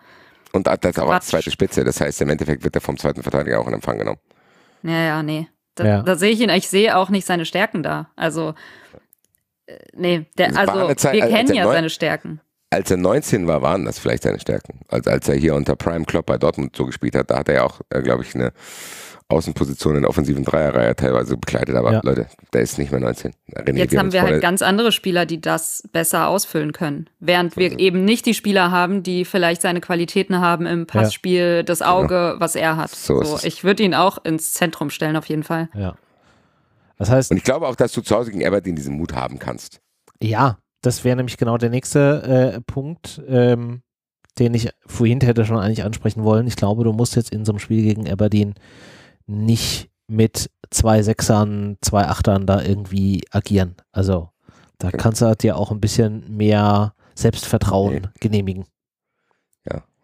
Und 0.52 0.68
das 0.68 0.78
ist 0.84 0.98
auch 1.00 1.10
als 1.10 1.26
zweite 1.26 1.50
Spitze. 1.50 1.82
Das 1.82 2.00
heißt, 2.00 2.20
im 2.22 2.28
Endeffekt 2.28 2.62
wird 2.62 2.76
er 2.76 2.80
vom 2.80 2.96
zweiten 2.96 3.24
Verteidiger 3.24 3.58
auch 3.60 3.66
in 3.66 3.74
Empfang 3.74 3.98
genommen. 3.98 4.20
ja, 4.84 5.02
ja, 5.02 5.22
nee. 5.24 5.48
Da, 5.74 5.84
Ja. 5.84 6.02
da 6.02 6.14
sehe 6.14 6.30
ich 6.30 6.40
ihn, 6.40 6.50
ich 6.50 6.68
sehe 6.68 6.96
auch 6.96 7.08
nicht 7.08 7.26
seine 7.26 7.44
Stärken 7.44 7.82
da. 7.82 8.10
Also, 8.14 8.54
äh, 9.66 9.78
nee, 9.94 10.26
der, 10.38 10.56
also 10.56 10.94
Zeit, 10.94 11.14
wir 11.14 11.24
als 11.24 11.32
kennen 11.32 11.54
ja 11.54 11.66
seine 11.66 11.90
Stärken. 11.90 12.40
Als 12.74 12.90
er 12.90 12.96
19 12.96 13.46
war, 13.46 13.62
waren 13.62 13.84
das 13.84 13.98
vielleicht 13.98 14.24
seine 14.24 14.40
Stärken. 14.40 14.80
Also 14.88 15.10
als 15.10 15.28
er 15.28 15.36
hier 15.36 15.54
unter 15.54 15.76
Prime 15.76 16.04
Klopp 16.04 16.26
bei 16.26 16.38
Dortmund 16.38 16.74
so 16.76 16.86
gespielt 16.86 17.14
hat, 17.14 17.30
da 17.30 17.38
hat 17.38 17.48
er 17.48 17.54
ja 17.56 17.62
auch, 17.64 17.80
äh, 17.90 18.02
glaube 18.02 18.22
ich, 18.24 18.34
eine 18.34 18.52
Außenposition 19.28 19.96
in 19.96 20.02
der 20.02 20.10
offensiven 20.10 20.44
Dreierreihe 20.44 20.94
teilweise 20.94 21.36
bekleidet. 21.36 21.74
Aber 21.76 21.92
Ja. 21.92 22.00
Leute, 22.04 22.26
der 22.52 22.60
ist 22.60 22.78
nicht 22.78 22.90
mehr 22.90 23.00
19. 23.00 23.32
René, 23.52 23.76
Jetzt 23.76 23.96
haben 23.96 24.12
wir 24.12 24.22
halt 24.22 24.42
ganz 24.42 24.60
andere 24.60 24.92
Spieler, 24.92 25.24
die 25.24 25.40
das 25.40 25.82
besser 25.92 26.28
ausfüllen 26.28 26.72
können. 26.72 27.08
Während 27.20 27.56
wir 27.56 27.78
eben 27.78 28.04
nicht 28.04 28.26
die 28.26 28.34
Spieler 28.34 28.70
haben, 28.70 29.02
die 29.02 29.24
vielleicht 29.24 29.62
seine 29.62 29.80
Qualitäten 29.80 30.40
haben 30.40 30.66
im 30.66 30.86
Passspiel, 30.86 31.64
das 31.64 31.80
Auge, 31.80 32.34
was 32.38 32.54
er 32.54 32.76
hat. 32.76 32.90
So 32.90 33.20
ist 33.20 33.28
So, 33.30 33.36
es. 33.36 33.44
ich 33.44 33.64
würde 33.64 33.82
ihn 33.82 33.94
auch 33.94 34.18
ins 34.24 34.52
Zentrum 34.52 34.90
stellen, 34.90 35.16
auf 35.16 35.26
jeden 35.26 35.42
Fall. 35.42 35.68
Ja. 35.74 35.94
Das 36.98 37.10
heißt, 37.10 37.30
Und 37.30 37.38
ich 37.38 37.44
glaube 37.44 37.66
auch, 37.66 37.76
dass 37.76 37.92
du 37.92 38.02
zu 38.02 38.14
Hause 38.14 38.30
gegen 38.30 38.46
Aberdeen 38.46 38.76
diesen 38.76 38.96
Mut 38.96 39.14
haben 39.14 39.38
kannst. 39.38 39.80
ja, 40.20 40.58
das 40.86 41.04
wäre 41.04 41.16
nämlich 41.16 41.36
genau 41.36 41.56
der 41.58 41.70
nächste 41.70 42.54
äh, 42.56 42.60
Punkt, 42.60 43.22
ähm, 43.28 43.82
den 44.38 44.54
ich 44.54 44.70
vorhin 44.86 45.20
hätte 45.20 45.44
schon 45.44 45.58
eigentlich 45.58 45.84
ansprechen 45.84 46.24
wollen. 46.24 46.46
Ich 46.46 46.56
glaube, 46.56 46.84
du 46.84 46.92
musst 46.92 47.16
jetzt 47.16 47.30
in 47.32 47.44
so 47.44 47.52
einem 47.52 47.58
Spiel 47.60 47.82
gegen 47.82 48.10
Aberdeen 48.10 48.54
nicht 49.26 49.90
mit 50.06 50.50
zwei 50.70 51.02
Sechsern, 51.02 51.76
zwei 51.80 52.04
Achtern 52.06 52.46
da 52.46 52.62
irgendwie 52.62 53.22
agieren. 53.30 53.76
Also 53.92 54.30
da 54.78 54.88
Okay. 54.88 54.96
kannst 54.98 55.22
du 55.22 55.34
dir 55.36 55.56
auch 55.56 55.70
ein 55.70 55.80
bisschen 55.80 56.36
mehr 56.36 56.94
Selbstvertrauen 57.14 57.94
Nee. 57.94 58.08
genehmigen. 58.20 58.64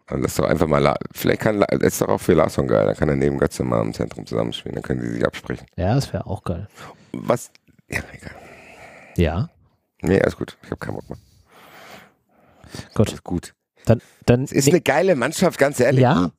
Dann 0.07 0.23
lass 0.23 0.35
doch 0.35 0.43
einfach 0.43 0.67
mal, 0.67 0.79
La 0.79 0.97
vielleicht 1.13 1.39
kann, 1.39 1.57
La 1.59 1.65
ist 1.67 2.01
doch 2.01 2.09
auch 2.09 2.17
für 2.17 2.33
Larsson 2.33 2.67
geil, 2.67 2.85
dann 2.85 2.97
kann 2.97 3.07
er 3.07 3.15
neben 3.15 3.37
Götze 3.37 3.63
mal 3.63 3.81
im 3.81 3.93
Zentrum 3.93 4.25
zusammenspielen, 4.25 4.75
dann 4.75 4.83
können 4.83 4.99
die 4.99 5.07
sich 5.07 5.25
absprechen. 5.25 5.65
Ja, 5.77 5.95
das 5.95 6.11
wäre 6.11 6.25
auch 6.27 6.43
geil. 6.43 6.67
Was, 7.13 7.49
ja, 7.89 7.99
egal. 8.11 8.35
Ja, 9.15 9.49
Nee, 10.01 10.21
alles 10.21 10.35
gut, 10.35 10.57
ich 10.63 10.71
habe 10.71 10.79
keinen 10.79 10.95
Bock 10.95 11.09
mehr. 11.09 11.17
gut. 12.93 13.09
Alles 13.09 13.23
gut. 13.23 13.53
Dann, 13.85 14.01
dann 14.25 14.43
Es 14.43 14.51
ist 14.51 14.67
eine 14.69 14.81
geile 14.81 15.15
Mannschaft, 15.15 15.57
ganz 15.57 15.79
ehrlich. 15.79 16.01
ja, 16.01 16.31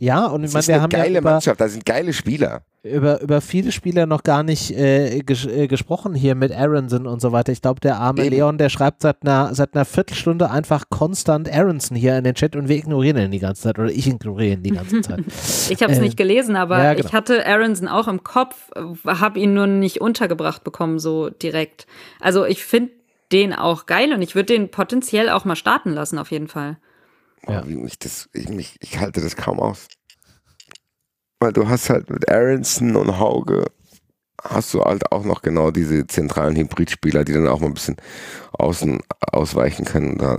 ja, 0.00 0.26
und 0.26 0.44
ich 0.44 0.52
meine, 0.52 0.60
ist 0.60 0.68
wir 0.68 0.74
eine 0.74 0.82
haben 0.82 0.90
ja 0.92 0.98
geile 0.98 1.18
über, 1.18 1.30
Mannschaft, 1.32 1.60
da 1.60 1.68
sind 1.68 1.84
geile 1.86 2.12
Spieler. 2.12 2.62
über, 2.82 3.20
über 3.20 3.40
viele 3.40 3.70
Spieler 3.70 4.06
noch 4.06 4.22
gar 4.22 4.42
nicht 4.42 4.70
äh, 4.70 5.20
ges 5.20 5.44
äh, 5.46 5.66
gesprochen 5.68 6.14
hier 6.14 6.34
mit 6.34 6.52
Aronson 6.52 7.06
und 7.06 7.20
so 7.20 7.32
weiter. 7.32 7.52
Ich 7.52 7.60
glaube, 7.62 7.80
der 7.80 7.98
arme 7.98 8.22
Eben. 8.24 8.34
Leon, 8.34 8.58
der 8.58 8.70
schreibt 8.70 9.02
seit 9.02 9.22
einer, 9.22 9.54
seit 9.54 9.74
einer 9.74 9.84
Viertelstunde 9.84 10.50
einfach 10.50 10.84
konstant 10.90 11.52
Aronson 11.52 11.96
hier 11.96 12.16
in 12.16 12.24
den 12.24 12.34
Chat 12.34 12.56
und 12.56 12.68
wir 12.68 12.76
ignorieren 12.76 13.18
ihn 13.18 13.30
die 13.30 13.38
ganze 13.38 13.62
Zeit 13.62 13.78
oder 13.78 13.90
ich 13.90 14.06
ignoriere 14.08 14.54
ihn 14.54 14.62
die 14.62 14.70
ganze 14.70 15.00
Zeit. 15.02 15.20
Ich 15.68 15.82
habe 15.82 15.92
es 15.92 15.98
Äh, 15.98 16.02
nicht 16.02 16.16
gelesen, 16.16 16.56
aber 16.56 16.82
ja, 16.82 16.94
genau. 16.94 17.06
ich 17.06 17.12
hatte 17.12 17.46
Aronson 17.46 17.86
auch 17.88 18.08
im 18.08 18.24
Kopf, 18.24 18.56
habe 19.06 19.38
ihn 19.38 19.52
nur 19.54 19.66
nicht 19.66 20.00
untergebracht 20.00 20.64
bekommen, 20.64 20.98
so 20.98 21.28
direkt. 21.30 21.86
Also 22.20 22.46
ich 22.46 22.64
finde 22.64 22.92
den 23.32 23.52
auch 23.52 23.86
geil 23.86 24.12
und 24.12 24.22
ich 24.22 24.34
würde 24.34 24.54
den 24.54 24.70
potenziell 24.70 25.28
auch 25.28 25.44
mal 25.44 25.54
starten 25.56 25.90
lassen, 25.90 26.18
auf 26.18 26.30
jeden 26.32 26.48
Fall. 26.48 26.78
Oh, 27.46 27.52
Ja. 27.52 27.62
mich 27.62 27.98
das, 27.98 28.28
ich, 28.32 28.48
mich, 28.48 28.76
ich 28.80 28.98
halte 28.98 29.20
das 29.20 29.36
kaum 29.36 29.60
aus. 29.60 29.88
Weil 31.40 31.52
du 31.52 31.68
hast 31.68 31.88
halt 31.90 32.10
mit 32.10 32.28
Aronson 32.28 32.96
und 32.96 33.18
Hauge 33.18 33.64
hast 34.42 34.72
du 34.74 34.82
halt 34.82 35.10
auch 35.12 35.24
noch 35.24 35.42
genau 35.42 35.70
diese 35.70 36.06
zentralen 36.06 36.56
Hybridspieler, 36.56 37.24
die 37.24 37.32
dann 37.32 37.46
auch 37.48 37.60
mal 37.60 37.66
ein 37.68 37.74
bisschen 37.74 37.96
außen 38.52 39.00
ausweichen 39.32 39.84
können. 39.84 40.18
Da, 40.18 40.38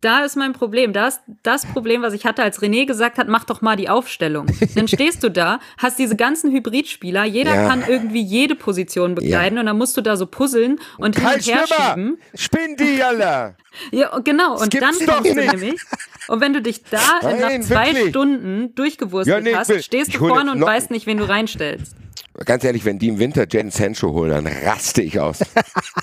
Da 0.00 0.24
ist 0.24 0.36
mein 0.36 0.52
Problem. 0.52 0.92
Da 0.92 1.08
ist 1.08 1.20
das 1.42 1.66
Problem, 1.66 2.02
was 2.02 2.12
ich 2.14 2.24
hatte, 2.24 2.42
als 2.42 2.60
René 2.60 2.86
gesagt 2.86 3.18
hat, 3.18 3.28
mach 3.28 3.44
doch 3.44 3.62
mal 3.62 3.76
die 3.76 3.88
Aufstellung. 3.88 4.46
Dann 4.74 4.86
stehst 4.86 5.22
du 5.24 5.30
da, 5.30 5.58
hast 5.78 5.98
diese 5.98 6.14
ganzen 6.16 6.52
Hybridspieler, 6.52 7.24
jeder 7.24 7.54
Ja. 7.54 7.68
kann 7.68 7.82
irgendwie 7.86 8.22
jede 8.22 8.54
Position 8.54 9.14
bekleiden 9.14 9.58
und 9.58 9.66
dann 9.66 9.78
musst 9.78 9.96
du 9.96 10.00
da 10.02 10.16
so 10.16 10.26
puzzeln 10.26 10.78
und 10.98 11.16
hin 11.16 11.24
und 11.26 11.46
her 11.46 11.64
schieben. 11.66 12.18
Spinn 12.34 12.76
die, 12.76 13.02
Alter! 13.02 13.56
Ja, 13.90 14.18
genau. 14.18 14.60
Und 14.60 14.74
dann 14.74 14.92
kommst 15.06 15.30
du 15.30 15.34
nämlich. 15.34 15.80
Und 16.28 16.42
wenn 16.42 16.52
du 16.52 16.60
dich 16.60 16.82
da 16.84 16.98
Nein, 17.22 17.40
nach 17.40 17.66
zwei 17.66 17.86
wirklich. 17.94 18.10
Stunden 18.10 18.74
durchgewurstelt 18.74 19.46
Ja, 19.46 19.50
nee, 19.52 19.56
hast, 19.56 19.72
stehst 19.84 20.12
du 20.14 20.18
vorne 20.18 20.50
und 20.52 20.58
noch- 20.58 20.66
weißt 20.66 20.90
nicht, 20.90 21.06
wen 21.06 21.16
du 21.16 21.26
reinstellst. 21.26 21.96
Ganz 22.44 22.64
ehrlich, 22.64 22.84
wenn 22.84 22.98
die 22.98 23.08
im 23.08 23.18
Winter 23.18 23.46
Jen 23.48 23.70
Sancho 23.70 24.10
holen, 24.12 24.30
dann 24.30 24.46
raste 24.46 25.02
ich 25.02 25.20
aus. 25.20 25.38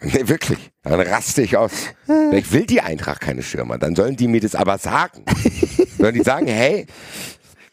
nee, 0.00 0.28
wirklich. 0.28 0.58
Dann 0.82 1.00
raste 1.00 1.42
ich 1.42 1.56
aus. 1.56 1.72
Vielleicht 2.04 2.52
will 2.52 2.66
die 2.66 2.80
Eintracht 2.80 3.20
keine 3.20 3.42
Stürmer. 3.42 3.78
Dann 3.78 3.96
sollen 3.96 4.16
die 4.16 4.28
mir 4.28 4.40
das 4.40 4.54
aber 4.54 4.78
sagen. 4.78 5.24
sollen 5.98 6.14
die 6.14 6.22
sagen, 6.22 6.46
hey, 6.46 6.86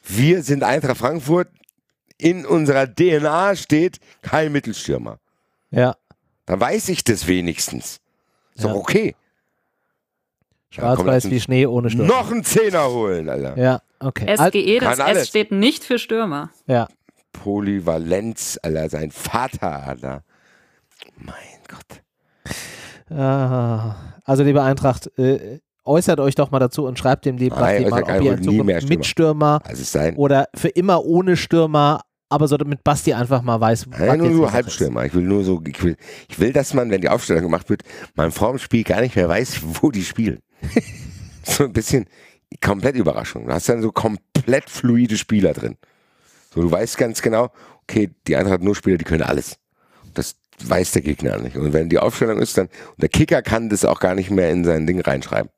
wir 0.04 0.44
sind 0.44 0.64
Eintracht 0.64 0.98
Frankfurt. 0.98 1.50
In 2.18 2.46
unserer 2.46 2.88
DNA 2.88 3.56
steht 3.56 4.00
kein 4.22 4.52
Mittelstürmer. 4.52 5.20
Ja, 5.72 5.96
Dann 6.46 6.60
weiß 6.60 6.90
ich 6.90 7.04
das 7.04 7.28
wenigstens. 7.28 8.00
So, 8.56 8.68
Ja. 8.70 8.76
okay. 8.76 9.16
Schwarz-weiß 10.74 11.30
wie 11.30 11.40
Schnee 11.40 11.66
ohne 11.68 11.90
Sturm. 11.90 12.08
Noch 12.08 12.32
einen 12.32 12.44
Zehner 12.44 12.90
holen, 12.90 13.30
Alter. 13.30 13.58
Ja, 13.58 13.82
okay. 14.00 14.26
SGE, 14.36 14.80
das 14.80 14.98
Kann 14.98 15.08
alles. 15.08 15.24
S 15.24 15.28
steht 15.30 15.52
nicht 15.52 15.84
für 15.84 16.00
Stürmer. 16.00 16.50
ja, 16.68 16.88
Polyvalenz, 17.32 18.60
Alter. 18.62 18.90
Sein 18.90 19.12
Vater, 19.12 19.88
Alter. 19.88 20.24
Mein 21.18 21.36
Gott. 21.68 22.02
Ah, 23.16 23.96
also 24.24 24.44
liebe 24.44 24.62
Eintracht, 24.64 25.12
äh, 25.20 25.60
äußert 25.86 26.20
euch 26.20 26.36
doch 26.36 26.52
mal 26.52 26.60
dazu 26.60 26.86
und 26.86 26.98
schreibt 26.98 27.26
dem 27.26 27.38
lieben 27.38 27.56
Nein, 27.56 27.84
Basti 27.84 27.90
mal, 27.90 28.04
ob 28.04 28.22
ihr 28.24 28.34
in 28.34 28.40
nie 28.40 28.64
mehr 28.64 28.80
Zukunft 28.80 28.84
Stürmer. 28.84 28.98
mit 28.98 29.06
Stürmer 29.06 29.62
Also 29.66 29.82
es 29.82 29.92
sein. 29.92 30.16
oder 30.16 30.48
für 30.56 30.70
immer 30.70 31.04
ohne 31.06 31.36
Stürmer, 31.38 32.02
aber 32.34 32.48
so 32.48 32.58
damit 32.58 32.84
Basti 32.84 33.14
einfach 33.14 33.42
mal 33.42 33.62
weiß, 33.62 33.90
was 33.92 34.00
Nein, 34.00 34.20
nur 34.20 34.34
so 34.34 34.52
Halbstürmer. 34.52 35.06
Ich 35.06 35.14
will 35.14 35.24
nur 35.24 35.44
so, 35.44 35.62
ich 35.66 35.84
will, 35.84 35.96
ich 36.28 36.40
will, 36.40 36.52
dass 36.52 36.74
man, 36.74 36.90
wenn 36.90 37.02
die 37.02 37.10
Aufstellung 37.10 37.44
gemacht 37.44 37.70
wird, 37.70 37.84
man 38.16 38.32
vor 38.32 38.50
dem 38.50 38.60
Spiel 38.60 38.84
gar 38.84 39.02
nicht 39.02 39.16
mehr 39.16 39.30
weiß, 39.30 39.62
wo 39.82 39.92
die 39.92 40.04
spielen. 40.04 40.40
so 41.44 41.66
ein 41.66 41.74
bisschen 41.74 42.06
komplett 42.62 42.96
Überraschung. 42.96 43.46
Du 43.46 43.54
hast 43.54 43.70
dann 43.70 43.82
so 43.82 43.92
komplett 43.92 44.70
fluide 44.70 45.18
Spieler 45.18 45.54
drin. 45.54 45.78
So, 46.54 46.62
du 46.62 46.72
weißt 46.72 46.98
ganz 46.98 47.22
genau, 47.22 47.50
okay, 47.84 48.12
die 48.28 48.36
Eintracht 48.36 48.56
hat 48.56 48.64
nur 48.64 48.76
Spieler, 48.76 48.98
die 48.98 49.06
können 49.06 49.24
alles. 49.24 49.58
Das 50.14 50.36
weiß 50.64 50.92
der 50.92 51.02
Gegner 51.02 51.38
nicht. 51.38 51.56
Und 51.56 51.74
wenn 51.74 51.90
die 51.90 52.00
Aufstellung 52.00 52.40
ist, 52.40 52.58
dann, 52.58 52.68
und 52.68 53.02
der 53.02 53.10
Kicker 53.10 53.42
kann 53.42 53.70
das 53.70 53.86
auch 53.86 54.00
gar 54.00 54.16
nicht 54.16 54.32
mehr 54.32 54.50
in 54.52 54.64
sein 54.64 54.88
Ding 54.88 55.02
reinschreiben. 55.02 55.52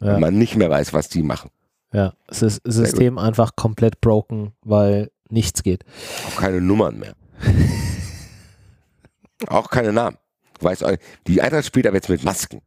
Ja. 0.00 0.14
Wenn 0.14 0.20
man 0.20 0.38
nicht 0.38 0.56
mehr 0.56 0.70
weiß, 0.70 0.92
was 0.92 1.08
die 1.08 1.22
machen. 1.22 1.50
Ja, 1.92 2.14
es 2.26 2.42
ist 2.42 2.60
System 2.64 3.18
einfach 3.18 3.54
komplett 3.54 4.00
broken, 4.00 4.52
weil 4.62 5.10
nichts 5.32 5.62
geht. 5.62 5.84
Auch 6.28 6.40
keine 6.40 6.60
Nummern 6.60 6.98
mehr. 6.98 7.14
auch 9.48 9.70
keine 9.70 9.92
Namen. 9.92 10.16
Auch- 10.62 10.96
die 11.26 11.42
Eintracht 11.42 11.66
spielt 11.66 11.86
aber 11.86 11.96
jetzt 11.96 12.08
mit 12.08 12.24
Masken. 12.24 12.60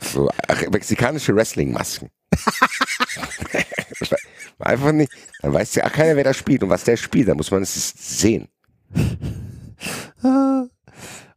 So 0.00 0.30
mexikanische 0.70 1.34
Wrestling-Masken. 1.34 2.10
Einfach 4.58 4.92
nicht. 4.92 5.10
Dann 5.42 5.52
weiß 5.52 5.74
ja 5.76 5.86
auch 5.86 5.92
keiner, 5.92 6.16
wer 6.16 6.24
da 6.24 6.34
spielt 6.34 6.62
und 6.62 6.70
was 6.70 6.84
der 6.84 6.96
spielt. 6.96 7.28
Da 7.28 7.34
muss 7.34 7.50
man 7.50 7.62
es 7.62 7.92
sehen. 7.96 8.48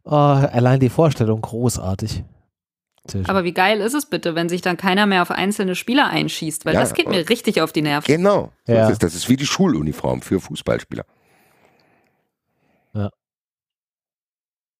Oh, 0.04 0.10
allein 0.10 0.80
die 0.80 0.88
Vorstellung 0.90 1.40
großartig. 1.40 2.24
Aber 3.26 3.44
wie 3.44 3.52
geil 3.52 3.80
ist 3.80 3.94
es 3.94 4.06
bitte, 4.06 4.34
wenn 4.34 4.48
sich 4.48 4.62
dann 4.62 4.76
keiner 4.76 5.06
mehr 5.06 5.22
auf 5.22 5.30
einzelne 5.30 5.74
Spieler 5.74 6.08
einschießt? 6.08 6.64
Weil 6.64 6.74
Ja, 6.74 6.80
das 6.80 6.94
geht 6.94 7.08
mir 7.08 7.28
richtig 7.28 7.60
auf 7.60 7.72
die 7.72 7.82
Nerven. 7.82 8.06
Genau. 8.06 8.52
Ja. 8.66 8.86
ist 8.86 8.92
es. 8.92 8.98
Das 8.98 9.14
ist 9.14 9.28
wie 9.28 9.36
die 9.36 9.46
Schuluniform 9.46 10.22
für 10.22 10.40
Fußballspieler. 10.40 11.04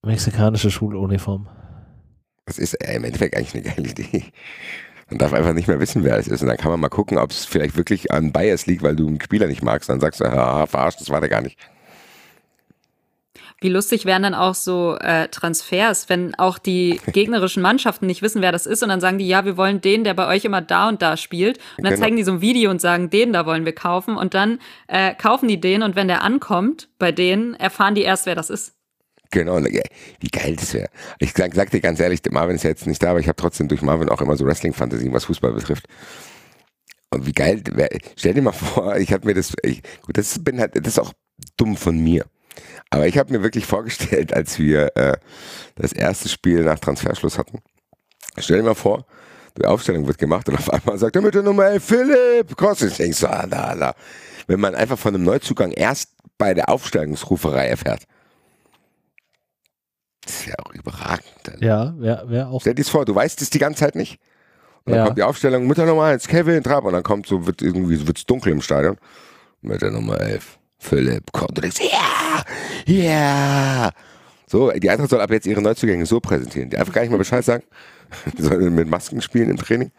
Mexikanische 0.03 0.71
Schuluniform. 0.71 1.47
Das 2.47 2.59
ist 2.59 2.75
äh, 2.75 2.97
im 2.97 3.05
Endeffekt 3.05 3.37
eigentlich 3.37 3.55
eine 3.55 3.63
geile 3.63 3.89
Idee. 3.89 4.25
Man 5.11 5.19
darf 5.19 5.33
einfach 5.33 5.53
nicht 5.53 5.69
mehr 5.69 5.81
wissen, 5.81 6.05
wer 6.05 6.17
es 6.17 6.29
ist. 6.29 6.41
Und 6.41 6.49
dann 6.49 6.57
kann 6.57 6.71
man 6.71 6.81
mal 6.81 6.89
gucken, 6.89 7.19
ob 7.19 7.33
es 7.33 7.45
vielleicht 7.45 7.77
wirklich 7.77 8.11
an 8.11 8.33
Bias 8.33 8.67
liegt, 8.67 8.83
weil 8.83 8.97
du 8.97 9.09
einen 9.09 9.21
Spieler 9.21 9.47
nicht 9.47 9.63
magst. 9.63 9.91
Dann 9.91 10.01
sagst 10.01 10.21
du, 10.21 10.25
haha, 10.25 10.67
verarscht, 10.67 11.01
das 11.01 11.11
war 11.11 11.21
der 11.21 11.29
gar 11.29 11.43
nicht. 11.43 11.59
Wie 13.63 13.69
lustig 13.69 14.07
wären 14.07 14.23
dann 14.23 14.35
auch 14.35 14.55
so 14.55 14.97
äh, 15.01 15.29
Transfers, 15.29 16.09
wenn 16.09 16.35
auch 16.37 16.59
die 16.59 17.01
gegnerischen 17.13 17.63
Mannschaften 17.63 18.07
nicht 18.07 18.23
wissen, 18.23 18.41
wer 18.41 18.53
das 18.53 18.67
ist 18.67 18.83
und 18.83 18.89
dann 18.89 19.01
sagen 19.01 19.19
die, 19.19 19.29
ja, 19.29 19.45
wir 19.45 19.57
wollen 19.57 19.81
den, 19.81 20.03
der 20.05 20.15
bei 20.15 20.27
euch 20.27 20.45
immer 20.45 20.63
da 20.63 20.89
und 20.89 21.03
da 21.03 21.17
spielt. 21.17 21.59
Und 21.77 21.85
dann 21.85 21.93
Genau. 21.95 22.05
zeigen 22.05 22.17
die 22.17 22.23
so 22.23 22.33
ein 22.33 22.41
Video 22.41 22.71
und 22.71 22.81
sagen, 22.81 23.11
den 23.11 23.33
da 23.33 23.45
wollen 23.45 23.65
wir 23.65 23.75
kaufen 23.75 24.17
und 24.17 24.33
dann 24.35 24.61
äh, 24.89 25.15
kaufen 25.15 25.49
die 25.49 25.61
den 25.61 25.83
und 25.83 25.95
wenn 25.97 26.09
der 26.09 26.23
ankommt 26.23 26.89
bei 26.99 27.13
denen, 27.13 27.55
erfahren 27.55 27.95
die 27.95 28.03
erst, 28.03 28.27
wer 28.27 28.35
das 28.35 28.49
ist. 28.51 28.75
Genau, 29.33 29.59
wie 29.59 30.29
geil 30.29 30.57
das 30.57 30.75
wäre. 30.75 30.89
Ich 31.21 31.33
sag, 31.35 31.55
sag 31.55 31.71
dir 31.71 31.81
ganz 31.81 32.01
ehrlich, 32.01 32.21
Marvin 32.31 32.57
ist 32.57 32.65
ja 32.65 32.71
jetzt 32.71 32.87
nicht 32.87 33.01
da, 33.03 33.11
aber 33.11 33.21
ich 33.21 33.29
habe 33.29 33.37
trotzdem 33.37 33.69
durch 33.69 33.81
Marvin 33.81 34.09
auch 34.09 34.21
immer 34.21 34.37
so 34.37 34.45
Wrestling-Fantasien, 34.45 35.13
was 35.13 35.27
Fußball 35.27 35.53
betrifft. 35.53 35.87
Und 37.11 37.27
wie 37.27 37.33
geil, 37.33 37.63
wär, 37.73 37.89
stell 38.17 38.35
dir 38.35 38.43
mal 38.43 38.53
vor, 38.53 38.97
ich 38.97 39.13
habe 39.13 39.27
mir 39.27 39.35
das, 39.35 39.53
ich, 39.63 39.83
gut, 40.03 40.17
das 40.17 40.43
bin 40.43 40.59
halt, 40.61 40.75
das 40.75 40.95
ist 40.95 40.99
auch 40.99 41.13
dumm 41.57 41.77
von 41.77 41.99
mir. 41.99 42.25
Aber 42.91 43.07
ich 43.07 43.17
habe 43.19 43.33
mir 43.33 43.43
wirklich 43.43 43.67
vorgestellt, 43.67 44.33
als 44.35 44.59
wir 44.59 44.97
äh, 44.97 45.17
das 45.77 45.93
erste 45.93 46.29
Spiel 46.29 46.65
nach 46.65 46.79
Transferschluss 46.79 47.39
hatten, 47.39 47.61
stell 48.39 48.59
dir 48.59 48.65
mal 48.65 48.75
vor, 48.75 49.07
die 49.59 49.65
Aufstellung 49.67 50.07
wird 50.07 50.19
gemacht 50.19 50.49
und 50.49 50.57
auf 50.57 50.71
einmal 50.71 50.99
sagt 50.99 51.17
er 51.17 51.23
mit 51.23 51.35
der 51.35 51.43
Nummer 51.43 51.67
11, 51.67 51.85
Philipp, 51.85 52.57
Kostic. 52.57 52.91
Ich 52.93 52.97
denk 52.97 53.15
so, 53.15 53.27
ah, 53.27 53.47
da, 53.47 53.75
da. 53.75 53.95
Wenn 54.47 54.61
man 54.61 54.75
einfach 54.75 54.99
von 54.99 55.15
einem 55.15 55.25
Neuzugang 55.25 55.73
erst 55.73 56.11
bei 56.39 56.55
der 56.55 56.69
Aufstellungsruferei 56.69 57.67
erfährt. 57.69 58.05
Das 60.25 60.47
wäre 60.47 60.59
auch 60.65 60.73
überragend. 60.73 61.25
Alter. 61.47 61.63
Ja, 61.65 61.95
wäre 61.99 62.29
wär 62.31 62.49
auch. 62.49 62.61
Stell 62.61 62.75
dir 62.75 62.83
das 62.83 62.91
vor, 62.91 63.05
du 63.05 63.15
weißt 63.15 63.41
es 63.43 63.51
die 63.51 63.59
ganze 63.59 63.81
Zeit 63.81 63.95
nicht. 63.97 64.21
Und 64.85 64.93
dann 64.93 65.01
Ja. 65.01 65.05
kommt 65.07 65.19
die 65.19 65.23
Aufstellung 65.23 65.67
mit 65.67 65.77
der 65.79 65.87
Nummer 65.87 66.05
1, 66.05 66.29
Kevin 66.29 66.63
Trapp. 66.63 66.85
Und 66.85 66.93
dann 66.93 67.03
kommt 67.03 67.27
so, 67.27 67.47
wird 67.47 67.63
irgendwie 67.63 68.07
wird's 68.07 68.25
dunkel 68.27 68.53
im 68.53 68.63
Stadion. 68.63 68.97
Mit 69.63 69.83
der 69.83 69.91
Nummer 69.91 70.21
11, 70.21 70.59
Philipp 70.81 71.31
kommt. 71.33 71.57
Du 71.57 71.61
denkst, 71.61 71.79
ja, 71.81 72.43
ja. 72.93 73.91
So, 74.47 74.71
die 74.73 74.91
Eintracht 74.91 75.11
soll 75.11 75.21
ab 75.21 75.31
jetzt 75.31 75.47
ihre 75.47 75.63
Neuzugänge 75.63 76.07
so 76.07 76.19
präsentieren. 76.21 76.71
Die 76.71 76.77
einfach 76.77 76.93
gar 76.93 77.03
nicht 77.03 77.11
mal 77.13 77.19
Bescheid 77.19 77.45
sagen. 77.45 77.63
Die 78.37 78.43
sollen 78.43 78.75
mit 78.75 78.89
Masken 78.89 79.21
spielen 79.23 79.51
im 79.51 79.57
Training. 79.57 79.93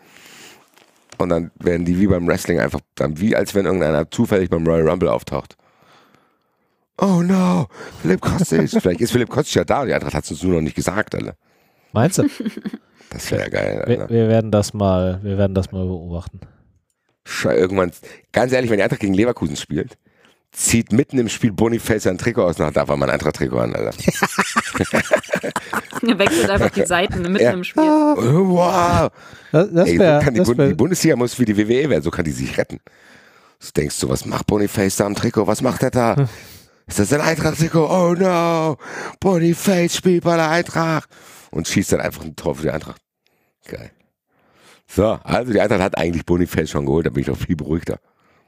Und 1.17 1.29
dann 1.29 1.51
werden 1.59 1.85
die 1.85 1.99
wie 1.99 2.07
beim 2.07 2.27
Wrestling 2.27 2.59
einfach, 2.59 2.79
dann 2.95 3.19
wie 3.21 3.35
als 3.35 3.53
wenn 3.55 3.65
irgendeiner 3.65 4.09
zufällig 4.09 4.49
beim 4.49 4.65
Royal 4.67 4.89
Rumble 4.89 5.07
auftaucht. 5.09 5.55
Oh 6.97 7.21
no, 7.23 7.67
Philipp 8.01 8.21
Kostic. 8.21 8.69
Vielleicht 8.81 9.01
ist 9.01 9.11
Philipp 9.11 9.29
Kostic 9.29 9.55
ja 9.55 9.63
da. 9.63 9.85
Die 9.85 9.93
Eintracht 9.93 10.13
hat 10.15 10.23
es 10.25 10.31
uns 10.31 10.43
nur 10.43 10.55
noch 10.55 10.61
nicht 10.61 10.75
gesagt, 10.75 11.15
alle. 11.15 11.35
Meinst 11.93 12.17
du? 12.17 12.23
Das 13.11 13.29
wäre 13.31 13.49
geil, 13.49 13.83
wir, 13.87 14.09
wir 14.09 14.27
werden 14.29 14.51
das 14.51 14.73
mal, 14.73 15.19
wir 15.21 15.37
werden 15.37 15.53
das 15.53 15.71
mal 15.71 15.85
beobachten. 15.85 16.39
Sche- 17.25 17.53
Irgendwann, 17.55 17.91
ganz 18.31 18.51
ehrlich, 18.51 18.69
wenn 18.71 18.77
die 18.77 18.83
Eintracht 18.83 19.01
gegen 19.01 19.13
Leverkusen 19.13 19.55
spielt, 19.57 19.97
zieht 20.51 20.91
mitten 20.91 21.17
im 21.17 21.29
Spiel 21.29 21.51
Boniface 21.53 22.03
sein 22.03 22.17
Trikot 22.17 22.43
aus, 22.43 22.57
nach 22.57 22.71
darf 22.73 22.89
er 22.89 22.97
mal 22.97 23.05
ein 23.07 23.13
Eintracht-Trikot 23.13 23.57
an, 23.59 23.75
Alter. 23.75 23.91
Er 26.07 26.17
wechselt 26.19 26.49
einfach 26.49 26.71
die 26.71 26.85
Seiten 26.85 27.21
mitten 27.31 27.43
Ja. 27.43 27.51
im 27.51 27.63
Spiel. 27.63 27.83
wow. 27.83 29.11
Das, 29.51 29.71
das 29.71 29.87
Ey, 29.89 29.99
wär, 29.99 30.19
so 30.19 30.25
kann 30.25 30.33
die, 30.33 30.39
das 30.39 30.47
Bund 30.47 30.57
wär, 30.57 30.67
die 30.67 30.73
Bundesliga 30.73 31.15
muss 31.15 31.37
wie 31.39 31.45
die 31.45 31.57
WWE 31.57 31.89
werden, 31.89 32.01
so 32.03 32.11
kann 32.11 32.25
die 32.25 32.31
sich 32.31 32.57
retten. 32.57 32.79
Du 33.59 33.67
denkst 33.75 33.99
du, 33.99 34.09
was 34.09 34.25
macht 34.25 34.47
Boniface 34.47 34.95
da 34.97 35.05
am 35.05 35.15
Trikot? 35.15 35.45
Was 35.47 35.61
macht 35.61 35.83
er 35.83 35.91
da? 35.91 36.27
Ist 36.87 36.99
das 36.99 37.13
ein 37.13 37.21
Eintracht-Trikot? 37.21 37.87
Oh 37.87 38.13
no! 38.13 38.77
Boniface 39.19 39.95
spielt 39.95 40.23
bei 40.23 40.35
der 40.35 40.49
Eintracht! 40.49 41.09
Und 41.51 41.67
schießt 41.67 41.91
dann 41.93 42.01
einfach 42.01 42.23
ein 42.23 42.35
Tor 42.35 42.55
für 42.55 42.63
die 42.63 42.71
Eintracht. 42.71 43.01
Geil. 43.67 43.91
So, 44.87 45.05
also 45.23 45.53
die 45.53 45.61
Eintracht 45.61 45.81
hat 45.81 45.97
eigentlich 45.97 46.25
Boniface 46.25 46.71
schon 46.71 46.85
geholt, 46.85 47.05
da 47.05 47.11
bin 47.11 47.21
ich 47.21 47.27
doch 47.27 47.37
viel 47.37 47.55
beruhigter. 47.55 47.99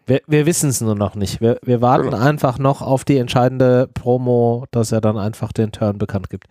Wir 0.06 0.22
wir 0.28 0.46
wissen 0.46 0.70
es 0.70 0.82
nur 0.82 0.96
noch 0.96 1.16
nicht. 1.16 1.42
Wir, 1.42 1.60
wir 1.64 1.82
warten 1.82 2.06
Genau. 2.12 2.18
einfach 2.18 2.60
noch 2.60 2.82
auf 2.82 3.06
die 3.06 3.18
entscheidende 3.18 3.88
Promo, 3.94 4.66
dass 4.72 4.92
er 4.92 5.02
dann 5.02 5.18
einfach 5.18 5.52
den 5.54 5.72
Turn 5.72 5.98
bekannt 5.98 6.30
gibt. 6.30 6.48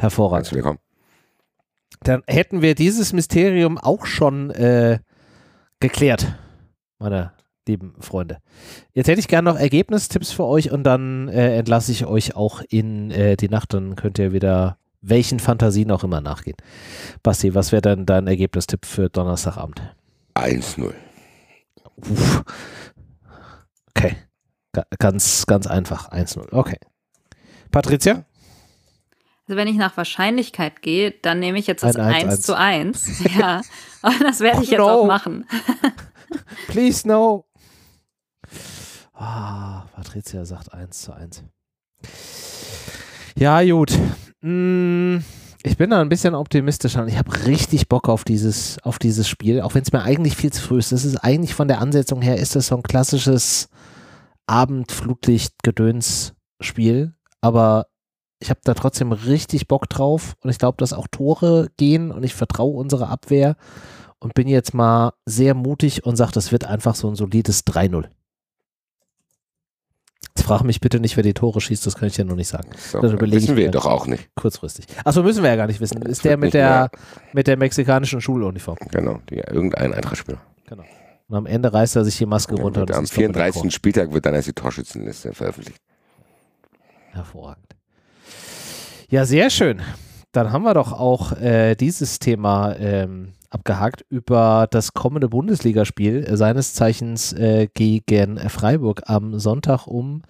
Hervorragend. 0.00 0.50
Du 0.50 0.56
willkommen. 0.56 0.78
Dann 2.02 2.22
hätten 2.26 2.62
wir 2.62 2.74
dieses 2.74 3.12
Mysterium 3.12 3.76
auch 3.78 4.06
schon 4.06 4.50
äh, 4.50 5.00
geklärt, 5.80 6.34
meine 6.98 7.32
lieben 7.68 7.94
Freunde. 8.00 8.38
Jetzt 8.94 9.06
hätte 9.08 9.20
ich 9.20 9.28
gerne 9.28 9.50
noch 9.52 9.58
Ergebnistipps 9.58 10.32
für 10.32 10.44
euch 10.44 10.72
und 10.72 10.82
dann 10.82 11.28
äh, 11.28 11.56
entlasse 11.58 11.92
ich 11.92 12.06
euch 12.06 12.34
auch 12.34 12.62
in 12.68 13.10
äh, 13.10 13.36
die 13.36 13.48
Nacht. 13.48 13.74
Dann 13.74 13.96
könnt 13.96 14.18
ihr 14.18 14.32
wieder 14.32 14.78
welchen 15.02 15.38
Fantasien 15.38 15.90
auch 15.90 16.02
immer 16.02 16.20
nachgehen. 16.20 16.56
Basti, 17.22 17.54
was 17.54 17.70
wäre 17.70 17.82
dann 17.82 18.06
dein 18.06 18.26
Ergebnistipp 18.26 18.86
für 18.86 19.08
Donnerstagabend? 19.08 19.82
1-0. 20.34 20.92
Uff. 22.08 22.42
Okay. 23.96 24.16
Ga 24.72 24.84
ganz, 24.98 25.46
ganz 25.46 25.66
einfach. 25.66 26.10
1-0. 26.12 26.52
Okay. 26.52 26.78
Patricia? 27.70 28.24
Also 29.46 29.56
wenn 29.56 29.66
ich 29.68 29.76
nach 29.76 29.96
Wahrscheinlichkeit 29.96 30.80
gehe, 30.80 31.10
dann 31.10 31.40
nehme 31.40 31.58
ich 31.58 31.66
jetzt 31.66 31.82
das 31.82 31.96
Ein 31.96 32.28
1 32.28 32.34
1-1. 32.34 32.42
zu 32.42 32.56
1. 32.56 33.34
Ja, 33.36 33.62
und 34.02 34.20
das 34.22 34.38
werde 34.40 34.62
ich 34.62 34.68
Oh 34.68 34.72
jetzt 34.72 34.78
no. 34.80 34.88
auch 34.88 35.06
machen. 35.06 35.44
Please 36.68 37.06
no. 37.06 37.46
Ah, 39.12 39.86
Patricia 39.94 40.44
sagt 40.44 40.72
1 40.72 41.02
zu 41.02 41.12
1. 41.12 41.42
Ja, 43.36 43.62
gut. 43.64 43.92
Mm, 44.40 45.18
ich 45.62 45.76
bin 45.76 45.90
da 45.90 46.00
ein 46.00 46.08
bisschen 46.08 46.34
optimistischer 46.34 47.02
und 47.02 47.08
ich 47.08 47.18
habe 47.18 47.46
richtig 47.46 47.88
Bock 47.88 48.08
auf 48.08 48.24
dieses, 48.24 48.78
auf 48.82 48.98
dieses 48.98 49.28
Spiel, 49.28 49.60
auch 49.60 49.74
wenn 49.74 49.82
es 49.82 49.92
mir 49.92 50.02
eigentlich 50.02 50.34
viel 50.36 50.52
zu 50.52 50.62
früh 50.62 50.78
ist. 50.78 50.92
Das 50.92 51.04
ist 51.04 51.18
eigentlich 51.18 51.54
von 51.54 51.68
der 51.68 51.80
Ansetzung 51.80 52.22
her, 52.22 52.38
ist 52.38 52.56
das 52.56 52.68
so 52.68 52.76
ein 52.76 52.82
klassisches 52.82 53.68
Abendflutlicht-Gedöns-Spiel, 54.46 57.12
aber 57.40 57.86
ich 58.40 58.48
habe 58.48 58.60
da 58.64 58.72
trotzdem 58.74 59.12
richtig 59.12 59.68
Bock 59.68 59.88
drauf 59.88 60.34
und 60.40 60.50
ich 60.50 60.58
glaube, 60.58 60.78
dass 60.78 60.94
auch 60.94 61.06
Tore 61.08 61.68
gehen 61.76 62.10
und 62.10 62.24
ich 62.24 62.34
vertraue 62.34 62.76
unserer 62.76 63.10
Abwehr 63.10 63.56
und 64.18 64.34
bin 64.34 64.48
jetzt 64.48 64.72
mal 64.72 65.12
sehr 65.26 65.54
mutig 65.54 66.06
und 66.06 66.16
sage, 66.16 66.32
das 66.32 66.52
wird 66.52 66.64
einfach 66.64 66.94
so 66.94 67.08
ein 67.08 67.16
solides 67.16 67.66
3-0. 67.66 68.06
Frag 70.50 70.64
mich 70.64 70.80
bitte 70.80 70.98
nicht, 70.98 71.16
wer 71.16 71.22
die 71.22 71.32
Tore 71.34 71.60
schießt, 71.60 71.86
das 71.86 71.94
kann 71.96 72.08
ich 72.08 72.14
dir 72.14 72.24
noch 72.24 72.34
nicht 72.34 72.48
sagen. 72.48 72.70
So, 72.76 73.00
Das 73.00 73.12
wissen 73.12 73.56
wir 73.56 73.70
doch 73.70 73.86
auch 73.86 74.06
nicht. 74.06 74.28
Kurzfristig. 74.34 74.86
Achso, 75.04 75.22
müssen 75.22 75.42
wir 75.44 75.50
ja 75.50 75.56
gar 75.56 75.68
nicht 75.68 75.80
wissen. 75.80 76.02
Ist 76.02 76.24
der 76.24 76.36
mit 76.36 76.54
der, 76.54 76.90
mit 77.32 77.46
der 77.46 77.56
mexikanischen 77.56 78.20
Schuluniform. 78.20 78.76
Genau, 78.90 79.20
die, 79.30 79.36
irgendein 79.36 79.94
Eintrachtspieler. 79.94 80.40
Und 81.28 81.36
am 81.36 81.46
Ende 81.46 81.72
reißt 81.72 81.94
er 81.94 82.04
sich 82.04 82.18
die 82.18 82.26
Maske 82.26 82.56
runter. 82.56 82.82
und 82.82 82.90
am 82.90 83.04
das 83.04 83.10
ist 83.10 83.16
doch 83.16 83.22
mit 83.22 83.36
der 83.36 83.52
34. 83.52 83.72
Spieltag 83.72 84.12
wird 84.12 84.26
dann 84.26 84.34
erst 84.34 84.48
die 84.48 84.52
Torschützenliste 84.52 85.32
veröffentlicht. 85.32 85.80
Hervorragend. 87.12 87.76
Ja, 89.08 89.24
sehr 89.24 89.50
schön. 89.50 89.80
Dann 90.32 90.52
haben 90.52 90.62
wir 90.62 90.74
doch 90.74 90.92
auch 90.92 91.32
äh, 91.32 91.74
dieses 91.74 92.20
Thema 92.20 92.76
ähm, 92.76 93.32
abgehakt 93.50 94.04
über 94.08 94.68
das 94.70 94.94
kommende 94.94 95.28
Bundesligaspiel, 95.28 96.36
seines 96.36 96.74
Zeichens 96.74 97.32
äh, 97.32 97.68
gegen 97.72 98.38
Freiburg 98.48 99.02
am 99.06 99.38
Sonntag 99.40 99.88
um 99.88 100.22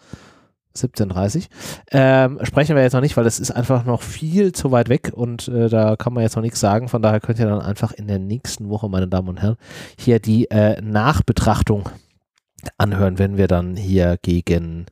17.30 0.76 1.36
Uhr. 1.36 1.42
Ähm, 1.90 2.38
sprechen 2.44 2.76
wir 2.76 2.82
jetzt 2.82 2.92
noch 2.94 3.01
nicht, 3.01 3.16
weil 3.16 3.26
es 3.26 3.40
ist 3.40 3.51
einfach 3.51 3.84
noch 3.84 4.03
viel 4.03 4.53
zu 4.53 4.70
weit 4.70 4.88
weg 4.88 5.12
und 5.12 5.48
äh, 5.48 5.68
da 5.68 5.96
kann 5.96 6.14
man 6.14 6.22
jetzt 6.22 6.36
noch 6.36 6.42
nichts 6.42 6.61
sagen. 6.61 6.88
Von 6.88 7.03
daher 7.03 7.20
könnt 7.20 7.38
ihr 7.38 7.46
dann 7.46 7.61
einfach 7.61 7.92
in 7.92 8.07
der 8.07 8.18
nächsten 8.18 8.70
Woche, 8.70 8.88
meine 8.88 9.09
Damen 9.09 9.28
und 9.28 9.42
Herren, 9.42 9.57
hier 9.98 10.18
die 10.20 10.51
äh, 10.51 10.80
Nachbetrachtung 10.80 11.90
anhören, 12.78 13.18
wenn 13.18 13.36
wir 13.36 13.48
dann 13.48 13.76
hier 13.76 14.16
gegen 14.22 14.86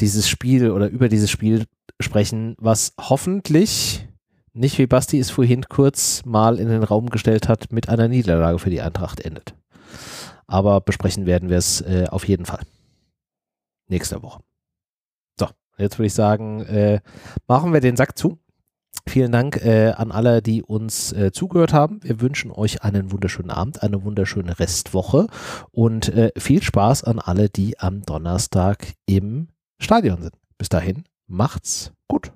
dieses 0.00 0.28
Spiel 0.28 0.70
oder 0.70 0.88
über 0.88 1.08
dieses 1.08 1.30
Spiel 1.30 1.64
sprechen, 2.02 2.54
was 2.58 2.94
hoffentlich 3.00 4.06
nicht 4.54 4.78
wie 4.78 4.86
Basti 4.86 5.18
es 5.18 5.30
vorhin 5.30 5.64
kurz 5.68 6.22
mal 6.24 6.58
in 6.58 6.68
den 6.68 6.82
Raum 6.82 7.08
gestellt 7.10 7.48
hat, 7.48 7.72
mit 7.72 7.88
einer 7.88 8.08
Niederlage 8.08 8.58
für 8.58 8.70
die 8.70 8.82
Eintracht 8.82 9.20
endet. 9.20 9.54
Aber 10.46 10.80
besprechen 10.80 11.26
werden 11.26 11.48
wir 11.48 11.56
es 11.56 11.80
äh, 11.80 12.06
auf 12.10 12.28
jeden 12.28 12.44
Fall. 12.44 12.60
Nächste 13.88 14.22
Woche. 14.22 14.42
So, 15.38 15.48
jetzt 15.78 15.98
würde 15.98 16.06
ich 16.06 16.14
sagen, 16.14 16.60
äh, 16.62 17.00
machen 17.46 17.72
wir 17.72 17.80
den 17.80 17.96
Sack 17.96 18.18
zu. 18.18 18.38
Vielen 19.06 19.32
Dank 19.32 19.56
äh, 19.64 19.92
an 19.92 20.12
alle, 20.12 20.42
die 20.42 20.62
uns 20.62 21.12
äh, 21.12 21.32
zugehört 21.32 21.72
haben. 21.72 22.00
Wir 22.02 22.20
wünschen 22.20 22.50
euch 22.50 22.82
einen 22.82 23.10
wunderschönen 23.10 23.50
Abend, 23.50 23.82
eine 23.82 24.04
wunderschöne 24.04 24.58
Restwoche 24.58 25.28
und 25.70 26.10
äh, 26.10 26.30
viel 26.36 26.62
Spaß 26.62 27.04
an 27.04 27.18
alle, 27.18 27.48
die 27.48 27.78
am 27.80 28.02
Donnerstag 28.02 28.92
im 29.06 29.48
Stadion 29.78 30.20
sind. 30.20 30.34
Bis 30.58 30.68
dahin, 30.68 31.04
macht's 31.26 31.92
gut. 32.08 32.32